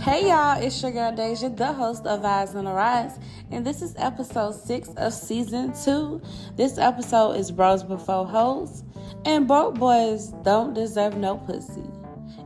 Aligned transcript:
Hey 0.00 0.28
y'all, 0.28 0.58
it's 0.58 0.82
your 0.82 0.92
girl 0.92 1.14
Deja, 1.14 1.50
the 1.50 1.74
host 1.74 2.06
of 2.06 2.22
Vibes 2.22 2.54
on 2.54 2.64
the 2.64 2.72
Rise, 2.72 3.18
and 3.50 3.66
this 3.66 3.82
is 3.82 3.94
episode 3.98 4.54
six 4.54 4.88
of 4.96 5.12
season 5.12 5.74
two. 5.84 6.22
This 6.56 6.78
episode 6.78 7.32
is 7.32 7.50
Bros 7.50 7.82
Before 7.82 8.26
Hoes, 8.26 8.82
and 9.26 9.46
broke 9.46 9.74
boys 9.74 10.28
don't 10.42 10.72
deserve 10.72 11.18
no 11.18 11.36
pussy. 11.36 11.84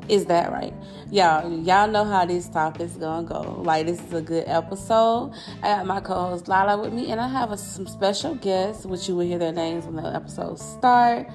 Is 0.08 0.26
that 0.26 0.50
right? 0.50 0.74
Y'all, 1.12 1.48
y'all 1.60 1.86
know 1.86 2.04
how 2.04 2.26
this 2.26 2.48
topic's 2.48 2.96
gonna 2.96 3.24
go. 3.24 3.62
Like, 3.62 3.86
this 3.86 4.00
is 4.00 4.12
a 4.12 4.20
good 4.20 4.48
episode. 4.48 5.32
I 5.62 5.76
got 5.76 5.86
my 5.86 6.00
co 6.00 6.30
host 6.30 6.48
Lala 6.48 6.76
with 6.76 6.92
me, 6.92 7.12
and 7.12 7.20
I 7.20 7.28
have 7.28 7.52
a, 7.52 7.56
some 7.56 7.86
special 7.86 8.34
guests, 8.34 8.84
which 8.84 9.08
you 9.08 9.14
will 9.14 9.26
hear 9.26 9.38
their 9.38 9.52
names 9.52 9.84
when 9.84 9.94
the 9.94 10.12
episode 10.12 10.58
start. 10.58 11.28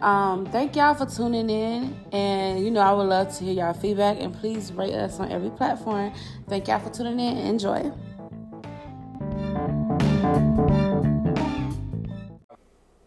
Um, 0.00 0.46
thank 0.46 0.76
y'all 0.76 0.94
for 0.94 1.04
tuning 1.04 1.50
in, 1.50 1.94
and 2.10 2.64
you 2.64 2.70
know, 2.70 2.80
I 2.80 2.92
would 2.92 3.08
love 3.08 3.36
to 3.36 3.44
hear 3.44 3.52
y'all 3.52 3.74
feedback, 3.74 4.16
and 4.18 4.34
please 4.34 4.72
rate 4.72 4.94
us 4.94 5.20
on 5.20 5.30
every 5.30 5.50
platform. 5.50 6.14
Thank 6.48 6.68
y'all 6.68 6.78
for 6.78 6.88
tuning 6.88 7.20
in. 7.20 7.36
Enjoy. 7.36 7.92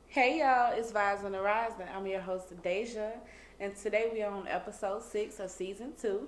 Hey 0.08 0.38
y'all, 0.38 0.72
it's 0.78 0.92
Vibes 0.92 1.26
on 1.26 1.32
the 1.32 1.42
Rise, 1.42 1.72
and 1.80 1.90
I'm 1.90 2.06
your 2.06 2.22
host 2.22 2.54
Deja, 2.62 3.10
and 3.60 3.76
today 3.76 4.12
we 4.14 4.22
are 4.22 4.32
on 4.32 4.48
episode 4.48 5.02
six 5.02 5.40
of 5.40 5.50
season 5.50 5.94
two. 6.00 6.28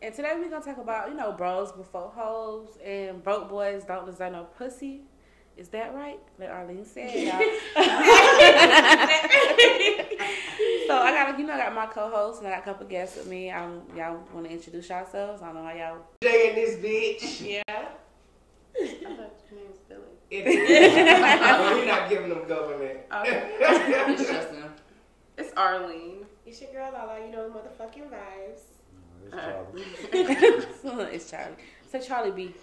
And 0.00 0.14
today 0.14 0.32
we're 0.34 0.48
gonna 0.48 0.64
talk 0.64 0.78
about, 0.78 1.10
you 1.10 1.14
know, 1.14 1.32
bros 1.32 1.72
before 1.72 2.10
hoes 2.14 2.78
and 2.82 3.22
broke 3.22 3.50
boys 3.50 3.84
don't 3.84 4.06
deserve 4.06 4.32
no 4.32 4.44
pussy. 4.56 5.02
Is 5.58 5.68
that 5.68 5.94
right? 5.94 6.20
Like 6.38 6.50
Arlene 6.50 6.84
said, 6.84 7.14
y'all. 7.14 7.40
so 10.86 10.96
I 10.96 11.10
got, 11.12 11.34
a 11.34 11.38
you 11.38 11.46
know, 11.46 11.54
I 11.54 11.58
got 11.58 11.74
my 11.74 11.86
co-host 11.86 12.40
and 12.40 12.48
I 12.48 12.52
got 12.52 12.60
a 12.60 12.64
couple 12.64 12.86
guests 12.86 13.16
with 13.16 13.26
me. 13.26 13.50
Um, 13.50 13.82
y'all 13.96 14.22
want 14.32 14.46
to 14.46 14.52
introduce 14.52 14.88
yourselves? 14.88 15.42
I 15.42 15.46
don't 15.46 15.56
know 15.56 15.64
how 15.64 15.74
y'all. 15.74 15.98
Jay 16.22 16.48
and 16.48 16.56
this 16.56 16.76
bitch. 16.76 17.46
Yeah. 17.46 17.62
I 17.68 18.86
thought 18.86 19.40
your 19.50 19.60
name 19.60 19.68
was 19.70 19.78
Billy. 19.88 20.02
It- 20.30 20.44
We're 21.76 21.86
not 21.86 22.10
giving 22.10 22.28
them 22.28 22.46
government. 22.46 23.00
It's 23.12 24.22
Justin. 24.30 24.64
It's 25.38 25.52
Arlene. 25.56 26.26
It's 26.46 26.60
your 26.60 26.72
girl 26.72 26.90
Lala, 26.92 27.20
you 27.24 27.32
know 27.32 27.48
the 27.48 27.58
motherfucking 27.58 28.08
vibes. 28.10 28.60
It's 29.24 29.34
Charlie. 29.34 31.08
it's 31.14 31.30
Charlie. 31.30 31.56
So 31.90 32.00
Charlie 32.00 32.30
B. 32.30 32.54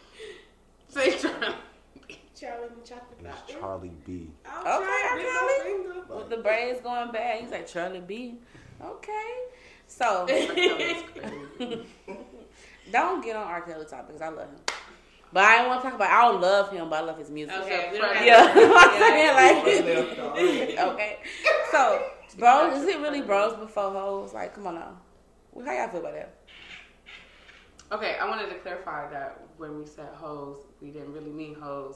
Say 0.89 1.17
Charlie. 1.17 1.55
Charlie 2.39 2.67
and 2.67 2.77
the 2.83 2.87
chocolate 2.87 3.17
It's 3.19 3.27
factory. 3.35 3.55
Charlie 3.59 3.91
B. 4.05 4.29
I'm 4.45 4.81
Okay, 4.81 5.01
Charlie. 5.03 5.23
to 5.23 5.63
finger. 5.63 6.15
With 6.15 6.29
the 6.29 6.37
braids 6.37 6.79
going 6.81 7.11
bad, 7.11 7.41
he's 7.41 7.51
like 7.51 7.67
Charlie 7.67 7.99
B. 8.01 8.35
Okay. 8.83 9.33
So 9.87 10.25
don't 12.91 13.23
get 13.23 13.35
on 13.35 13.47
R. 13.47 13.61
Kelly 13.61 13.85
topics. 13.85 14.21
I 14.21 14.29
love 14.29 14.49
him. 14.49 14.59
But 15.31 15.43
I 15.45 15.57
don't 15.57 15.67
want 15.67 15.81
to 15.81 15.87
talk 15.89 15.95
about. 15.95 16.09
I 16.11 16.21
don't 16.31 16.41
love 16.41 16.71
him, 16.71 16.89
but 16.89 17.03
I 17.03 17.05
love 17.05 17.17
his 17.17 17.29
music. 17.31 17.55
Okay, 17.61 17.89
So, 17.93 17.99
don't 18.01 18.15
have 18.15 18.25
Yeah, 18.25 18.53
to- 18.53 18.73
I'm 18.75 18.99
saying 18.99 19.35
like. 19.35 19.65
left 19.65 19.87
okay. 20.93 21.17
So, 21.71 22.03
bros, 22.37 22.77
is 22.81 22.87
it 22.87 22.99
really 22.99 23.21
bros 23.21 23.55
before 23.57 23.91
hoes? 23.91 24.33
Like, 24.33 24.53
come 24.53 24.67
on 24.67 24.75
now. 24.75 24.97
How 25.65 25.71
y'all 25.71 25.87
feel 25.89 25.99
about 26.01 26.13
that? 26.13 26.33
Okay, 27.91 28.17
I 28.19 28.27
wanted 28.27 28.49
to 28.49 28.55
clarify 28.55 29.09
that 29.11 29.41
when 29.57 29.77
we 29.77 29.85
said 29.85 30.09
hoes, 30.15 30.57
we 30.81 30.89
didn't 30.89 31.13
really 31.13 31.29
mean 31.31 31.55
hoes. 31.55 31.95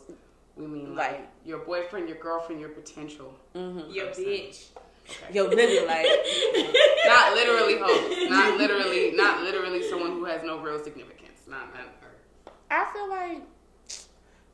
We 0.55 0.67
mean 0.67 0.95
like, 0.95 1.11
Like- 1.11 1.29
your 1.45 1.59
boyfriend, 1.59 2.07
your 2.09 2.17
girlfriend, 2.19 2.59
your 2.61 2.69
potential. 2.69 3.33
Mm-hmm. 3.55 3.91
Your 3.91 4.07
bitch. 4.07 4.67
Okay. 5.09 5.33
Yo, 5.33 5.47
nigga, 5.47 5.87
like, 5.87 6.05
not 7.05 7.33
literally 7.33 7.77
hoes. 7.79 8.29
Not 8.29 8.57
literally. 8.57 9.11
Not 9.11 9.41
literally 9.43 9.81
someone 9.89 10.11
who 10.11 10.25
has 10.25 10.43
no 10.43 10.59
real 10.59 10.83
significance. 10.83 11.41
Not 11.47 11.73
not 11.73 11.85
her. 12.01 12.51
I 12.69 12.91
feel 12.91 13.09
like 13.09 13.43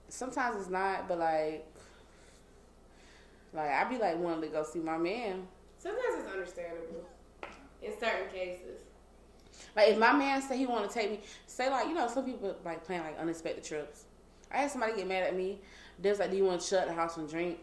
sometimes 0.09 0.62
it's 0.62 0.69
not, 0.69 1.07
but 1.07 1.18
like, 1.18 1.66
like 3.52 3.69
I'd 3.72 3.90
be 3.90 3.97
like 3.97 4.18
wanting 4.19 4.41
to 4.41 4.47
go 4.47 4.63
see 4.63 4.80
my 4.80 4.97
man. 4.97 5.47
Sometimes 5.80 6.19
it's 6.19 6.31
understandable. 6.31 7.03
In 7.81 7.91
certain 8.00 8.30
cases. 8.31 8.81
Like 9.75 9.89
if 9.89 9.97
my 9.97 10.13
man 10.13 10.41
say 10.41 10.57
he 10.57 10.66
want 10.66 10.88
to 10.89 10.94
take 10.94 11.09
me, 11.11 11.19
say 11.47 11.69
like 11.69 11.88
you 11.88 11.94
know 11.94 12.07
some 12.07 12.25
people 12.25 12.56
like 12.63 12.84
plan 12.85 13.03
like 13.03 13.17
unexpected 13.19 13.63
trips. 13.63 14.06
I 14.51 14.57
had 14.57 14.72
somebody 14.72 14.95
get 14.95 15.07
mad 15.07 15.23
at 15.23 15.35
me. 15.35 15.59
There's 16.00 16.19
like, 16.19 16.29
do 16.31 16.38
you 16.38 16.45
want 16.45 16.61
to 16.61 16.67
shut 16.67 16.88
the 16.88 16.94
house 16.94 17.17
and 17.17 17.28
drink? 17.29 17.57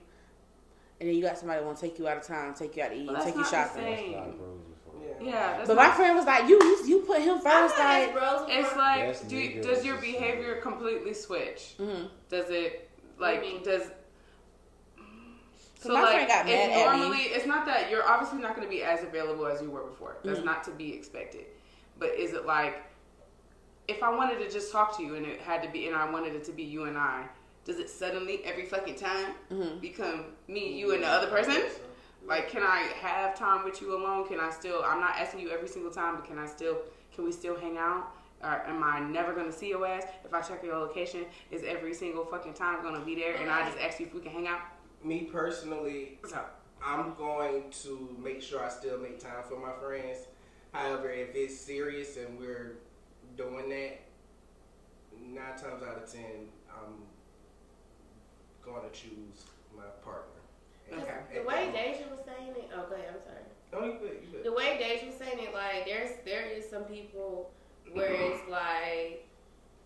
And 1.01 1.09
then 1.09 1.17
you 1.17 1.23
got 1.23 1.39
somebody 1.39 1.65
want 1.65 1.79
to 1.79 1.83
take 1.83 1.99
you 1.99 2.09
out 2.09 2.17
of 2.19 2.27
town, 2.27 2.53
take 2.55 2.77
you 2.77 2.83
out 2.83 2.91
to 2.91 2.97
eat, 2.97 3.07
Well, 3.11 3.25
take 3.25 3.35
you 3.37 3.45
shopping. 3.45 3.83
That's 3.85 4.03
not. 4.13 4.27
Yeah. 5.21 5.27
Yeah. 5.27 5.57
That's 5.57 5.69
But 5.69 5.75
not- 5.75 5.89
my 5.91 5.95
friend 5.97 6.17
was 6.17 6.27
like, 6.27 6.49
you 6.49 6.59
you, 6.63 6.87
you 6.87 6.99
put 7.01 7.21
him 7.21 7.39
first, 7.41 7.45
thought 7.77 7.79
like. 7.79 8.09
It's 8.49 8.69
before- 8.69 8.79
like, 8.83 9.29
do 9.29 9.37
you, 9.37 9.63
does 9.63 9.85
your 9.85 9.97
behavior 9.99 10.57
completely 10.57 11.15
switch? 11.15 11.75
hmm 11.79 12.05
Does 12.29 12.51
it 12.51 12.91
like 13.19 13.41
do 13.41 13.47
you 13.47 13.55
mean? 13.55 13.63
does? 13.63 13.83
So 15.81 15.95
my 15.95 16.11
friend 16.11 16.29
got 16.29 16.47
it's 16.47 16.69
mad 16.69 16.71
at 16.87 16.93
me. 16.93 16.99
normally 17.01 17.23
it's 17.25 17.47
not 17.47 17.65
that 17.67 17.91
you're 17.91 18.07
obviously 18.07 18.39
not 18.41 18.55
going 18.55 18.67
to 18.67 18.71
be 18.71 18.83
as 18.83 19.03
available 19.03 19.47
as 19.47 19.63
you 19.63 19.71
were 19.71 19.83
before. 19.85 20.17
That's 20.25 20.41
Mhm. 20.41 20.45
not 20.45 20.65
to 20.65 20.71
be 20.73 20.93
expected. 20.93 21.47
But 22.01 22.15
is 22.19 22.33
it 22.33 22.47
like 22.47 22.83
if 23.87 24.03
I 24.03 24.11
wanted 24.15 24.39
to 24.41 24.51
just 24.51 24.73
talk 24.73 24.97
to 24.97 25.03
you 25.05 25.15
and 25.15 25.25
it 25.27 25.41
had 25.41 25.63
to 25.63 25.69
be 25.69 25.87
and 25.87 25.95
I 25.95 26.11
wanted 26.11 26.35
it 26.35 26.43
to 26.45 26.53
be 26.53 26.65
you 26.65 26.85
and 26.85 26.99
I? 26.99 27.27
Does 27.65 27.79
it 27.79 27.89
suddenly 27.91 28.43
every 28.45 28.65
fucking 28.65 28.97
time 28.97 29.35
Mhm. 29.51 29.81
become 29.81 30.25
me, 30.49 30.73
you, 30.73 30.93
and 30.95 31.05
the 31.05 31.09
other 31.09 31.29
person? 31.29 31.63
Like, 32.25 32.49
can 32.49 32.63
I 32.63 32.79
have 33.01 33.35
time 33.39 33.65
with 33.65 33.81
you 33.81 33.95
alone? 33.95 34.27
Can 34.27 34.41
I 34.41 34.51
still? 34.51 34.83
I'm 34.85 35.01
not 35.01 35.17
asking 35.17 35.41
you 35.41 35.51
every 35.51 35.69
single 35.69 35.91
time, 35.93 36.17
but 36.17 36.25
can 36.25 36.39
I 36.39 36.47
still? 36.47 36.79
Can 37.15 37.25
we 37.25 37.33
still 37.33 37.57
hang 37.59 37.77
out? 37.77 38.15
Or 38.43 38.63
am 38.67 38.83
I 38.83 39.01
never 39.01 39.35
gonna 39.35 39.53
see 39.53 39.69
your 39.69 39.87
ass? 39.87 40.05
If 40.25 40.33
I 40.33 40.41
check 40.41 40.63
your 40.63 40.77
location, 40.79 41.27
is 41.51 41.63
every 41.63 41.93
single 41.93 42.25
fucking 42.25 42.55
time 42.55 42.83
gonna 42.83 43.01
be 43.01 43.15
there? 43.15 43.35
And 43.35 43.51
I 43.51 43.67
just 43.67 43.79
ask 43.79 44.01
you 44.01 44.07
if 44.07 44.15
we 44.15 44.21
can 44.21 44.33
hang 44.33 44.49
out? 44.49 44.61
Me 45.03 45.23
personally, 45.25 46.19
What's 46.21 46.35
up? 46.35 46.61
I'm 46.83 47.15
going 47.15 47.65
to 47.83 48.17
make 48.19 48.41
sure 48.41 48.65
I 48.65 48.69
still 48.71 48.99
make 48.99 49.19
time 49.21 49.43
for 49.47 49.57
my 49.59 49.73
friends. 49.73 50.27
However, 50.73 51.11
if 51.11 51.35
it's 51.35 51.59
serious 51.59 52.17
and 52.17 52.39
we're 52.39 52.77
doing 53.37 53.69
that, 53.71 54.01
nine 55.21 55.59
times 55.59 55.83
out 55.83 56.03
of 56.03 56.13
ten, 56.13 56.49
I'm 56.71 56.95
going 58.65 58.89
to 58.89 58.97
choose 58.97 59.47
my 59.77 59.85
partner. 60.05 60.41
Okay. 60.93 61.41
The 61.41 61.47
way 61.47 61.71
Deja 61.73 62.09
was 62.11 62.21
saying 62.25 62.51
it, 62.57 62.71
oh, 62.75 62.87
go 62.89 62.95
ahead, 62.97 63.15
I'm 63.15 63.23
sorry. 63.25 63.45
No, 63.73 63.93
you 63.93 63.99
good, 64.01 64.19
you 64.25 64.33
good. 64.33 64.45
The 64.45 64.53
way 64.53 64.77
Deja 64.79 65.07
was 65.07 65.15
saying 65.15 65.39
it, 65.39 65.55
like, 65.55 65.87
there's 65.87 66.11
there 66.25 66.47
is 66.47 66.69
some 66.69 66.85
people 66.85 67.51
where 67.93 68.13
it's 68.13 68.43
like 68.51 69.29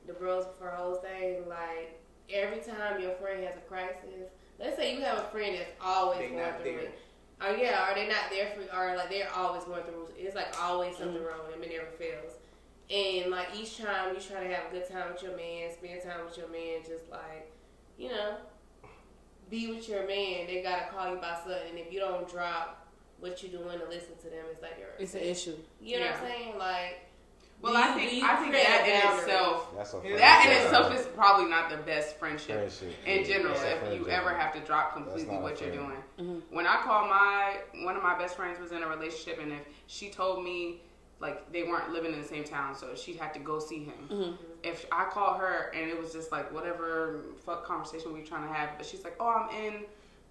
the 0.06 0.12
bros 0.12 0.46
before 0.46 0.70
hoes 0.70 0.98
thing, 1.02 1.48
like, 1.48 2.00
every 2.30 2.60
time 2.60 3.00
your 3.00 3.14
friend 3.16 3.44
has 3.44 3.56
a 3.56 3.60
crisis, 3.60 4.30
let's 4.58 4.76
say 4.76 4.94
you 4.94 5.02
have 5.02 5.18
a 5.18 5.24
friend 5.24 5.56
that's 5.58 5.72
always 5.82 6.18
They 6.18 6.28
going 6.28 6.52
through 6.62 6.78
it. 6.78 6.98
Oh 7.46 7.54
yeah, 7.54 7.82
are 7.82 7.94
they 7.94 8.08
not 8.08 8.30
there 8.30 8.48
for? 8.54 8.62
Or 8.76 8.96
like 8.96 9.10
they're 9.10 9.30
always 9.34 9.64
going 9.64 9.82
through. 9.82 10.08
It's 10.16 10.34
like 10.34 10.54
always 10.60 10.96
something 10.96 11.16
Mm-hmm. 11.16 11.26
wrong 11.26 11.40
with 11.46 11.54
them. 11.54 11.62
It 11.62 11.70
never 11.72 11.90
fails. 11.98 12.32
And 12.90 13.30
like 13.30 13.48
each 13.56 13.78
time 13.78 14.14
you 14.14 14.20
try 14.20 14.46
to 14.46 14.54
have 14.54 14.70
a 14.70 14.74
good 14.74 14.88
time 14.88 15.12
with 15.12 15.22
your 15.22 15.36
man, 15.36 15.70
spend 15.72 16.02
time 16.02 16.24
with 16.24 16.36
your 16.38 16.48
man, 16.48 16.80
just 16.86 17.10
like 17.10 17.50
you 17.98 18.08
know, 18.08 18.36
be 19.50 19.68
with 19.72 19.88
your 19.88 20.06
man. 20.06 20.46
They 20.46 20.60
gotta 20.62 20.86
call 20.90 21.10
you 21.14 21.20
by 21.20 21.34
something, 21.44 21.70
and 21.70 21.78
if 21.78 21.92
you 21.92 22.00
don't 22.00 22.28
drop 22.28 22.86
what 23.20 23.42
you're 23.42 23.52
doing 23.62 23.78
to 23.78 23.86
listen 23.86 24.16
to 24.22 24.24
them, 24.30 24.44
it's 24.50 24.62
like 24.62 24.76
you're. 24.78 24.88
It's 24.98 25.14
an 25.14 25.20
issue. 25.20 25.56
You 25.80 26.00
know 26.00 26.06
what 26.06 26.14
I'm 26.16 26.26
saying? 26.26 26.58
Like. 26.58 27.00
Well, 27.64 27.72
do 27.72 27.78
I 27.78 27.92
think 27.94 28.22
I 28.22 28.36
think 28.36 28.52
that 28.52 28.86
in 28.86 29.00
boundary? 29.00 29.72
That's 29.74 29.94
itself 29.94 30.04
a 30.04 30.16
That 30.18 30.44
in 30.46 30.52
itself 30.66 30.94
is 30.94 31.06
probably 31.16 31.46
not 31.48 31.70
the 31.70 31.78
best 31.78 32.16
friendship 32.18 32.56
friendship. 32.56 32.92
in 33.06 33.24
general. 33.24 33.54
That's 33.54 33.64
a 33.64 33.92
If 33.94 34.00
you 34.00 34.08
ever 34.10 34.34
have 34.34 34.52
to 34.52 34.60
drop 34.60 34.92
completely 34.92 35.34
what 35.36 35.58
you're 35.62 35.72
friend. 35.72 36.02
doing. 36.18 36.28
Mhm. 36.28 36.42
When 36.54 36.66
I 36.66 36.76
call 36.82 37.08
my 37.08 37.56
one 37.84 37.96
of 37.96 38.02
my 38.02 38.18
best 38.18 38.36
friends 38.36 38.60
was 38.60 38.72
in 38.72 38.82
a 38.82 38.86
relationship, 38.88 39.40
and 39.40 39.50
if 39.52 39.62
she 39.86 40.10
told 40.10 40.44
me 40.44 40.82
like 41.20 41.50
they 41.52 41.62
weren't 41.62 41.90
living 41.90 42.12
in 42.12 42.20
the 42.20 42.26
same 42.28 42.44
town, 42.44 42.74
so 42.74 42.94
she 42.94 43.14
had 43.14 43.32
to 43.32 43.40
go 43.40 43.58
see 43.58 43.84
him. 43.84 44.08
Mhm. 44.10 44.36
If 44.62 44.84
I 44.92 45.04
call 45.04 45.34
her 45.34 45.70
and 45.74 45.88
it 45.88 45.98
was 45.98 46.12
just 46.12 46.30
like 46.32 46.52
whatever 46.52 47.20
fuck 47.46 47.64
conversation 47.64 48.12
we 48.12 48.20
were 48.20 48.26
trying 48.26 48.46
to 48.46 48.52
have, 48.52 48.76
but 48.76 48.84
she's 48.84 49.04
like, 49.04 49.16
"Oh, 49.18 49.28
I'm 49.28 49.48
in 49.64 49.86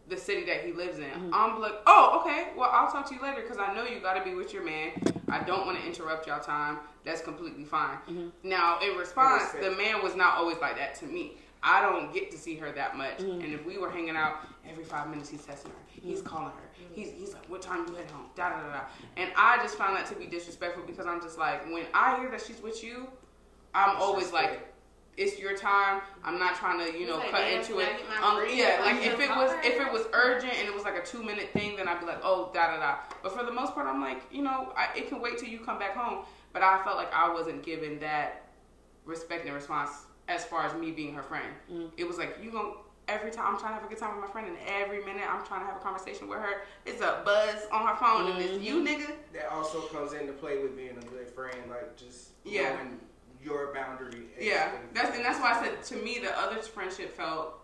the 0.07 0.17
city 0.17 0.43
that 0.45 0.61
he 0.65 0.71
lives 0.73 0.97
in." 0.99 1.05
Mhm. 1.05 1.29
I'm 1.33 1.61
like, 1.61 1.75
"Oh, 1.85 2.19
okay. 2.21 2.49
Well, 2.55 2.69
I'll 2.71 2.91
talk 2.91 3.07
to 3.09 3.15
you 3.15 3.21
later 3.21 3.41
because 3.41 3.57
I 3.57 3.73
know 3.73 3.83
you 3.85 3.99
got 3.99 4.13
to 4.15 4.23
be 4.23 4.35
with 4.35 4.53
your 4.53 4.63
man. 4.63 4.91
I 5.29 5.39
don't 5.39 5.65
want 5.65 5.79
to 5.79 5.85
interrupt 5.85 6.27
y'all 6.27 6.39
time. 6.41 6.79
That's 7.03 7.21
completely 7.21 7.65
fine." 7.65 7.97
Mhm. 8.09 8.31
Now, 8.43 8.79
in 8.79 8.97
response, 8.97 9.51
the 9.53 9.71
man 9.71 10.03
was 10.03 10.15
not 10.15 10.37
always 10.37 10.57
like 10.59 10.75
that 10.77 10.95
to 10.95 11.05
me. 11.05 11.37
I 11.65 11.81
don't 11.81 12.13
get 12.13 12.29
to 12.31 12.37
see 12.37 12.55
her 12.57 12.73
that 12.73 12.97
much, 12.97 13.19
Mhm. 13.19 13.41
and 13.41 13.53
if 13.53 13.65
we 13.65 13.77
were 13.77 13.89
hanging 13.89 14.17
out 14.17 14.39
every 14.69 14.83
five 14.83 15.07
minutes, 15.07 15.29
he's 15.29 15.45
texting 15.45 15.67
her, 15.67 15.77
he's 15.87 16.21
calling 16.21 16.51
her, 16.51 16.69
he's 16.93 17.11
he's 17.11 17.33
like, 17.33 17.45
"What 17.47 17.61
time 17.61 17.85
you 17.87 17.95
head 17.95 18.11
home?" 18.11 18.29
Da 18.35 18.49
da 18.49 18.59
da 18.59 18.73
da. 18.73 18.81
And 19.15 19.31
I 19.37 19.57
just 19.63 19.77
found 19.77 19.95
that 19.95 20.05
to 20.07 20.15
be 20.15 20.25
disrespectful 20.25 20.83
because 20.83 21.05
I'm 21.05 21.21
just 21.21 21.37
like, 21.37 21.63
when 21.71 21.85
I 21.93 22.19
hear 22.19 22.29
that 22.31 22.41
she's 22.41 22.61
with 22.61 22.83
you, 22.83 23.07
I'm 23.73 23.95
always 23.95 24.33
like, 24.33 24.72
it's 25.17 25.39
your 25.39 25.55
time. 25.55 26.01
I'm 26.23 26.39
not 26.39 26.55
trying 26.55 26.79
to, 26.79 26.97
you 26.97 27.05
know, 27.07 27.17
like, 27.17 27.31
cut 27.31 27.51
into 27.51 27.79
it. 27.79 27.89
Um, 28.23 28.43
yeah, 28.49 28.79
like 28.81 29.05
if 29.05 29.19
it 29.19 29.29
was 29.29 29.51
if 29.63 29.79
it 29.79 29.91
was 29.91 30.03
urgent 30.13 30.53
and 30.57 30.67
it 30.67 30.73
was 30.73 30.83
like 30.83 30.97
a 30.97 31.05
two 31.05 31.21
minute 31.23 31.51
thing, 31.53 31.75
then 31.75 31.87
I'd 31.87 31.99
be 31.99 32.05
like, 32.05 32.21
oh, 32.23 32.49
da 32.53 32.67
da 32.75 32.79
da. 32.79 32.95
But 33.21 33.37
for 33.37 33.43
the 33.43 33.51
most 33.51 33.73
part, 33.73 33.87
I'm 33.87 34.01
like, 34.01 34.21
you 34.31 34.41
know, 34.41 34.73
I, 34.75 34.89
it 34.97 35.09
can 35.09 35.21
wait 35.21 35.37
till 35.37 35.49
you 35.49 35.59
come 35.59 35.77
back 35.79 35.95
home. 35.95 36.25
But 36.51 36.63
I 36.63 36.83
felt 36.83 36.97
like 36.97 37.13
I 37.13 37.31
wasn't 37.31 37.63
given 37.63 37.99
that 37.99 38.47
respect 39.05 39.45
and 39.45 39.53
response 39.53 39.91
as 40.27 40.45
far 40.45 40.65
as 40.65 40.73
me 40.73 40.91
being 40.91 41.13
her 41.13 41.23
friend. 41.23 41.47
Mm. 41.71 41.89
It 41.97 42.07
was 42.07 42.17
like 42.17 42.37
you 42.41 42.51
gonna 42.51 42.73
every 43.07 43.31
time 43.31 43.45
I'm 43.53 43.59
trying 43.59 43.71
to 43.73 43.81
have 43.81 43.83
a 43.83 43.87
good 43.89 43.97
time 43.97 44.15
with 44.15 44.25
my 44.25 44.31
friend, 44.31 44.47
and 44.47 44.57
every 44.67 45.03
minute 45.03 45.23
I'm 45.29 45.45
trying 45.45 45.59
to 45.59 45.65
have 45.67 45.75
a 45.75 45.79
conversation 45.83 46.27
with 46.29 46.39
her, 46.39 46.61
it's 46.85 47.01
a 47.01 47.21
buzz 47.25 47.67
on 47.71 47.85
her 47.85 47.95
phone, 47.97 48.31
and 48.31 48.41
it's 48.41 48.63
you, 48.63 48.75
Mm-hmm. 48.75 48.87
nigga. 48.87 49.11
That 49.33 49.51
also 49.51 49.81
comes 49.81 50.13
into 50.13 50.31
play 50.33 50.59
with 50.59 50.77
being 50.77 50.91
a 50.97 51.05
good 51.05 51.27
friend, 51.29 51.57
like 51.69 51.97
just 51.97 52.29
Yeah. 52.45 52.75
knowing 52.75 52.99
your 53.43 53.73
boundary. 53.73 54.23
Yeah, 54.39 54.71
that's 54.93 55.15
and 55.15 55.25
that's 55.25 55.39
why 55.39 55.59
I 55.59 55.63
said 55.63 55.83
to 55.85 55.95
me 56.03 56.19
the 56.19 56.37
other 56.39 56.61
friendship 56.61 57.15
felt 57.15 57.55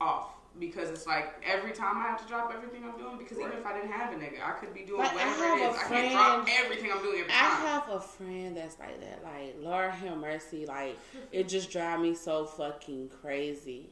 off 0.00 0.30
because 0.58 0.88
it's 0.90 1.06
like 1.06 1.34
every 1.44 1.72
time 1.72 1.96
I 1.98 2.02
have 2.02 2.22
to 2.22 2.28
drop 2.28 2.52
everything 2.54 2.84
I'm 2.84 2.96
doing 2.96 3.18
because 3.18 3.38
even 3.38 3.52
if 3.52 3.66
I 3.66 3.72
didn't 3.74 3.90
have 3.90 4.12
a 4.12 4.16
nigga, 4.16 4.40
I 4.44 4.52
could 4.52 4.72
be 4.72 4.82
doing 4.82 5.00
Like, 5.00 5.12
I 5.12 5.14
whatever 5.14 5.44
have 5.44 5.58
it 5.58 5.62
a. 5.62 5.66
I 5.84 5.88
can't 5.88 6.12
drop 6.12 6.44
friend- 6.46 6.58
everything 6.64 6.92
I'm 6.92 7.02
doing 7.02 7.20
every 7.20 7.32
I 7.32 7.36
time. 7.38 7.66
have 7.66 7.88
a 7.90 8.00
friend 8.00 8.56
that's 8.56 8.78
like 8.78 9.00
that. 9.00 9.24
Like, 9.24 9.56
Lord 9.60 9.90
have 9.90 10.16
mercy. 10.18 10.64
Like, 10.66 10.96
it 11.32 11.48
just 11.48 11.70
drive 11.70 12.00
me 12.00 12.14
so 12.14 12.46
fucking 12.46 13.10
crazy. 13.20 13.90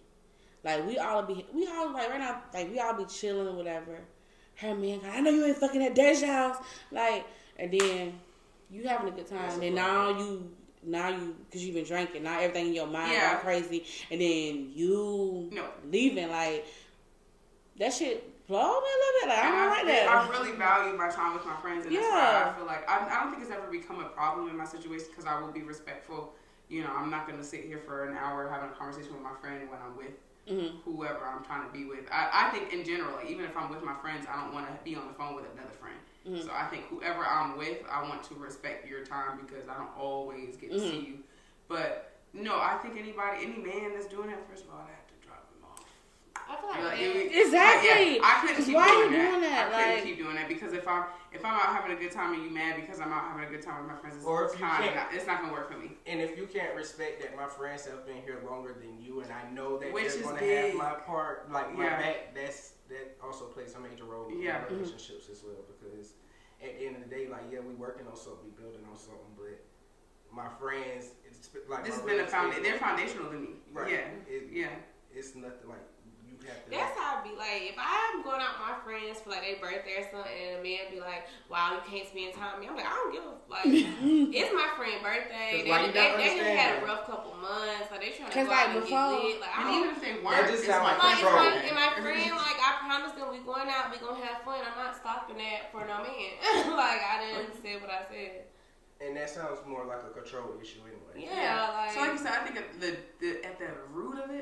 Like, 0.64 0.86
we 0.86 0.98
all 0.98 1.22
be, 1.24 1.44
we 1.52 1.66
all 1.66 1.92
like 1.92 2.08
right 2.08 2.20
now, 2.20 2.42
like 2.54 2.70
we 2.70 2.78
all 2.78 2.94
be 2.94 3.06
chilling 3.06 3.48
or 3.48 3.56
whatever. 3.56 3.98
Her 4.54 4.74
man, 4.76 5.00
I 5.10 5.20
know 5.20 5.30
you 5.30 5.44
ain't 5.46 5.56
fucking 5.56 5.82
at 5.82 5.94
Deja's 5.96 6.22
house. 6.22 6.56
Like, 6.92 7.26
and 7.58 7.72
then 7.72 8.20
you 8.70 8.86
having 8.86 9.08
a 9.08 9.16
good 9.16 9.26
time. 9.26 9.50
And 9.54 9.62
a 9.64 9.70
now 9.70 10.10
you, 10.16 10.48
now 10.84 11.08
you, 11.08 11.36
cause 11.52 11.62
you've 11.62 11.74
been 11.74 11.84
drinking. 11.84 12.22
Now 12.24 12.40
everything 12.40 12.68
in 12.68 12.74
your 12.74 12.86
mind 12.86 13.12
Yeah. 13.12 13.36
crazy. 13.36 13.84
And 14.10 14.20
then 14.20 14.70
you 14.74 15.48
No. 15.52 15.64
leaving. 15.90 16.30
Like, 16.30 16.66
that 17.78 17.92
shit 17.92 18.46
blow 18.46 18.58
me 18.80 18.86
a 18.86 18.98
little 18.98 19.20
bit. 19.20 19.28
Like, 19.28 19.38
I 19.44 19.50
don't 19.50 19.68
like 19.70 19.86
that. 19.86 20.08
I 20.08 20.28
really 20.28 20.52
value 20.56 20.96
my 20.96 21.08
time 21.08 21.34
with 21.34 21.46
my 21.46 21.56
friends, 21.56 21.86
and 21.86 21.94
that's 21.94 22.06
why 22.06 22.50
I 22.50 22.56
feel 22.56 22.66
like 22.66 22.88
I, 22.88 23.06
I 23.16 23.22
don't 23.22 23.30
think 23.30 23.42
it's 23.42 23.52
ever 23.52 23.70
become 23.70 24.00
a 24.00 24.08
problem 24.08 24.48
in 24.48 24.56
my 24.56 24.64
situation 24.66 25.06
because 25.10 25.24
I 25.26 25.40
will 25.40 25.52
be 25.52 25.62
respectful. 25.62 26.34
You 26.68 26.82
know, 26.82 26.90
I'm 26.94 27.10
not 27.10 27.26
going 27.26 27.38
to 27.38 27.44
sit 27.44 27.64
here 27.64 27.80
for 27.84 28.08
an 28.08 28.16
hour 28.16 28.48
having 28.48 28.70
a 28.70 28.72
conversation 28.72 29.12
with 29.12 29.22
my 29.22 29.34
friend 29.40 29.68
when 29.70 29.78
I'm 29.80 29.96
with 29.96 30.12
Mhm. 30.48 30.82
whoever 30.84 31.24
I'm 31.24 31.44
trying 31.44 31.66
to 31.66 31.72
be 31.72 31.84
with. 31.84 32.10
I, 32.10 32.46
I 32.46 32.50
think 32.50 32.72
in 32.72 32.84
general, 32.84 33.14
like, 33.16 33.30
even 33.30 33.44
if 33.44 33.56
I'm 33.56 33.70
with 33.70 33.82
my 33.82 33.94
friends, 34.02 34.26
I 34.28 34.42
don't 34.42 34.52
want 34.52 34.66
to 34.66 34.72
be 34.84 34.96
on 34.96 35.06
the 35.06 35.14
phone 35.14 35.36
with 35.36 35.44
another 35.52 35.72
friend. 35.78 35.96
Mhm. 36.26 36.44
So 36.44 36.50
I 36.52 36.64
think 36.66 36.86
whoever 36.88 37.24
I'm 37.26 37.56
with, 37.56 37.78
I 37.90 38.02
want 38.02 38.22
to 38.24 38.34
respect 38.34 38.86
your 38.86 39.04
time 39.04 39.40
because 39.44 39.68
I 39.68 39.74
don't 39.74 39.96
always 39.98 40.56
get 40.56 40.70
to 40.70 40.76
Mhm. 40.76 40.90
see 40.90 40.98
you. 41.00 41.18
But 41.68 42.12
no, 42.32 42.56
I 42.60 42.78
think 42.78 42.96
anybody, 42.96 43.44
any 43.44 43.58
man 43.58 43.92
that's 43.94 44.06
doing 44.06 44.28
that, 44.30 44.48
first 44.48 44.64
of 44.64 44.70
all, 44.70 44.80
I 44.86 44.90
have 44.90 45.06
to 45.08 45.26
drop 45.26 45.48
him 45.52 45.64
off. 45.64 45.84
I 46.36 46.56
feel 46.60 46.68
like 46.70 46.78
Like, 46.82 46.90
that- 46.98 47.06
it- 47.06 47.46
Exactly. 47.46 48.16
yeah, 48.16 48.22
I 48.24 48.40
couldn't 48.40 48.56
'Cause 48.56 48.66
keep 48.66 48.74
why 48.76 48.88
doing 48.88 49.12
you 49.12 49.18
that. 49.18 49.28
doing 49.30 49.40
that? 49.42 49.66
I 49.66 49.70
couldn't 49.82 49.94
Like- 49.96 50.04
keep 50.04 50.18
doing 50.18 50.34
that 50.36 50.48
because 50.48 50.72
if 50.72 50.86
I'm 50.86 51.04
if 51.32 51.42
I'm 51.46 51.54
out 51.54 51.74
having 51.74 51.92
a 51.92 51.98
good 51.98 52.12
time 52.12 52.34
and 52.34 52.44
you 52.44 52.50
mad 52.50 52.76
because 52.76 53.00
I'm 53.00 53.10
out 53.10 53.24
having 53.30 53.44
a 53.44 53.48
good 53.50 53.62
time 53.62 53.78
with 53.82 53.90
my 53.90 53.98
friends, 53.98 54.16
it's, 54.18 54.26
Or 54.26 54.44
if 54.44 54.52
you 54.52 54.58
kinda 54.58 54.82
can't- 54.82 54.96
not, 54.96 55.14
it's 55.14 55.26
not 55.26 55.40
gonna 55.40 55.50
work 55.54 55.72
for 55.72 55.78
me. 55.78 55.96
And 56.06 56.20
if 56.20 56.36
you 56.36 56.46
can't 56.46 56.74
respect 56.76 57.22
that 57.22 57.34
my 57.34 57.46
friends 57.46 57.86
have 57.86 58.04
been 58.04 58.20
here 58.20 58.42
longer 58.44 58.74
than 58.74 59.00
you, 59.00 59.20
and 59.20 59.32
I 59.32 59.48
know 59.50 59.78
that 59.78 59.90
Which 59.94 60.08
they're 60.08 60.16
is 60.16 60.22
going 60.24 60.34
to 60.34 60.40
big. 60.40 60.66
have 60.72 60.74
my 60.78 60.92
part, 60.92 61.50
like 61.50 61.72
my 61.72 61.84
Yeah. 61.84 61.98
back, 61.98 62.34
that's 62.34 62.74
that 62.92 63.16
also 63.24 63.46
plays 63.46 63.74
a 63.74 63.80
major 63.80 64.04
role 64.04 64.30
Yeah. 64.30 64.66
in 64.68 64.76
relationships 64.76 65.24
mm-hmm. 65.24 65.32
as 65.32 65.42
well. 65.42 65.64
Because 65.66 66.14
at 66.62 66.78
the 66.78 66.86
end 66.86 66.96
of 66.96 67.02
the 67.08 67.10
day, 67.10 67.28
like 67.28 67.48
yeah, 67.50 67.60
we 67.60 67.74
working 67.74 68.06
on 68.06 68.16
something, 68.16 68.44
we 68.44 68.50
building 68.52 68.84
on 68.88 68.96
something, 68.96 69.32
but 69.36 69.58
my 70.32 70.48
friends, 70.60 71.12
it's 71.26 71.50
like 71.68 71.84
This 71.84 71.94
has 71.96 72.04
been 72.04 72.20
a 72.20 72.26
foundation. 72.26 72.62
they- 72.62 72.70
They're 72.70 72.78
foundational 72.78 73.28
to 73.30 73.38
me. 73.38 73.48
Right. 73.72 73.92
Yeah, 73.92 74.06
It- 74.28 74.48
yeah. 74.52 74.74
It's 75.14 75.34
nothing 75.34 75.68
like 75.68 75.76
you 75.76 75.76
have 75.76 75.88
to. 75.88 75.91
That's 76.70 76.94
how 76.98 77.18
I 77.18 77.22
be 77.22 77.34
like. 77.36 77.70
If 77.70 77.78
I'm 77.78 78.22
going 78.22 78.40
out 78.40 78.58
with 78.58 78.64
my 78.66 78.76
friends 78.82 79.20
for 79.20 79.30
like 79.30 79.42
their 79.46 79.60
birthday 79.62 80.02
or 80.02 80.04
something, 80.10 80.30
and 80.32 80.58
a 80.58 80.62
man 80.62 80.90
be 80.90 80.98
like, 80.98 81.28
"Wow, 81.48 81.78
you 81.78 81.82
can't 81.86 82.08
spend 82.08 82.34
time 82.34 82.58
with 82.58 82.64
me," 82.64 82.70
I'm 82.70 82.76
like, 82.76 82.88
I 82.88 82.94
don't 82.96 83.12
give 83.14 83.24
a 83.24 83.34
like. 83.46 83.66
it's 84.34 84.52
my 84.54 84.68
friend's 84.74 85.02
birthday. 85.04 85.62
They, 85.62 85.70
why 85.70 85.86
they, 85.86 85.94
they, 85.94 86.08
they 86.18 86.28
just 86.38 86.50
had 86.58 86.82
a 86.82 86.86
rough 86.86 87.06
couple 87.06 87.36
months. 87.38 87.90
Like 87.92 88.00
they 88.02 88.10
trying 88.16 88.30
to 88.30 88.34
'Cause, 88.34 88.46
go 88.46 88.52
like, 88.52 88.62
out 88.62 88.74
and 88.74 88.82
before- 88.82 89.10
get 89.14 89.22
lit. 89.22 89.38
Like 89.44 89.54
I 89.54 89.60
And 89.60 89.68
don't. 89.68 89.78
even 89.78 89.90
if 89.94 90.00
they 90.02 90.12
That 90.16 90.24
weren't, 90.24 90.48
just 90.50 90.64
it's 90.64 90.72
sound 90.72 90.82
my 90.82 90.94
like 90.96 91.02
Like, 91.02 91.20
if 91.22 91.28
my, 91.30 91.48
and 91.68 91.76
my 91.78 91.90
friend, 92.02 92.30
like, 92.38 92.58
I 92.58 92.70
promised 92.82 93.14
them 93.18 93.28
we 93.30 93.38
going 93.46 93.68
out, 93.70 93.90
we 93.92 93.96
gonna 94.02 94.22
have 94.24 94.42
fun. 94.42 94.60
I'm 94.64 94.76
not 94.78 94.92
stopping 94.98 95.38
that 95.38 95.70
for 95.70 95.82
no 95.86 96.02
man. 96.02 96.32
like, 96.74 97.02
I 97.04 97.14
didn't 97.22 97.54
say 97.62 97.76
what 97.78 97.90
I 97.90 98.02
said. 98.10 98.48
and 99.02 99.16
that 99.18 99.28
sounds 99.30 99.58
more 99.66 99.84
like 99.84 100.02
a 100.06 100.10
control 100.14 100.54
issue 100.62 100.80
anyway. 100.86 101.26
Yeah, 101.28 101.68
like, 101.74 101.90
so 101.92 102.00
like 102.00 102.12
you 102.12 102.18
said, 102.18 102.32
I 102.38 102.40
think 102.46 102.56
at 102.56 102.80
the, 102.80 102.96
the 103.20 103.30
at 103.44 103.58
the 103.58 103.68
root 103.92 104.16
of 104.22 104.30
it 104.30 104.41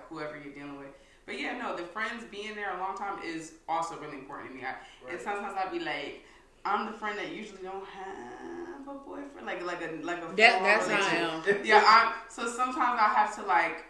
like 0.00 0.08
whoever 0.08 0.36
you're 0.42 0.54
dealing 0.54 0.78
with. 0.78 0.88
But 1.26 1.38
yeah, 1.40 1.56
no, 1.58 1.76
the 1.76 1.82
friends 1.82 2.24
being 2.30 2.54
there 2.54 2.74
a 2.76 2.80
long 2.80 2.96
time 2.96 3.22
is 3.24 3.52
also 3.68 3.96
really 3.98 4.18
important 4.18 4.50
to 4.50 4.56
me. 4.56 4.62
I, 4.64 4.74
And 5.10 5.20
sometimes 5.20 5.54
I'd 5.56 5.70
be 5.70 5.80
like, 5.80 6.24
I'm 6.64 6.86
the 6.86 6.92
friend 6.92 7.18
that 7.18 7.32
usually 7.32 7.62
don't 7.62 7.84
have 7.86 8.86
a 8.88 8.94
boyfriend, 8.98 9.46
like 9.46 9.64
like 9.64 9.80
a 9.82 10.04
like 10.04 10.18
a 10.22 10.34
That, 10.36 10.62
that's 10.62 10.88
how 10.88 11.00
I 11.16 11.16
am. 11.16 11.64
Yeah, 11.64 11.82
I'm, 11.86 12.14
so 12.28 12.46
sometimes 12.48 12.98
I 13.00 13.08
have 13.14 13.34
to 13.36 13.42
like 13.42 13.84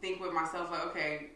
think 0.00 0.20
with 0.20 0.32
myself, 0.32 0.70
like, 0.70 0.86
okay, 0.86 1.30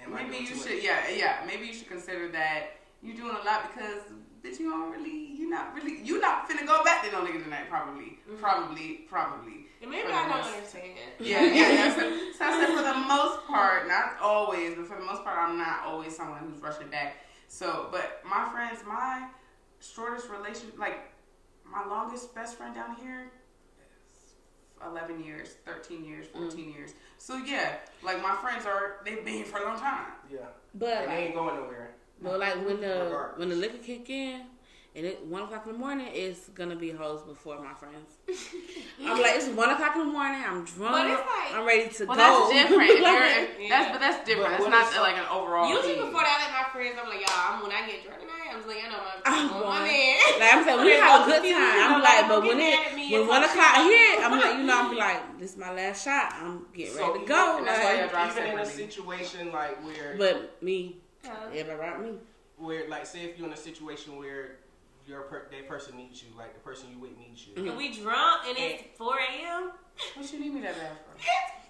Am 0.00 0.12
maybe 0.14 0.36
you 0.38 0.46
should, 0.46 0.56
much? 0.58 0.82
yeah, 0.82 1.08
yeah, 1.08 1.44
maybe 1.46 1.66
you 1.66 1.72
should 1.74 1.88
consider 1.88 2.28
that 2.32 2.76
you're 3.02 3.16
doing 3.16 3.30
a 3.34 3.44
lot 3.44 3.70
because 3.72 4.02
bitch, 4.44 4.58
you 4.60 4.70
don't 4.70 4.90
really, 4.92 5.10
you're 5.10 5.31
not 5.52 5.74
really, 5.74 6.00
you're 6.02 6.20
not 6.20 6.48
finna 6.48 6.66
go 6.66 6.82
back 6.82 7.04
to 7.04 7.12
no 7.12 7.22
nigga 7.24 7.42
tonight, 7.44 7.68
probably, 7.68 8.18
Mhm. 8.28 8.40
probably, 8.40 9.04
probably. 9.08 9.66
and 9.82 9.90
maybe 9.90 10.08
I 10.08 10.22
the 10.22 10.28
don't 10.28 10.28
most- 10.38 10.54
understand. 10.54 10.98
Yeah, 11.20 11.42
yeah, 11.42 11.68
yeah. 11.72 11.94
So, 11.94 12.00
so 12.38 12.44
I 12.46 12.50
said 12.58 12.68
for 12.76 12.82
the 12.82 12.94
most 13.06 13.46
part, 13.46 13.86
not 13.86 14.16
always, 14.20 14.74
but 14.76 14.86
for 14.86 14.96
the 14.96 15.04
most 15.04 15.22
part, 15.24 15.38
I'm 15.38 15.58
not 15.58 15.84
always 15.84 16.16
someone 16.16 16.38
who's 16.40 16.60
rushing 16.62 16.88
back. 16.88 17.16
So, 17.48 17.88
but 17.92 18.22
my 18.24 18.48
friends, 18.50 18.80
my 18.86 19.28
shortest 19.80 20.28
relationship, 20.30 20.78
like 20.78 21.12
my 21.64 21.84
longest 21.86 22.34
best 22.34 22.56
friend 22.56 22.74
down 22.74 22.96
here, 22.96 23.30
is 23.78 24.34
11 24.86 25.22
years, 25.24 25.56
13 25.66 26.04
years, 26.04 26.26
14 26.32 26.72
years. 26.72 26.94
So 27.18 27.36
yeah, 27.36 27.76
like 28.02 28.22
my 28.22 28.34
friends 28.36 28.64
are, 28.66 29.00
they've 29.04 29.24
been 29.24 29.34
here 29.34 29.44
for 29.44 29.58
a 29.58 29.64
long 29.64 29.78
time. 29.78 30.12
Yeah, 30.30 30.46
But 30.74 30.88
and 31.02 31.10
they 31.10 31.16
ain't 31.26 31.34
going 31.34 31.56
nowhere. 31.56 31.90
but 32.20 32.38
like 32.40 32.54
when 32.66 32.80
the 32.80 33.02
Regardless. 33.04 33.38
when 33.38 33.48
the 33.50 33.56
liquor 33.56 33.78
kick 33.78 34.08
in 34.10 34.42
and 34.94 35.06
it 35.06 35.24
one 35.24 35.42
o'clock 35.42 35.64
in 35.66 35.72
the 35.72 35.78
morning, 35.78 36.06
it's 36.12 36.48
gonna 36.50 36.76
be 36.76 36.90
hoes 36.90 37.22
before 37.22 37.58
my 37.62 37.72
friends. 37.72 38.12
I'm 39.02 39.20
like, 39.20 39.36
it's 39.36 39.48
one 39.48 39.70
o'clock 39.70 39.96
in 39.96 40.06
the 40.06 40.12
morning. 40.12 40.42
I'm 40.44 40.64
drunk. 40.64 40.92
But 40.92 41.06
it's 41.10 41.20
like- 41.20 41.54
I'm 41.54 41.66
ready 41.66 41.88
to 41.88 42.04
Well, 42.04 42.16
go. 42.16 42.52
that's 42.52 42.68
different. 42.68 42.90
Like, 43.02 43.48
if, 43.58 43.68
that's 43.68 43.90
but 43.92 44.00
that's 44.00 44.20
different. 44.28 44.58
But 44.58 44.70
That's 44.70 44.70
not 44.70 44.92
is- 44.92 44.98
like 45.00 45.16
an 45.16 45.28
overall. 45.32 45.68
Usually 45.68 45.94
thing. 45.96 46.06
before 46.06 46.20
that, 46.22 46.36
I 46.36 46.44
let 46.44 46.52
my 46.52 46.66
friends, 46.72 46.98
I'm 47.00 47.08
like, 47.08 47.20
y'all, 47.24 47.40
I'm, 47.56 47.62
when 47.62 47.72
I 47.72 47.86
get 47.88 48.04
drunk 48.04 48.20
tonight, 48.20 48.46
I'm 48.52 48.56
just 48.60 48.68
like, 48.68 48.84
I 48.84 48.88
know 48.92 49.00
my, 49.00 49.14
I'm 49.24 49.46
my 49.48 49.58
going. 49.58 49.82
man. 49.88 50.16
Like 50.40 50.52
I'm 50.54 50.64
saying, 50.64 50.80
we 50.84 50.92
have 50.92 51.22
a 51.22 51.24
good 51.24 51.40
confused. 51.46 51.56
time. 51.56 51.80
I'm 51.82 51.92
Nobody 51.98 52.04
like, 52.04 52.28
but 52.28 52.40
when 52.44 52.58
it 52.60 53.12
when 53.12 53.28
one 53.28 53.42
o'clock 53.44 53.74
shit. 53.80 53.88
hit, 53.88 54.14
I'm 54.20 54.32
like, 54.38 54.54
you 54.60 54.64
know, 54.68 54.76
I'm 54.76 54.96
like, 54.96 55.20
this 55.40 55.52
is 55.52 55.56
my 55.56 55.72
last 55.72 56.04
shot. 56.04 56.36
I'm 56.36 56.66
getting 56.76 56.94
So 56.94 57.06
ready 57.08 57.20
to 57.20 57.26
go. 57.26 57.58
and 57.58 57.66
that's 57.66 57.80
Like, 57.84 57.98
y'all 57.98 58.08
drive 58.12 58.36
Even 58.36 58.44
in 58.52 58.58
a 58.60 58.66
situation 58.66 59.52
like 59.52 59.80
where, 59.84 60.14
but 60.20 60.62
me, 60.62 61.00
Huh? 61.24 61.48
everybody 61.54 61.70
around 61.80 62.02
me. 62.04 62.12
where 62.58 62.88
like 62.88 63.06
say 63.06 63.24
if 63.24 63.38
you're 63.38 63.46
in 63.46 63.52
a 63.52 63.56
situation 63.56 64.16
where 64.18 64.58
your 65.06 65.22
per- 65.22 65.48
that 65.50 65.68
person 65.68 65.96
needs 65.96 66.22
you, 66.22 66.28
like 66.36 66.54
the 66.54 66.60
person 66.60 66.88
you 66.90 66.98
with 66.98 67.16
needs 67.18 67.46
you. 67.46 67.54
And 67.56 67.76
we 67.76 67.90
mm-hmm. 67.90 68.02
drunk 68.02 68.48
and 68.48 68.58
it's 68.58 68.82
4 68.96 69.14
a.m. 69.16 69.70
What 70.14 70.32
you 70.32 70.40
need 70.40 70.54
me 70.54 70.60
that 70.62 70.76
bad 70.76 70.96
for? 71.04 71.11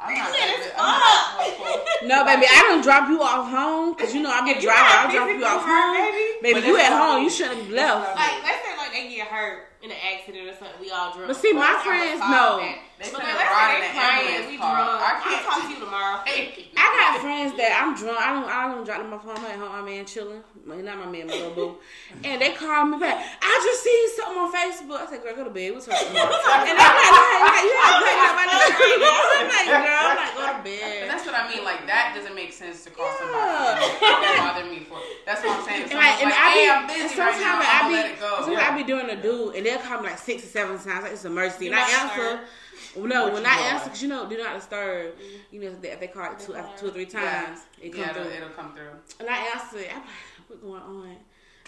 I'm 0.03 0.15
not 0.19 0.33
that. 0.35 0.75
I'm 0.75 0.99
not 0.99 1.85
that. 1.87 2.03
No, 2.03 2.25
baby, 2.27 2.47
I 2.51 2.59
don't 2.67 2.83
drop 2.83 3.09
you 3.09 3.23
off 3.23 3.47
home 3.49 3.95
because 3.95 4.13
you 4.15 4.21
know 4.23 4.31
I 4.35 4.43
be 4.43 4.51
If 4.51 4.57
you 4.63 4.67
driving. 4.67 4.83
not 4.83 5.07
I'll 5.07 5.13
drop 5.15 5.29
you 5.31 5.39
physically 5.39 5.47
off 5.47 5.63
hurt, 5.63 5.95
home. 5.95 5.95
baby. 5.95 6.27
Baby, 6.43 6.67
you 6.67 6.75
at 6.79 6.91
home. 6.91 7.15
mean. 7.23 7.25
You 7.25 7.31
shouldn't 7.31 7.61
have 7.63 7.71
left. 7.71 8.17
Like, 8.19 8.43
let's 8.43 8.61
say 8.67 8.75
like 8.77 8.91
they 8.91 9.15
get 9.15 9.29
hurt 9.31 9.71
in 9.83 9.91
an 9.95 9.97
accident 10.03 10.47
or 10.51 10.55
something, 10.59 10.79
we 10.83 10.91
all 10.91 11.15
drunk. 11.15 11.27
But 11.31 11.37
see, 11.39 11.53
my 11.55 11.75
Of 11.79 11.83
friends 11.87 12.19
would 12.19 12.31
know. 12.35 12.59
They 12.63 13.11
But 13.11 13.19
like, 13.23 13.35
let's 13.35 13.39
say 13.39 13.79
they 13.79 13.87
an 13.87 13.95
crying, 13.95 14.47
we 14.51 14.59
car. 14.59 14.75
drunk. 14.75 14.91
I 14.91 15.07
I'll 15.07 15.23
can't- 15.23 15.43
talk 15.47 15.63
to 15.63 15.71
you 15.71 15.79
tomorrow. 15.83 16.19
I 16.23 16.87
got 16.99 17.19
friends 17.23 17.51
that 17.59 17.71
I'm 17.79 17.95
drunk. 17.95 18.19
I 18.19 18.29
don't. 18.35 18.47
I 18.51 18.67
don't 18.75 18.83
drop 18.87 18.99
them 19.03 19.11
off 19.15 19.23
home 19.23 19.39
I'm 19.39 19.47
at 19.47 19.59
home. 19.59 19.71
My 19.71 19.83
man 19.87 20.03
chilling. 20.07 20.43
Not 20.67 20.99
my 20.99 21.07
man, 21.11 21.27
my 21.27 21.35
little 21.35 21.55
boo. 21.55 21.71
And 22.23 22.39
they 22.43 22.55
call 22.55 22.87
me 22.87 22.99
back. 22.99 23.19
I 23.43 23.53
just 23.67 23.83
seen 23.83 24.07
something 24.15 24.39
on 24.39 24.51
Facebook. 24.55 24.99
I 25.03 25.07
said, 25.11 25.23
"Girl, 25.23 25.35
go 25.35 25.43
to 25.47 25.51
bed. 25.51 25.75
What's 25.75 25.87
up?" 25.91 25.99
tomorrow?" 25.99 26.31
and 26.31 26.79
I'm 26.79 26.95
like, 26.95 27.11
like, 27.11 27.43
like, 27.43 27.67
"You 27.67 27.75
have 27.83 27.99
black 28.03 28.19
out 28.23 28.35
my 28.39 28.47
nigga." 28.51 28.71
I'm 29.43 29.51
like, 29.51 29.67
"Girl, 29.67 30.03
I'm 30.07 30.17
like, 30.17 30.35
go 30.35 30.43
to 30.47 30.63
But 30.63 31.09
that's 31.11 31.27
what 31.27 31.35
I 31.35 31.43
mean. 31.51 31.65
Like 31.65 31.87
that 31.87 32.13
doesn't 32.15 32.35
make 32.35 32.53
sense 32.53 32.85
to 32.85 32.91
call 32.91 33.07
Yeah. 33.07 33.19
somebody. 33.19 33.81
That 34.01 34.55
bother 34.55 34.67
me 34.71 34.81
for. 34.89 34.99
That's 35.27 35.43
what 35.45 35.59
I'm 35.59 35.65
saying. 35.65 35.83
And 35.91 35.99
like, 35.99 36.17
and 36.23 36.31
like, 36.31 36.39
I 36.39 36.47
be, 36.55 36.61
hey, 36.61 36.71
I'm 36.71 36.79
and 36.83 36.89
busy 36.89 37.03
right 37.03 37.35
sometimes 37.35 37.41
now. 37.41 37.61
I 37.61 37.81
I'm 37.83 37.89
be, 37.91 37.95
gonna 37.97 38.03
let 38.03 38.11
it 38.13 38.21
go. 38.21 38.31
sometimes 38.45 38.69
I 38.71 38.77
be 38.77 38.85
doing 38.85 39.09
a 39.11 39.19
dude, 39.23 39.55
and 39.57 39.67
they'll 39.67 39.79
call 39.79 39.99
me 40.01 40.09
like 40.11 40.19
six 40.19 40.45
or 40.45 40.49
seven 40.49 40.79
times. 40.79 41.03
Like 41.03 41.13
it's 41.13 41.25
an 41.25 41.33
emergency, 41.33 41.67
and 41.69 41.77
I 41.77 41.87
Do 41.87 41.93
not 41.93 42.03
answer. 42.19 42.41
No, 42.95 43.25
What 43.25 43.33
when 43.35 43.47
I 43.47 43.57
doing? 43.57 43.67
answer, 43.73 43.89
cause 43.91 44.03
you 44.03 44.09
know, 44.09 44.29
do 44.29 44.37
not 44.37 44.55
disturb. 44.55 45.15
You 45.51 45.61
know, 45.61 45.77
if 45.83 46.01
they 46.01 46.07
call 46.09 46.31
it 46.33 46.39
two, 46.39 46.55
after 46.55 46.77
two 46.81 46.87
or 46.89 46.91
three 46.93 47.07
times, 47.07 47.61
it 47.81 47.91
come 47.93 48.01
yeah, 48.01 48.11
it'll, 48.11 48.27
it'll 48.27 48.49
come 48.51 48.75
through. 48.75 48.91
And 49.21 49.29
I 49.29 49.37
answer. 49.55 49.79
I'm 49.79 50.01
like, 50.03 50.09
what's 50.49 50.61
going 50.63 50.83
on? 50.83 51.17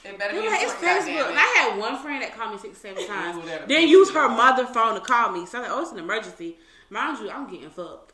It 0.04 0.18
better 0.18 0.38
be 0.38 0.46
like, 0.46 0.60
it's 0.62 0.72
Facebook. 0.74 1.30
And. 1.30 1.38
I 1.38 1.42
had 1.70 1.78
one 1.78 1.96
friend 2.02 2.20
that 2.20 2.36
called 2.36 2.52
me 2.52 2.58
six, 2.58 2.76
seven 2.76 3.06
times. 3.06 3.38
Ooh, 3.42 3.48
then 3.48 3.66
be 3.66 3.74
use 3.86 4.10
her 4.10 4.28
mother 4.28 4.66
phone 4.66 4.94
to 4.94 5.00
call 5.00 5.30
me. 5.32 5.46
So 5.46 5.56
I'm 5.58 5.64
like, 5.64 5.72
oh, 5.72 5.80
it's 5.80 5.92
an 5.92 5.98
emergency. 5.98 6.58
Mind 6.94 7.18
you, 7.18 7.28
I'm 7.28 7.50
getting 7.50 7.70
fucked. 7.70 8.12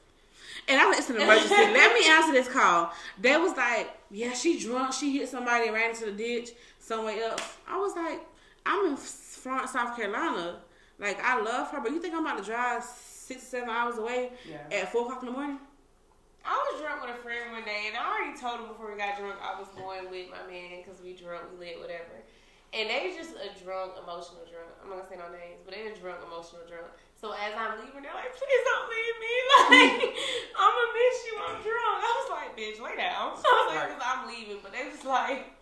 And 0.66 0.80
I 0.80 0.86
was, 0.86 0.96
it's 1.00 1.10
an 1.10 1.16
emergency. 1.20 1.54
Let 1.54 1.92
me 1.92 2.08
answer 2.08 2.32
this 2.32 2.48
call. 2.48 2.90
They 3.20 3.36
was 3.36 3.54
like, 3.54 3.90
yeah, 4.10 4.32
she 4.32 4.58
drunk. 4.58 4.94
She 4.94 5.18
hit 5.18 5.28
somebody 5.28 5.66
and 5.66 5.74
ran 5.74 5.90
into 5.90 6.06
the 6.06 6.12
ditch 6.12 6.50
somewhere 6.78 7.22
else. 7.22 7.58
I 7.68 7.76
was 7.76 7.94
like, 7.94 8.22
I'm 8.64 8.86
in 8.86 8.96
Florence, 8.96 9.72
South 9.72 9.94
Carolina. 9.96 10.60
Like 10.98 11.20
I 11.22 11.40
love 11.42 11.70
her, 11.72 11.80
but 11.82 11.92
you 11.92 12.00
think 12.00 12.14
I'm 12.14 12.24
about 12.24 12.38
to 12.38 12.44
drive 12.44 12.82
six 12.82 13.42
seven 13.42 13.68
hours 13.68 13.98
away 13.98 14.30
Yeah. 14.48 14.64
at 14.72 14.90
four 14.90 15.02
o'clock 15.02 15.20
in 15.22 15.26
the 15.26 15.32
morning? 15.32 15.58
I 16.44 16.56
was 16.72 16.80
drunk 16.80 17.04
with 17.04 17.12
a 17.12 17.20
friend 17.20 17.52
one 17.52 17.64
day, 17.64 17.84
and 17.88 17.96
I 17.96 18.00
already 18.00 18.32
told 18.40 18.60
him 18.60 18.68
before 18.68 18.90
we 18.90 18.96
got 18.96 19.18
drunk 19.20 19.36
I 19.44 19.60
was 19.60 19.68
going 19.76 20.08
with 20.08 20.32
my 20.32 20.40
man 20.50 20.80
because 20.80 21.04
we 21.04 21.12
drunk, 21.12 21.44
we 21.52 21.66
lit, 21.68 21.80
whatever. 21.80 22.24
And 22.72 22.88
they 22.88 23.12
just 23.12 23.36
a 23.36 23.52
drunk, 23.60 23.92
emotional 24.00 24.48
drunk. 24.48 24.72
I'm 24.80 24.88
not 24.88 25.04
gonna 25.04 25.08
say 25.12 25.20
no 25.20 25.28
names, 25.28 25.60
but 25.68 25.76
they 25.76 25.84
a 25.84 25.92
drunk, 26.00 26.24
emotional 26.24 26.64
drunk. 26.64 26.88
So 27.20 27.32
as 27.36 27.52
I'm 27.52 27.76
leaving, 27.84 28.00
they're 28.00 28.16
like, 28.16 28.32
"Please 28.32 28.62
don't 28.64 28.86
leave 28.88 29.16
me. 29.20 29.34
Like, 29.70 30.16
I'm 30.56 30.72
gonna 30.72 30.92
miss 30.96 31.16
you. 31.28 31.34
I'm 31.36 31.56
drunk." 31.60 31.98
I 32.00 32.12
was 32.16 32.28
like, 32.32 32.50
"Bitch, 32.56 32.80
lay 32.80 32.96
down." 32.96 33.36
So 33.36 33.44
I 33.52 33.52
was 33.68 33.76
like, 33.76 33.88
"Cause 33.92 34.00
I'm 34.02 34.22
leaving," 34.26 34.58
but 34.64 34.72
they 34.72 34.88
was 34.88 35.04
like, 35.04 35.52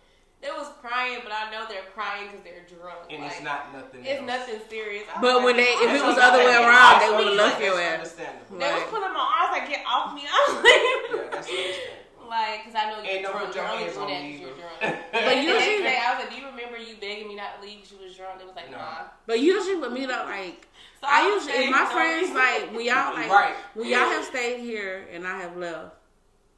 they 0.41 0.47
was 0.55 0.71
crying, 0.79 1.19
but 1.21 1.35
I 1.35 1.51
know 1.51 1.67
they're 1.67 1.91
crying 1.93 2.31
because 2.31 2.47
they're 2.47 2.63
drunk. 2.63 3.11
And 3.11 3.21
like, 3.23 3.31
it's 3.35 3.43
not 3.43 3.75
nothing. 3.75 4.07
It's 4.07 4.23
else. 4.23 4.27
nothing 4.27 4.59
serious. 4.71 5.03
I 5.11 5.19
was 5.19 5.21
But 5.21 5.35
like, 5.35 5.45
when 5.45 5.55
they, 5.59 5.71
if 5.83 5.91
it 5.99 6.03
was 6.05 6.15
the 6.15 6.23
other 6.23 6.39
way 6.47 6.55
around, 6.55 7.03
they 7.03 7.11
would 7.11 7.27
have 7.27 7.35
feel 7.35 7.43
left 7.43 7.59
like 7.59 7.65
your 7.67 7.75
ass. 7.75 7.99
Understandable. 8.15 8.55
they 8.63 8.71
was 8.71 8.85
pulling 8.87 9.11
my 9.11 9.25
arms 9.27 9.51
like, 9.51 9.67
"Get 9.67 9.83
off 9.83 10.15
me!" 10.15 10.23
I 10.23 10.37
was 10.47 10.55
like. 10.63 10.79
Yeah, 10.79 11.27
that's 11.27 11.49
understandable. 11.51 12.07
Like, 12.29 12.61
cause 12.63 12.75
I 12.77 12.83
know 12.93 12.97
you're 13.03 13.09
Ain't 13.09 13.23
no 13.25 13.31
drunk. 13.33 13.45
put 13.49 13.55
your 13.57 13.65
You're 13.65 13.73
only 13.73 13.83
hands 13.89 13.97
that 13.97 14.05
me 14.07 14.31
'cause 14.31 14.41
you're 14.47 14.57
drunk. 14.63 14.79
But 15.11 15.21
But 15.27 15.35
you 15.41 15.49
the 15.49 15.57
next 15.59 15.65
should- 15.65 15.83
day, 15.91 15.97
I 15.99 16.07
was 16.13 16.17
like, 16.23 16.29
"Do 16.31 16.35
you 16.39 16.45
remember 16.47 16.77
you 16.77 16.93
begging 17.01 17.27
me 17.27 17.35
not 17.35 17.57
to 17.57 17.59
leave 17.65 17.81
because 17.83 17.91
you 17.91 17.99
was 17.99 18.13
drunk?" 18.15 18.37
It 18.39 18.45
was 18.47 18.55
like, 18.55 18.69
No. 18.71 18.77
nah. 18.77 19.09
But 19.27 19.41
usually 19.41 19.75
with 19.81 19.91
me 19.91 20.05
though, 20.07 20.23
like 20.29 20.68
So 21.01 21.07
I 21.09 21.23
was 21.31 21.45
usually 21.45 21.53
saying, 21.63 21.71
my 21.71 21.85
friends 21.85 22.31
like 22.33 22.71
when 22.75 22.85
y'all 22.85 23.13
like 23.13 23.29
Right. 23.29 23.55
when 23.73 23.87
y'all 23.87 23.99
have 24.09 24.25
stayed 24.25 24.59
here 24.59 25.07
and 25.13 25.25
I 25.25 25.39
have 25.39 25.55
left. 25.55 25.95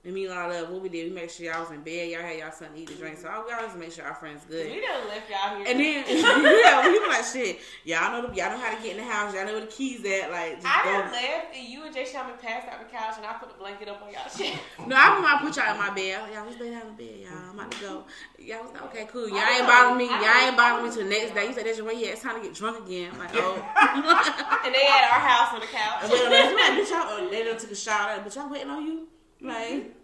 And 0.03 0.15
me 0.15 0.25
and 0.25 0.34
I 0.34 0.48
left. 0.50 0.72
What 0.72 0.81
we 0.81 0.89
did, 0.89 1.10
we 1.10 1.15
make 1.15 1.29
sure 1.29 1.46
y'all 1.46 1.62
was 1.62 1.70
in 1.70 1.81
bed. 1.81 2.10
Y'all 2.10 2.24
had 2.24 2.39
y'all 2.39 2.51
something 2.51 2.74
to 2.75 2.81
eat 2.81 2.89
and 2.89 2.98
drink. 2.98 3.20
So 3.20 3.27
I 3.29 3.38
we 3.46 3.53
always 3.53 3.77
make 3.77 3.91
sure 3.91 4.03
our 4.03 4.15
friends 4.15 4.41
good. 4.50 4.65
We 4.65 4.81
done 4.81 5.08
left 5.08 5.29
y'all 5.29 5.58
here. 5.58 5.67
And 5.70 5.77
then 5.77 6.01
yeah, 6.65 6.89
we 6.89 6.98
were 6.98 7.08
like 7.08 7.24
shit. 7.24 7.60
Y'all 7.86 8.10
know 8.10 8.25
the, 8.27 8.34
y'all 8.34 8.50
know 8.50 8.58
how 8.58 8.74
to 8.75 8.81
get 8.81 8.98
in 8.98 9.05
the 9.05 9.05
house. 9.05 9.31
Y'all 9.36 9.46
know 9.46 9.53
where 9.53 9.62
the 9.62 9.67
keys 9.70 10.01
at. 10.01 10.31
Like 10.31 10.55
just 10.58 10.65
I 10.65 10.89
done 10.89 11.12
left, 11.12 11.53
and 11.53 11.67
you 11.70 11.86
and 11.86 11.93
Jay 11.93 12.05
Shaman 12.05 12.34
passed 12.41 12.67
out 12.67 12.81
the 12.81 12.89
couch, 12.89 13.13
and 13.17 13.25
I 13.27 13.34
put 13.34 13.50
the 13.50 13.60
blanket 13.62 13.89
up 13.89 14.01
on 14.01 14.12
y'all 14.12 14.25
shit. 14.25 14.58
No, 14.88 14.96
I 14.98 15.13
am 15.13 15.22
gonna 15.22 15.38
put 15.38 15.55
y'all 15.55 15.70
in 15.70 15.77
my 15.77 15.93
bed. 15.93 16.34
Y'all 16.34 16.50
just 16.50 16.60
lay 16.60 16.72
down 16.72 16.88
in 16.88 16.96
bed, 16.98 17.22
y'all. 17.22 17.38
I'm 17.38 17.60
about 17.60 17.70
to 17.70 17.79
go. 17.81 18.03
Y'all 18.41 18.63
was 18.65 18.74
like, 18.74 18.81
okay, 18.89 19.05
cool. 19.05 19.29
Y'all 19.29 19.46
ain't 19.46 19.70
bothering 19.70 20.01
me. 20.01 20.10
Y'all 20.10 20.41
ain't 20.41 20.58
bothering 20.58 20.89
me 20.89 20.96
till 20.96 21.05
next 21.05 21.38
day. 21.38 21.46
You 21.46 21.53
said 21.53 21.70
that's 21.70 21.77
your 21.77 21.86
way. 21.86 22.01
Yeah, 22.01 22.17
it's 22.17 22.25
time 22.25 22.41
to 22.41 22.41
get 22.41 22.58
drunk 22.58 22.81
again. 22.88 23.13
I'm 23.13 23.20
like, 23.20 23.38
oh. 23.38 23.53
and 24.65 24.74
they 24.74 24.81
had 24.81 25.13
our 25.13 25.22
house 25.22 25.53
on 25.53 25.62
the 25.62 25.70
couch. 25.70 26.01
And 26.01 26.12
we 26.12 26.17
were 26.17 26.34
like, 26.34 26.58
bitch, 26.74 26.89
y'all, 26.89 27.05
uh, 27.05 27.29
they 27.29 27.46
done 27.46 27.60
took 27.62 27.70
a 27.70 27.75
shower. 27.75 28.17
But 28.24 28.34
y'all 28.34 28.50
waiting 28.50 28.72
on 28.74 28.81
you. 28.81 29.10
Like, 29.41 29.95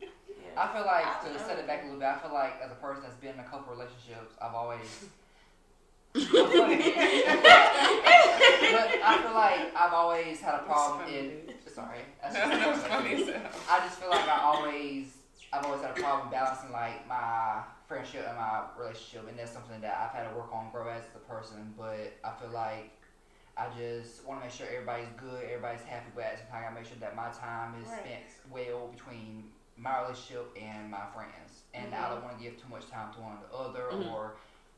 I 0.57 0.73
feel 0.73 0.85
like 0.85 1.21
to 1.21 1.39
set 1.39 1.59
it 1.59 1.67
back 1.67 1.83
a 1.83 1.85
little 1.85 1.99
bit. 1.99 2.07
I 2.09 2.17
feel 2.17 2.33
like 2.33 2.59
as 2.63 2.71
a 2.71 2.75
person 2.75 3.03
that's 3.03 3.15
been 3.17 3.35
in 3.35 3.39
a 3.39 3.43
couple 3.43 3.73
relationships, 3.73 4.33
I've 4.41 4.55
always. 4.55 5.05
but 6.13 6.23
I 9.03 9.19
feel 9.21 9.33
like 9.35 9.75
I've 9.75 9.93
always 9.93 10.39
had 10.41 10.55
a 10.55 10.63
problem 10.63 11.07
in. 11.07 11.53
Sorry, 11.71 11.99
that's 12.21 12.35
just, 12.35 12.49
That 12.49 12.69
was 12.73 12.83
funny 12.83 13.13
as. 13.13 13.29
I 13.69 13.79
just 13.85 13.99
feel 13.99 14.09
like 14.09 14.27
I 14.27 14.39
always, 14.41 15.17
I've 15.53 15.63
always 15.65 15.81
had 15.81 15.91
a 15.91 16.01
problem 16.01 16.31
balancing 16.31 16.71
like 16.71 17.07
my 17.07 17.61
friendship 17.87 18.25
and 18.27 18.35
my 18.35 18.63
relationship, 18.79 19.29
and 19.29 19.37
that's 19.37 19.51
something 19.51 19.79
that 19.81 19.95
I've 19.95 20.17
had 20.17 20.27
to 20.29 20.35
work 20.35 20.51
on, 20.51 20.71
grow 20.71 20.89
as 20.89 21.03
a 21.15 21.19
person. 21.31 21.75
But 21.77 22.17
I 22.23 22.31
feel 22.41 22.49
like 22.51 22.96
I 23.57 23.67
just 23.75 24.23
want 24.25 24.39
to 24.41 24.45
make 24.45 24.53
sure 24.53 24.67
everybody's 24.67 25.09
good, 25.17 25.43
everybody's 25.45 25.81
happy, 25.81 26.11
but 26.13 26.23
at 26.25 26.31
the 26.33 26.37
same 26.43 26.51
time, 26.51 26.65
I 26.71 26.73
make 26.75 26.85
sure 26.85 26.97
that 26.99 27.15
my 27.15 27.29
time 27.29 27.81
is 27.81 27.87
Right. 27.89 27.99
spent 28.05 28.51
well 28.51 28.87
between 28.87 29.49
my 29.75 30.01
relationship 30.01 30.45
and 30.59 30.89
my 30.91 31.05
friends, 31.13 31.63
and 31.73 31.93
I 31.93 32.09
don't 32.09 32.23
want 32.23 32.37
to 32.37 32.43
give 32.43 32.61
too 32.61 32.67
much 32.69 32.87
time 32.89 33.11
to 33.13 33.19
one 33.19 33.37
or 33.37 33.47
the 33.47 33.53
other, 33.53 33.89
Mhm. 33.91 34.11
or 34.13 34.35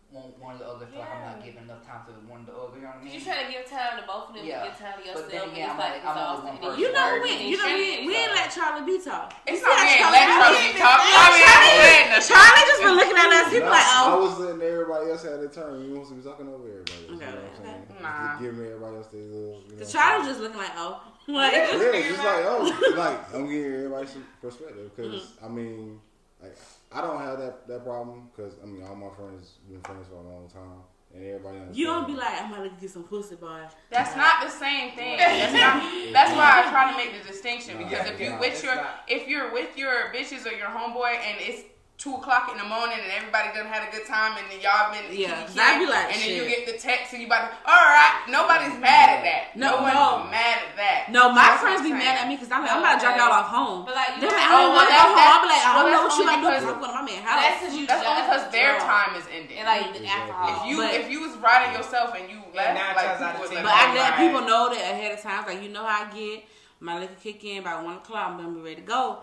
one, 0.10 0.34
one 0.42 0.56
or 0.56 0.58
the 0.58 0.66
other 0.66 0.86
feel 0.90 1.00
like 1.06 1.14
I'm 1.14 1.22
not 1.22 1.38
giving 1.46 1.62
enough 1.70 1.86
time 1.86 2.02
to 2.10 2.18
one 2.26 2.42
or 2.42 2.46
the 2.50 2.54
other. 2.58 2.76
You 2.78 2.82
know 2.82 2.98
what 2.98 2.98
I 2.98 3.04
mean? 3.06 3.14
You 3.14 3.22
try 3.22 3.46
to 3.46 3.48
give 3.54 3.64
time 3.70 3.94
to 4.02 4.04
both 4.10 4.30
of 4.30 4.34
them, 4.34 4.42
Yeah. 4.42 4.66
give 4.66 4.74
time 4.82 4.98
to 4.98 5.06
But 5.06 5.06
yourself, 5.06 5.30
then 5.30 5.42
and 5.46 5.52
again, 5.54 5.70
I'm 5.70 5.78
like 5.78 6.02
only- 6.02 6.10
I'm 6.10 6.18
only 6.18 6.50
one 6.50 6.58
person. 6.58 6.80
you 6.82 6.88
know, 6.90 7.06
working 7.14 7.22
we, 7.22 7.30
and 7.38 7.46
you 7.46 7.58
know, 7.62 7.70
we, 7.70 7.86
shit. 7.86 8.06
we 8.10 8.14
ain't 8.18 8.34
let 8.34 8.48
Charlie 8.50 8.86
B 8.90 8.92
talk. 8.98 9.28
It's 9.46 9.62
See 9.62 9.70
not 9.70 9.78
how 9.78 9.86
we 9.86 9.90
ain't 9.94 10.02
Charlie- 10.02 10.18
let 10.18 10.26
Charlie 10.34 10.74
Charlie- 10.74 10.82
talk. 10.82 11.00
I 11.00 11.28
mean, 11.30 11.46
I'm 11.46 11.78
letting 11.78 12.10
us 12.18 12.26
Charlie 12.26 12.66
just 12.66 12.82
been 12.82 12.96
looking 12.98 13.20
at 13.22 13.30
us. 13.38 13.48
He 13.54 13.60
be 13.62 13.66
Nah, 13.70 13.78
like, 13.78 13.86
I 13.86 14.00
oh. 14.10 14.18
was 14.26 14.34
letting 14.42 14.62
everybody 14.66 15.06
else 15.14 15.24
have 15.30 15.38
their 15.46 15.54
turn. 15.54 15.74
You 15.86 15.92
want 15.94 16.08
to 16.10 16.16
be 16.18 16.24
talking 16.26 16.48
over 16.50 16.66
everybody 16.66 17.02
else. 17.06 17.10
You 17.10 17.18
know 17.22 17.30
Okay, 17.30 17.38
what 17.38 17.54
I'm 17.54 17.66
saying? 17.70 18.02
Nah. 18.02 18.18
Just 18.18 18.42
giving 18.42 18.66
everybody 18.66 18.96
else 18.98 19.08
their 19.14 19.22
little. 19.30 19.62
You 19.62 19.72
know, 19.78 19.78
The 19.78 19.86
Charlie 19.86 20.26
just 20.26 20.40
looking 20.42 20.58
like, 20.58 20.74
oh. 20.76 20.94
Like, 21.30 21.54
Yeah, 21.54 22.02
just 22.10 22.26
like 22.26 22.42
oh, 22.50 22.94
like 22.98 23.20
I'm 23.38 23.46
giving 23.46 23.70
everybody 23.86 24.08
some 24.10 24.26
perspective 24.42 24.90
because 24.90 25.38
Mm-hmm. 25.38 25.46
I 25.46 25.48
mean, 25.54 26.02
like 26.42 26.58
I 26.92 27.02
don't 27.02 27.20
have 27.20 27.40
that 27.40 27.68
that 27.68 27.84
problem 27.84 28.30
because 28.36 28.56
I 28.64 28.66
mean 28.66 28.84
all 28.84 28.96
my 28.96 29.14
friends 29.16 29.60
been 29.70 29.82
friends 29.82 30.08
for 30.08 30.16
a 30.16 30.22
long 30.22 30.50
time 30.50 30.82
and 31.14 31.24
everybody. 31.26 31.58
you 31.74 31.86
don't 31.86 32.08
be 32.08 32.14
like, 32.14 32.42
I'm 32.42 32.52
gonna 32.52 32.72
get 32.80 32.90
some 32.90 33.04
pussy, 33.04 33.36
boy. 33.36 33.62
That's 33.90 34.16
not 34.16 34.44
the 34.44 34.50
same 34.50 34.92
thing. 34.92 35.18
That's 35.18 35.54
not. 35.54 36.14
That's 36.14 36.32
why 36.36 36.64
I 36.64 36.70
try 36.70 36.92
to 36.92 36.98
make 36.98 37.22
the 37.22 37.28
distinction 37.28 37.78
because 37.78 38.08
if 38.08 38.20
you 38.20 38.36
with 38.40 38.54
it's 38.54 38.64
your 38.64 38.76
not. 38.76 39.04
if 39.08 39.28
you're 39.28 39.52
with 39.54 39.78
your 39.78 40.12
bitches 40.14 40.46
or 40.46 40.56
your 40.56 40.68
homeboy 40.68 41.16
and 41.16 41.38
it's 41.40 41.64
two 42.00 42.16
o'clock 42.16 42.48
in 42.48 42.56
the 42.56 42.64
morning 42.64 42.96
and 42.96 43.12
everybody 43.12 43.52
done 43.52 43.68
had 43.68 43.84
a 43.84 43.92
good 43.92 44.08
time 44.08 44.32
and 44.40 44.48
then 44.48 44.56
y'all 44.64 44.88
been 44.88 45.04
Yeah, 45.12 45.44
kiki 45.44 45.60
I'd 45.60 45.84
be 45.84 45.86
like, 45.86 46.08
and 46.16 46.18
then 46.24 46.32
you 46.32 46.48
get 46.48 46.64
the 46.64 46.80
text 46.80 47.12
and 47.12 47.20
you 47.20 47.28
about 47.28 47.52
to, 47.52 47.60
all 47.68 47.76
right 47.92 48.24
nobody's 48.32 48.72
mad 48.80 49.20
at 49.20 49.22
that 49.28 49.44
No, 49.60 49.84
one's 49.84 49.92
no. 50.00 50.24
mad 50.32 50.64
at 50.64 50.80
that 50.80 51.12
No, 51.12 51.28
my 51.36 51.44
That's 51.44 51.60
friends 51.60 51.84
be 51.84 51.92
mad 51.92 52.24
at 52.24 52.32
me 52.32 52.40
because 52.40 52.48
I'm 52.56 52.64
like, 52.64 52.72
No, 52.72 52.80
I'm 52.80 52.88
about 52.88 52.96
to 52.96 53.04
drop 53.04 53.20
y'all 53.20 53.36
off 53.36 53.52
home. 53.52 53.84
But 53.84 54.00
like, 54.00 54.16
you 54.16 54.24
They're 54.24 54.32
know, 54.32 54.40
like, 54.40 54.48
I 54.48 54.56
don't 54.64 54.72
want 54.80 54.88
to 54.88 54.96
that- 54.96 55.04
go 55.04 55.12
home. 55.12 55.28
I'll 55.28 55.44
be 55.44 55.50
like, 55.52 55.66
I 55.68 55.72
don't 55.76 55.92
know 55.92 56.02
what 56.08 56.14
you 56.16 56.24
only 56.24 56.40
about 56.40 56.40
to 56.40 56.40
do 56.40 56.48
because- 56.48 56.64
because 56.64 56.72
I'm 56.72 56.80
going 56.80 56.94
to 56.96 57.00
my 57.04 57.08
man 57.12 57.20
that's 57.20 57.36
house. 57.36 57.60
because 57.60 57.76
you 57.76 57.84
that's 57.84 58.06
only 58.08 58.24
because 58.24 58.44
their 58.56 58.72
drunk. 58.80 58.88
time 58.96 59.12
is 59.20 59.26
ending 59.36 59.58
and 59.60 59.68
like 59.68 59.86
the 59.92 60.00
Exactly. 60.00 60.32
alcohol. 60.32 60.56
if 60.56 60.60
you 60.72 60.76
But- 60.80 60.94
if 60.96 61.06
you 61.12 61.20
was 61.20 61.34
riding 61.44 61.72
yourself 61.76 62.08
and 62.16 62.24
you 62.32 62.40
left 62.56 62.80
nine 62.80 62.96
like 62.96 63.12
times 63.12 63.20
out 63.28 63.36
of 63.36 63.44
people 63.44 63.44
would 63.44 63.52
ten, 63.60 63.68
let 63.68 63.76
But 63.76 63.76
I 63.76 63.86
let 64.00 64.12
people 64.24 64.42
know 64.48 64.64
that 64.72 64.84
ahead 64.96 65.12
of 65.12 65.20
time. 65.20 65.44
Like, 65.44 65.60
you 65.60 65.68
know 65.76 65.84
how 65.84 66.08
I 66.08 66.16
get. 66.16 66.48
My 66.80 67.00
liquor 67.00 67.16
kick 67.22 67.44
in 67.44 67.64
by 67.64 67.82
1 67.82 67.96
o'clock. 67.98 68.30
I'm 68.32 68.38
going 68.38 68.50
to 68.50 68.56
be 68.56 68.62
ready 68.62 68.76
to 68.78 68.82
go. 68.82 69.20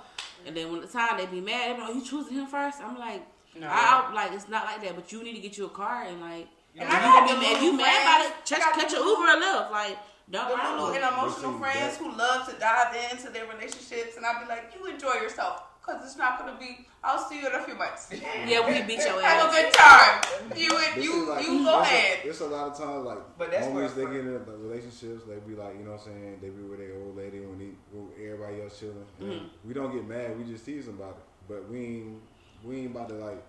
And 0.47 0.57
then 0.57 0.71
when 0.71 0.81
the 0.83 0.87
time 0.87 1.17
they 1.17 1.27
be 1.27 1.41
mad, 1.41 1.71
they 1.71 1.75
be 1.75 1.81
like, 1.81 1.91
oh, 1.91 1.95
you 1.95 2.05
choosing 2.05 2.35
him 2.35 2.47
first? 2.47 2.81
I'm 2.81 2.99
like, 2.99 3.23
No. 3.59 3.67
I, 3.69 4.09
I, 4.11 4.13
like, 4.15 4.33
it's 4.33 4.49
not 4.49 4.65
like 4.67 4.83
that. 4.83 4.95
But 4.95 5.11
you 5.13 5.23
need 5.23 5.35
to 5.35 5.41
get 5.41 5.57
you 5.57 5.67
a 5.67 5.71
car 5.71 6.03
and, 6.05 6.21
like, 6.21 6.47
And 6.77 6.83
if 6.85 6.91
I 6.91 6.97
you, 6.97 7.27
got 7.33 7.41
be, 7.41 7.47
if 7.47 7.63
you 7.63 7.71
little 7.73 7.77
mad 7.77 8.03
about 8.03 8.21
it, 8.21 8.33
friends- 8.35 8.51
just 8.51 8.63
I 8.63 8.65
got 8.71 8.75
catch 8.81 8.91
them 8.93 9.01
little- 9.07 9.23
Uber 9.23 9.33
or 9.33 9.41
Lyft. 9.41 9.71
Like, 9.71 9.99
don't 10.31 10.49
the 10.51 10.55
ride 10.57 10.71
little 10.81 10.95
and 10.95 11.05
emotional 11.15 11.59
friends 11.59 11.97
that- 11.97 12.05
who 12.05 12.13
love 12.17 12.49
to 12.49 12.55
dive 12.59 12.97
into 13.13 13.31
their 13.31 13.47
relationships, 13.47 14.17
and 14.19 14.27
I'll 14.27 14.43
be 14.43 14.49
like, 14.49 14.75
you 14.79 14.85
enjoy 14.87 15.15
yourself, 15.15 15.63
because 15.87 16.05
it's 16.05 16.17
not 16.17 16.39
going 16.39 16.53
to 16.53 16.59
be, 16.59 16.87
I'll 17.05 17.19
see 17.19 17.41
you 17.41 17.47
in 17.47 17.55
a 17.55 17.63
few 17.63 17.75
months. 17.77 18.11
Yeah, 18.47 18.67
we 18.67 18.83
beat 18.87 18.99
your 19.05 19.23
ass. 19.23 19.41
Have 19.41 19.49
a 19.51 19.53
good 19.53 19.73
time. 19.73 20.59
You, 20.59 20.77
and 20.77 21.05
you, 21.05 21.23
is 21.23 21.29
like- 21.29 21.43
you 21.47 21.65
go 21.65 21.81
it's 21.81 21.89
a- 21.91 21.93
ahead. 21.95 22.19
It's 22.25 22.41
a 22.41 22.47
lot 22.47 22.69
of 22.73 22.79
times 22.79 23.05
like 23.05 23.19
But 23.39 23.51
that's 23.51 23.67
where 23.69 23.89
homies 23.89 23.95
they 23.95 24.03
get 24.07 24.15
in 24.27 24.35
like, 24.35 24.47
relationships. 24.49 25.23
They 25.29 25.37
be 25.47 25.55
like, 25.55 25.79
you 25.79 25.85
know 25.85 25.93
what 25.93 26.01
I'm 26.01 26.07
saying? 26.07 26.39
They 26.43 26.49
be 26.49 26.63
with 26.63 26.79
their 26.81 26.95
old 26.97 27.17
lady 27.17 27.41
when 27.41 27.59
he, 27.61 27.71
when 27.93 28.09
everybody 28.21 28.63
else 28.63 28.79
chilling. 28.81 29.05
And 29.21 29.31
Mhm. 29.31 29.49
We 29.65 29.75
don't 29.75 29.93
get 29.93 30.07
mad. 30.07 30.37
We 30.39 30.45
just 30.45 30.65
tease 30.65 30.87
them 30.87 30.97
about 30.99 31.11
it. 31.19 31.25
But 31.49 31.69
we 31.71 31.79
ain't 31.85 32.21
we 32.65 32.77
ain't 32.81 32.91
about 32.91 33.09
to 33.11 33.15
like. 33.17 33.43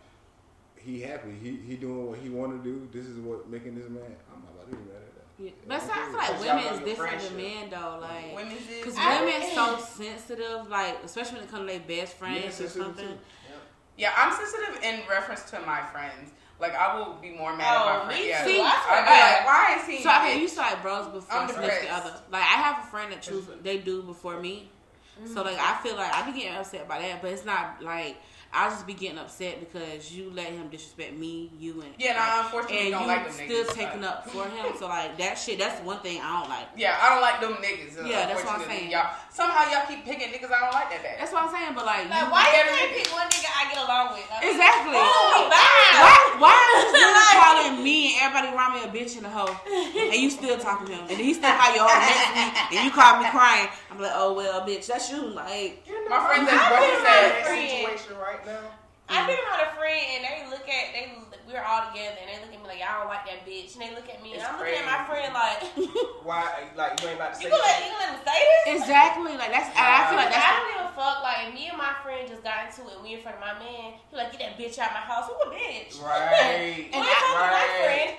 He 0.76 1.02
happy. 1.02 1.32
He 1.42 1.58
he 1.66 1.76
doing 1.76 2.08
what 2.08 2.20
he 2.20 2.30
want 2.30 2.52
to 2.52 2.64
do. 2.64 2.88
This 2.94 3.08
is 3.08 3.18
what 3.18 3.50
making 3.50 3.74
this 3.76 3.90
man. 3.90 4.04
I'm 4.32 4.44
not 4.44 4.52
about 4.54 4.70
to 4.70 4.76
be 4.78 4.84
mad 4.84 4.96
at 4.96 5.02
that. 5.02 5.07
Yeah. 5.40 5.52
But 5.68 5.82
so 5.82 5.90
I 5.92 6.06
feel 6.08 6.18
like 6.18 6.40
women 6.58 6.74
is 6.74 6.80
different 6.86 7.22
than 7.22 7.38
men, 7.38 7.70
though. 7.70 8.00
Like, 8.02 8.36
Women's. 8.36 8.66
Because 8.68 8.96
I- 8.98 9.24
women 9.24 9.48
so 9.54 9.78
sensitive, 9.80 10.68
like 10.70 10.98
especially 11.04 11.36
when 11.36 11.44
it 11.44 11.52
comes 11.52 11.70
to 11.72 11.78
their 11.80 11.98
best 12.02 12.18
friends 12.18 12.60
or 12.62 12.68
something. 12.70 13.08
too. 13.08 13.14
Yeah, 13.98 14.14
I'm 14.16 14.32
sensitive 14.34 14.82
in 14.84 15.02
reference 15.10 15.50
to 15.52 15.60
my 15.62 15.82
friends. 15.92 16.32
Like, 16.60 16.76
I 16.76 16.98
will 16.98 17.14
be 17.22 17.30
more 17.32 17.56
mad 17.56 17.68
Oh, 17.70 17.90
at 17.90 18.00
my 18.00 18.06
friend. 18.06 18.20
me 18.24 18.30
Yeah. 18.30 18.44
too. 18.44 18.50
See, 18.52 18.62
I 18.62 18.66
I'd 18.66 19.06
be 19.06 19.12
okay. 19.12 19.22
like, 19.22 19.46
why 19.46 19.80
is 19.80 19.88
he? 19.98 20.04
So 20.04 20.10
okay, 20.10 20.40
you 20.42 20.48
saw 20.48 20.62
like 20.64 20.82
bros 20.82 21.08
before 21.08 21.38
I'm 21.38 21.48
significant 21.48 21.82
depressed. 21.84 22.06
other. 22.08 22.20
Like 22.32 22.42
I 22.42 22.46
have 22.62 22.84
a 22.84 22.88
friend 22.88 23.12
that 23.12 23.22
choose 23.22 23.46
they 23.62 23.78
do 23.78 24.02
before 24.04 24.40
me. 24.40 24.70
So 25.34 25.42
like 25.44 25.58
I 25.60 25.80
feel 25.84 25.96
like 25.96 26.12
I 26.14 26.30
be 26.30 26.38
getting 26.40 26.56
upset 26.58 26.88
by 26.88 27.00
that, 27.00 27.22
but 27.24 27.32
it's 27.32 27.46
not 27.46 27.82
like 27.84 28.18
I 28.58 28.70
just 28.74 28.88
be 28.90 28.94
getting 28.98 29.20
upset 29.20 29.60
because 29.62 30.10
you 30.12 30.32
let 30.34 30.48
him 30.50 30.68
disrespect 30.70 31.14
me, 31.14 31.52
you 31.60 31.82
and 31.86 31.94
Yeah, 32.02 32.18
and 32.18 32.18
I 32.18 32.42
unfortunately 32.42 32.90
and 32.90 32.92
don't 32.98 33.02
you 33.06 33.08
like 33.08 33.24
them 33.30 33.34
still 33.38 33.66
niggas. 33.70 33.74
taking 33.78 34.04
up 34.04 34.26
for 34.30 34.50
him. 34.50 34.66
So 34.82 34.88
like 34.90 35.14
that 35.22 35.38
shit, 35.38 35.60
that's 35.62 35.78
one 35.86 36.00
thing 36.02 36.18
I 36.26 36.42
don't 36.42 36.50
like. 36.50 36.66
Yeah, 36.76 36.98
I 36.98 37.14
don't 37.14 37.22
like 37.22 37.38
them 37.38 37.54
niggas. 37.62 38.02
Uh, 38.02 38.10
yeah, 38.10 38.26
that's 38.26 38.42
what 38.44 38.58
I'm 38.58 38.66
saying. 38.66 38.90
Y'all, 38.90 39.14
somehow 39.30 39.70
y'all 39.70 39.86
keep 39.86 40.02
picking 40.04 40.34
niggas 40.34 40.50
I 40.50 40.58
don't 40.66 40.74
like 40.74 40.90
that 40.90 41.06
bad. 41.06 41.22
That's 41.22 41.30
what 41.32 41.46
I'm 41.46 41.54
saying. 41.54 41.78
But 41.78 41.86
like, 41.86 42.10
Like, 42.10 42.26
you- 42.26 42.32
why 42.34 42.42
you 42.50 42.66
can't 42.66 42.92
pick 42.98 43.08
one 43.14 43.30
nigga 43.30 43.50
I 43.54 43.64
get 43.70 43.78
along 43.78 44.06
with? 44.18 44.26
Like, 44.26 44.42
exactly. 44.50 44.98
Oh. 44.98 45.06
oh 45.06 45.46
why, 46.02 46.18
why 46.42 46.58
is 46.58 46.82
this 46.82 46.98
nigga 46.98 47.24
calling 47.46 47.84
me 47.86 48.18
and 48.18 48.26
everybody 48.26 48.50
around 48.58 48.72
me 48.74 48.82
a 48.82 48.90
bitch 48.90 49.18
and 49.22 49.26
a 49.26 49.30
hoe, 49.30 49.54
and 49.70 50.18
you 50.18 50.30
still 50.34 50.58
talking 50.58 50.88
to 50.90 50.94
him, 50.98 51.06
and 51.10 51.18
he 51.22 51.34
still 51.38 51.54
call 51.54 51.70
you 51.78 51.82
over 51.86 51.94
next 51.94 52.26
week, 52.34 52.74
and 52.74 52.82
you 52.86 52.92
call 52.92 53.22
me 53.22 53.30
crying? 53.30 53.70
I'm 53.94 54.02
like, 54.02 54.18
oh 54.18 54.34
well, 54.34 54.66
bitch, 54.66 54.88
that's 54.90 55.12
you. 55.14 55.22
Like, 55.30 55.86
My 56.10 56.26
friend 56.26 56.48
says, 56.50 56.58
I 56.58 56.72
what 56.74 56.82
he 56.82 56.90
think 56.90 57.06
said. 57.06 57.98
situation 58.00 58.18
right 58.18 58.42
now. 58.48 58.72
I've 59.08 59.24
been 59.24 59.40
around 59.40 59.64
a 59.64 59.72
friend 59.80 60.04
and 60.20 60.22
they 60.28 60.40
look 60.52 60.68
at 60.68 60.86
they 60.92 61.08
we're 61.48 61.64
all 61.64 61.88
together 61.88 62.20
and 62.20 62.28
they 62.28 62.44
look 62.44 62.52
at 62.52 62.60
me 62.60 62.68
like 62.68 62.84
y'all 62.84 63.08
don't 63.08 63.08
like 63.08 63.24
that 63.24 63.48
bitch 63.48 63.72
and 63.72 63.80
they 63.80 63.96
look 63.96 64.04
at 64.12 64.20
me 64.20 64.36
It's 64.36 64.44
and 64.44 64.52
I'm 64.52 64.60
looking 64.60 64.84
at 64.84 64.84
my 64.84 65.00
friend 65.08 65.32
like 65.32 65.64
Why? 66.28 66.44
Like 66.76 67.00
you 67.00 67.08
ain't 67.08 67.16
about 67.16 67.32
to 67.32 67.40
say 67.40 67.48
you 67.48 67.56
gonna 67.56 67.64
let 67.64 67.88
you 67.88 67.92
gonna 67.96 68.04
let 68.04 68.12
him 68.20 68.24
say 68.28 68.40
this? 68.44 68.84
exactly. 68.84 69.34
Like 69.40 69.52
that's. 69.56 69.72
and 69.72 69.80
I 69.80 70.12
feel 70.12 70.20
like 70.20 70.28
I 70.28 70.36
that's. 70.36 70.52
don't 70.60 70.68
give 70.76 70.84
a 70.92 70.96
fuck. 71.00 71.24
Like 71.24 71.56
me 71.56 71.72
and 71.72 71.80
my 71.80 71.96
friend 72.04 72.28
just 72.28 72.44
got 72.44 72.68
into 72.68 72.84
it. 72.92 73.00
We 73.00 73.16
in 73.16 73.24
front 73.24 73.40
of 73.40 73.44
my 73.48 73.56
man. 73.56 73.96
He 74.12 74.14
like 74.20 74.36
get 74.36 74.44
that 74.44 74.60
bitch 74.60 74.76
out 74.76 74.92
my 74.92 75.04
house. 75.08 75.32
Who 75.32 75.40
a 75.40 75.48
bitch? 75.56 75.96
Right. 76.04 76.92
Why 76.92 77.00
you 77.00 77.16
talking 77.16 77.32
to 77.32 77.48
my 77.48 77.64
Right. 77.64 77.80
friend? 77.88 78.10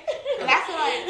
And 0.41 0.49
I 0.49 0.57
feel 0.65 0.81
like 0.81 1.01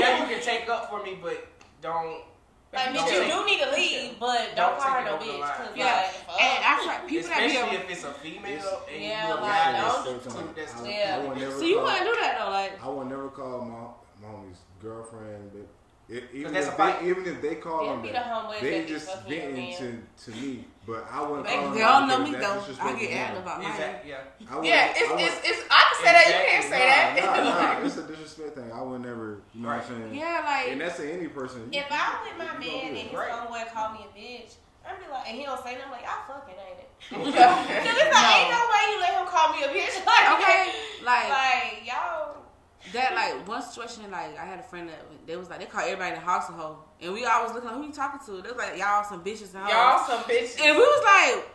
Yeah, 0.00 0.16
you 0.24 0.24
can 0.32 0.40
take 0.40 0.64
up 0.72 0.88
for 0.88 0.96
for 0.96 1.04
me, 1.04 1.20
but 1.20 1.44
don't. 1.84 2.24
Like, 2.72 2.92
don't 2.92 3.06
bitch, 3.08 3.12
you 3.12 3.32
do 3.32 3.46
need 3.46 3.60
to 3.62 3.70
leave, 3.72 4.18
but 4.20 4.54
don't, 4.54 4.72
Don't 4.72 4.80
call 4.80 4.92
her 4.92 5.04
no 5.04 5.16
bitch. 5.16 5.56
Cause 5.56 5.68
Yeah. 5.76 5.84
like. 6.28 6.40
And 6.42 6.64
I 6.64 6.76
feel 6.78 6.86
like 6.88 7.06
people 7.08 7.28
that 7.30 7.42
Especially 7.46 7.70
be 7.70 7.76
if 7.84 7.90
it's 7.90 8.04
a 8.04 8.12
female 8.12 8.82
and 8.92 9.02
Yeah, 9.02 9.28
you 9.28 9.34
like, 9.40 9.76
don't- 9.76 10.22
that's 10.22 10.34
too, 10.34 10.52
that's 10.56 10.80
too, 10.82 10.88
Yeah. 10.90 11.20
I 11.22 11.28
would 11.28 11.38
never 11.38 11.52
so 11.52 11.60
you 11.62 11.74
call, 11.76 11.84
wouldn't 11.84 12.04
do 12.04 12.14
that 12.20 12.38
though, 12.38 12.50
like 12.50 12.84
I 12.84 12.88
would 12.88 13.06
never 13.08 13.28
call 13.28 13.60
my 13.64 14.26
my 14.28 14.34
homie's 14.34 14.58
girlfriend, 14.82 15.52
but 15.52 15.66
it, 16.08 16.24
even 16.32 16.54
if 16.54 16.76
they, 16.76 16.96
even 17.08 17.26
if 17.26 17.42
they 17.42 17.54
call 17.56 17.84
Them 17.86 18.02
them 18.02 18.02
be 18.02 18.12
the 18.12 18.60
they 18.70 18.84
just 18.86 19.10
fucking 19.10 19.28
venting 19.56 19.76
to, 19.76 20.30
to 20.30 20.38
me. 20.38 20.64
But 20.86 21.04
I 21.10 21.26
wouldn't 21.26 21.46
They, 21.48 21.54
call 21.56 21.64
them 21.64 21.74
they 21.74 21.80
that 21.82 21.98
don't 21.98 22.08
know 22.08 22.18
me 22.22 22.30
that's 22.30 22.46
though. 22.46 22.84
I 22.86 22.92
get 22.94 23.10
to 23.10 23.14
asked 23.18 23.34
them. 23.34 23.42
about 23.42 23.58
mine. 23.62 23.70
Exactly, 23.72 24.10
yeah. 24.10 24.16
I 24.46 24.54
would- 24.54 24.64
Yeah, 24.66 24.86
I 24.86 24.94
it's, 24.94 25.10
would- 25.10 25.20
it's, 25.20 25.38
it's, 25.42 25.62
I 25.66 25.80
can 25.82 25.96
say 25.98 26.12
that. 26.14 26.26
You 26.30 26.46
can't 26.46 26.66
say 26.70 26.82
that. 26.86 27.06
Nah, 27.18 27.42
nah, 27.42 27.74
nah, 27.82 27.86
it's 27.90 27.96
a 27.98 28.06
disrespect 28.06 28.54
thing. 28.54 28.70
I 28.70 28.82
would 28.82 29.02
never, 29.02 29.42
you 29.50 29.62
know 29.62 29.68
what 29.74 29.82
I'm 29.82 29.88
saying? 29.90 30.14
Yeah, 30.14 30.46
like 30.46 30.68
And 30.70 30.80
that's 30.80 30.96
to 31.02 31.10
any 31.10 31.26
person. 31.26 31.66
You- 31.74 31.80
If 31.82 31.90
I'm 31.90 32.22
with 32.22 32.38
my 32.38 32.54
you 32.54 32.70
man 32.70 32.70
do 32.70 32.86
and 32.86 32.96
it. 33.02 33.10
his 33.10 33.18
Right. 33.18 33.34
homeboy 33.34 33.66
call 33.74 33.90
me 33.98 34.06
a 34.06 34.10
bitch, 34.14 34.54
I'm 34.86 34.94
be 35.02 35.10
like, 35.10 35.26
and 35.26 35.34
he 35.34 35.42
don't 35.42 35.58
say 35.58 35.74
nothing, 35.74 35.90
I'm 35.90 35.98
like, 35.98 36.06
ah, 36.06 36.22
I 36.22 36.30
fucking 36.30 36.54
ain't 36.54 36.78
it. 36.86 36.90
Okay. 37.18 37.34
Cause 37.82 37.98
it's 37.98 38.14
like, 38.14 38.30
ain't 38.38 38.54
no 38.54 38.62
way 38.70 38.82
you 38.94 38.98
let 39.02 39.12
him 39.18 39.26
call 39.26 39.50
me 39.50 39.66
a 39.66 39.70
bitch. 39.74 39.98
Like, 40.06 40.26
okay, 40.38 40.70
like 41.02 41.26
like 41.34 41.82
y'all. 41.82 42.45
That 42.92 43.14
like 43.14 43.48
one 43.48 43.62
situation 43.62 44.10
like 44.10 44.38
I 44.38 44.44
had 44.44 44.58
a 44.58 44.62
friend 44.62 44.88
that 44.88 45.00
they 45.26 45.36
was 45.36 45.50
like 45.50 45.60
they 45.60 45.66
called 45.66 45.84
everybody 45.84 46.14
in 46.14 46.20
the 46.20 46.24
house 46.24 46.48
a 46.48 46.52
hoe. 46.52 46.78
And 47.00 47.12
we 47.12 47.24
always 47.24 47.52
looking 47.52 47.68
like 47.68 47.78
who 47.78 47.86
you 47.86 47.92
talking 47.92 48.20
to? 48.26 48.42
They 48.42 48.48
was 48.50 48.58
like, 48.58 48.78
Y'all 48.78 49.04
some 49.04 49.22
bitches 49.24 49.54
and 49.54 49.64
hoes. 49.64 49.72
Y'all 49.72 50.06
some 50.06 50.22
bitches. 50.24 50.60
And 50.60 50.76
we 50.76 50.82
was 50.82 51.04
like 51.04 51.52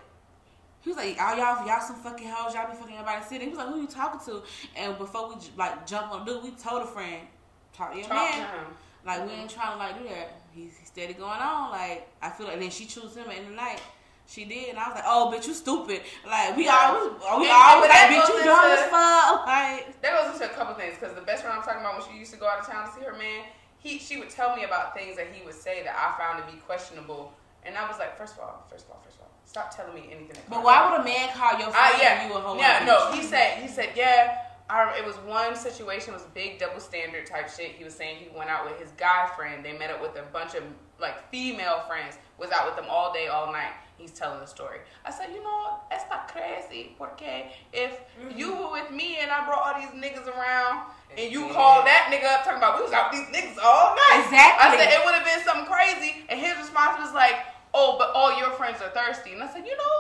he 0.82 0.90
was 0.90 0.98
like, 0.98 1.16
all 1.22 1.36
y'all, 1.38 1.66
y'all 1.68 1.80
some 1.80 1.96
fucking 1.98 2.28
hoes. 2.28 2.56
Y'all 2.56 2.70
be 2.70 2.76
fucking 2.76 2.96
everybody 2.96 3.24
city. 3.26 3.44
He 3.46 3.50
was 3.52 3.60
like, 3.60 3.68
who 3.68 3.82
you 3.82 3.88
talking 3.88 4.20
to? 4.34 4.42
And 4.76 4.98
before 4.98 5.30
we 5.30 5.36
like 5.56 5.86
jump 5.86 6.12
on 6.12 6.26
dude, 6.26 6.44
we 6.44 6.52
told 6.52 6.82
a 6.82 6.88
friend, 6.88 7.28
talk 7.72 7.92
to 7.92 7.98
your 8.00 8.08
Talk 8.08 8.32
man. 8.32 8.48
him. 8.48 8.66
Like 9.06 9.26
we 9.26 9.32
ain't 9.34 9.50
trying 9.50 9.74
to 9.74 9.78
like 9.78 9.98
do 10.02 10.10
that. 10.10 10.42
He's 10.54 10.76
he 10.78 10.86
steady 10.86 11.14
going 11.14 11.40
on. 11.40 11.70
Like 11.72 12.10
I 12.22 12.30
feel 12.32 12.48
like 12.48 12.60
then 12.60 12.72
she 12.72 12.86
chose 12.86 13.16
him 13.16 13.30
in 13.30 13.46
the 13.50 13.56
night. 13.56 13.80
She 14.28 14.46
did, 14.46 14.70
and 14.70 14.80
I 14.80 14.88
was 14.88 14.96
like, 14.96 15.04
"Oh, 15.06 15.32
bitch, 15.34 15.48
you 15.48 15.54
stupid!" 15.54 16.02
Like 16.26 16.56
we 16.56 16.66
Yeah. 16.66 16.96
always, 16.96 17.12
we 17.42 17.50
always 17.52 17.90
like, 17.90 18.08
"Bitch, 18.08 18.28
you 18.30 18.44
dumb 18.44 18.66
as 18.72 18.88
fuck." 18.90 19.46
Like, 19.46 20.02
That 20.02 20.14
goes 20.16 20.34
into 20.34 20.46
a 20.46 20.56
couple 20.56 20.74
things 20.76 20.96
because 20.98 21.16
the 21.16 21.22
best 21.22 21.44
friend 21.44 21.58
I'm 21.58 21.64
talking 21.64 21.82
about 21.82 22.00
when 22.00 22.08
she 22.10 22.18
used 22.18 22.32
to 22.32 22.40
go 22.40 22.48
out 22.48 22.60
of 22.60 22.68
town 22.68 22.88
to 22.88 22.94
see 22.94 23.04
her 23.04 23.14
man, 23.18 23.44
he 23.80 24.00
she 24.00 24.18
would 24.18 24.30
tell 24.30 24.56
me 24.56 24.64
about 24.64 24.96
things 24.96 25.18
that 25.18 25.28
he 25.34 25.44
would 25.46 25.56
say 25.56 25.84
that 25.84 25.96
I 25.98 26.18
found 26.18 26.46
to 26.46 26.52
be 26.52 26.60
questionable, 26.62 27.34
and 27.66 27.78
I 27.78 27.88
was 27.88 28.00
like, 28.00 28.18
first 28.18 28.36
of 28.36 28.40
all, 28.42 28.64
first 28.70 28.86
of 28.86 28.92
all, 28.92 29.02
first 29.04 29.18
of 29.18 29.24
all, 29.24 29.32
stop 29.46 29.76
telling 29.76 29.94
me 29.96 30.08
anything. 30.08 30.36
That 30.36 30.50
but 30.50 30.64
why 30.64 30.90
would 30.90 31.02
a 31.02 31.04
man 31.04 31.30
call 31.36 31.60
your 31.60 31.72
friend 31.72 31.96
yeah, 32.00 32.28
you 32.28 32.34
a 32.34 32.40
hoe? 32.40 32.58
yeah, 32.58 32.86
no. 32.86 33.12
He 33.12 33.24
said, 33.24 33.58
he 33.62 33.68
said, 33.68 33.90
yeah. 33.96 34.38
I, 34.70 34.98
it 34.98 35.06
was 35.06 35.18
one 35.28 35.54
situation, 35.58 36.14
it 36.14 36.14
was 36.14 36.24
big 36.34 36.58
double 36.58 36.80
standard 36.80 37.26
type 37.26 37.50
shit. 37.50 37.72
He 37.72 37.84
was 37.84 37.94
saying 37.94 38.20
he 38.20 38.30
went 38.38 38.50
out 38.50 38.64
with 38.64 38.80
his 38.80 38.92
guy 38.92 39.30
friend. 39.36 39.66
They 39.66 39.78
met 39.78 39.90
up 39.92 40.02
with 40.02 40.16
a 40.16 40.24
bunch 40.32 40.56
of 40.56 40.64
like 40.98 41.30
female 41.30 41.82
friends. 41.90 42.18
Was 42.38 42.52
out 42.52 42.66
with 42.66 42.78
them 42.78 42.86
all 42.90 43.12
day, 43.12 43.28
all 43.28 43.52
night. 43.52 43.74
He's 44.02 44.12
telling 44.12 44.40
the 44.40 44.50
story. 44.50 44.80
I 45.06 45.12
said, 45.12 45.30
you 45.30 45.44
know, 45.44 45.78
that's 45.90 46.10
not 46.10 46.28
crazy. 46.28 46.96
Porque 46.98 47.54
if 47.72 47.92
mm-hmm. 48.18 48.34
you 48.38 48.56
were 48.58 48.72
with 48.72 48.90
me 48.90 49.22
and 49.22 49.30
I 49.30 49.46
brought 49.46 49.62
all 49.62 49.78
these 49.78 49.94
niggas 49.94 50.26
around 50.26 50.90
and 51.14 51.32
you 51.32 51.46
Yeah. 51.46 51.54
called 51.54 51.86
that 51.86 52.10
nigga 52.10 52.26
up 52.34 52.42
talking 52.42 52.58
about 52.58 52.80
we 52.80 52.84
was 52.84 52.94
out 52.94 53.12
with 53.14 53.22
these 53.22 53.30
niggas 53.30 53.62
all 53.62 53.94
night. 53.94 54.26
Exactly. 54.26 54.64
I 54.66 54.68
said 54.74 54.90
it 54.90 55.06
would 55.06 55.14
have 55.14 55.28
been 55.28 55.44
something 55.46 55.68
crazy, 55.70 56.26
and 56.32 56.40
his 56.40 56.58
response 56.58 56.98
was 56.98 57.14
like, 57.14 57.46
"Oh, 57.76 58.00
but 58.00 58.16
all 58.16 58.34
your 58.40 58.50
friends 58.58 58.82
are 58.82 58.90
thirsty." 58.90 59.36
And 59.36 59.44
I 59.44 59.48
said, 59.52 59.68
"You 59.68 59.76
know, 59.76 59.94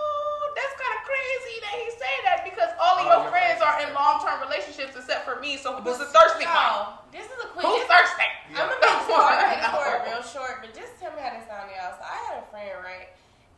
that's 0.55 0.73
kind 0.79 0.93
of 0.97 1.01
crazy 1.03 1.55
that 1.61 1.75
he 1.77 1.87
say 1.99 2.15
that 2.25 2.37
because 2.47 2.71
all 2.79 2.95
of 2.97 3.05
All 3.05 3.11
your 3.11 3.21
your 3.21 3.31
friends 3.31 3.59
friends 3.59 3.61
are 3.61 3.75
in 3.83 3.93
long 3.93 4.23
term 4.23 4.39
relationships 4.41 4.95
except 4.95 5.27
for 5.27 5.37
me. 5.43 5.59
So 5.59 5.75
who's 5.77 5.99
the 5.99 6.07
thirsty 6.09 6.47
one? 6.47 6.55
Oh, 6.57 7.03
this 7.11 7.27
is 7.27 7.37
a 7.43 7.47
quick. 7.51 7.67
Who's 7.67 7.85
thirsty?" 7.91 8.29
I'm 8.55 8.67
gonna 8.67 8.79
make 8.79 8.95
this 9.03 9.07
make 9.51 9.59
this 9.59 9.71
story 9.71 9.99
real 10.07 10.23
short, 10.23 10.55
but 10.63 10.71
just 10.75 10.99
tell 10.99 11.11
me 11.15 11.21
how 11.23 11.31
this 11.35 11.47
sound, 11.47 11.71
y'all. 11.71 11.95
So 11.95 12.03
I 12.03 12.17
had 12.27 12.43
a 12.43 12.45
friend, 12.51 12.71
right, 12.83 13.11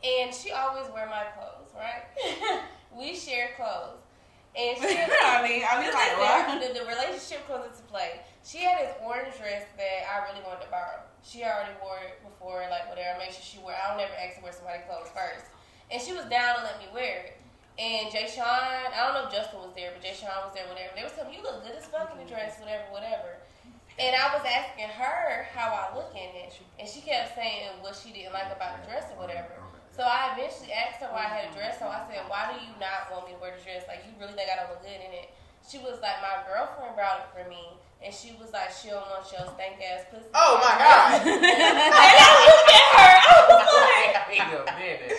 and 0.03 0.33
she 0.33 0.51
always 0.51 0.85
wear 0.91 1.07
my 1.07 1.23
clothes, 1.31 1.71
right? 1.73 2.03
we 2.97 3.15
share 3.15 3.55
clothes, 3.55 4.03
and 4.53 4.77
she. 4.77 4.91
I 5.23 5.39
mean, 5.41 5.63
I 5.63 5.79
was 5.79 5.87
Listen, 5.87 5.95
like, 5.95 6.19
what? 6.19 6.59
the, 6.59 6.69
the 6.79 6.85
relationship 6.85 7.47
comes 7.47 7.71
into 7.71 7.83
play. 7.87 8.19
She 8.43 8.59
had 8.59 8.83
this 8.83 8.95
orange 8.99 9.39
dress 9.39 9.63
that 9.79 9.99
I 10.11 10.27
really 10.27 10.43
wanted 10.43 10.67
to 10.67 10.71
borrow. 10.71 10.99
She 11.23 11.47
already 11.47 11.71
wore 11.79 12.03
it 12.03 12.19
before, 12.27 12.67
like 12.67 12.91
whatever. 12.91 13.17
Make 13.17 13.31
sure 13.31 13.43
she 13.43 13.59
wear. 13.63 13.79
I 13.79 13.95
don't 13.95 14.03
ever 14.03 14.13
ask 14.19 14.37
her 14.37 14.43
wear 14.43 14.51
somebody's 14.51 14.83
clothes 14.83 15.07
first. 15.15 15.47
And 15.87 16.01
she 16.03 16.11
was 16.11 16.27
down 16.27 16.59
to 16.59 16.67
let 16.67 16.79
me 16.83 16.91
wear 16.91 17.31
it. 17.31 17.39
And 17.79 18.11
Jay 18.11 18.29
Sean, 18.29 18.45
I 18.45 18.93
don't 18.93 19.17
know 19.17 19.25
if 19.25 19.33
Justin 19.33 19.57
was 19.65 19.73
there, 19.73 19.89
but 19.95 20.03
Jay 20.03 20.13
Sean 20.13 20.45
was 20.45 20.53
there, 20.53 20.67
whatever. 20.69 20.93
They 20.93 21.01
was 21.01 21.15
telling 21.17 21.31
me, 21.31 21.41
you 21.41 21.43
look 21.43 21.65
good 21.65 21.73
as 21.73 21.89
fuck 21.89 22.13
in 22.13 22.21
the 22.21 22.29
dress, 22.29 22.59
whatever, 22.61 22.85
whatever. 22.93 23.41
And 23.97 24.13
I 24.13 24.29
was 24.33 24.45
asking 24.45 24.89
her 24.93 25.47
how 25.53 25.73
I 25.73 25.95
look 25.95 26.13
in 26.13 26.29
it, 26.37 26.53
and 26.77 26.85
she 26.85 27.01
kept 27.01 27.33
saying 27.33 27.81
what 27.81 27.95
she 27.97 28.13
didn't 28.13 28.33
like 28.33 28.53
about 28.53 28.81
the 28.81 28.89
dress 28.89 29.09
or 29.13 29.21
whatever. 29.21 29.62
So 29.93 30.01
I 30.01 30.33
eventually 30.33 30.73
asked 30.73 30.97
her 31.05 31.09
why 31.13 31.29
I 31.29 31.31
had 31.37 31.43
a 31.49 31.51
dress 31.53 31.77
on. 31.77 31.93
I 31.93 32.01
said, 32.09 32.25
why 32.25 32.49
do 32.49 32.57
you 32.65 32.73
not 32.81 33.13
want 33.13 33.29
me 33.29 33.37
to 33.37 33.39
wear 33.39 33.53
the 33.53 33.61
dress? 33.61 33.85
Like, 33.85 34.01
you 34.09 34.11
really 34.17 34.33
think 34.33 34.49
I 34.49 34.57
don't 34.57 34.73
look 34.73 34.81
good 34.81 34.97
in 34.97 35.13
it? 35.13 35.29
She 35.61 35.77
was 35.77 36.01
like, 36.01 36.17
my 36.19 36.41
girlfriend 36.49 36.97
brought 36.97 37.21
it 37.23 37.29
for 37.29 37.45
me, 37.47 37.61
and 38.01 38.09
she 38.09 38.33
was 38.41 38.49
like, 38.51 38.73
she 38.73 38.89
don't 38.89 39.05
want 39.07 39.23
your 39.29 39.45
stank 39.53 39.77
ass 39.79 40.09
pussy. 40.11 40.27
Oh 40.35 40.57
my 40.59 40.73
god! 40.75 41.23
And 41.23 41.93
I 41.93 42.09
looked 42.41 42.73
at 42.73 42.89
her. 42.99 43.13
I 43.21 43.33
was 43.47 43.69
like, 43.79 44.17
Wait 44.27 44.43
a 44.43 44.65
minute. 44.75 45.13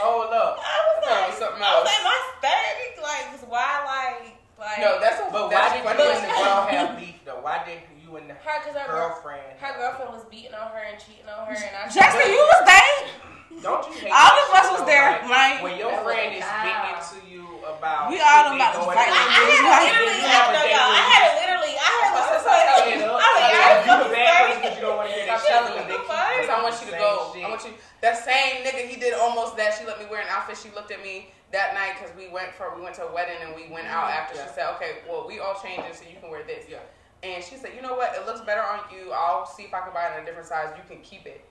Hold 0.00 0.32
up. 0.34 0.58
I 0.58 0.76
was 0.90 0.98
That 1.06 1.12
like, 1.12 1.28
was 1.30 1.38
something 1.38 1.62
I 1.62 1.70
was 1.76 1.86
like, 1.86 2.02
my 2.02 2.18
stank, 2.40 2.90
like, 2.98 3.26
why, 3.46 3.70
like, 3.86 4.34
like, 4.58 4.80
No, 4.82 4.98
that's 4.98 5.20
a, 5.22 5.28
But 5.30 5.52
why 5.54 5.70
did 5.70 5.84
you 5.84 5.92
and 5.92 6.24
the 6.24 6.34
girl 6.34 6.64
have 6.72 6.90
beef 6.98 7.20
though? 7.22 7.44
Why 7.44 7.62
didn't 7.62 7.86
you 8.02 8.10
and 8.16 8.26
the 8.26 8.34
her, 8.40 8.58
cause 8.64 8.74
her 8.74 8.88
girlfriend? 8.90 9.54
her 9.60 9.72
girlfriend 9.78 10.10
was 10.16 10.24
beating 10.32 10.56
on 10.56 10.72
her 10.74 10.82
and 10.82 10.96
cheating 10.98 11.28
on 11.30 11.46
her, 11.46 11.54
and 11.54 11.74
I. 11.78 11.86
Justin, 11.92 12.26
you 12.26 12.42
was 12.42 12.62
there. 12.66 13.35
Don't 13.62 13.82
you 13.88 13.94
hate 13.98 14.12
All 14.12 14.32
that 14.36 14.46
of 14.46 14.54
us 14.58 14.66
was 14.76 14.80
though? 14.80 14.86
there, 14.92 15.10
Like, 15.24 15.30
like- 15.30 15.62
when 15.64 15.74
your 15.78 15.90
That 15.90 16.04
friend 16.04 16.30
is 16.34 16.44
loud. 16.44 16.62
venting 16.66 17.02
to 17.08 17.18
you 17.30 17.44
about 17.66 18.10
We 18.12 18.20
all 18.20 18.52
shit 18.52 18.58
about 18.60 18.72
to 18.74 18.78
going 18.84 18.96
fight. 18.96 19.10
on. 19.10 19.16
I, 19.16 19.26
I 19.26 19.42
had 19.42 19.64
Like, 19.66 19.82
literally, 19.96 20.22
I 20.22 20.30
have 20.36 20.46
a 20.46 20.52
know 20.54 20.66
y'all. 20.66 20.92
I 20.92 21.02
had 21.08 21.24
to 21.26 21.32
literally, 21.40 21.74
I 21.76 21.88
had 21.88 22.06
to 22.06 22.20
That's 22.26 22.46
I'm 22.46 22.52
like. 22.52 22.86
It 22.86 23.02
up. 23.02 23.16
I 23.16 23.26
was 23.26 23.40
like, 23.40 23.54
Like, 23.56 23.56
I 23.56 23.72
you 23.72 23.80
the 23.80 23.86
fucking 23.86 24.12
bad 24.12 24.26
sorry. 24.26 24.46
person 24.46 24.60
'cause 24.62 24.74
you 24.76 24.82
don't 24.86 24.96
want 24.96 25.08
to 25.08 25.14
hear 25.16 25.26
that 25.26 25.34
I'm 25.34 25.40
shit. 25.40 25.50
telling 25.50 25.72
but 25.72 25.82
you. 25.82 25.88
they 25.88 25.98
keep 25.98 26.06
Fuck. 26.06 26.30
Because 26.36 26.50
I 26.52 26.58
want 26.62 26.74
you 26.78 26.86
to 26.86 26.96
go. 27.00 27.10
I 27.42 27.48
want 27.50 27.62
you. 27.66 27.72
That 28.04 28.14
same 28.22 28.52
nigga, 28.62 28.82
he 28.86 28.96
did 29.00 29.12
almost 29.16 29.56
that. 29.56 29.70
She 29.74 29.82
let 29.88 29.98
me 29.98 30.06
wear 30.06 30.20
an 30.22 30.28
outfit. 30.30 30.56
She 30.62 30.70
looked 30.76 30.90
at 30.94 31.00
me 31.02 31.32
that 31.50 31.74
night 31.74 31.96
because 31.98 32.12
we 32.14 32.28
went 32.28 32.52
for 32.54 32.70
we 32.76 32.82
went 32.84 32.94
to 33.00 33.08
a 33.08 33.12
wedding 33.12 33.40
and 33.42 33.50
we 33.56 33.66
went 33.72 33.86
out 33.88 34.10
after. 34.12 34.36
Yeah. 34.36 34.46
She 34.46 34.52
said, 34.54 34.66
"Okay, 34.78 35.02
well, 35.08 35.24
we 35.26 35.40
all 35.40 35.56
changing, 35.58 35.90
so 35.96 36.04
you 36.06 36.20
can 36.20 36.30
wear 36.30 36.44
this." 36.46 36.66
Yeah. 36.70 36.84
And 37.26 37.42
she 37.42 37.56
said, 37.56 37.72
"You 37.74 37.82
know 37.82 37.94
what? 37.98 38.14
It 38.14 38.26
looks 38.26 38.42
better 38.46 38.62
on 38.62 38.80
you. 38.94 39.10
I'll 39.10 39.46
see 39.46 39.64
if 39.64 39.72
I 39.74 39.80
can 39.80 39.90
buy 39.94 40.06
it 40.12 40.18
in 40.18 40.22
a 40.22 40.26
different 40.26 40.46
size. 40.46 40.70
You 40.76 40.84
can 40.86 41.02
keep 41.02 41.26
it." 41.26 41.42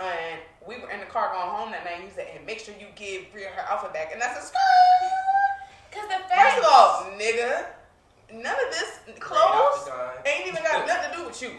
And 0.00 0.40
we 0.66 0.78
were 0.80 0.88
in 0.90 1.00
the 1.00 1.06
car 1.06 1.30
going 1.32 1.48
home 1.50 1.70
that 1.72 1.84
night. 1.84 2.00
And 2.00 2.04
he 2.04 2.10
said, 2.10 2.28
"And 2.34 2.46
make 2.46 2.58
sure 2.60 2.74
you 2.80 2.86
give 2.96 3.30
Bria 3.32 3.48
her 3.50 3.64
outfit 3.70 3.92
back." 3.92 4.10
And 4.12 4.22
I 4.22 4.32
said, 4.32 4.42
Screw 4.42 4.58
Cause 5.92 6.08
the 6.08 6.18
First 6.32 6.58
of 6.58 6.64
all, 6.64 7.04
nigga, 7.18 7.66
none 8.32 8.54
of 8.54 8.68
this 8.72 9.00
clothes 9.18 9.88
ain't 10.24 10.46
even 10.48 10.62
got 10.62 10.86
nothing 10.86 11.10
to 11.10 11.16
do 11.18 11.24
with 11.26 11.42
you. 11.42 11.50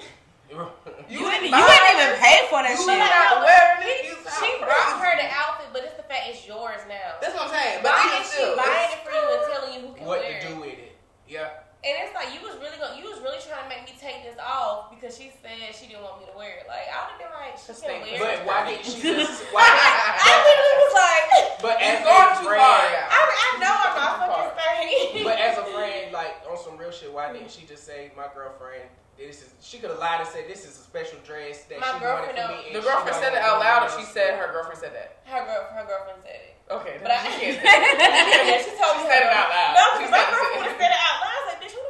You, 1.08 1.24
didn't, 1.32 1.48
you 1.48 1.56
didn't 1.56 1.96
even 1.96 2.20
pay 2.20 2.44
for 2.52 2.60
that 2.60 2.76
You 2.76 2.84
shit. 2.84 3.00
went 3.00 3.08
out 3.08 3.40
wearing 3.40 3.88
it. 3.88 4.04
she, 4.04 4.12
You 4.12 4.16
she 4.20 4.60
brought 4.60 5.00
her 5.00 5.16
the 5.16 5.32
outfit, 5.32 5.72
but 5.72 5.84
it's 5.88 5.96
the 5.96 6.04
fact 6.04 6.28
it's 6.28 6.44
yours 6.46 6.84
now. 6.92 7.16
That's 7.24 7.32
what 7.34 7.48
I'm 7.48 7.56
saying. 7.56 7.80
But 7.80 7.96
Why 7.96 8.04
even 8.12 8.20
is 8.20 8.28
she 8.28 8.36
still, 8.36 8.58
buying 8.60 8.92
it 8.92 9.00
for 9.00 9.12
you 9.16 9.24
and 9.32 9.44
telling 9.48 9.72
you 9.72 9.80
who 9.88 9.94
can 9.96 10.04
what 10.04 10.20
wear 10.20 10.28
it? 10.28 10.36
What 10.36 10.42
to 10.44 10.48
do 10.52 10.60
with 10.60 10.76
it? 10.76 10.92
Yeah. 11.24 11.61
And 11.82 11.98
it's 12.06 12.14
like 12.14 12.30
you 12.30 12.46
was 12.46 12.54
really 12.62 12.78
going 12.78 12.94
you 13.02 13.10
was 13.10 13.18
really 13.26 13.42
trying 13.42 13.66
to 13.66 13.70
make 13.70 13.90
me 13.90 13.98
take 13.98 14.22
this 14.22 14.38
off 14.38 14.94
because 14.94 15.18
she 15.18 15.34
said 15.42 15.74
she 15.74 15.90
didn't 15.90 16.06
want 16.06 16.22
me 16.22 16.30
to 16.30 16.36
wear 16.38 16.62
it. 16.62 16.70
Like 16.70 16.86
I 16.94 17.10
would 17.10 17.18
have 17.18 17.22
been 17.26 17.34
like, 17.34 17.58
she 17.58 17.74
can 17.74 18.22
wear 18.22 18.22
But 18.22 18.34
it. 18.38 18.46
why 18.46 18.60
didn't 18.70 18.86
she 18.86 19.02
just? 19.18 19.42
Why? 19.50 19.66
I 19.66 20.30
literally 20.46 20.78
was 20.86 20.94
like, 20.94 21.26
but 21.66 21.76
as 21.82 22.00
a 22.06 22.14
too 22.38 22.46
friend, 22.46 22.62
far. 22.62 22.86
I, 22.86 23.20
I 23.34 23.50
know 23.58 23.74
I'm 23.82 23.96
not 23.98 24.14
fucking 24.30 24.54
thirty. 24.62 25.24
But 25.26 25.38
as 25.42 25.58
a 25.58 25.66
friend, 25.74 26.14
like 26.14 26.38
on 26.46 26.58
some 26.62 26.78
real 26.78 26.94
shit, 26.94 27.10
why 27.10 27.34
didn't 27.34 27.50
she 27.50 27.66
just 27.66 27.82
say, 27.86 28.14
"My 28.14 28.30
girlfriend, 28.30 28.86
this 29.28 29.42
is"? 29.46 29.50
She 29.62 29.78
could 29.78 29.90
have 29.94 30.00
lied 30.02 30.22
and 30.22 30.30
said, 30.30 30.48
"This 30.50 30.66
is 30.66 30.74
a 30.80 30.84
special 30.84 31.20
dress 31.26 31.64
that 31.70 31.78
My 31.80 31.94
she 31.94 32.02
wanted 32.02 32.34
for 32.34 32.48
me." 32.50 32.72
and 32.72 32.76
The 32.76 32.82
she 32.82 32.88
girlfriend 32.88 33.18
said 33.22 33.34
it 33.38 33.42
out 33.46 33.60
loud, 33.62 33.86
one 33.86 33.90
or 33.90 33.94
she 33.94 34.04
else 34.06 34.14
said 34.16 34.40
her 34.40 34.50
girlfriend 34.52 34.80
said 34.82 34.94
that. 34.98 35.22
her 35.30 35.42
girl, 35.46 35.62
her 35.76 35.86
girlfriend 35.86 36.20
said 36.26 36.42
it. 36.42 36.56
Okay, 36.72 36.96
But 37.04 37.12
I, 37.12 37.20
she 37.36 37.52
can't 37.52 37.60
say 37.62 37.78
that. 38.00 38.64
she 38.64 38.72
told 38.80 38.94
me 38.96 39.04
She 39.04 39.10
said 39.12 39.22
her 39.28 39.32
it 39.32 39.36
out 39.36 39.50
loud. 39.52 39.72
No, 39.76 39.84
She 39.92 40.08
because 40.08 40.12
my 40.12 40.24
said 40.24 40.28
it. 40.28 40.32
girlfriend 40.32 40.56
would 40.56 40.70
have 40.72 40.80
said 40.82 40.92
it 40.96 41.02
out 41.04 41.18
loud. 41.20 41.32
I 41.32 41.36
was 41.36 41.48
like, 41.52 41.60
bitch, 41.62 41.76
who 41.76 41.84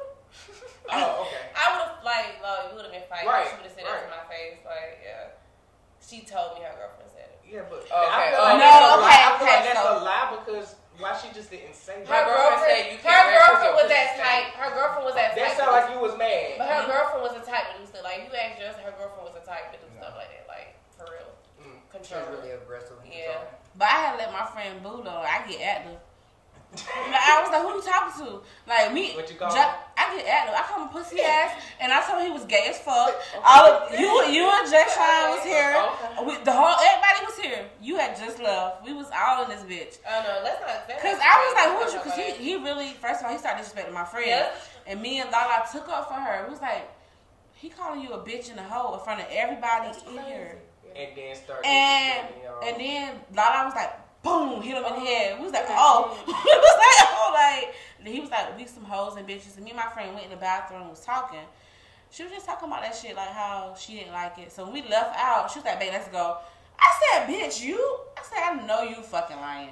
Oh, 0.91 1.09
okay. 1.29 1.43
I 1.61 1.63
would 1.71 1.81
have 1.85 1.95
like, 2.01 2.29
no, 2.41 2.49
it 2.65 2.69
would 2.73 2.85
have 2.89 2.95
been 2.97 3.07
fighting. 3.07 3.29
Right, 3.29 3.45
She 3.45 3.55
would 3.61 3.67
have 3.69 3.75
said 3.77 3.85
right. 3.85 4.01
that 4.01 4.09
to 4.09 4.17
my 4.17 4.25
face. 4.27 4.57
Like, 4.65 4.93
yeah. 5.05 5.37
She 6.01 6.25
told 6.25 6.57
me 6.57 6.65
her 6.65 6.73
girlfriend 6.75 7.13
said 7.13 7.29
it. 7.29 7.39
Yeah, 7.45 7.63
but 7.69 7.85
Okay, 7.85 7.93
I 7.93 8.33
feel 8.33 8.41
oh, 8.41 8.47
like 8.49 8.57
um, 8.57 8.65
no, 8.65 8.73
that's 8.73 8.97
okay. 8.97 9.05
I 9.05 9.29
feel 9.37 9.45
okay, 9.45 9.53
like 9.53 9.65
that's 9.69 9.85
so- 9.85 9.93
a 9.93 9.97
lie 10.01 10.27
because 10.41 10.69
why 11.01 11.17
she 11.17 11.27
just 11.33 11.49
didn't 11.49 11.75
say 11.75 12.05
Her 12.05 12.05
that? 12.05 12.23
Her 12.23 12.25
girlfriend 12.29 12.61
girlfriend, 12.61 12.77
said 12.77 12.91
you 12.93 12.97
her 12.97 13.03
can't 13.03 13.25
wear 13.27 13.35
it 13.35 13.41
'cause 13.41 13.49
girlfriend 13.51 13.75
was 13.81 13.89
that 13.91 14.09
type. 14.21 14.45
Her 14.55 14.71
girlfriend 14.71 15.05
was 15.05 15.15
that 15.17 15.27
type. 15.33 15.37
That 15.41 15.47
type. 15.51 15.57
sound 15.57 15.71
like 15.73 15.89
you 15.91 15.99
was 15.99 16.15
mad. 16.15 16.49
But 16.61 16.67
her 16.69 16.83
girlfriend 16.87 17.21
was 17.25 17.33
the 17.35 17.43
type 17.43 17.65
to 17.67 17.73
do 17.81 17.83
stuff. 17.89 18.03
Like, 18.05 18.23
you 18.23 18.29
asked 18.31 18.57
Justin, 18.61 18.83
her 18.85 18.95
girlfriend 18.95 19.25
was 19.25 19.35
the 19.35 19.45
type 19.45 19.73
to 19.73 19.77
do 19.81 19.87
stuff 19.97 20.13
like 20.15 20.29
that. 20.31 20.45
Like, 20.47 20.69
for 20.95 21.05
real. 21.09 21.29
Mm. 21.59 21.81
She 22.05 22.13
was 22.15 22.27
really 22.37 22.51
aggressive. 22.53 22.97
Yeah. 23.03 23.41
But 23.75 23.87
I 23.87 23.97
had 24.05 24.11
to 24.13 24.17
let 24.23 24.31
my 24.31 24.45
friend 24.45 24.83
boo 24.83 25.01
though. 25.03 25.23
I 25.25 25.41
get 25.47 25.61
active. 25.61 25.97
Like, 25.97 26.10
I 26.73 27.43
was 27.43 27.51
like, 27.51 27.61
who 27.67 27.75
you 27.75 27.81
talking 27.83 28.15
to? 28.25 28.39
Like 28.67 28.93
me, 28.93 29.11
What 29.13 29.29
you 29.29 29.35
call 29.35 29.53
Ja- 29.53 29.75
I 29.97 30.15
get 30.15 30.25
at 30.25 30.47
him. 30.47 30.55
I 30.55 30.63
call 30.63 30.81
him 30.83 30.89
pussy 30.89 31.19
ass, 31.21 31.51
and 31.81 31.91
I 31.91 31.99
told 32.07 32.19
him 32.21 32.27
he 32.27 32.31
was 32.31 32.45
gay 32.45 32.67
as 32.69 32.79
fuck. 32.79 33.11
All 33.43 33.67
of, 33.67 33.91
you, 33.91 34.07
you 34.31 34.47
and 34.47 34.63
Jay 34.71 34.85
Sean 34.95 35.35
was 35.35 35.43
here. 35.43 35.75
Okay. 35.75 36.25
We, 36.25 36.43
the 36.43 36.51
whole 36.55 36.71
everybody 36.79 37.25
was 37.27 37.37
here. 37.37 37.65
You 37.81 37.97
had 37.97 38.15
just 38.17 38.39
left. 38.39 38.85
We 38.85 38.93
was 38.93 39.07
all 39.11 39.43
in 39.43 39.49
this 39.51 39.63
bitch. 39.67 39.99
Oh 40.07 40.23
no, 40.23 40.43
let's 40.43 40.61
not. 40.61 40.87
that's 40.87 41.01
Cause 41.03 41.19
I 41.19 41.33
was 41.43 41.53
like, 41.59 41.67
crazy. 41.67 41.75
who 41.75 41.83
is 41.83 41.93
you? 41.93 41.99
Cause 41.99 42.37
he, 42.39 42.43
he 42.43 42.55
really, 42.63 42.93
first 43.03 43.19
of 43.19 43.25
all, 43.27 43.33
he 43.33 43.37
started 43.37 43.65
disrespecting 43.65 43.93
my 43.93 44.05
friend, 44.05 44.27
Yeah. 44.27 44.51
and 44.87 45.01
me 45.01 45.19
and 45.19 45.29
Lala 45.29 45.65
took 45.71 45.89
up 45.89 46.07
for 46.07 46.13
her. 46.15 46.45
It 46.45 46.49
was 46.49 46.61
like, 46.61 46.87
he 47.53 47.67
calling 47.69 47.99
you 48.01 48.13
a 48.13 48.19
bitch 48.23 48.49
and 48.49 48.59
a 48.59 48.63
hoe 48.63 48.93
in 48.93 48.99
front 49.03 49.19
of 49.19 49.27
everybody 49.29 49.89
in 50.07 50.23
here. 50.23 50.57
And 50.95 51.09
then 51.15 51.35
start. 51.35 51.65
And 51.65 52.27
disrespecting 52.27 52.43
y'all. 52.43 52.63
and 52.63 52.79
then 52.79 53.15
Lala 53.35 53.65
was 53.65 53.75
like, 53.75 53.91
boom, 54.23 54.61
hit 54.61 54.77
him 54.77 54.83
in 54.85 54.93
the 54.93 54.99
oh. 55.01 55.05
head. 55.05 55.37
We 55.39 55.45
was 55.45 55.53
like, 55.53 55.65
oh, 55.69 56.17
we 56.27 56.33
was 56.33 56.77
like, 56.77 57.09
oh, 57.11 57.31
like 57.33 57.75
and 58.03 58.13
he 58.13 58.19
was 58.19 58.31
like, 58.31 58.57
we 58.57 58.65
some 58.65 58.83
hoes 58.83 59.15
and 59.15 59.27
bitches. 59.27 59.55
And 59.55 59.63
me 59.63 59.71
and 59.71 59.77
my 59.77 59.87
friend 59.87 60.13
went 60.13 60.25
in 60.25 60.31
the 60.31 60.37
bathroom, 60.37 60.81
and 60.81 60.89
was 60.89 61.05
talking. 61.05 61.45
She 62.09 62.23
was 62.23 62.31
just 62.31 62.45
talking 62.45 62.67
about 62.67 62.81
that 62.81 62.95
shit, 62.95 63.15
like 63.15 63.29
how 63.29 63.75
she 63.77 63.95
didn't 63.95 64.11
like 64.11 64.37
it. 64.37 64.51
So 64.51 64.69
we 64.69 64.81
left 64.89 65.15
out, 65.17 65.49
she 65.49 65.59
was 65.59 65.65
like, 65.65 65.79
babe, 65.79 65.93
let's 65.93 66.09
go. 66.09 66.37
I 66.77 66.89
said, 66.99 67.27
bitch, 67.29 67.63
you? 67.63 67.77
I 68.17 68.23
said, 68.23 68.39
I 68.41 68.65
know 68.65 68.81
you 68.83 68.95
fucking 68.95 69.37
lying. 69.37 69.69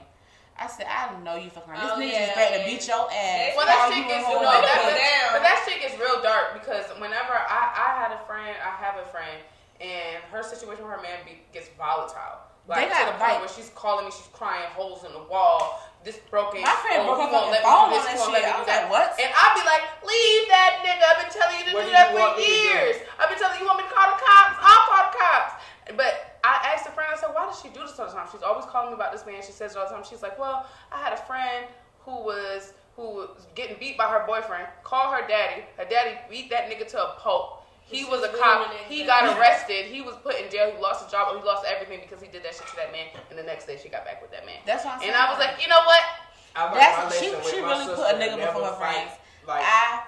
I 0.57 0.67
said, 0.67 0.85
I 0.87 1.19
know 1.19 1.35
you 1.35 1.49
fucking 1.49 1.73
lying. 1.73 1.83
This 1.83 1.91
Oh, 1.91 1.99
nigga 1.99 2.11
yeah, 2.13 2.25
just 2.27 2.37
ready 2.37 2.57
to 2.59 2.69
beat 2.69 2.87
your 2.87 3.07
ass. 3.11 3.53
Well, 3.57 3.65
that 3.65 3.89
shit 3.89 3.97
you 3.97 4.07
gets 4.07 4.23
no, 4.29 4.39
hoe 4.39 4.45
that, 4.45 4.79
but, 4.85 4.95
down. 4.95 5.29
but 5.35 5.43
that 5.43 5.57
shit 5.67 5.81
gets 5.81 5.99
real 5.99 6.21
dark 6.21 6.53
because 6.53 6.85
whenever 7.01 7.33
I, 7.33 7.75
I 7.75 7.87
had 7.99 8.11
a 8.13 8.21
friend, 8.23 8.55
I 8.55 8.71
have 8.77 9.01
a 9.01 9.07
friend, 9.09 9.39
and 9.81 10.23
her 10.31 10.43
situation 10.43 10.85
with 10.85 10.95
her 10.95 11.01
man 11.01 11.19
be, 11.25 11.43
gets 11.51 11.67
volatile. 11.75 12.45
Like 12.69 12.85
They 12.85 12.93
to 12.93 12.93
got, 12.93 13.05
the 13.09 13.17
point 13.17 13.33
like- 13.33 13.39
where 13.41 13.49
she's 13.57 13.73
calling 13.73 14.05
me, 14.05 14.11
she's 14.13 14.29
crying, 14.29 14.69
holes 14.77 15.01
in 15.03 15.11
the 15.11 15.25
wall, 15.25 15.81
this 16.05 16.21
broken. 16.29 16.61
My 16.61 16.77
friend 16.85 17.01
oh, 17.03 17.17
broke 17.17 17.19
he 17.19 17.25
her 17.27 17.33
won't 17.33 17.49
let 17.51 17.59
me 17.59 17.67
phone 17.67 17.89
do 17.89 17.97
on 17.97 17.97
this, 17.97 18.05
that 18.05 18.13
he 18.13 18.19
won't 18.21 18.29
shit. 18.29 18.39
let 18.39 18.45
me 18.45 18.49
I 18.49 18.53
do 18.53 18.61
was 18.61 18.69
that. 18.69 18.81
like, 18.85 18.91
what? 18.93 19.07
And 19.19 19.29
I'd 19.33 19.55
be 19.57 19.63
like, 19.67 19.83
leave 20.05 20.43
that 20.53 20.71
nigga. 20.85 21.03
I've 21.09 21.19
been 21.25 21.33
telling 21.33 21.55
you 21.59 21.65
to 21.67 21.71
What 21.75 21.83
do 21.83 21.91
do 21.91 21.97
that 21.97 22.07
for 22.13 22.21
want 22.21 22.37
me 22.37 22.45
to 22.45 22.53
do? 22.53 22.69
years. 22.71 22.95
I've 23.19 23.27
been 23.33 23.41
telling 23.41 23.57
you, 23.57 23.65
you 23.65 23.69
want 23.73 23.81
me 23.81 23.87
to 23.89 23.93
call 23.97 24.07
the 24.13 24.19
cops? 24.21 24.55
I'll 24.63 24.83
call 24.87 25.03
the 25.09 25.15
cops. 25.17 25.51
But 25.97 26.13
I 26.45 26.53
asked 26.71 26.85
a 26.87 26.93
friend, 26.93 27.09
I 27.09 27.17
said, 27.17 27.33
why 27.33 27.49
does 27.49 27.57
she 27.59 27.73
do 27.73 27.81
this 27.83 27.97
all 27.99 28.05
the 28.07 28.13
time? 28.13 28.29
She's 28.31 28.45
always 28.45 28.63
calling 28.69 28.93
me 28.93 28.95
about 28.95 29.11
this 29.11 29.25
man. 29.25 29.41
She 29.41 29.51
says 29.51 29.73
it 29.73 29.77
all 29.81 29.89
the 29.89 29.97
time. 29.97 30.05
She's 30.07 30.21
like, 30.21 30.37
well, 30.37 30.69
I 30.93 31.01
had 31.01 31.11
a 31.11 31.21
friend 31.25 31.65
who 32.05 32.15
was 32.21 32.77
who 32.95 33.25
was 33.25 33.47
getting 33.55 33.79
beat 33.79 33.97
by 33.97 34.07
her 34.11 34.23
boyfriend. 34.27 34.67
Call 34.83 35.11
her 35.11 35.25
daddy. 35.27 35.63
Her 35.77 35.85
daddy 35.89 36.19
beat 36.29 36.49
that 36.51 36.69
nigga 36.69 36.85
to 36.95 36.99
a 37.01 37.15
pulp. 37.19 37.58
He 37.89 38.05
was 38.05 38.21
a 38.23 38.29
cop. 38.37 38.71
He 38.87 39.03
got 39.05 39.25
arrested. 39.37 39.85
He 39.89 40.01
was 40.01 40.15
put 40.21 40.39
in 40.39 40.49
jail. 40.51 40.71
He 40.75 40.81
lost 40.81 41.03
his 41.03 41.11
job. 41.11 41.35
He 41.35 41.41
lost 41.43 41.65
everything 41.65 42.01
because 42.05 42.21
he 42.21 42.29
did 42.29 42.43
that 42.45 42.53
shit 42.53 42.67
to 42.67 42.75
that 42.77 42.91
man. 42.91 43.07
And 43.29 43.37
the 43.37 43.43
next 43.43 43.65
day, 43.65 43.77
she 43.81 43.89
got 43.89 44.05
back 44.05 44.21
with 44.21 44.29
that 44.31 44.45
man. 44.45 44.61
That's 44.65 44.85
what 44.85 44.93
I'm 44.95 44.99
saying. 45.01 45.11
And 45.13 45.17
I 45.19 45.29
was 45.31 45.39
like, 45.39 45.57
you 45.61 45.67
know 45.67 45.81
what? 45.85 46.01
I 46.55 46.73
That's- 46.73 47.19
she- 47.19 47.33
she 47.49 47.61
really 47.61 47.85
put 47.89 48.05
a 48.09 48.17
nigga 48.17 48.37
before 48.37 48.61
never 48.61 48.65
her 48.65 48.77
friends. 48.77 49.11
Like 49.47 49.63
I 49.65 50.03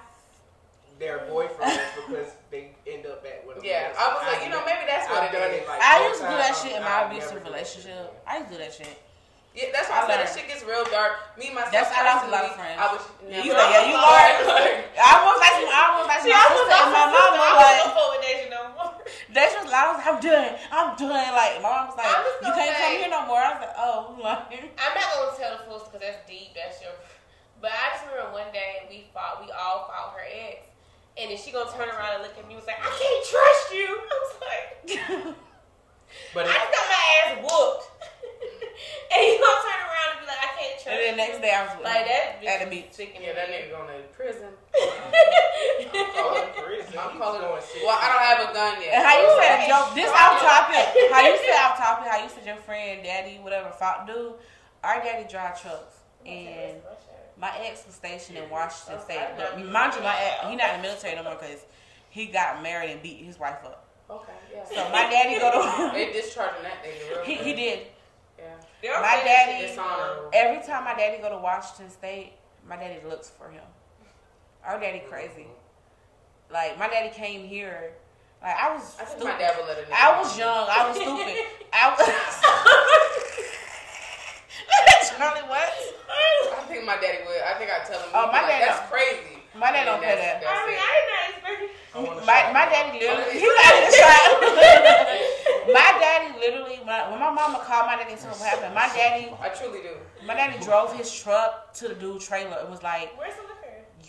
their 0.99 1.25
boyfriends 1.25 1.81
because 1.97 2.29
they 2.51 2.69
end 2.85 3.05
up 3.07 3.23
back 3.23 3.41
with 3.47 3.57
them. 3.57 3.65
Yeah, 3.65 3.89
I 3.97 4.13
was 4.13 4.21
like, 4.31 4.45
you 4.45 4.51
know, 4.53 4.61
maybe 4.65 4.85
that's 4.87 5.09
what 5.09 5.23
I've 5.23 5.33
it 5.33 5.37
done 5.37 5.49
is. 5.49 5.61
it 5.61 5.67
like 5.67 5.81
I 5.81 6.07
used 6.07 6.21
to 6.21 6.27
do 6.29 6.37
that 6.37 6.53
shit 6.55 6.75
in 6.77 6.83
my 6.83 7.09
abusive 7.09 7.43
relationship. 7.43 8.13
I 8.27 8.37
used 8.37 8.49
to 8.49 8.53
do 8.53 8.59
that 8.61 8.73
shit. 8.73 9.01
Yeah, 9.51 9.67
that's 9.75 9.91
why 9.91 9.99
I, 9.99 10.07
said 10.07 10.19
that 10.23 10.29
shit 10.31 10.47
gets 10.47 10.63
real 10.63 10.87
dark. 10.87 11.19
Me 11.35 11.51
myself. 11.51 11.75
That's 11.75 11.91
how 11.91 12.07
I 12.07 12.15
lost 12.15 12.23
a 12.23 12.31
lot 12.31 12.43
of 12.47 12.55
friends. 12.55 12.79
I 12.79 12.87
was 12.87 13.03
You 13.19 13.51
never. 13.51 13.59
like, 13.59 13.71
yeah, 13.75 13.83
you 13.83 13.95
learned. 13.99 14.39
I 14.95 15.09
almost 15.19 15.39
like 15.43 15.55
some, 15.59 15.67
I 15.67 15.81
almost 15.91 16.07
like 16.07 16.21
See, 16.23 16.31
my 16.31 16.39
I 16.39 16.47
was 16.47 16.55
sister 16.63 16.77
and 16.79 16.91
my 16.95 17.03
also 17.03 17.19
mama. 17.19 17.43
I 17.43 17.51
Like, 17.59 17.79
was 17.91 18.07
with 18.15 18.23
Deja 18.23 18.45
no 18.47 18.61
more. 18.79 18.91
they 19.35 19.45
just 19.51 19.67
like, 19.67 19.75
I 19.75 19.85
was 19.91 19.97
like, 19.99 20.07
I'm 20.07 20.19
done. 20.23 20.51
I'm 20.71 20.89
done. 20.95 21.27
Like, 21.35 21.53
my 21.59 21.67
mom 21.67 21.83
was 21.91 21.97
like, 21.99 22.07
I'm 22.15 22.23
you 22.47 22.51
can't 22.55 22.71
say- 22.71 22.79
come 22.79 22.93
here 23.03 23.11
no 23.11 23.21
more. 23.27 23.43
I 23.43 23.49
was 23.51 23.61
like, 23.67 23.75
oh, 23.75 23.95
like, 24.23 24.71
I'm 24.79 24.93
not 24.95 25.07
gonna 25.19 25.35
tell 25.35 25.51
the 25.59 25.61
full 25.67 25.83
because 25.83 25.99
that's 25.99 26.23
deep. 26.23 26.55
That's 26.55 26.79
your. 26.79 26.95
But 27.59 27.75
I 27.75 27.91
just 27.91 28.07
remember 28.07 28.31
one 28.31 28.49
day 28.55 28.87
we 28.87 29.03
fought. 29.11 29.43
We 29.43 29.51
all 29.51 29.83
fought 29.91 30.15
her 30.15 30.23
ex, 30.31 30.63
and 31.19 31.27
then 31.27 31.35
she 31.35 31.51
gonna 31.51 31.67
turn 31.75 31.91
around 31.91 32.17
and 32.17 32.23
look 32.23 32.33
at 32.39 32.47
me 32.47 32.55
and 32.55 32.63
was 32.63 32.71
like, 32.71 32.79
"I 32.79 32.87
can't 32.87 33.21
trust 33.27 33.67
you." 33.75 33.99
I 33.99 34.15
was 34.15 34.33
like, 34.41 34.63
But 36.33 36.47
"I 36.47 36.55
just 36.55 36.71
got 36.71 36.85
my 36.87 37.03
ass 37.19 37.31
whooped," 37.43 37.85
and 39.11 39.19
you 39.27 39.35
gonna 39.39 39.61
turn 39.63 39.81
around 39.83 40.07
and 40.15 40.19
be 40.21 40.27
like, 40.27 40.41
"I 40.41 40.49
can't 40.55 40.75
trust." 40.79 40.87
and 40.87 40.97
then 40.99 41.11
the 41.11 41.19
next 41.19 41.39
day 41.41 41.51
I 41.53 41.61
was 41.67 41.73
with 41.77 41.85
like 41.85 42.07
her. 42.07 42.41
that 42.41 42.45
At 42.45 42.57
the 42.63 42.69
bitch 42.71 42.89
beach. 42.89 42.93
sticking 42.95 43.21
Yeah, 43.21 43.33
that 43.35 43.47
nigga 43.51 43.71
going 43.71 43.89
to 43.89 43.99
prison. 44.15 44.51
oh, 44.75 46.49
prison. 46.63 46.95
I'm 46.97 47.11
He's 47.11 47.21
calling. 47.21 47.41
going 47.41 47.61
six 47.61 47.83
Well, 47.83 47.97
I 47.99 48.05
don't 48.11 48.25
have 48.25 48.39
a 48.45 48.49
gun 48.53 48.73
yet. 48.81 48.93
And 48.95 49.03
how 49.03 49.15
you 49.19 49.29
so- 49.29 49.41
said, 49.41 49.57
yo, 49.67 49.77
this 49.95 50.11
off 50.11 50.35
topic. 50.41 50.85
How 51.11 51.21
you 51.21 51.35
said 51.37 51.57
off 51.65 51.77
topic. 51.77 52.07
How 52.07 52.19
you 52.23 52.29
said 52.29 52.45
your 52.45 52.61
friend, 52.63 53.03
daddy, 53.03 53.39
whatever, 53.41 53.69
fought 53.71 54.07
dude. 54.07 54.33
Our 54.83 54.97
daddy 55.03 55.29
drive 55.29 55.61
trucks, 55.61 56.01
and 56.25 56.81
my 57.37 57.51
ex 57.61 57.85
was 57.85 57.95
stationed 57.95 58.37
in 58.37 58.49
Washington 58.49 58.97
oh, 58.97 59.03
State. 59.03 59.21
But 59.37 59.63
mind 59.63 59.93
you, 59.93 60.01
my 60.01 60.17
ex, 60.17 60.49
he 60.49 60.55
not 60.55 60.73
in 60.73 60.81
the 60.81 60.87
military 60.87 61.15
no 61.15 61.23
more 61.23 61.35
because 61.35 61.65
he 62.09 62.25
got 62.25 62.63
married 62.63 62.89
and 62.91 63.01
beat 63.01 63.23
his 63.23 63.37
wife 63.37 63.63
up. 63.63 63.85
Okay, 64.09 64.33
yeah. 64.53 64.65
So 64.65 64.89
my 64.91 65.03
daddy 65.09 65.39
go 65.39 65.51
to. 65.51 65.93
They 65.93 66.11
discharging 66.11 66.63
that 66.63 66.83
nigga 66.83 67.15
real 67.15 67.25
he, 67.25 67.35
he 67.35 67.53
did. 67.53 67.79
Yeah. 68.83 68.99
My 69.01 69.21
daddy- 69.23 69.77
Every 70.33 70.65
time 70.65 70.83
my 70.85 70.93
daddy 70.95 71.21
go 71.21 71.29
to 71.29 71.37
Washington 71.37 71.89
State, 71.91 72.33
my 72.67 72.75
daddy 72.77 72.99
looks 73.07 73.29
for 73.29 73.49
him. 73.49 73.63
Our 74.65 74.79
daddy 74.79 75.03
crazy. 75.09 75.47
Like 76.51 76.77
my 76.79 76.87
daddy 76.87 77.09
came 77.13 77.47
here. 77.47 77.93
Like 78.41 78.55
I 78.57 78.73
was 78.73 78.95
I 78.99 79.05
think 79.05 79.19
stupid. 79.21 79.33
my 79.33 79.37
dad 79.39 79.55
would 79.57 79.67
let 79.67 79.77
a 79.77 79.81
nigga. 79.81 79.93
I 79.93 80.19
was 80.19 80.37
know. 80.37 80.45
young. 80.45 80.67
I 80.69 80.87
was 80.87 80.95
stupid. 80.95 81.45
I 81.73 81.89
was. 81.93 82.07
Charlie, 85.17 85.45
what? 85.49 85.69
I 86.57 86.61
think 86.67 86.85
my 86.85 86.95
daddy 86.97 87.19
would. 87.25 87.41
I 87.45 87.53
think 87.57 87.69
I'd 87.69 87.85
tell 87.85 87.99
him. 87.99 88.09
Oh, 88.13 88.27
my 88.27 88.41
like, 88.41 88.49
dad 88.49 88.61
That's 88.67 88.79
don't- 88.79 88.89
crazy. 88.89 89.37
My 89.53 89.71
dad 89.71 89.85
don't 89.85 89.99
play 89.99 90.15
that's- 90.15 90.41
that. 90.41 90.47
I 90.47 90.49
that's 90.49 90.65
mean, 90.65 90.77
it. 90.77 90.81
I 90.81 90.89
did 90.97 91.09
not 91.11 91.23
expect 91.29 91.61
it. 91.61 91.71
I 91.93 91.99
want 91.99 92.17
a 92.17 92.25
My 92.25 92.39
my 92.53 92.65
daddy 92.71 92.99
literally. 92.99 93.21
Okay. 93.21 93.39
He 93.41 93.45
got 93.45 93.75
in 93.77 93.83
the 93.85 93.91
shot. 93.97 94.17
My 95.67 95.97
daddy 95.99 96.39
literally. 96.39 96.77
When, 96.79 96.89
I, 96.89 97.09
when 97.09 97.19
my 97.19 97.31
mama 97.31 97.61
called 97.65 97.85
my 97.87 97.95
daddy 97.95 98.11
and 98.13 98.21
told 98.21 98.33
him 98.33 98.39
what 98.39 98.49
happened, 98.49 98.73
my 98.75 98.87
daddy, 98.95 99.31
I 99.41 99.49
truly 99.49 99.79
do. 99.81 99.95
my 100.25 100.33
daddy 100.33 100.63
drove 100.63 100.95
his 100.95 101.11
truck 101.13 101.73
to 101.75 101.87
the 101.89 101.95
dude 101.95 102.21
trailer 102.21 102.57
and 102.61 102.69
was 102.69 102.83
like, 102.83 103.17
Where's 103.17 103.35
the 103.35 103.41
liquor? 103.43 103.57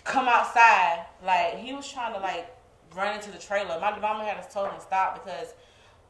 come 0.04 0.28
outside. 0.28 1.06
Like 1.24 1.58
he 1.58 1.72
was 1.72 1.90
trying 1.90 2.14
to 2.14 2.20
like 2.20 2.54
run 2.96 3.14
into 3.14 3.30
the 3.30 3.38
trailer. 3.38 3.78
My 3.80 3.98
mama 3.98 4.24
had 4.24 4.36
us 4.38 4.52
told 4.52 4.68
him 4.68 4.74
to 4.76 4.80
stop 4.80 5.22
because 5.24 5.54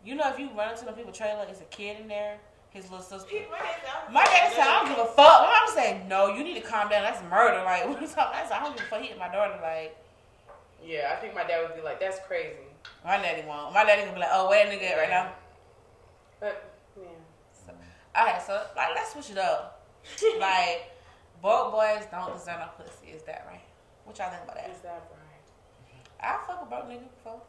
you 0.04 0.14
know 0.14 0.28
if 0.30 0.38
you 0.38 0.50
run 0.56 0.72
into 0.72 0.84
the 0.84 0.92
people 0.92 1.12
trailer, 1.12 1.46
it's 1.48 1.60
a 1.60 1.64
kid 1.64 2.00
in 2.00 2.08
there, 2.08 2.38
his 2.70 2.84
little 2.90 3.04
sister. 3.04 3.28
People, 3.28 3.52
My 4.10 4.24
daddy 4.24 4.54
said, 4.54 4.64
I 4.66 4.80
don't 4.84 4.88
give 4.88 4.98
a 4.98 5.06
fuck. 5.08 5.42
My 5.42 5.60
mama 5.60 5.72
said, 5.74 6.08
No, 6.08 6.34
you 6.34 6.42
need 6.42 6.54
to 6.54 6.66
calm 6.66 6.88
down. 6.88 7.02
That's 7.02 7.22
murder. 7.30 7.62
Like 7.64 7.86
what 7.88 7.98
are 7.98 8.00
you 8.00 8.08
talking? 8.08 8.38
I 8.38 8.42
said, 8.44 8.52
I 8.58 8.64
don't 8.64 8.76
give 8.76 8.86
a 8.86 8.88
fuck. 8.88 9.00
He 9.02 9.08
hit 9.08 9.18
my 9.18 9.28
daughter. 9.28 9.58
Like 9.62 9.96
Yeah, 10.84 11.12
I 11.16 11.20
think 11.20 11.34
my 11.34 11.44
dad 11.44 11.62
would 11.66 11.76
be 11.76 11.82
like, 11.82 12.00
"That's 12.00 12.18
crazy." 12.26 12.56
My 13.04 13.16
daddy 13.18 13.46
won't. 13.46 13.72
My 13.74 13.84
daddy 13.84 14.02
gonna 14.02 14.14
be 14.14 14.20
like, 14.20 14.28
Oh, 14.32 14.48
where 14.48 14.64
that 14.64 14.72
nigga 14.72 14.90
at 14.92 14.98
right 14.98 15.10
now? 15.10 15.32
But 16.40 16.74
yeah, 16.96 17.08
I 18.14 18.28
had 18.28 18.42
so 18.42 18.60
like 18.76 18.88
let's 18.94 19.12
switch 19.12 19.30
it 19.30 19.38
up. 19.38 19.86
like 20.40 20.90
broke 21.40 21.72
boys 21.72 22.04
don't 22.10 22.32
deserve 22.34 22.58
no 22.60 22.68
pussy. 22.76 23.12
Is 23.14 23.22
that 23.24 23.46
right? 23.48 23.62
What 24.04 24.18
y'all 24.18 24.30
think 24.30 24.42
about 24.44 24.56
that? 24.56 24.70
is 24.70 24.80
that 24.82 25.06
right? 25.10 25.18
I 26.22 26.38
fuck 26.46 26.62
a 26.62 26.66
broke 26.66 26.86
nigga 26.86 27.06
before, 27.18 27.42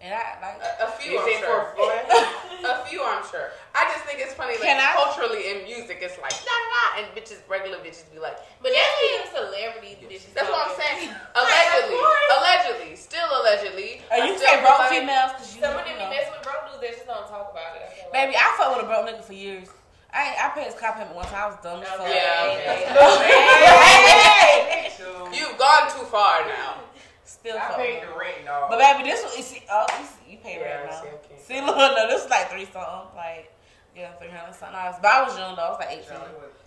and 0.00 0.12
I 0.12 0.36
like. 0.44 0.60
A, 0.60 0.84
a 0.84 0.90
few, 1.00 1.16
Is 1.16 1.24
I'm 1.24 1.28
it 1.32 1.40
sure. 1.40 1.72
for 1.72 1.88
fun? 1.88 2.04
a 2.68 2.84
few, 2.84 3.00
I'm 3.00 3.24
sure. 3.24 3.48
I 3.72 3.88
just 3.92 4.04
think 4.04 4.20
it's 4.20 4.36
funny, 4.36 4.60
like 4.60 4.64
Can 4.68 4.76
I- 4.76 4.92
culturally 4.92 5.48
in 5.52 5.64
music, 5.64 6.04
it's 6.04 6.20
like 6.20 6.32
nah, 6.44 6.52
nah, 6.52 6.68
nah, 6.68 6.88
and 7.00 7.04
bitches, 7.16 7.40
regular 7.48 7.80
bitches, 7.80 8.04
be 8.12 8.20
like, 8.20 8.36
But 8.60 8.76
that's 8.76 8.92
even 9.08 9.24
celebrities. 9.32 9.96
bitches 10.04 10.32
that's 10.36 10.48
what 10.52 10.68
I'm 10.68 10.76
saying. 10.76 11.08
Allegedly, 11.40 11.96
course. 11.96 12.28
allegedly, 12.36 12.92
still 12.96 13.28
allegedly. 13.40 14.04
Or 14.12 14.20
I 14.20 14.28
you 14.28 14.36
still 14.36 14.44
say 14.44 14.52
feel 14.60 14.68
broke 14.68 14.80
like- 14.84 14.92
females 15.00 15.30
because 15.36 15.50
you, 15.56 15.60
Some 15.64 15.72
of 15.76 15.84
you 15.88 15.96
them 15.96 16.00
be 16.00 16.04
know. 16.04 16.12
messing 16.12 16.32
with 16.36 16.44
broke 16.44 16.64
dudes. 16.68 16.80
They 16.84 16.92
just 16.92 17.08
don't 17.08 17.24
talk 17.28 17.48
about 17.56 17.72
it. 17.80 17.88
I 17.88 17.92
feel 17.92 18.04
like. 18.12 18.12
Baby, 18.12 18.34
I 18.36 18.46
fucked 18.60 18.72
with 18.76 18.84
a 18.84 18.88
broke 18.88 19.04
nigga 19.08 19.24
for 19.24 19.32
years. 19.32 19.72
I 20.12 20.52
ain't, 20.84 20.92
I 20.92 20.92
paid 20.92 20.92
his 20.92 20.92
car 20.92 20.92
payment 20.92 21.16
one 21.16 21.24
time. 21.26 21.34
I 21.34 21.46
was 21.48 21.56
dumb 21.64 21.80
as 21.82 21.88
fuck. 21.88 22.08
Yeah, 22.08 22.52
okay. 22.52 22.84
okay. 22.92 24.92
So, 24.96 25.28
You've 25.32 25.58
gone 25.58 25.90
too 25.90 26.04
far 26.06 26.44
now. 26.46 26.80
Still 27.24 27.56
I 27.56 27.58
fuck 27.68 27.76
paid 27.76 28.02
the 28.02 28.08
rent 28.12 28.36
and 28.40 28.48
all. 28.48 28.68
But 28.68 28.78
baby, 28.78 29.02
this 29.08 29.22
was 29.24 29.36
you 29.36 29.42
see, 29.42 29.62
oh 29.70 29.86
you, 29.98 30.06
see, 30.06 30.32
you 30.32 30.38
pay 30.38 30.58
Yeah, 30.60 30.80
rent 30.84 30.90
now. 30.90 31.00
see. 31.00 31.08
See, 31.56 31.60
look, 31.60 31.76
no, 31.76 32.06
this 32.08 32.22
was 32.22 32.30
like 32.30 32.50
three 32.52 32.64
something, 32.68 33.08
like 33.16 33.50
yeah, 33.96 34.12
three 34.20 34.28
hundred 34.28 34.54
something 34.56 34.76
dollars. 34.76 34.96
But 35.00 35.10
I 35.12 35.22
was 35.24 35.36
young 35.36 35.56
though. 35.56 35.62
I 35.68 35.70
was 35.72 35.78
like 35.80 35.90
eighteen. 35.92 36.20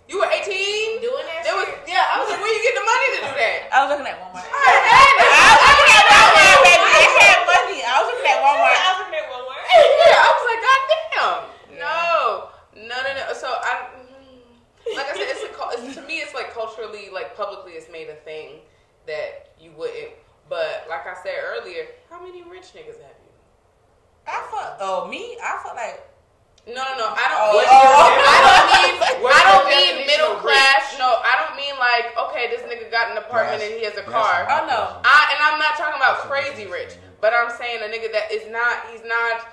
You 0.08 0.16
were 0.16 0.24
18. 0.32 1.04
Doing 1.04 1.20
that 1.28 1.44
There 1.44 1.52
was 1.52 1.68
yeah. 1.84 2.00
I 2.08 2.16
was 2.24 2.32
like, 2.32 2.40
where 2.40 2.48
you 2.48 2.64
get 2.64 2.72
the 2.72 2.80
money 2.80 3.08
to 3.12 3.20
do 3.28 3.32
that? 3.36 3.68
I 3.68 3.76
was 3.84 3.92
looking 3.92 4.08
at 4.08 4.16
Walmart. 4.24 4.40
I 4.40 4.48
had 4.48 5.20
I 5.20 5.52
was 5.52 5.68
looking 5.68 6.00
at 6.00 6.06
Walmart, 6.08 6.64
baby. 6.64 6.88
They 6.96 7.28
had 7.28 7.40
money. 7.44 7.78
I 7.84 7.92
was 8.00 8.08
looking 8.08 8.24
at 8.32 8.40
Walmart. 8.40 8.72
I 8.72 8.88
was 8.88 8.98
looking 9.04 9.20
at 9.20 9.28
Walmart. 9.28 9.60
Yeah, 9.68 10.16
I 10.16 10.28
was 10.32 10.44
like, 10.48 10.60
God 10.64 10.80
damn. 10.88 11.44
No, 11.76 11.92
no, 12.88 12.96
no, 13.04 13.10
no. 13.20 13.24
So 13.36 13.52
I, 13.52 13.72
mm, 14.00 14.96
like 14.96 15.08
I 15.08 15.12
said, 15.12 15.28
it's, 15.28 15.44
a, 15.44 15.52
cul- 15.52 15.76
it's 15.76 15.92
to 16.00 16.04
me, 16.08 16.24
it's 16.24 16.32
like 16.32 16.56
culturally, 16.56 17.12
like 17.12 17.36
publicly, 17.36 17.76
it's 17.76 17.87
made 17.98 18.08
a 18.10 18.14
thing 18.22 18.62
that 19.06 19.50
you 19.60 19.72
wouldn't. 19.76 20.14
But 20.48 20.86
like 20.88 21.04
I 21.06 21.14
said 21.22 21.34
earlier, 21.42 21.86
how 22.08 22.22
many 22.22 22.42
rich 22.46 22.70
niggas 22.72 23.02
have 23.02 23.18
you? 23.26 23.32
I 24.26 24.38
fuck. 24.50 24.78
Oh 24.80 25.08
me, 25.08 25.36
I 25.42 25.58
felt 25.62 25.74
like 25.76 25.98
No, 26.66 26.78
no, 26.78 26.94
no. 26.96 27.08
I 27.10 27.24
don't. 27.28 27.40
Oh, 27.42 27.52
mean, 27.58 27.68
oh. 27.68 27.74
oh. 27.74 28.22
I 28.22 28.38
don't 28.46 28.68
mean. 28.70 28.94
I 29.28 29.40
don't 29.50 29.66
mean 29.68 30.06
middle 30.06 30.36
class. 30.40 30.94
No, 30.96 31.18
I 31.20 31.34
don't 31.42 31.56
mean 31.58 31.74
like 31.76 32.14
okay, 32.28 32.48
this 32.54 32.62
nigga 32.64 32.88
got 32.90 33.10
an 33.10 33.18
apartment 33.18 33.60
That's- 33.60 33.72
and 33.72 33.78
he 33.80 33.84
has 33.84 33.96
a 33.98 34.06
car. 34.06 34.46
my 34.46 34.62
Oh, 34.62 34.66
no. 34.68 34.80
I 35.04 35.18
and 35.34 35.40
I'm 35.42 35.58
not 35.58 35.76
talking 35.76 35.98
about 36.00 36.24
crazy 36.30 36.70
rich, 36.70 36.94
but 37.20 37.34
I'm 37.34 37.50
saying 37.50 37.82
a 37.82 37.88
nigga 37.90 38.12
that 38.14 38.30
is 38.32 38.46
not. 38.52 38.88
He's 38.92 39.02
not 39.04 39.48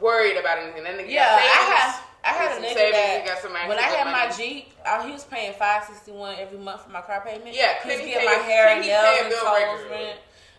worried 0.00 0.36
about 0.38 0.58
anything. 0.62 0.84
That 0.84 0.96
nigga 0.96 1.10
Yeah, 1.10 1.28
got 1.28 1.40
I 1.40 1.92
savings. 1.92 2.07
Had 2.22 2.34
I 2.34 2.38
had 2.52 2.58
a 2.58 2.66
nigga 2.66 2.74
that 2.92 3.26
got 3.26 3.38
some 3.38 3.52
when 3.52 3.78
I 3.78 3.88
good 3.88 3.96
had 3.98 4.06
my. 4.06 4.36
Jeep, 4.36 4.72
I, 4.86 5.06
he 5.06 5.12
was 5.12 5.24
paying 5.24 5.52
five 5.54 5.84
sixty 5.84 6.12
one 6.12 6.36
every 6.38 6.58
month 6.58 6.82
for 6.84 6.90
my 6.90 7.00
car 7.00 7.22
payment. 7.24 7.54
Yeah, 7.54 7.74
he 7.82 7.88
was 7.88 7.98
can 7.98 8.06
he 8.06 8.12
getting 8.14 8.26
my 8.26 8.34
hair 8.44 8.66
can 8.68 8.76
and 8.76 8.84
he 8.84 8.90
nails 8.90 9.20
and 9.22 9.32
toes 9.34 9.90
rent, 9.90 10.18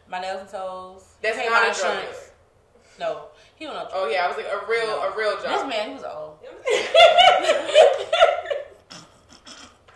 my 0.10 0.20
nails 0.22 0.42
and 0.42 0.50
toes. 0.50 1.04
That's 1.22 1.38
Pay 1.38 1.46
not 1.46 1.52
my 1.52 1.60
a 1.60 1.74
drug 1.74 1.76
insurance. 1.98 2.32
dealer. 2.98 3.12
No, 3.12 3.26
he 3.56 3.66
was 3.66 3.76
not. 3.76 3.92
Oh 3.94 4.08
yeah, 4.10 4.26
I 4.26 4.28
was 4.28 4.38
like 4.38 4.48
a 4.48 4.66
real, 4.70 4.88
No. 4.88 5.02
a 5.04 5.18
real 5.18 5.36
This 5.36 5.44
job. 5.46 5.68
man, 5.70 5.88
he 5.90 5.94
was 5.96 6.04
old. 6.04 6.38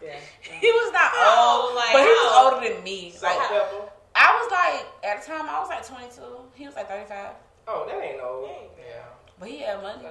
Yeah. 0.02 0.20
He 0.60 0.68
was 0.68 0.92
not 0.92 1.12
How? 1.16 1.62
old, 1.68 1.76
Like, 1.76 1.94
but 1.94 2.02
he 2.04 2.10
was 2.10 2.34
how? 2.34 2.54
older 2.54 2.68
than 2.74 2.84
me. 2.84 3.12
Salt 3.12 3.38
Like. 3.40 3.90
I 4.16 4.36
was 4.36 4.52
like 4.52 4.86
at 5.04 5.22
the 5.22 5.28
time 5.32 5.48
I 5.48 5.60
was 5.62 5.70
like 5.70 5.88
twenty 5.88 6.08
two. 6.14 6.42
He 6.56 6.66
was 6.66 6.76
like 6.76 6.90
thirty 6.90 7.06
five. 7.08 7.36
Oh, 7.70 7.86
that 7.88 8.04
ain't 8.04 8.22
old. 8.22 8.50
Yeah. 8.78 9.04
but 9.40 9.48
he 9.48 9.60
had 9.60 9.82
money. 9.82 10.04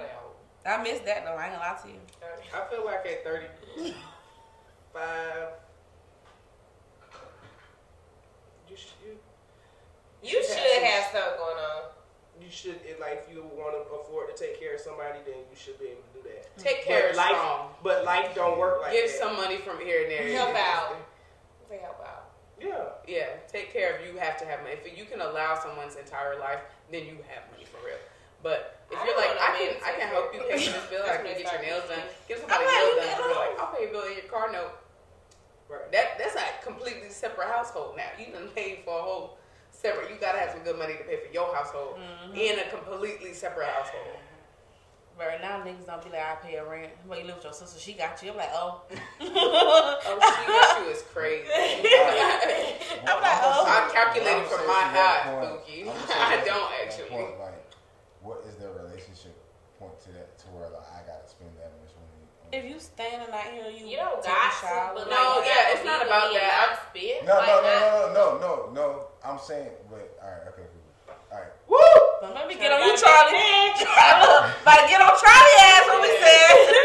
That 0.63 0.79
ain't 0.79 0.79
old. 0.79 0.87
I 0.87 0.91
missed 0.91 1.05
that 1.05 1.25
though. 1.25 1.35
I 1.35 1.45
ain't 1.45 1.53
gonna 1.53 1.65
lie 1.65 1.77
to 1.81 1.87
you. 1.89 1.99
I 2.53 2.69
feel 2.69 2.85
like 2.85 3.05
at 3.05 3.23
35, 3.23 3.93
you 8.69 8.75
should, 8.77 8.91
you, 9.05 9.17
You 10.23 10.43
should 10.43 10.83
have 10.83 11.03
something 11.11 11.37
going 11.37 11.57
on. 11.57 11.81
you 12.41 12.49
should, 12.49 12.79
like, 12.99 13.25
if 13.27 13.33
you 13.33 13.43
want 13.55 13.73
to 13.75 13.81
afford 13.95 14.35
to 14.35 14.41
take 14.41 14.59
care 14.59 14.73
of 14.75 14.79
somebody, 14.81 15.19
then 15.25 15.35
you 15.49 15.55
should 15.55 15.77
be 15.79 15.85
able 15.87 16.01
to 16.13 16.21
do 16.21 16.29
that. 16.29 16.57
Take 16.57 16.83
care 16.85 17.01
But 17.03 17.11
of 17.11 17.15
life, 17.17 17.27
strong. 17.29 17.69
but 17.83 18.05
life 18.05 18.33
don't 18.35 18.57
work 18.57 18.81
like 18.81 18.91
Give 18.91 19.01
that. 19.05 19.11
Give 19.11 19.19
some 19.21 19.35
money 19.35 19.57
from 19.57 19.79
here 19.79 20.01
and 20.03 20.11
there. 20.11 20.27
Help 20.37 20.55
out. 20.55 20.95
Say 21.69 21.79
help 21.79 21.99
out. 22.01 22.29
Yeah. 22.59 22.85
Yeah, 23.07 23.27
take 23.51 23.71
care 23.73 23.95
of 23.97 24.05
you 24.05 24.17
have 24.17 24.37
to 24.37 24.45
have 24.45 24.61
money. 24.61 24.75
If 24.83 24.97
you 24.97 25.05
can 25.05 25.19
allow 25.21 25.59
someone's 25.59 25.95
entire 25.97 26.39
life, 26.39 26.59
then 26.91 27.05
you 27.05 27.17
have 27.29 27.43
money 27.51 27.65
for 27.65 27.85
real. 27.85 27.97
But 28.43 28.83
if 28.91 28.99
I 28.99 29.05
you're 29.07 29.15
like, 29.17 29.33
I 29.39 29.49
can, 29.57 29.67
man 29.73 29.81
I 29.87 29.91
can 29.97 30.07
help 30.11 30.33
you 30.35 30.41
pay 30.43 30.57
me. 30.59 30.65
for 30.67 30.75
this 30.77 30.87
bill. 30.91 31.03
I 31.07 31.15
can 31.17 31.25
when 31.25 31.37
get 31.39 31.47
your 31.51 31.61
nails 31.63 31.87
done. 31.87 32.03
sticky. 32.03 32.27
Give 32.27 32.37
somebody 32.43 32.63
I'm 32.67 32.75
nails 32.75 32.95
done. 32.99 33.07
me 33.07 33.13
And 33.15 33.23
be 33.23 33.39
like. 33.39 33.53
I'll 33.59 33.71
pay 33.73 33.81
your 33.87 33.91
bill 33.95 34.03
in 34.11 34.13
your 34.19 34.27
car 34.29 34.51
note. 34.51 34.73
Right. 35.71 35.87
That 35.95 36.05
that's 36.19 36.35
a 36.35 36.43
completely 36.61 37.09
separate 37.09 37.47
household 37.47 37.95
now. 37.97 38.11
You 38.19 38.31
done 38.35 38.49
paid 38.53 38.83
for 38.85 38.99
a 38.99 39.01
whole 39.01 39.37
separate. 39.71 40.11
You 40.11 40.17
gotta 40.19 40.37
have 40.37 40.51
some 40.51 40.61
good 40.67 40.77
money 40.77 40.93
to 40.99 41.03
pay 41.07 41.17
for 41.25 41.31
your 41.33 41.49
household 41.55 41.97
Mm-hmm. 41.97 42.35
in 42.35 42.59
a 42.59 42.67
completely 42.69 43.33
separate 43.33 43.69
household. 43.71 44.19
But 45.17 45.27
right 45.27 45.41
now 45.41 45.61
niggas 45.61 45.85
don't 45.85 46.03
be 46.03 46.09
like 46.09 46.19
I 46.25 46.35
pay 46.43 46.55
a 46.57 46.65
rent. 46.67 46.91
But 47.07 47.19
you 47.21 47.25
live 47.25 47.35
with 47.37 47.45
your 47.45 47.53
sister, 47.53 47.79
she 47.79 47.93
got 47.93 48.21
you. 48.21 48.31
I'm 48.31 48.37
like, 48.37 48.51
oh. 48.53 48.81
Oh, 49.21 50.19
she 50.19 50.51
got 50.51 50.85
you 50.85 50.91
is 50.91 51.01
crazy. 51.13 51.47
I'm 53.07 53.21
like, 53.21 53.39
oh. 53.45 53.65
I 53.65 53.89
calculated 53.93 54.41
I'm 54.41 54.45
from 54.45 54.57
saying 54.59 54.67
my 54.67 54.83
to 54.83 54.99
eye, 54.99 55.21
point- 55.25 55.47
Pookie. 55.63 55.81
I'm 55.87 55.95
I 55.95 56.35
saying 56.35 56.43
to 56.43 56.49
don't 56.49 56.71
actually. 56.83 57.25
Point, 58.23 58.39
like, 58.39 58.43
what 58.43 58.47
is 58.47 58.55
their 58.59 58.71
relationship 58.71 59.35
point 59.79 59.99
to 60.07 60.11
that 60.15 60.37
to 60.39 60.45
where 60.55 60.69
like 60.71 60.87
I 60.95 61.03
gotta 61.05 61.27
spend 61.27 61.51
that 61.59 61.71
much 61.83 61.91
money? 61.99 62.23
If 62.53 62.63
you 62.69 62.79
staying 62.79 63.19
the 63.25 63.31
night 63.31 63.51
here, 63.53 63.67
you 63.69 63.87
You 63.87 63.97
don't 63.97 64.21
take 64.23 64.31
got 64.31 64.53
a 64.53 64.55
shower. 64.63 64.93
to, 64.93 65.01
but 65.03 65.09
No, 65.09 65.41
like, 65.41 65.49
yeah, 65.49 65.73
it's 65.73 65.83
not 65.85 66.05
about 66.05 66.31
that. 66.31 66.53
and 66.53 66.69
not 66.69 66.79
spend. 66.87 67.25
No, 67.27 67.35
like, 67.35 67.47
no, 67.49 67.57
no, 67.57 67.67
not- 67.67 68.13
no, 68.13 68.13
no, 68.13 68.25
no, 68.37 68.51
no. 68.73 68.85
I'm 69.25 69.39
saying, 69.39 69.71
but 69.89 70.05
all 70.21 70.29
right, 70.29 70.47
okay, 70.53 70.65
cool. 70.69 71.15
All 71.33 71.39
right. 71.41 71.53
Woo! 71.67 71.81
Don't 72.21 72.35
let 72.37 72.45
me 72.47 72.53
get 72.55 72.69
on 72.71 72.85
you, 72.85 72.93
Charlie. 72.95 73.73
Charlie, 73.81 74.53
about 74.61 74.77
to 74.79 74.87
get 74.87 75.01
on 75.01 75.13
Charlie 75.17 75.57
ass 75.65 75.83
when 75.89 76.01
we 76.05 76.11
said. 76.21 76.51